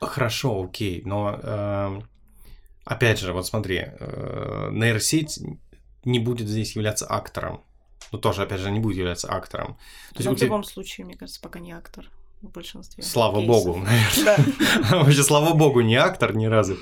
Хорошо, 0.00 0.64
окей, 0.64 1.02
но 1.04 1.38
э, 1.40 2.00
опять 2.84 3.20
же, 3.20 3.32
вот 3.32 3.46
смотри, 3.46 3.84
э, 3.86 4.70
нейросеть 4.72 5.38
не 6.06 6.18
будет 6.18 6.48
здесь 6.48 6.74
являться 6.76 7.06
актором. 7.06 7.62
Ну, 8.12 8.18
тоже, 8.18 8.42
опять 8.42 8.60
же, 8.60 8.70
не 8.70 8.80
будет 8.80 8.96
являться 8.96 9.30
актором. 9.30 9.76
То 10.12 10.18
есть, 10.22 10.28
в 10.28 10.36
тебя... 10.36 10.46
любом 10.46 10.64
случае, 10.64 11.06
мне 11.06 11.16
кажется, 11.16 11.40
пока 11.40 11.58
не 11.58 11.72
актор 11.72 12.08
в 12.42 12.50
большинстве. 12.50 13.02
Слава 13.02 13.40
кейсов. 13.40 13.64
богу, 13.64 13.78
наверное. 13.78 14.44
Да. 14.90 14.98
Вообще, 15.02 15.22
слава 15.22 15.54
богу, 15.54 15.80
не 15.80 15.96
актор 15.96 16.34
ни 16.36 16.46
разу. 16.46 16.76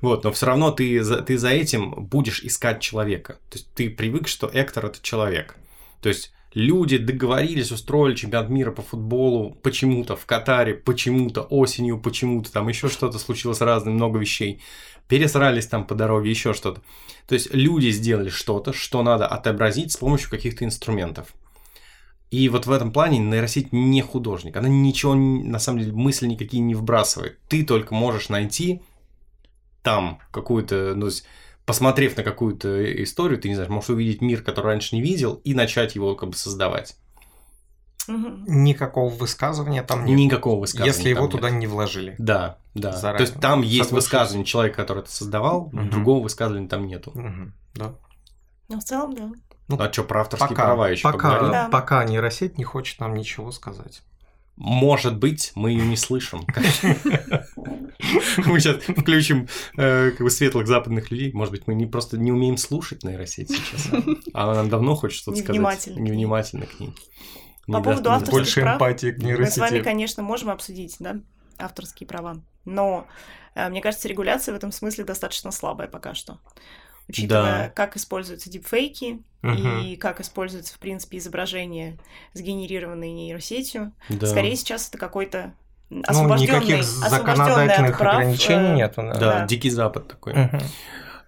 Вот, 0.00 0.24
но 0.24 0.32
все 0.32 0.46
равно 0.46 0.70
ты, 0.70 1.02
ты 1.22 1.38
за 1.38 1.50
этим 1.50 1.90
будешь 2.06 2.42
искать 2.42 2.80
человека. 2.80 3.34
То 3.50 3.58
есть 3.58 3.72
ты 3.74 3.90
привык, 3.90 4.28
что 4.28 4.50
актор 4.52 4.86
это 4.86 5.00
человек. 5.02 5.56
То 6.00 6.08
есть 6.08 6.32
люди 6.54 6.98
договорились, 6.98 7.70
устроили 7.70 8.16
чемпионат 8.16 8.50
мира 8.50 8.72
по 8.72 8.82
футболу 8.82 9.56
почему-то 9.62 10.16
в 10.16 10.26
Катаре, 10.26 10.74
почему-то 10.74 11.42
осенью, 11.42 12.00
почему-то 12.00 12.52
там 12.52 12.68
еще 12.68 12.88
что-то 12.88 13.18
случилось 13.18 13.60
разное, 13.60 13.92
много 13.92 14.18
вещей. 14.18 14.60
Пересрались 15.08 15.66
там 15.66 15.86
по 15.86 15.94
дороге, 15.94 16.30
еще 16.30 16.54
что-то. 16.54 16.82
То 17.26 17.34
есть 17.34 17.52
люди 17.52 17.90
сделали 17.90 18.28
что-то, 18.28 18.72
что 18.72 19.02
надо 19.02 19.26
отобразить 19.26 19.92
с 19.92 19.96
помощью 19.96 20.30
каких-то 20.30 20.64
инструментов. 20.64 21.34
И 22.30 22.48
вот 22.48 22.66
в 22.66 22.70
этом 22.70 22.92
плане 22.92 23.18
нейросеть 23.18 23.72
не 23.72 24.02
художник. 24.02 24.56
Она 24.56 24.68
ничего, 24.68 25.14
на 25.14 25.58
самом 25.58 25.80
деле, 25.80 25.92
мысли 25.92 26.28
никакие 26.28 26.62
не 26.62 26.76
вбрасывает. 26.76 27.40
Ты 27.48 27.64
только 27.64 27.92
можешь 27.92 28.28
найти 28.28 28.82
там 29.82 30.20
какую-то, 30.30 30.94
ну, 30.94 31.08
посмотрев 31.70 32.16
на 32.16 32.24
какую-то 32.24 33.02
историю, 33.04 33.38
ты 33.38 33.48
не 33.48 33.54
знаешь, 33.54 33.70
можешь 33.70 33.90
увидеть 33.90 34.20
мир, 34.20 34.42
который 34.42 34.66
раньше 34.66 34.96
не 34.96 35.00
видел, 35.00 35.34
и 35.44 35.54
начать 35.54 35.94
его 35.94 36.16
как 36.16 36.30
бы 36.30 36.36
создавать. 36.36 36.96
Никакого 38.08 39.08
высказывания 39.08 39.84
там 39.84 40.04
нет. 40.04 40.18
Никакого 40.18 40.58
высказывания. 40.58 40.92
Если 40.92 41.10
его 41.10 41.28
туда 41.28 41.48
не 41.48 41.68
вложили. 41.68 42.16
Да, 42.18 42.58
да. 42.74 42.90
Заранее. 42.90 43.18
То 43.24 43.30
есть 43.30 43.40
там 43.40 43.62
есть 43.62 43.92
высказывание 43.92 44.44
человека, 44.44 44.78
который 44.78 45.04
это 45.04 45.12
создавал, 45.12 45.66
угу. 45.66 45.82
другого 45.84 46.24
высказывания 46.24 46.66
там 46.66 46.88
нету. 46.88 47.12
Угу. 47.12 47.52
Да. 47.76 47.94
Ну, 48.68 48.80
в 48.80 48.82
целом, 48.82 49.14
да. 49.14 49.30
Ну, 49.68 49.80
а 49.80 49.92
что, 49.92 50.02
про 50.02 50.22
авторские 50.22 50.48
пока, 50.48 50.64
права 50.64 50.88
еще 50.88 51.04
пока, 51.04 51.18
поговорим? 51.18 51.52
Да. 51.52 51.68
Пока 51.68 52.04
нейросеть 52.04 52.58
не 52.58 52.64
хочет 52.64 52.98
нам 52.98 53.14
ничего 53.14 53.52
сказать. 53.52 54.02
Может 54.56 55.16
быть, 55.18 55.52
мы 55.54 55.70
ее 55.70 55.86
не 55.86 55.96
слышим. 55.96 56.44
Мы 58.46 58.60
сейчас 58.60 58.76
включим 58.82 59.48
э, 59.76 60.10
как 60.10 60.20
бы 60.20 60.30
светлых 60.30 60.66
западных 60.66 61.10
людей. 61.10 61.32
Может 61.32 61.52
быть, 61.52 61.66
мы 61.66 61.74
не 61.74 61.86
просто 61.86 62.18
не 62.18 62.32
умеем 62.32 62.56
слушать 62.56 63.04
нейросеть 63.04 63.50
сейчас. 63.50 63.88
А 64.32 64.44
она 64.44 64.54
нам 64.54 64.68
давно 64.68 64.94
хочет 64.94 65.18
что-то 65.18 65.38
сказать. 65.38 65.86
Невнимательно 65.88 66.66
к 66.66 66.80
ней. 66.80 66.94
По 67.66 67.80
поводу 67.82 68.10
авторских 68.10 68.32
Больше 68.32 68.60
эмпатии 68.62 69.12
к 69.12 69.18
нейросети. 69.18 69.60
Мы 69.60 69.66
с 69.66 69.70
вами, 69.70 69.82
конечно, 69.82 70.22
можем 70.22 70.50
обсудить, 70.50 70.96
да, 70.98 71.20
авторские 71.58 72.06
права. 72.06 72.42
Но 72.64 73.06
э, 73.54 73.68
мне 73.68 73.80
кажется, 73.80 74.08
регуляция 74.08 74.52
в 74.52 74.56
этом 74.56 74.72
смысле 74.72 75.04
достаточно 75.04 75.50
слабая 75.50 75.88
пока 75.88 76.14
что 76.14 76.40
учитывая, 77.10 77.64
да. 77.64 77.68
как 77.70 77.96
используются 77.96 78.50
дипфейки 78.50 79.22
угу. 79.42 79.82
и 79.82 79.96
как 79.96 80.20
используются, 80.20 80.74
в 80.74 80.78
принципе, 80.78 81.18
изображения, 81.18 81.98
сгенерированные 82.32 83.12
нейросетью. 83.12 83.92
Да. 84.08 84.26
Скорее, 84.26 84.56
сейчас 84.56 84.88
это 84.88 84.98
какой-то 84.98 85.54
ну, 85.90 86.36
никаких 86.36 86.84
законодательных 86.84 87.98
прав, 87.98 88.14
ограничений 88.14 88.70
э, 88.70 88.74
нет. 88.76 88.94
Да. 88.96 89.14
да, 89.14 89.46
Дикий 89.46 89.70
Запад 89.70 90.06
такой. 90.08 90.32
Угу. 90.32 90.58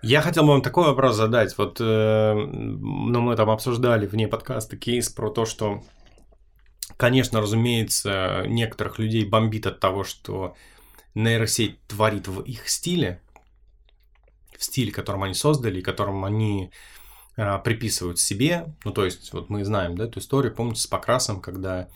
Я 0.03 0.21
хотел 0.21 0.45
бы 0.45 0.51
вам 0.51 0.63
такой 0.63 0.87
вопрос 0.87 1.17
задать. 1.17 1.57
Вот, 1.59 1.79
э, 1.81 2.35
ну, 2.35 3.21
мы 3.21 3.37
там 3.37 3.51
обсуждали 3.51 4.07
вне 4.07 4.29
подкаста 4.29 4.77
кейс 4.77 5.09
про 5.09 5.31
то, 5.31 5.47
что, 5.47 5.83
конечно, 6.97 7.41
разумеется, 7.41 8.45
некоторых 8.47 8.99
людей 8.99 9.25
бомбит 9.25 9.67
от 9.67 9.81
того, 9.81 10.05
что 10.05 10.55
нейросеть 11.15 11.85
творит 11.87 12.29
в 12.29 12.41
их 12.43 12.69
стиле, 12.69 13.21
в 14.57 14.65
стиле, 14.65 14.93
которым 14.93 15.25
они 15.25 15.35
создали, 15.35 15.81
которым 15.81 16.25
они 16.25 16.71
э, 17.37 17.59
приписывают 17.59 18.19
себе. 18.19 18.75
Ну, 18.85 18.93
то 18.93 19.05
есть, 19.05 19.33
вот 19.33 19.51
мы 19.51 19.65
знаем, 19.65 19.97
да, 19.97 20.05
эту 20.05 20.21
историю, 20.21 20.55
помните, 20.55 20.81
с 20.81 20.87
покрасом, 20.87 21.41
когда 21.41 21.89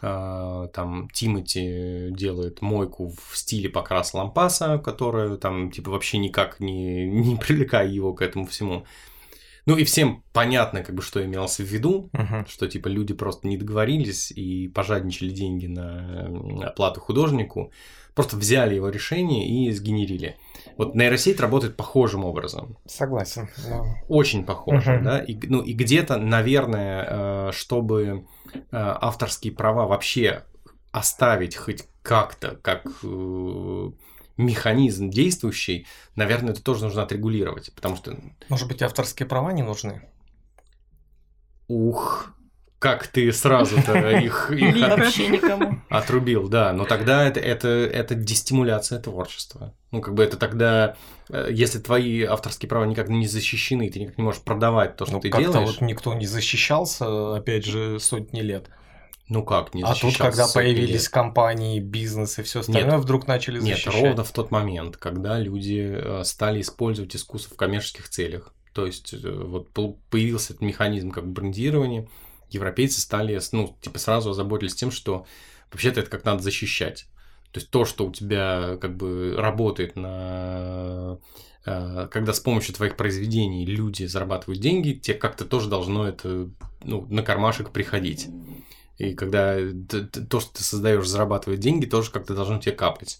там 0.00 1.08
Тимати 1.12 2.10
делает 2.10 2.62
мойку 2.62 3.14
в 3.28 3.36
стиле 3.36 3.68
покраса 3.68 4.16
лампаса, 4.16 4.78
которая 4.78 5.36
там, 5.36 5.70
типа, 5.70 5.90
вообще 5.90 6.18
никак 6.18 6.60
не, 6.60 7.06
не 7.06 7.36
привлекая 7.46 7.88
его 7.88 8.14
к 8.14 8.22
этому 8.22 8.46
всему. 8.46 8.84
Ну 9.66 9.76
и 9.76 9.84
всем 9.84 10.24
понятно, 10.32 10.82
как 10.82 10.94
бы, 10.94 11.02
что 11.02 11.24
имелось 11.24 11.58
в 11.58 11.64
виду, 11.64 12.10
uh-huh. 12.12 12.48
что 12.48 12.66
типа 12.66 12.88
люди 12.88 13.12
просто 13.12 13.46
не 13.46 13.58
договорились 13.58 14.30
и 14.30 14.68
пожадничали 14.68 15.30
деньги 15.30 15.66
на 15.66 16.66
оплату 16.66 17.00
художнику, 17.00 17.70
просто 18.20 18.36
взяли 18.36 18.74
его 18.74 18.90
решение 18.90 19.48
и 19.48 19.72
сгенерили. 19.72 20.36
Вот 20.76 20.94
нейросеть 20.94 21.40
работает 21.40 21.74
похожим 21.76 22.26
образом. 22.26 22.76
Согласен. 22.86 23.48
Да. 23.66 23.82
Очень 24.08 24.44
похоже, 24.44 24.96
uh-huh. 24.96 25.02
да. 25.02 25.18
И, 25.20 25.38
ну 25.46 25.62
и 25.62 25.72
где-то, 25.72 26.18
наверное, 26.18 27.06
э, 27.08 27.52
чтобы 27.52 28.26
э, 28.52 28.60
авторские 28.70 29.54
права 29.54 29.86
вообще 29.86 30.44
оставить 30.92 31.56
хоть 31.56 31.84
как-то, 32.02 32.56
как 32.56 32.86
э, 33.02 33.90
механизм 34.36 35.08
действующий, 35.08 35.86
наверное, 36.14 36.52
это 36.52 36.62
тоже 36.62 36.84
нужно 36.84 37.02
отрегулировать, 37.02 37.72
потому 37.74 37.96
что... 37.96 38.18
Может 38.50 38.68
быть, 38.68 38.82
авторские 38.82 39.26
права 39.26 39.52
не 39.52 39.62
нужны? 39.62 40.02
Ух, 41.68 42.34
как 42.80 43.06
ты 43.08 43.30
сразу-то 43.30 44.08
их, 44.18 44.50
их 44.50 44.88
вообще 44.88 45.28
никому 45.28 45.80
отрубил, 45.90 46.48
да. 46.48 46.72
Но 46.72 46.86
тогда 46.86 47.28
это, 47.28 47.38
это, 47.38 47.68
это 47.68 48.14
дестимуляция 48.14 48.98
творчества. 48.98 49.74
Ну, 49.90 50.00
как 50.00 50.14
бы 50.14 50.24
это 50.24 50.38
тогда, 50.38 50.96
э, 51.28 51.48
если 51.52 51.78
твои 51.78 52.22
авторские 52.22 52.70
права 52.70 52.86
никак 52.86 53.08
не 53.10 53.26
защищены, 53.26 53.90
ты 53.90 54.00
никак 54.00 54.16
не 54.16 54.24
можешь 54.24 54.40
продавать 54.40 54.96
то, 54.96 55.04
что 55.04 55.16
ну, 55.16 55.20
ты 55.20 55.28
как-то 55.28 55.52
делаешь. 55.52 55.68
вот 55.68 55.80
никто 55.82 56.14
не 56.14 56.26
защищался, 56.26 57.36
опять 57.36 57.66
же, 57.66 58.00
сотни 58.00 58.40
лет. 58.40 58.70
Ну 59.28 59.44
как, 59.44 59.74
не 59.74 59.82
А 59.82 59.94
тут, 59.94 60.16
когда 60.16 60.48
появились 60.48 61.02
лет. 61.02 61.08
компании, 61.10 61.80
бизнес 61.80 62.38
и 62.38 62.42
все 62.42 62.60
остальное, 62.60 62.92
нет, 62.92 63.00
вдруг 63.00 63.28
начали 63.28 63.58
защищать. 63.58 63.92
Нет, 63.92 64.02
ровно 64.02 64.24
в 64.24 64.32
тот 64.32 64.50
момент, 64.50 64.96
когда 64.96 65.38
люди 65.38 65.98
э, 66.02 66.24
стали 66.24 66.62
использовать 66.62 67.14
искусство 67.14 67.54
в 67.54 67.58
коммерческих 67.58 68.08
целях. 68.08 68.54
То 68.72 68.86
есть 68.86 69.12
э, 69.12 69.30
вот 69.30 69.68
появился 70.08 70.54
этот 70.54 70.62
механизм 70.62 71.10
как 71.10 71.28
брендирования, 71.28 72.08
европейцы 72.50 73.00
стали, 73.00 73.40
ну, 73.52 73.76
типа 73.80 73.98
сразу 73.98 74.30
озаботились 74.30 74.74
тем, 74.74 74.90
что 74.90 75.26
вообще-то 75.70 76.00
это 76.00 76.10
как 76.10 76.24
надо 76.24 76.42
защищать. 76.42 77.06
То 77.52 77.58
есть 77.58 77.70
то, 77.70 77.84
что 77.84 78.06
у 78.06 78.12
тебя 78.12 78.76
как 78.80 78.96
бы 78.96 79.34
работает 79.36 79.96
на 79.96 81.18
э, 81.66 82.08
когда 82.10 82.32
с 82.32 82.40
помощью 82.40 82.74
твоих 82.74 82.96
произведений 82.96 83.66
люди 83.66 84.04
зарабатывают 84.04 84.60
деньги, 84.60 84.92
тебе 84.92 85.16
как-то 85.16 85.44
тоже 85.44 85.68
должно 85.68 86.06
это 86.06 86.48
ну, 86.84 87.06
на 87.08 87.22
кармашек 87.22 87.70
приходить. 87.70 88.28
И 88.98 89.14
когда 89.14 89.56
то, 90.28 90.40
что 90.40 90.52
ты 90.54 90.62
создаешь, 90.62 91.06
зарабатывает 91.06 91.60
деньги, 91.60 91.86
тоже 91.86 92.10
как-то 92.10 92.34
должно 92.34 92.58
тебе 92.58 92.72
капать 92.72 93.18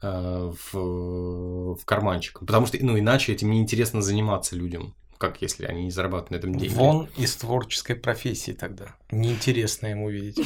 э, 0.00 0.52
в, 0.72 1.74
в 1.74 1.84
карманчик. 1.84 2.40
Потому 2.40 2.66
что, 2.66 2.78
ну, 2.80 2.98
иначе 2.98 3.32
этим 3.32 3.50
неинтересно 3.50 4.02
заниматься 4.02 4.56
людям. 4.56 4.94
Как 5.18 5.42
если 5.42 5.66
они 5.66 5.84
не 5.84 5.90
зарабатывают 5.90 6.30
на 6.30 6.36
этом 6.36 6.54
деньги? 6.54 6.74
Вон 6.74 7.08
из 7.16 7.36
творческой 7.36 7.96
профессии 7.96 8.52
тогда. 8.52 8.96
Неинтересно 9.10 9.86
ему 9.86 10.10
видеть. 10.10 10.44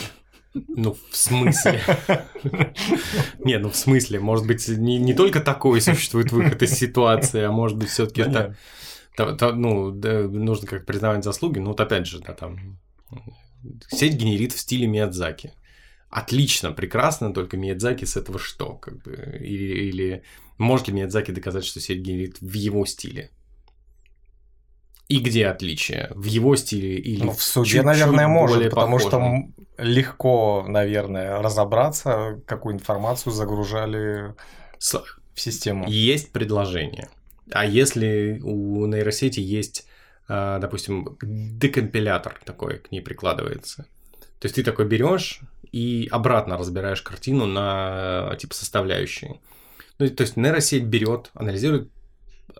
Ну, 0.53 0.97
в 1.11 1.17
смысле? 1.17 1.81
Не, 3.45 3.59
ну 3.59 3.71
в 3.71 3.77
смысле, 3.77 4.19
может 4.19 4.47
быть, 4.47 4.67
не, 4.67 4.99
не 4.99 5.15
только 5.15 5.41
такой 5.41 5.81
существует 5.81 6.33
выход 6.33 6.61
из 6.63 6.73
ситуации, 6.73 7.43
а 7.43 7.53
может 7.53 7.79
быть, 7.79 7.89
все-таки 7.89 8.23
это. 8.23 8.57
Ну, 9.17 9.93
нужно 9.93 10.67
как 10.67 10.87
признавать 10.87 11.23
заслуги. 11.23 11.59
Ну, 11.61 11.69
вот 11.69 11.81
опять 11.81 12.07
же, 12.07 12.21
да, 12.21 12.33
там 12.33 12.81
сеть 13.89 14.15
генерит 14.15 14.53
в 14.53 14.59
стиле 14.59 14.87
Миядзаки. 14.87 15.53
Отлично, 16.09 16.73
прекрасно, 16.73 17.33
только 17.33 17.57
Миядзаки 17.57 18.05
с 18.05 18.17
этого 18.17 18.39
что? 18.39 18.75
Как 18.75 19.01
бы, 19.03 19.13
или, 19.41 19.89
или 19.89 20.23
может 20.59 20.89
ли 20.89 20.95
Миядзаки 20.95 21.31
доказать, 21.31 21.65
что 21.65 21.81
сеть 21.81 22.01
генерит 22.01 22.41
в 22.41 22.53
его 22.55 22.85
стиле? 22.87 23.31
И 25.11 25.19
где 25.19 25.49
отличие? 25.49 26.09
В 26.15 26.25
его 26.25 26.55
стиле 26.55 26.95
или 26.95 27.25
ну, 27.25 27.33
в 27.33 27.43
суде, 27.43 27.71
чуть-чуть 27.71 27.85
наверное, 27.85 28.29
может, 28.29 28.71
потому 28.71 28.97
похожем? 28.97 29.55
что 29.77 29.83
легко, 29.83 30.65
наверное, 30.69 31.43
разобраться, 31.43 32.41
какую 32.47 32.77
информацию 32.77 33.33
загружали 33.33 34.37
С... 34.79 35.03
в 35.35 35.41
систему. 35.41 35.89
Есть 35.89 36.31
предложение. 36.31 37.09
А 37.51 37.67
если 37.67 38.39
у 38.45 38.87
нейросети 38.87 39.41
есть, 39.41 39.89
а, 40.29 40.61
допустим, 40.61 41.19
декомпилятор 41.21 42.39
такой 42.45 42.79
к 42.79 42.93
ней 42.93 43.01
прикладывается, 43.01 43.87
то 44.39 44.47
есть 44.47 44.55
ты 44.55 44.63
такой 44.63 44.87
берешь 44.87 45.41
и 45.73 46.07
обратно 46.13 46.57
разбираешь 46.57 47.03
картину 47.03 47.47
на 47.47 48.37
типа 48.39 48.55
составляющие. 48.55 49.41
Ну, 49.99 50.09
то 50.09 50.23
есть 50.23 50.37
нейросеть 50.37 50.85
берет, 50.85 51.33
анализирует 51.35 51.91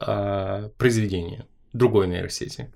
э, 0.01 0.71
произведение 0.77 1.47
другой 1.73 2.09
нейросети. 2.09 2.71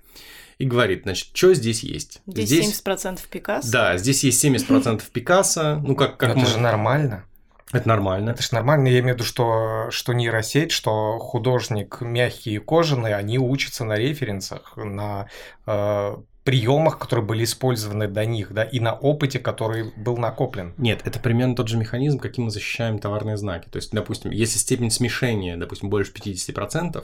И 0.57 0.65
говорит, 0.65 1.03
значит, 1.03 1.29
что 1.33 1.53
здесь 1.53 1.83
есть? 1.83 2.21
Здесь, 2.27 2.47
здесь 2.47 2.81
70% 2.81 3.19
Пикассо. 3.29 3.71
Да, 3.71 3.97
здесь 3.97 4.23
есть 4.23 4.43
70% 4.43 5.03
Пикассо. 5.11 5.81
Ну, 5.85 5.95
как, 5.95 6.17
как 6.17 6.31
Это 6.31 6.39
мы... 6.39 6.45
же 6.45 6.59
нормально. 6.59 7.25
Это 7.73 7.87
нормально. 7.87 8.29
Это 8.29 8.41
же 8.41 8.49
нормально. 8.53 8.87
Я 8.87 8.99
имею 8.99 9.15
в 9.15 9.17
виду, 9.17 9.25
что, 9.25 9.87
что 9.89 10.13
нейросеть, 10.13 10.71
что 10.71 11.17
художник 11.19 11.99
мягкий 11.99 12.55
и 12.55 12.59
кожаный, 12.59 13.13
они 13.13 13.37
учатся 13.37 13.83
на 13.83 13.97
референсах, 13.97 14.77
на 14.77 15.27
э, 15.65 16.15
приемах, 16.45 16.99
которые 16.99 17.25
были 17.25 17.43
использованы 17.43 18.07
до 18.07 18.23
них, 18.25 18.53
да, 18.53 18.63
и 18.63 18.79
на 18.79 18.93
опыте, 18.93 19.39
который 19.39 19.91
был 19.97 20.15
накоплен. 20.15 20.73
Нет, 20.77 21.01
это 21.03 21.19
примерно 21.19 21.55
тот 21.55 21.67
же 21.67 21.75
механизм, 21.75 22.19
каким 22.19 22.45
мы 22.45 22.51
защищаем 22.51 22.99
товарные 22.99 23.35
знаки. 23.35 23.67
То 23.67 23.77
есть, 23.77 23.91
допустим, 23.91 24.31
если 24.31 24.59
степень 24.59 24.91
смешения, 24.91 25.57
допустим, 25.57 25.89
больше 25.89 26.13
50%, 26.13 27.03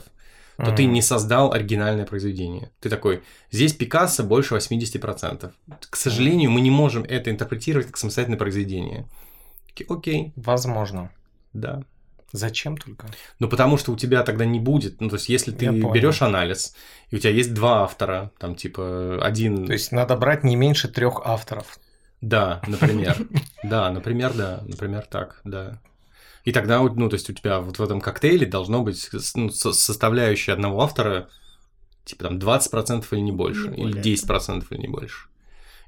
то 0.56 0.64
mm-hmm. 0.64 0.76
ты 0.76 0.84
не 0.84 1.02
создал 1.02 1.52
оригинальное 1.52 2.06
произведение. 2.06 2.70
Ты 2.80 2.88
такой, 2.90 3.22
здесь 3.50 3.72
Пикассо 3.72 4.22
больше 4.22 4.54
80%. 4.54 5.52
К 5.90 5.96
сожалению, 5.96 6.50
мы 6.50 6.60
не 6.60 6.70
можем 6.70 7.04
это 7.04 7.30
интерпретировать 7.30 7.86
как 7.86 7.96
самостоятельное 7.96 8.38
произведение. 8.38 9.08
Окей. 9.88 10.32
Возможно. 10.36 11.10
Да. 11.52 11.82
Зачем 12.32 12.78
только? 12.78 13.08
Ну, 13.38 13.48
потому 13.48 13.76
что 13.76 13.92
у 13.92 13.96
тебя 13.96 14.22
тогда 14.22 14.46
не 14.46 14.58
будет. 14.58 15.00
Ну, 15.00 15.10
то 15.10 15.16
есть, 15.16 15.28
если 15.28 15.52
ты 15.52 15.66
берешь 15.66 16.22
анализ, 16.22 16.74
и 17.10 17.16
у 17.16 17.18
тебя 17.18 17.30
есть 17.30 17.52
два 17.52 17.82
автора, 17.82 18.32
там, 18.38 18.54
типа, 18.54 19.18
один. 19.22 19.66
То 19.66 19.72
есть, 19.74 19.92
надо 19.92 20.16
брать 20.16 20.42
не 20.42 20.56
меньше 20.56 20.88
трех 20.88 21.20
авторов. 21.24 21.78
Да, 22.20 22.62
например. 22.66 23.16
Да, 23.62 23.90
например, 23.90 24.32
да. 24.34 24.60
Например, 24.66 25.06
так, 25.08 25.40
да. 25.44 25.80
И 26.44 26.52
тогда, 26.52 26.82
ну, 26.82 27.08
то 27.08 27.14
есть 27.14 27.30
у 27.30 27.32
тебя 27.32 27.60
вот 27.60 27.78
в 27.78 27.82
этом 27.82 28.00
коктейле 28.00 28.46
должно 28.46 28.82
быть 28.82 29.08
ну, 29.34 29.50
составляющая 29.50 30.52
одного 30.52 30.82
автора, 30.82 31.28
типа 32.04 32.24
там 32.24 32.38
20% 32.38 33.06
или 33.12 33.20
не 33.20 33.32
больше, 33.32 33.68
не 33.68 33.84
или 33.84 34.00
10% 34.00 34.66
или 34.70 34.80
не 34.80 34.88
больше. 34.88 35.28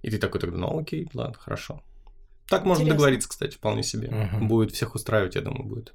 И 0.02 0.10
ты 0.10 0.18
такой 0.18 0.40
тогда, 0.40 0.58
ну 0.58 0.78
окей, 0.78 1.08
ладно, 1.14 1.34
хорошо. 1.38 1.82
Так 2.48 2.60
Интересно. 2.60 2.68
можно 2.68 2.86
договориться, 2.86 3.28
кстати, 3.28 3.54
вполне 3.54 3.82
себе. 3.82 4.08
Угу. 4.08 4.46
Будет 4.46 4.72
всех 4.72 4.94
устраивать, 4.94 5.34
я 5.34 5.40
думаю, 5.40 5.64
будет. 5.64 5.94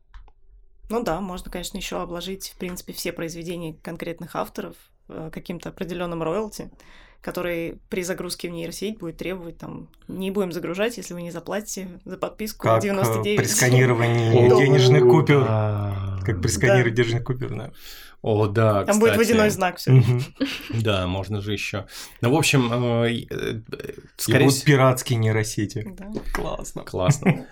Ну 0.89 1.03
да, 1.03 1.21
можно, 1.21 1.51
конечно, 1.51 1.77
еще 1.77 2.01
обложить, 2.01 2.49
в 2.49 2.57
принципе, 2.57 2.93
все 2.93 3.13
произведения 3.13 3.75
конкретных 3.75 4.35
авторов 4.35 4.75
э, 5.07 5.29
каким-то 5.31 5.69
определенным 5.69 6.23
роялти 6.23 6.71
который 7.21 7.79
при 7.89 8.03
загрузке 8.03 8.49
в 8.49 8.51
нейросеть 8.51 8.97
будет 8.99 9.17
требовать 9.17 9.57
там 9.57 9.89
не 10.07 10.31
будем 10.31 10.51
загружать, 10.51 10.97
если 10.97 11.13
вы 11.13 11.21
не 11.21 11.31
заплатите 11.31 11.99
за 12.05 12.17
подписку 12.17 12.63
как 12.63 12.81
99 12.81 13.37
при 13.37 13.45
сканировании 13.45 14.49
денежных 14.49 15.03
купюр. 15.03 15.45
Как 15.45 16.41
при 16.41 16.47
сканировании 16.47 16.95
денежных 16.95 17.23
купюр, 17.23 17.55
да. 17.55 17.71
О, 18.21 18.47
да, 18.47 18.83
Там 18.83 18.99
будет 18.99 19.15
водяной 19.15 19.49
знак 19.49 19.77
все. 19.77 20.03
Да, 20.73 21.07
можно 21.07 21.39
же 21.39 21.53
еще. 21.53 21.87
Ну, 22.19 22.31
в 22.31 22.35
общем, 22.35 23.03
э, 23.03 23.25
э, 23.29 23.61
скорее 24.17 24.49
всего... 24.49 24.65
пиратские 24.65 25.19
нейросети. 25.19 25.95
Классно. 26.33 26.83
Классно. 26.83 27.47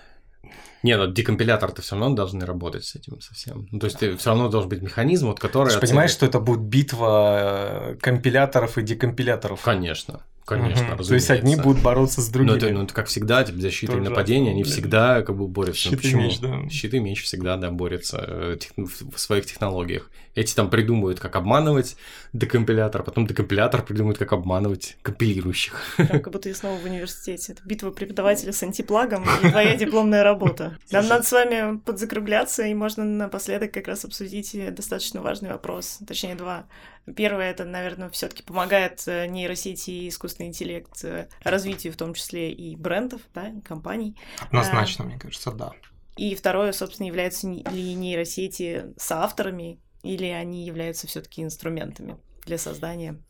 Не, 0.83 0.97
ну 0.97 1.07
декомпилятор-то 1.07 1.81
все 1.81 1.95
равно 1.95 2.15
должны 2.15 2.45
работать 2.45 2.85
с 2.85 2.95
этим 2.95 3.19
совсем. 3.21 3.67
Ну, 3.71 3.79
то 3.79 3.85
есть 3.85 3.97
все 3.97 4.29
равно 4.29 4.49
должен 4.49 4.69
быть 4.69 4.81
механизм, 4.81 5.27
вот 5.27 5.39
который. 5.39 5.69
Ты 5.69 5.73
же 5.75 5.79
понимаешь, 5.79 6.11
что 6.11 6.25
это 6.25 6.39
будет 6.39 6.61
битва 6.61 7.93
э, 7.93 7.95
компиляторов 7.95 8.77
и 8.77 8.83
декомпиляторов? 8.83 9.61
Конечно. 9.61 10.21
Конечно, 10.47 10.95
угу. 10.95 11.03
То 11.03 11.13
есть 11.13 11.29
одни 11.29 11.57
будут 11.57 11.83
бороться 11.83 12.21
с 12.21 12.29
другими. 12.29 12.51
Ну, 12.51 12.57
это, 12.57 12.69
ну, 12.69 12.83
это 12.83 12.93
как 12.93 13.07
всегда, 13.07 13.43
типа, 13.43 13.59
защита 13.59 13.97
и 13.97 13.99
нападение, 13.99 14.51
они 14.51 14.63
всегда 14.63 15.21
как 15.21 15.35
бы 15.35 15.45
борются. 15.45 15.89
Щит 15.89 15.99
ну, 16.03 16.09
и 16.09 16.13
меч, 16.13 16.39
да. 16.39 16.69
Щит 16.69 16.93
и 16.93 16.99
меч 16.99 17.21
всегда, 17.23 17.57
да, 17.57 17.69
борются 17.69 18.23
э, 18.25 18.57
в 18.77 19.19
своих 19.19 19.45
технологиях. 19.45 20.09
Эти 20.35 20.55
там 20.55 20.69
придумывают, 20.69 21.19
как 21.19 21.35
обманывать 21.35 21.97
декомпилятор, 22.31 23.03
потом 23.03 23.27
декомпилятор 23.27 23.83
придумывает, 23.83 24.19
как 24.19 24.31
обманывать 24.31 24.95
компилирующих. 25.01 25.81
как 25.97 26.31
будто 26.31 26.47
я 26.47 26.55
снова 26.55 26.79
в 26.79 26.85
университете. 26.85 27.53
Это 27.53 27.63
битва 27.65 27.91
преподавателя 27.91 28.53
с 28.53 28.63
антиплагом 28.63 29.25
и 29.43 29.49
твоя 29.49 29.75
дипломная 29.75 30.23
работа. 30.23 30.77
Нам 30.91 31.07
надо 31.09 31.23
с 31.23 31.31
вами 31.33 31.79
подзакругляться, 31.79 32.63
и 32.63 32.73
можно 32.73 33.03
напоследок 33.03 33.73
как 33.73 33.87
раз 33.87 34.05
обсудить 34.05 34.55
достаточно 34.73 35.21
важный 35.21 35.49
вопрос, 35.49 35.99
точнее 36.07 36.35
два. 36.35 36.67
Первое, 37.15 37.51
это, 37.51 37.63
наверное, 37.63 38.09
все 38.09 38.27
таки 38.27 38.43
помогает 38.43 39.03
э, 39.07 39.27
нейросети 39.27 39.91
и 39.91 40.09
искусственный 40.09 40.49
интеллект 40.49 41.03
э, 41.05 41.29
развитию, 41.43 41.93
в 41.93 41.97
том 41.97 42.13
числе 42.13 42.51
и 42.51 42.75
брендов, 42.75 43.21
да, 43.33 43.47
и 43.47 43.61
компаний. 43.61 44.17
Однозначно, 44.39 45.05
а, 45.05 45.07
мне 45.07 45.17
кажется, 45.17 45.51
да. 45.51 45.71
И 46.17 46.35
второе, 46.35 46.73
собственно, 46.73 47.07
являются 47.07 47.47
ли 47.47 47.93
нейросети 47.93 48.93
соавторами, 48.97 49.79
или 50.03 50.25
они 50.25 50.65
являются 50.65 51.07
все 51.07 51.21
таки 51.21 51.43
инструментами 51.43 52.17
для 52.45 52.57
создания 52.57 53.21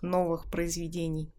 новых 0.00 0.46
произведений. 0.50 1.30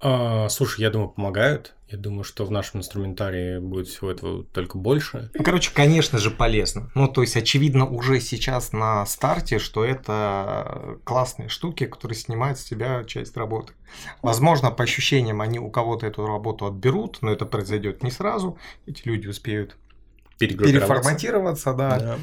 А, 0.00 0.48
слушай, 0.48 0.80
я 0.80 0.90
думаю, 0.90 1.10
помогают. 1.10 1.74
Я 1.88 1.98
думаю, 1.98 2.22
что 2.22 2.44
в 2.44 2.52
нашем 2.52 2.80
инструментарии 2.80 3.58
будет 3.58 3.88
всего 3.88 4.12
этого 4.12 4.44
только 4.44 4.78
больше. 4.78 5.30
Ну, 5.34 5.42
короче, 5.42 5.72
конечно 5.74 6.18
же, 6.18 6.30
полезно. 6.30 6.90
Ну, 6.94 7.08
то 7.08 7.20
есть, 7.20 7.36
очевидно, 7.36 7.84
уже 7.84 8.20
сейчас 8.20 8.72
на 8.72 9.04
старте, 9.06 9.58
что 9.58 9.84
это 9.84 10.98
классные 11.02 11.48
штуки, 11.48 11.86
которые 11.86 12.16
снимают 12.16 12.58
с 12.58 12.64
тебя 12.64 13.02
часть 13.04 13.36
работы. 13.36 13.72
Возможно, 14.22 14.70
по 14.70 14.84
ощущениям, 14.84 15.40
они 15.40 15.58
у 15.58 15.68
кого-то 15.68 16.06
эту 16.06 16.26
работу 16.26 16.66
отберут, 16.66 17.18
но 17.22 17.32
это 17.32 17.44
произойдет 17.44 18.04
не 18.04 18.12
сразу. 18.12 18.56
Эти 18.86 19.02
люди 19.06 19.26
успеют 19.26 19.76
переформатироваться, 20.38 21.74
да. 21.74 21.98
да. 21.98 22.18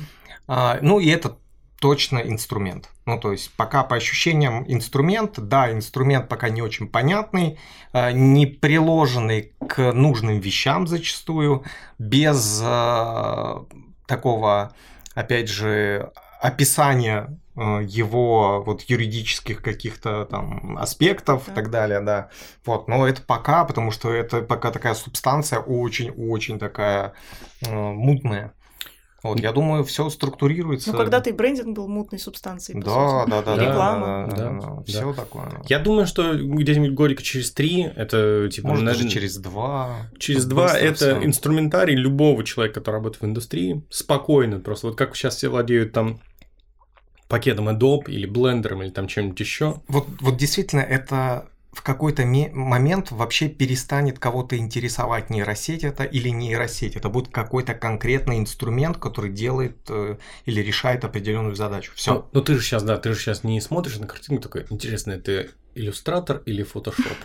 А, 0.48 0.80
ну, 0.82 1.02
и 1.02 1.10
это 1.10 1.38
точно 1.80 2.20
инструмент. 2.20 2.90
Ну, 3.06 3.20
то 3.20 3.32
есть, 3.32 3.52
пока 3.56 3.84
по 3.84 3.95
ощущениям 3.95 4.66
инструмент, 4.68 5.34
да, 5.38 5.72
инструмент 5.72 6.28
пока 6.28 6.49
не 6.49 6.62
очень 6.62 6.88
понятный, 6.88 7.60
э, 7.94 8.12
не 8.12 8.45
приложенный 8.45 9.54
к 9.68 9.94
нужным 9.94 10.40
вещам 10.40 10.88
зачастую, 10.88 11.64
без 11.99 12.62
э, 12.64 13.56
такого, 14.08 14.74
опять 15.14 15.49
же, 15.49 16.12
описания 16.41 17.40
э, 17.56 17.84
его 17.88 18.64
вот 18.64 18.84
юридических 18.84 19.62
каких-то 19.62 20.26
там 20.26 20.78
аспектов 20.78 21.44
да. 21.45 21.52
и 21.52 21.56
так 21.56 21.70
далее, 21.70 22.02
да. 22.02 22.30
Вот, 22.66 22.88
но 22.88 23.08
это 23.08 23.22
пока, 23.22 23.66
потому 23.66 23.91
что 23.91 24.12
это 24.12 24.41
пока 24.41 24.72
такая 24.72 24.94
субстанция 24.95 25.60
очень-очень 25.60 26.60
такая 26.60 27.14
э, 27.62 27.74
мутная. 27.74 28.54
Вот, 29.28 29.40
я 29.40 29.52
думаю, 29.52 29.84
все 29.84 30.10
структурируется. 30.10 30.91
Ну, 30.91 30.98
когда-то 30.98 31.30
и 31.30 31.34
брендинг 31.34 31.76
был 31.76 31.88
мутной 31.88 32.20
субстанцией. 32.20 32.82
Да, 32.82 33.26
да, 33.28 33.41
да, 33.41 33.56
да. 33.56 33.62
Реклама. 33.64 34.28
Да, 34.30 34.36
да, 34.36 34.49
да, 34.49 34.76
да. 34.76 34.84
Все 34.84 35.14
такое. 35.14 35.62
Я 35.68 35.80
думаю, 35.80 36.08
что 36.08 36.34
где-нибудь 36.36 36.94
годика 36.94 37.24
через 37.24 37.52
три, 37.52 37.84
это 37.84 38.49
типа... 38.49 38.70
Может, 38.70 38.86
даже 38.86 39.10
через 39.10 39.38
два. 39.38 40.10
Через 40.18 40.45
два 40.45 40.78
это 40.78 40.95
всё. 40.95 41.26
инструментарий 41.26 41.95
любого 41.95 42.44
человека, 42.44 42.80
который 42.80 42.95
работает 42.95 43.22
в 43.22 43.26
индустрии, 43.26 43.84
спокойно 43.90 44.60
просто. 44.60 44.88
Вот 44.88 44.98
как 44.98 45.16
сейчас 45.16 45.36
все 45.36 45.49
владеют 45.49 45.94
там 45.94 46.20
пакетом 47.28 47.70
Adobe 47.70 48.06
или 48.08 48.26
блендером 48.26 48.84
или 48.84 48.90
там 48.90 49.08
чем-нибудь 49.08 49.40
еще. 49.40 49.82
Вот, 49.88 50.08
вот 50.22 50.38
действительно, 50.38 50.82
это 50.82 51.49
в 51.78 51.84
какой-то 51.84 52.26
момент 52.26 53.12
вообще 53.12 53.49
перестанет 53.49 54.18
кого-то 54.18 54.58
интересовать 54.58 55.30
нейросеть 55.30 55.84
это 55.84 56.06
или 56.06 56.30
нейросеть. 56.30 56.95
Это 56.95 57.08
будет 57.10 57.28
какой-то 57.28 57.76
конкретный 57.76 58.40
инструмент, 58.40 58.98
который 58.98 59.32
делает 59.32 59.78
э, 59.88 60.18
или 60.45 60.62
решает 60.62 61.06
определенную 61.06 61.56
задачу. 61.56 61.91
Все. 61.94 62.16
Ну, 62.16 62.26
ну 62.32 62.41
ты 62.41 62.56
же 62.56 62.62
сейчас, 62.62 62.82
да, 62.82 62.98
ты 62.98 63.14
же 63.14 63.20
сейчас 63.20 63.44
не 63.44 63.62
смотришь 63.62 63.99
на 63.99 64.08
картинку 64.08 64.41
такой, 64.41 64.66
интересно, 64.72 65.12
это 65.12 65.49
иллюстратор 65.76 66.41
или 66.48 66.64
фотошоп? 66.64 67.18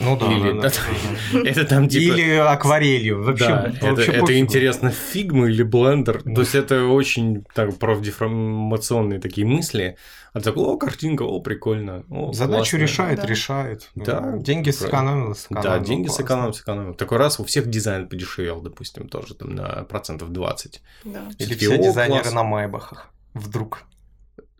Ну 0.00 0.16
да, 0.16 0.26
или, 0.32 0.60
да, 0.60 0.70
да. 0.70 1.40
это 1.48 1.64
там 1.64 1.88
типа... 1.88 2.14
Или 2.14 2.32
акварелью. 2.36 3.22
Вообще, 3.22 3.46
да, 3.46 3.74
вообще 3.82 4.12
это, 4.12 4.22
это 4.24 4.38
интересно, 4.38 4.90
Figma 4.90 5.48
или 5.48 5.62
Blender. 5.62 6.22
Да. 6.24 6.34
То 6.34 6.40
есть 6.40 6.54
это 6.54 6.86
очень 6.86 7.44
так 7.54 7.78
профдеформационные 7.78 9.20
такие 9.20 9.46
мысли. 9.46 9.96
А 10.32 10.40
так, 10.40 10.56
о, 10.56 10.76
картинка, 10.76 11.24
о, 11.24 11.40
прикольно. 11.40 12.04
О, 12.08 12.32
Задачу 12.32 12.70
классно. 12.70 12.76
решает, 12.76 13.20
да. 13.20 13.26
решает. 13.26 13.90
Да. 13.94 14.36
Деньги 14.38 14.70
сэкономил, 14.70 15.34
сэкономил. 15.34 15.68
Да, 15.68 15.78
деньги 15.80 16.08
сэкономил, 16.08 16.54
сэкономил. 16.54 16.94
Такой 16.94 17.18
раз 17.18 17.38
у 17.40 17.44
всех 17.44 17.68
дизайн 17.68 18.08
подешевел, 18.08 18.60
допустим, 18.60 19.08
тоже 19.08 19.34
там 19.34 19.54
на 19.54 19.84
процентов 19.84 20.30
20. 20.30 20.82
Да. 21.04 21.28
Или 21.38 21.54
все 21.54 21.76
дизайнеры 21.78 22.30
на 22.30 22.42
майбахах. 22.42 23.10
Вдруг. 23.34 23.84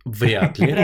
Вряд 0.04 0.58
ли. 0.58 0.74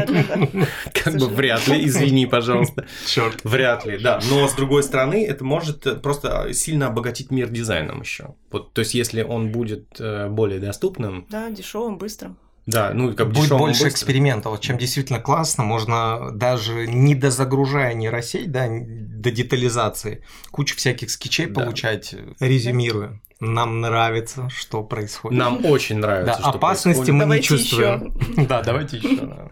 Как 0.92 1.16
бы 1.16 1.28
вряд 1.28 1.66
ли, 1.68 1.86
извини, 1.86 2.26
пожалуйста. 2.26 2.86
Черт. 3.06 3.40
Вряд 3.44 3.86
ли, 3.86 3.98
да. 3.98 4.20
Но 4.28 4.46
с 4.46 4.54
другой 4.54 4.82
стороны, 4.82 5.24
это 5.26 5.44
может 5.44 6.02
просто 6.02 6.52
сильно 6.52 6.88
обогатить 6.88 7.30
мир 7.30 7.48
дизайном 7.48 8.02
еще. 8.02 8.34
Вот, 8.50 8.72
то 8.72 8.80
есть, 8.80 8.94
если 8.94 9.22
он 9.22 9.50
будет 9.52 9.96
э, 9.98 10.28
более 10.28 10.60
доступным. 10.60 11.26
Да, 11.30 11.50
дешевым, 11.50 11.98
быстрым. 11.98 12.38
Да, 12.66 12.92
ну 12.92 13.14
как 13.14 13.28
будет 13.28 13.50
больше 13.50 13.84
быстро. 13.84 13.88
экспериментов, 13.90 14.60
чем 14.60 14.76
действительно 14.76 15.20
классно, 15.20 15.62
можно 15.62 16.32
даже 16.32 16.88
не 16.88 17.14
дозагружая 17.14 17.94
нейросеть, 17.94 18.50
да, 18.50 18.66
до 18.68 19.30
детализации, 19.30 20.24
кучу 20.50 20.76
всяких 20.76 21.10
скетчей 21.10 21.46
да. 21.46 21.62
получать, 21.62 22.14
резюмируя. 22.40 23.20
Нам 23.40 23.80
нравится, 23.80 24.48
что 24.48 24.82
происходит. 24.82 25.38
Нам 25.38 25.64
очень 25.66 25.98
нравится, 25.98 26.32
да, 26.34 26.38
что 26.40 26.48
опасности 26.58 26.98
происходит. 27.12 27.14
мы 27.14 27.20
давайте 27.20 27.54
не 27.54 27.58
чувствуем. 27.60 28.46
Да, 28.48 28.62
давайте 28.62 28.96
еще. 28.98 29.50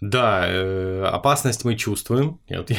Да, 0.00 0.44
э, 0.46 1.04
опасность 1.10 1.64
мы 1.64 1.74
чувствуем. 1.74 2.38
Я, 2.48 2.64
я 2.68 2.76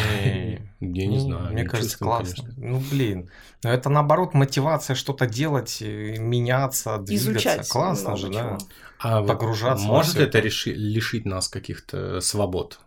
не 0.79 1.07
Ну, 1.07 1.19
знаю. 1.19 1.51
Мне 1.51 1.63
не 1.63 1.67
кажется, 1.67 1.97
классно. 1.97 2.43
конечно. 2.43 2.53
Ну, 2.57 2.79
блин. 2.91 3.29
Но 3.63 3.71
это 3.71 3.89
наоборот 3.89 4.35
мотивация 4.35 4.95
что-то 4.95 5.25
делать, 5.25 5.79
э, 5.81 6.17
меняться, 6.19 6.97
двигаться. 6.99 7.31
Изучать 7.31 7.67
Классно 7.69 8.15
же, 8.17 8.29
да. 8.29 8.57
А 8.99 9.23
Погружаться 9.23 9.85
может 9.85 10.15
это 10.17 10.37
это. 10.37 10.39
реши- 10.39 10.73
лишить 10.73 11.25
нас 11.25 11.47
каких-то 11.49 12.21
свобод? 12.21 12.79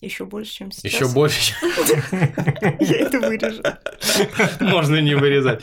Еще 0.00 0.24
больше, 0.24 0.52
чем 0.52 0.70
сейчас. 0.70 0.92
Еще 0.92 1.08
больше 1.08 1.54
Я 2.80 2.98
это 2.98 3.18
вырежу. 3.18 3.62
можно 4.60 5.00
не 5.00 5.14
вырезать. 5.14 5.62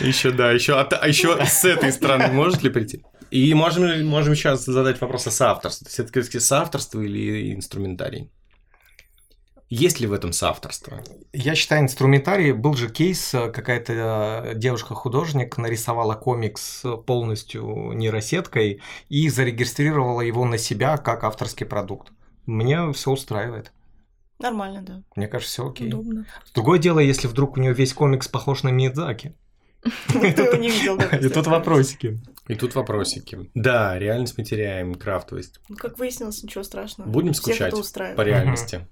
Еще 0.00 0.30
да, 0.30 0.52
еще 0.52 0.78
а 0.78 1.08
еще 1.08 1.44
с 1.44 1.64
этой 1.64 1.92
стороны 1.92 2.28
может 2.28 2.62
ли 2.62 2.70
прийти? 2.70 3.02
И 3.30 3.54
можем 3.54 3.86
ли- 3.86 4.04
можем 4.04 4.34
сейчас 4.34 4.64
задать 4.66 5.00
вопрос 5.00 5.26
о 5.26 5.30
соавторстве. 5.30 5.88
Все-таки 5.88 6.38
соавторство 6.38 7.00
или 7.00 7.54
инструментарий? 7.54 8.30
Есть 9.70 10.00
ли 10.00 10.06
в 10.06 10.12
этом 10.12 10.34
соавторство? 10.34 11.02
Я 11.32 11.54
считаю, 11.54 11.80
инструментарий. 11.80 12.52
Был 12.52 12.74
же 12.74 12.90
кейс, 12.90 13.32
э, 13.32 13.50
какая-то 13.50 13.92
э, 13.94 14.54
девушка-художник 14.54 15.56
нарисовала 15.56 16.14
комикс 16.14 16.82
полностью 17.06 17.92
нейросеткой 17.94 18.82
и 19.08 19.30
зарегистрировала 19.30 20.20
его 20.20 20.44
на 20.44 20.58
себя 20.58 20.98
как 20.98 21.24
авторский 21.24 21.64
продукт. 21.64 22.12
Мне 22.46 22.92
все 22.92 23.10
устраивает. 23.10 23.72
Нормально, 24.38 24.82
да. 24.82 25.02
Мне 25.14 25.28
кажется, 25.28 25.52
все 25.52 25.68
окей. 25.68 25.88
Удобно. 25.88 26.26
Другое 26.54 26.78
дело, 26.78 26.98
если 26.98 27.28
вдруг 27.28 27.56
у 27.56 27.60
нее 27.60 27.72
весь 27.72 27.92
комикс 27.94 28.28
похож 28.28 28.64
на 28.64 28.70
Мидзаки. 28.70 29.34
Никто 30.14 30.42
его 30.42 30.56
не 30.56 30.70
видел. 30.70 30.96
да, 30.96 31.16
И 31.16 31.28
тут 31.28 31.46
вопросики. 31.46 32.20
И 32.48 32.54
тут 32.54 32.74
вопросики. 32.74 33.50
Да, 33.54 33.98
реальность 33.98 34.36
мы 34.36 34.44
теряем, 34.44 34.94
крафтовость. 34.94 35.60
Ну, 35.68 35.76
Как 35.76 35.98
выяснилось, 35.98 36.42
ничего 36.42 36.64
страшного. 36.64 37.08
Будем 37.08 37.34
скучать 37.34 37.74
по 38.16 38.22
реальности. 38.22 38.86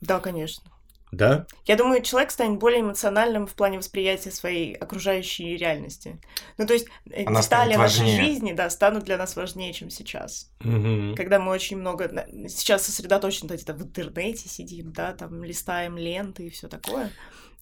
Да, 0.00 0.20
конечно. 0.20 0.70
Да? 1.12 1.46
Я 1.64 1.76
думаю, 1.76 2.02
человек 2.02 2.30
станет 2.30 2.58
более 2.58 2.80
эмоциональным 2.80 3.46
в 3.46 3.54
плане 3.54 3.78
восприятия 3.78 4.30
своей 4.30 4.74
окружающей 4.74 5.56
реальности. 5.56 6.20
Ну, 6.58 6.66
то 6.66 6.74
есть 6.74 6.86
э, 7.10 7.24
Она 7.24 7.40
детали 7.42 7.74
нашей 7.74 8.00
важнее. 8.00 8.22
жизни, 8.22 8.52
да, 8.52 8.68
станут 8.70 9.04
для 9.04 9.16
нас 9.16 9.36
важнее, 9.36 9.72
чем 9.72 9.90
сейчас. 9.90 10.50
Мгм. 10.60 11.14
Когда 11.16 11.38
мы 11.38 11.50
очень 11.52 11.78
много 11.78 12.26
сейчас 12.48 12.84
сосредоточены 12.84 13.54
где-то 13.54 13.74
в 13.74 13.82
интернете 13.82 14.48
сидим, 14.48 14.92
да, 14.92 15.12
там 15.12 15.42
листаем 15.44 15.96
ленты 15.96 16.46
и 16.46 16.50
все 16.50 16.68
такое. 16.68 17.10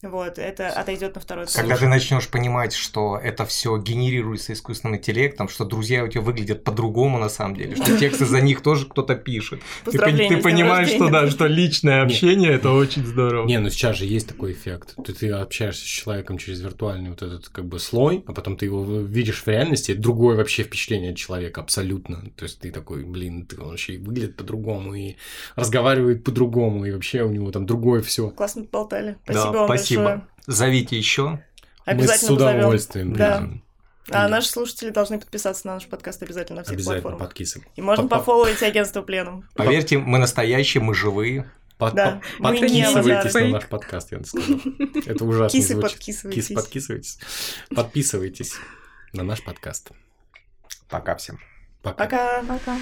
Вот, 0.03 0.39
это 0.39 0.69
отойдет 0.69 1.15
на 1.15 1.21
второй. 1.23 1.47
Когда 1.47 1.77
ты 1.77 1.89
начнешь 1.89 2.29
понимать, 2.29 2.75
что 2.75 3.19
это 3.23 3.47
все 3.47 3.79
генерируется 3.79 4.53
искусственным 4.53 4.97
интеллектом, 4.97 5.49
что 5.49 5.65
друзья 5.65 6.05
у 6.05 6.09
тебя 6.09 6.21
выглядят 6.21 6.65
по-другому 6.65 7.19
на 7.19 7.31
самом 7.31 7.57
деле, 7.57 7.77
что 7.77 7.97
тексты 7.97 8.27
за 8.27 8.43
них 8.43 8.61
тоже 8.61 8.85
кто-то 8.85 9.15
пишет. 9.15 9.61
Ты, 9.85 9.93
ты 9.93 10.37
понимаешь, 10.37 10.89
что 10.89 11.09
да, 11.09 11.29
что 11.31 11.47
личное 11.47 12.03
общение 12.03 12.53
это 12.53 12.73
очень 12.73 13.07
здорово. 13.07 13.47
Не, 13.47 13.59
ну 13.59 13.71
сейчас 13.71 13.97
же 13.97 14.05
есть 14.05 14.29
такой 14.29 14.53
эффект. 14.53 14.95
Ты, 15.03 15.15
ты 15.15 15.31
общаешься 15.31 15.83
с 15.83 15.89
человеком 15.89 16.37
через 16.37 16.61
виртуальный 16.61 17.11
вот 17.11 17.23
этот 17.23 17.49
как 17.49 17.65
бы 17.65 17.79
слой, 17.79 18.23
а 18.27 18.35
потом 18.35 18.59
ты 18.59 18.67
его 18.67 18.85
видишь 19.01 19.43
в 19.43 19.49
реальности, 19.49 19.93
это 19.93 20.03
другое 20.03 20.37
вообще 20.37 20.63
впечатление 20.63 21.13
от 21.13 21.17
человека 21.17 21.63
абсолютно. 21.63 22.23
То 22.37 22.45
есть 22.45 22.61
ты 22.61 22.71
такой, 22.71 23.05
блин, 23.05 23.47
ты, 23.47 23.59
он 23.59 23.71
вообще 23.71 23.95
и 23.95 23.99
выглядит 23.99 24.37
по-другому, 24.37 24.95
и 24.95 25.17
разговаривает 25.55 26.23
по-другому, 26.23 26.85
и 26.85 26.91
вообще 26.91 27.23
у 27.23 27.31
него 27.31 27.51
там 27.51 27.65
другое 27.65 28.03
все. 28.03 28.29
Классно 28.31 28.65
поболтали. 28.65 29.17
Да, 29.27 29.33
Спасибо 29.33 29.57
вам 29.57 29.86
спасибо. 29.86 29.86
Большое. 29.95 30.27
Зовите 30.47 30.97
еще. 30.99 31.29
Мы 31.31 31.39
с 31.39 31.43
Обязательно 31.87 32.33
удовольствием 32.33 33.13
Да. 33.15 33.49
А 34.09 34.29
наши 34.29 34.49
слушатели 34.49 34.91
должны 34.91 35.19
подписаться 35.19 35.67
на 35.67 35.75
наш 35.75 35.87
подкаст 35.87 36.23
обязательно 36.23 36.59
на 36.59 36.63
всех 36.63 36.75
Обязательно 36.75 37.03
платформах. 37.03 37.29
подкисывай. 37.29 37.67
И 37.75 37.83
можно 37.83 38.05
По- 38.05 38.09
по- 38.09 38.19
пофолловить 38.19 38.63
агентство 38.63 39.03
Пленум. 39.03 39.49
Поверьте, 39.55 39.99
мы 39.99 40.19
настоящие, 40.19 40.81
мы 40.83 40.95
живые. 40.95 41.51
Под- 41.77 41.95
Да, 41.95 42.21
под- 42.39 42.41
мы 42.41 42.69
не 42.69 42.83
Подписывайтесь 42.85 43.35
на 43.35 43.49
наш 43.49 43.67
подкаст, 43.67 44.13
я 44.13 44.23
сказал. 44.25 44.61
Это 45.07 45.25
ужасно 45.25 45.59
Кисы 45.59 45.73
звучит. 45.75 45.91
подкисывайтесь. 45.93 46.43
Кисы 46.47 46.55
подписывайтесь. 46.55 47.19
Подписывайтесь 47.75 48.53
на 49.13 49.25
наш 49.25 49.43
подкаст. 49.45 49.91
Пока 50.89 51.17
всем. 51.17 51.39
Пока. 51.83 52.05
Пока. 52.05 52.43
Пока. 52.45 52.79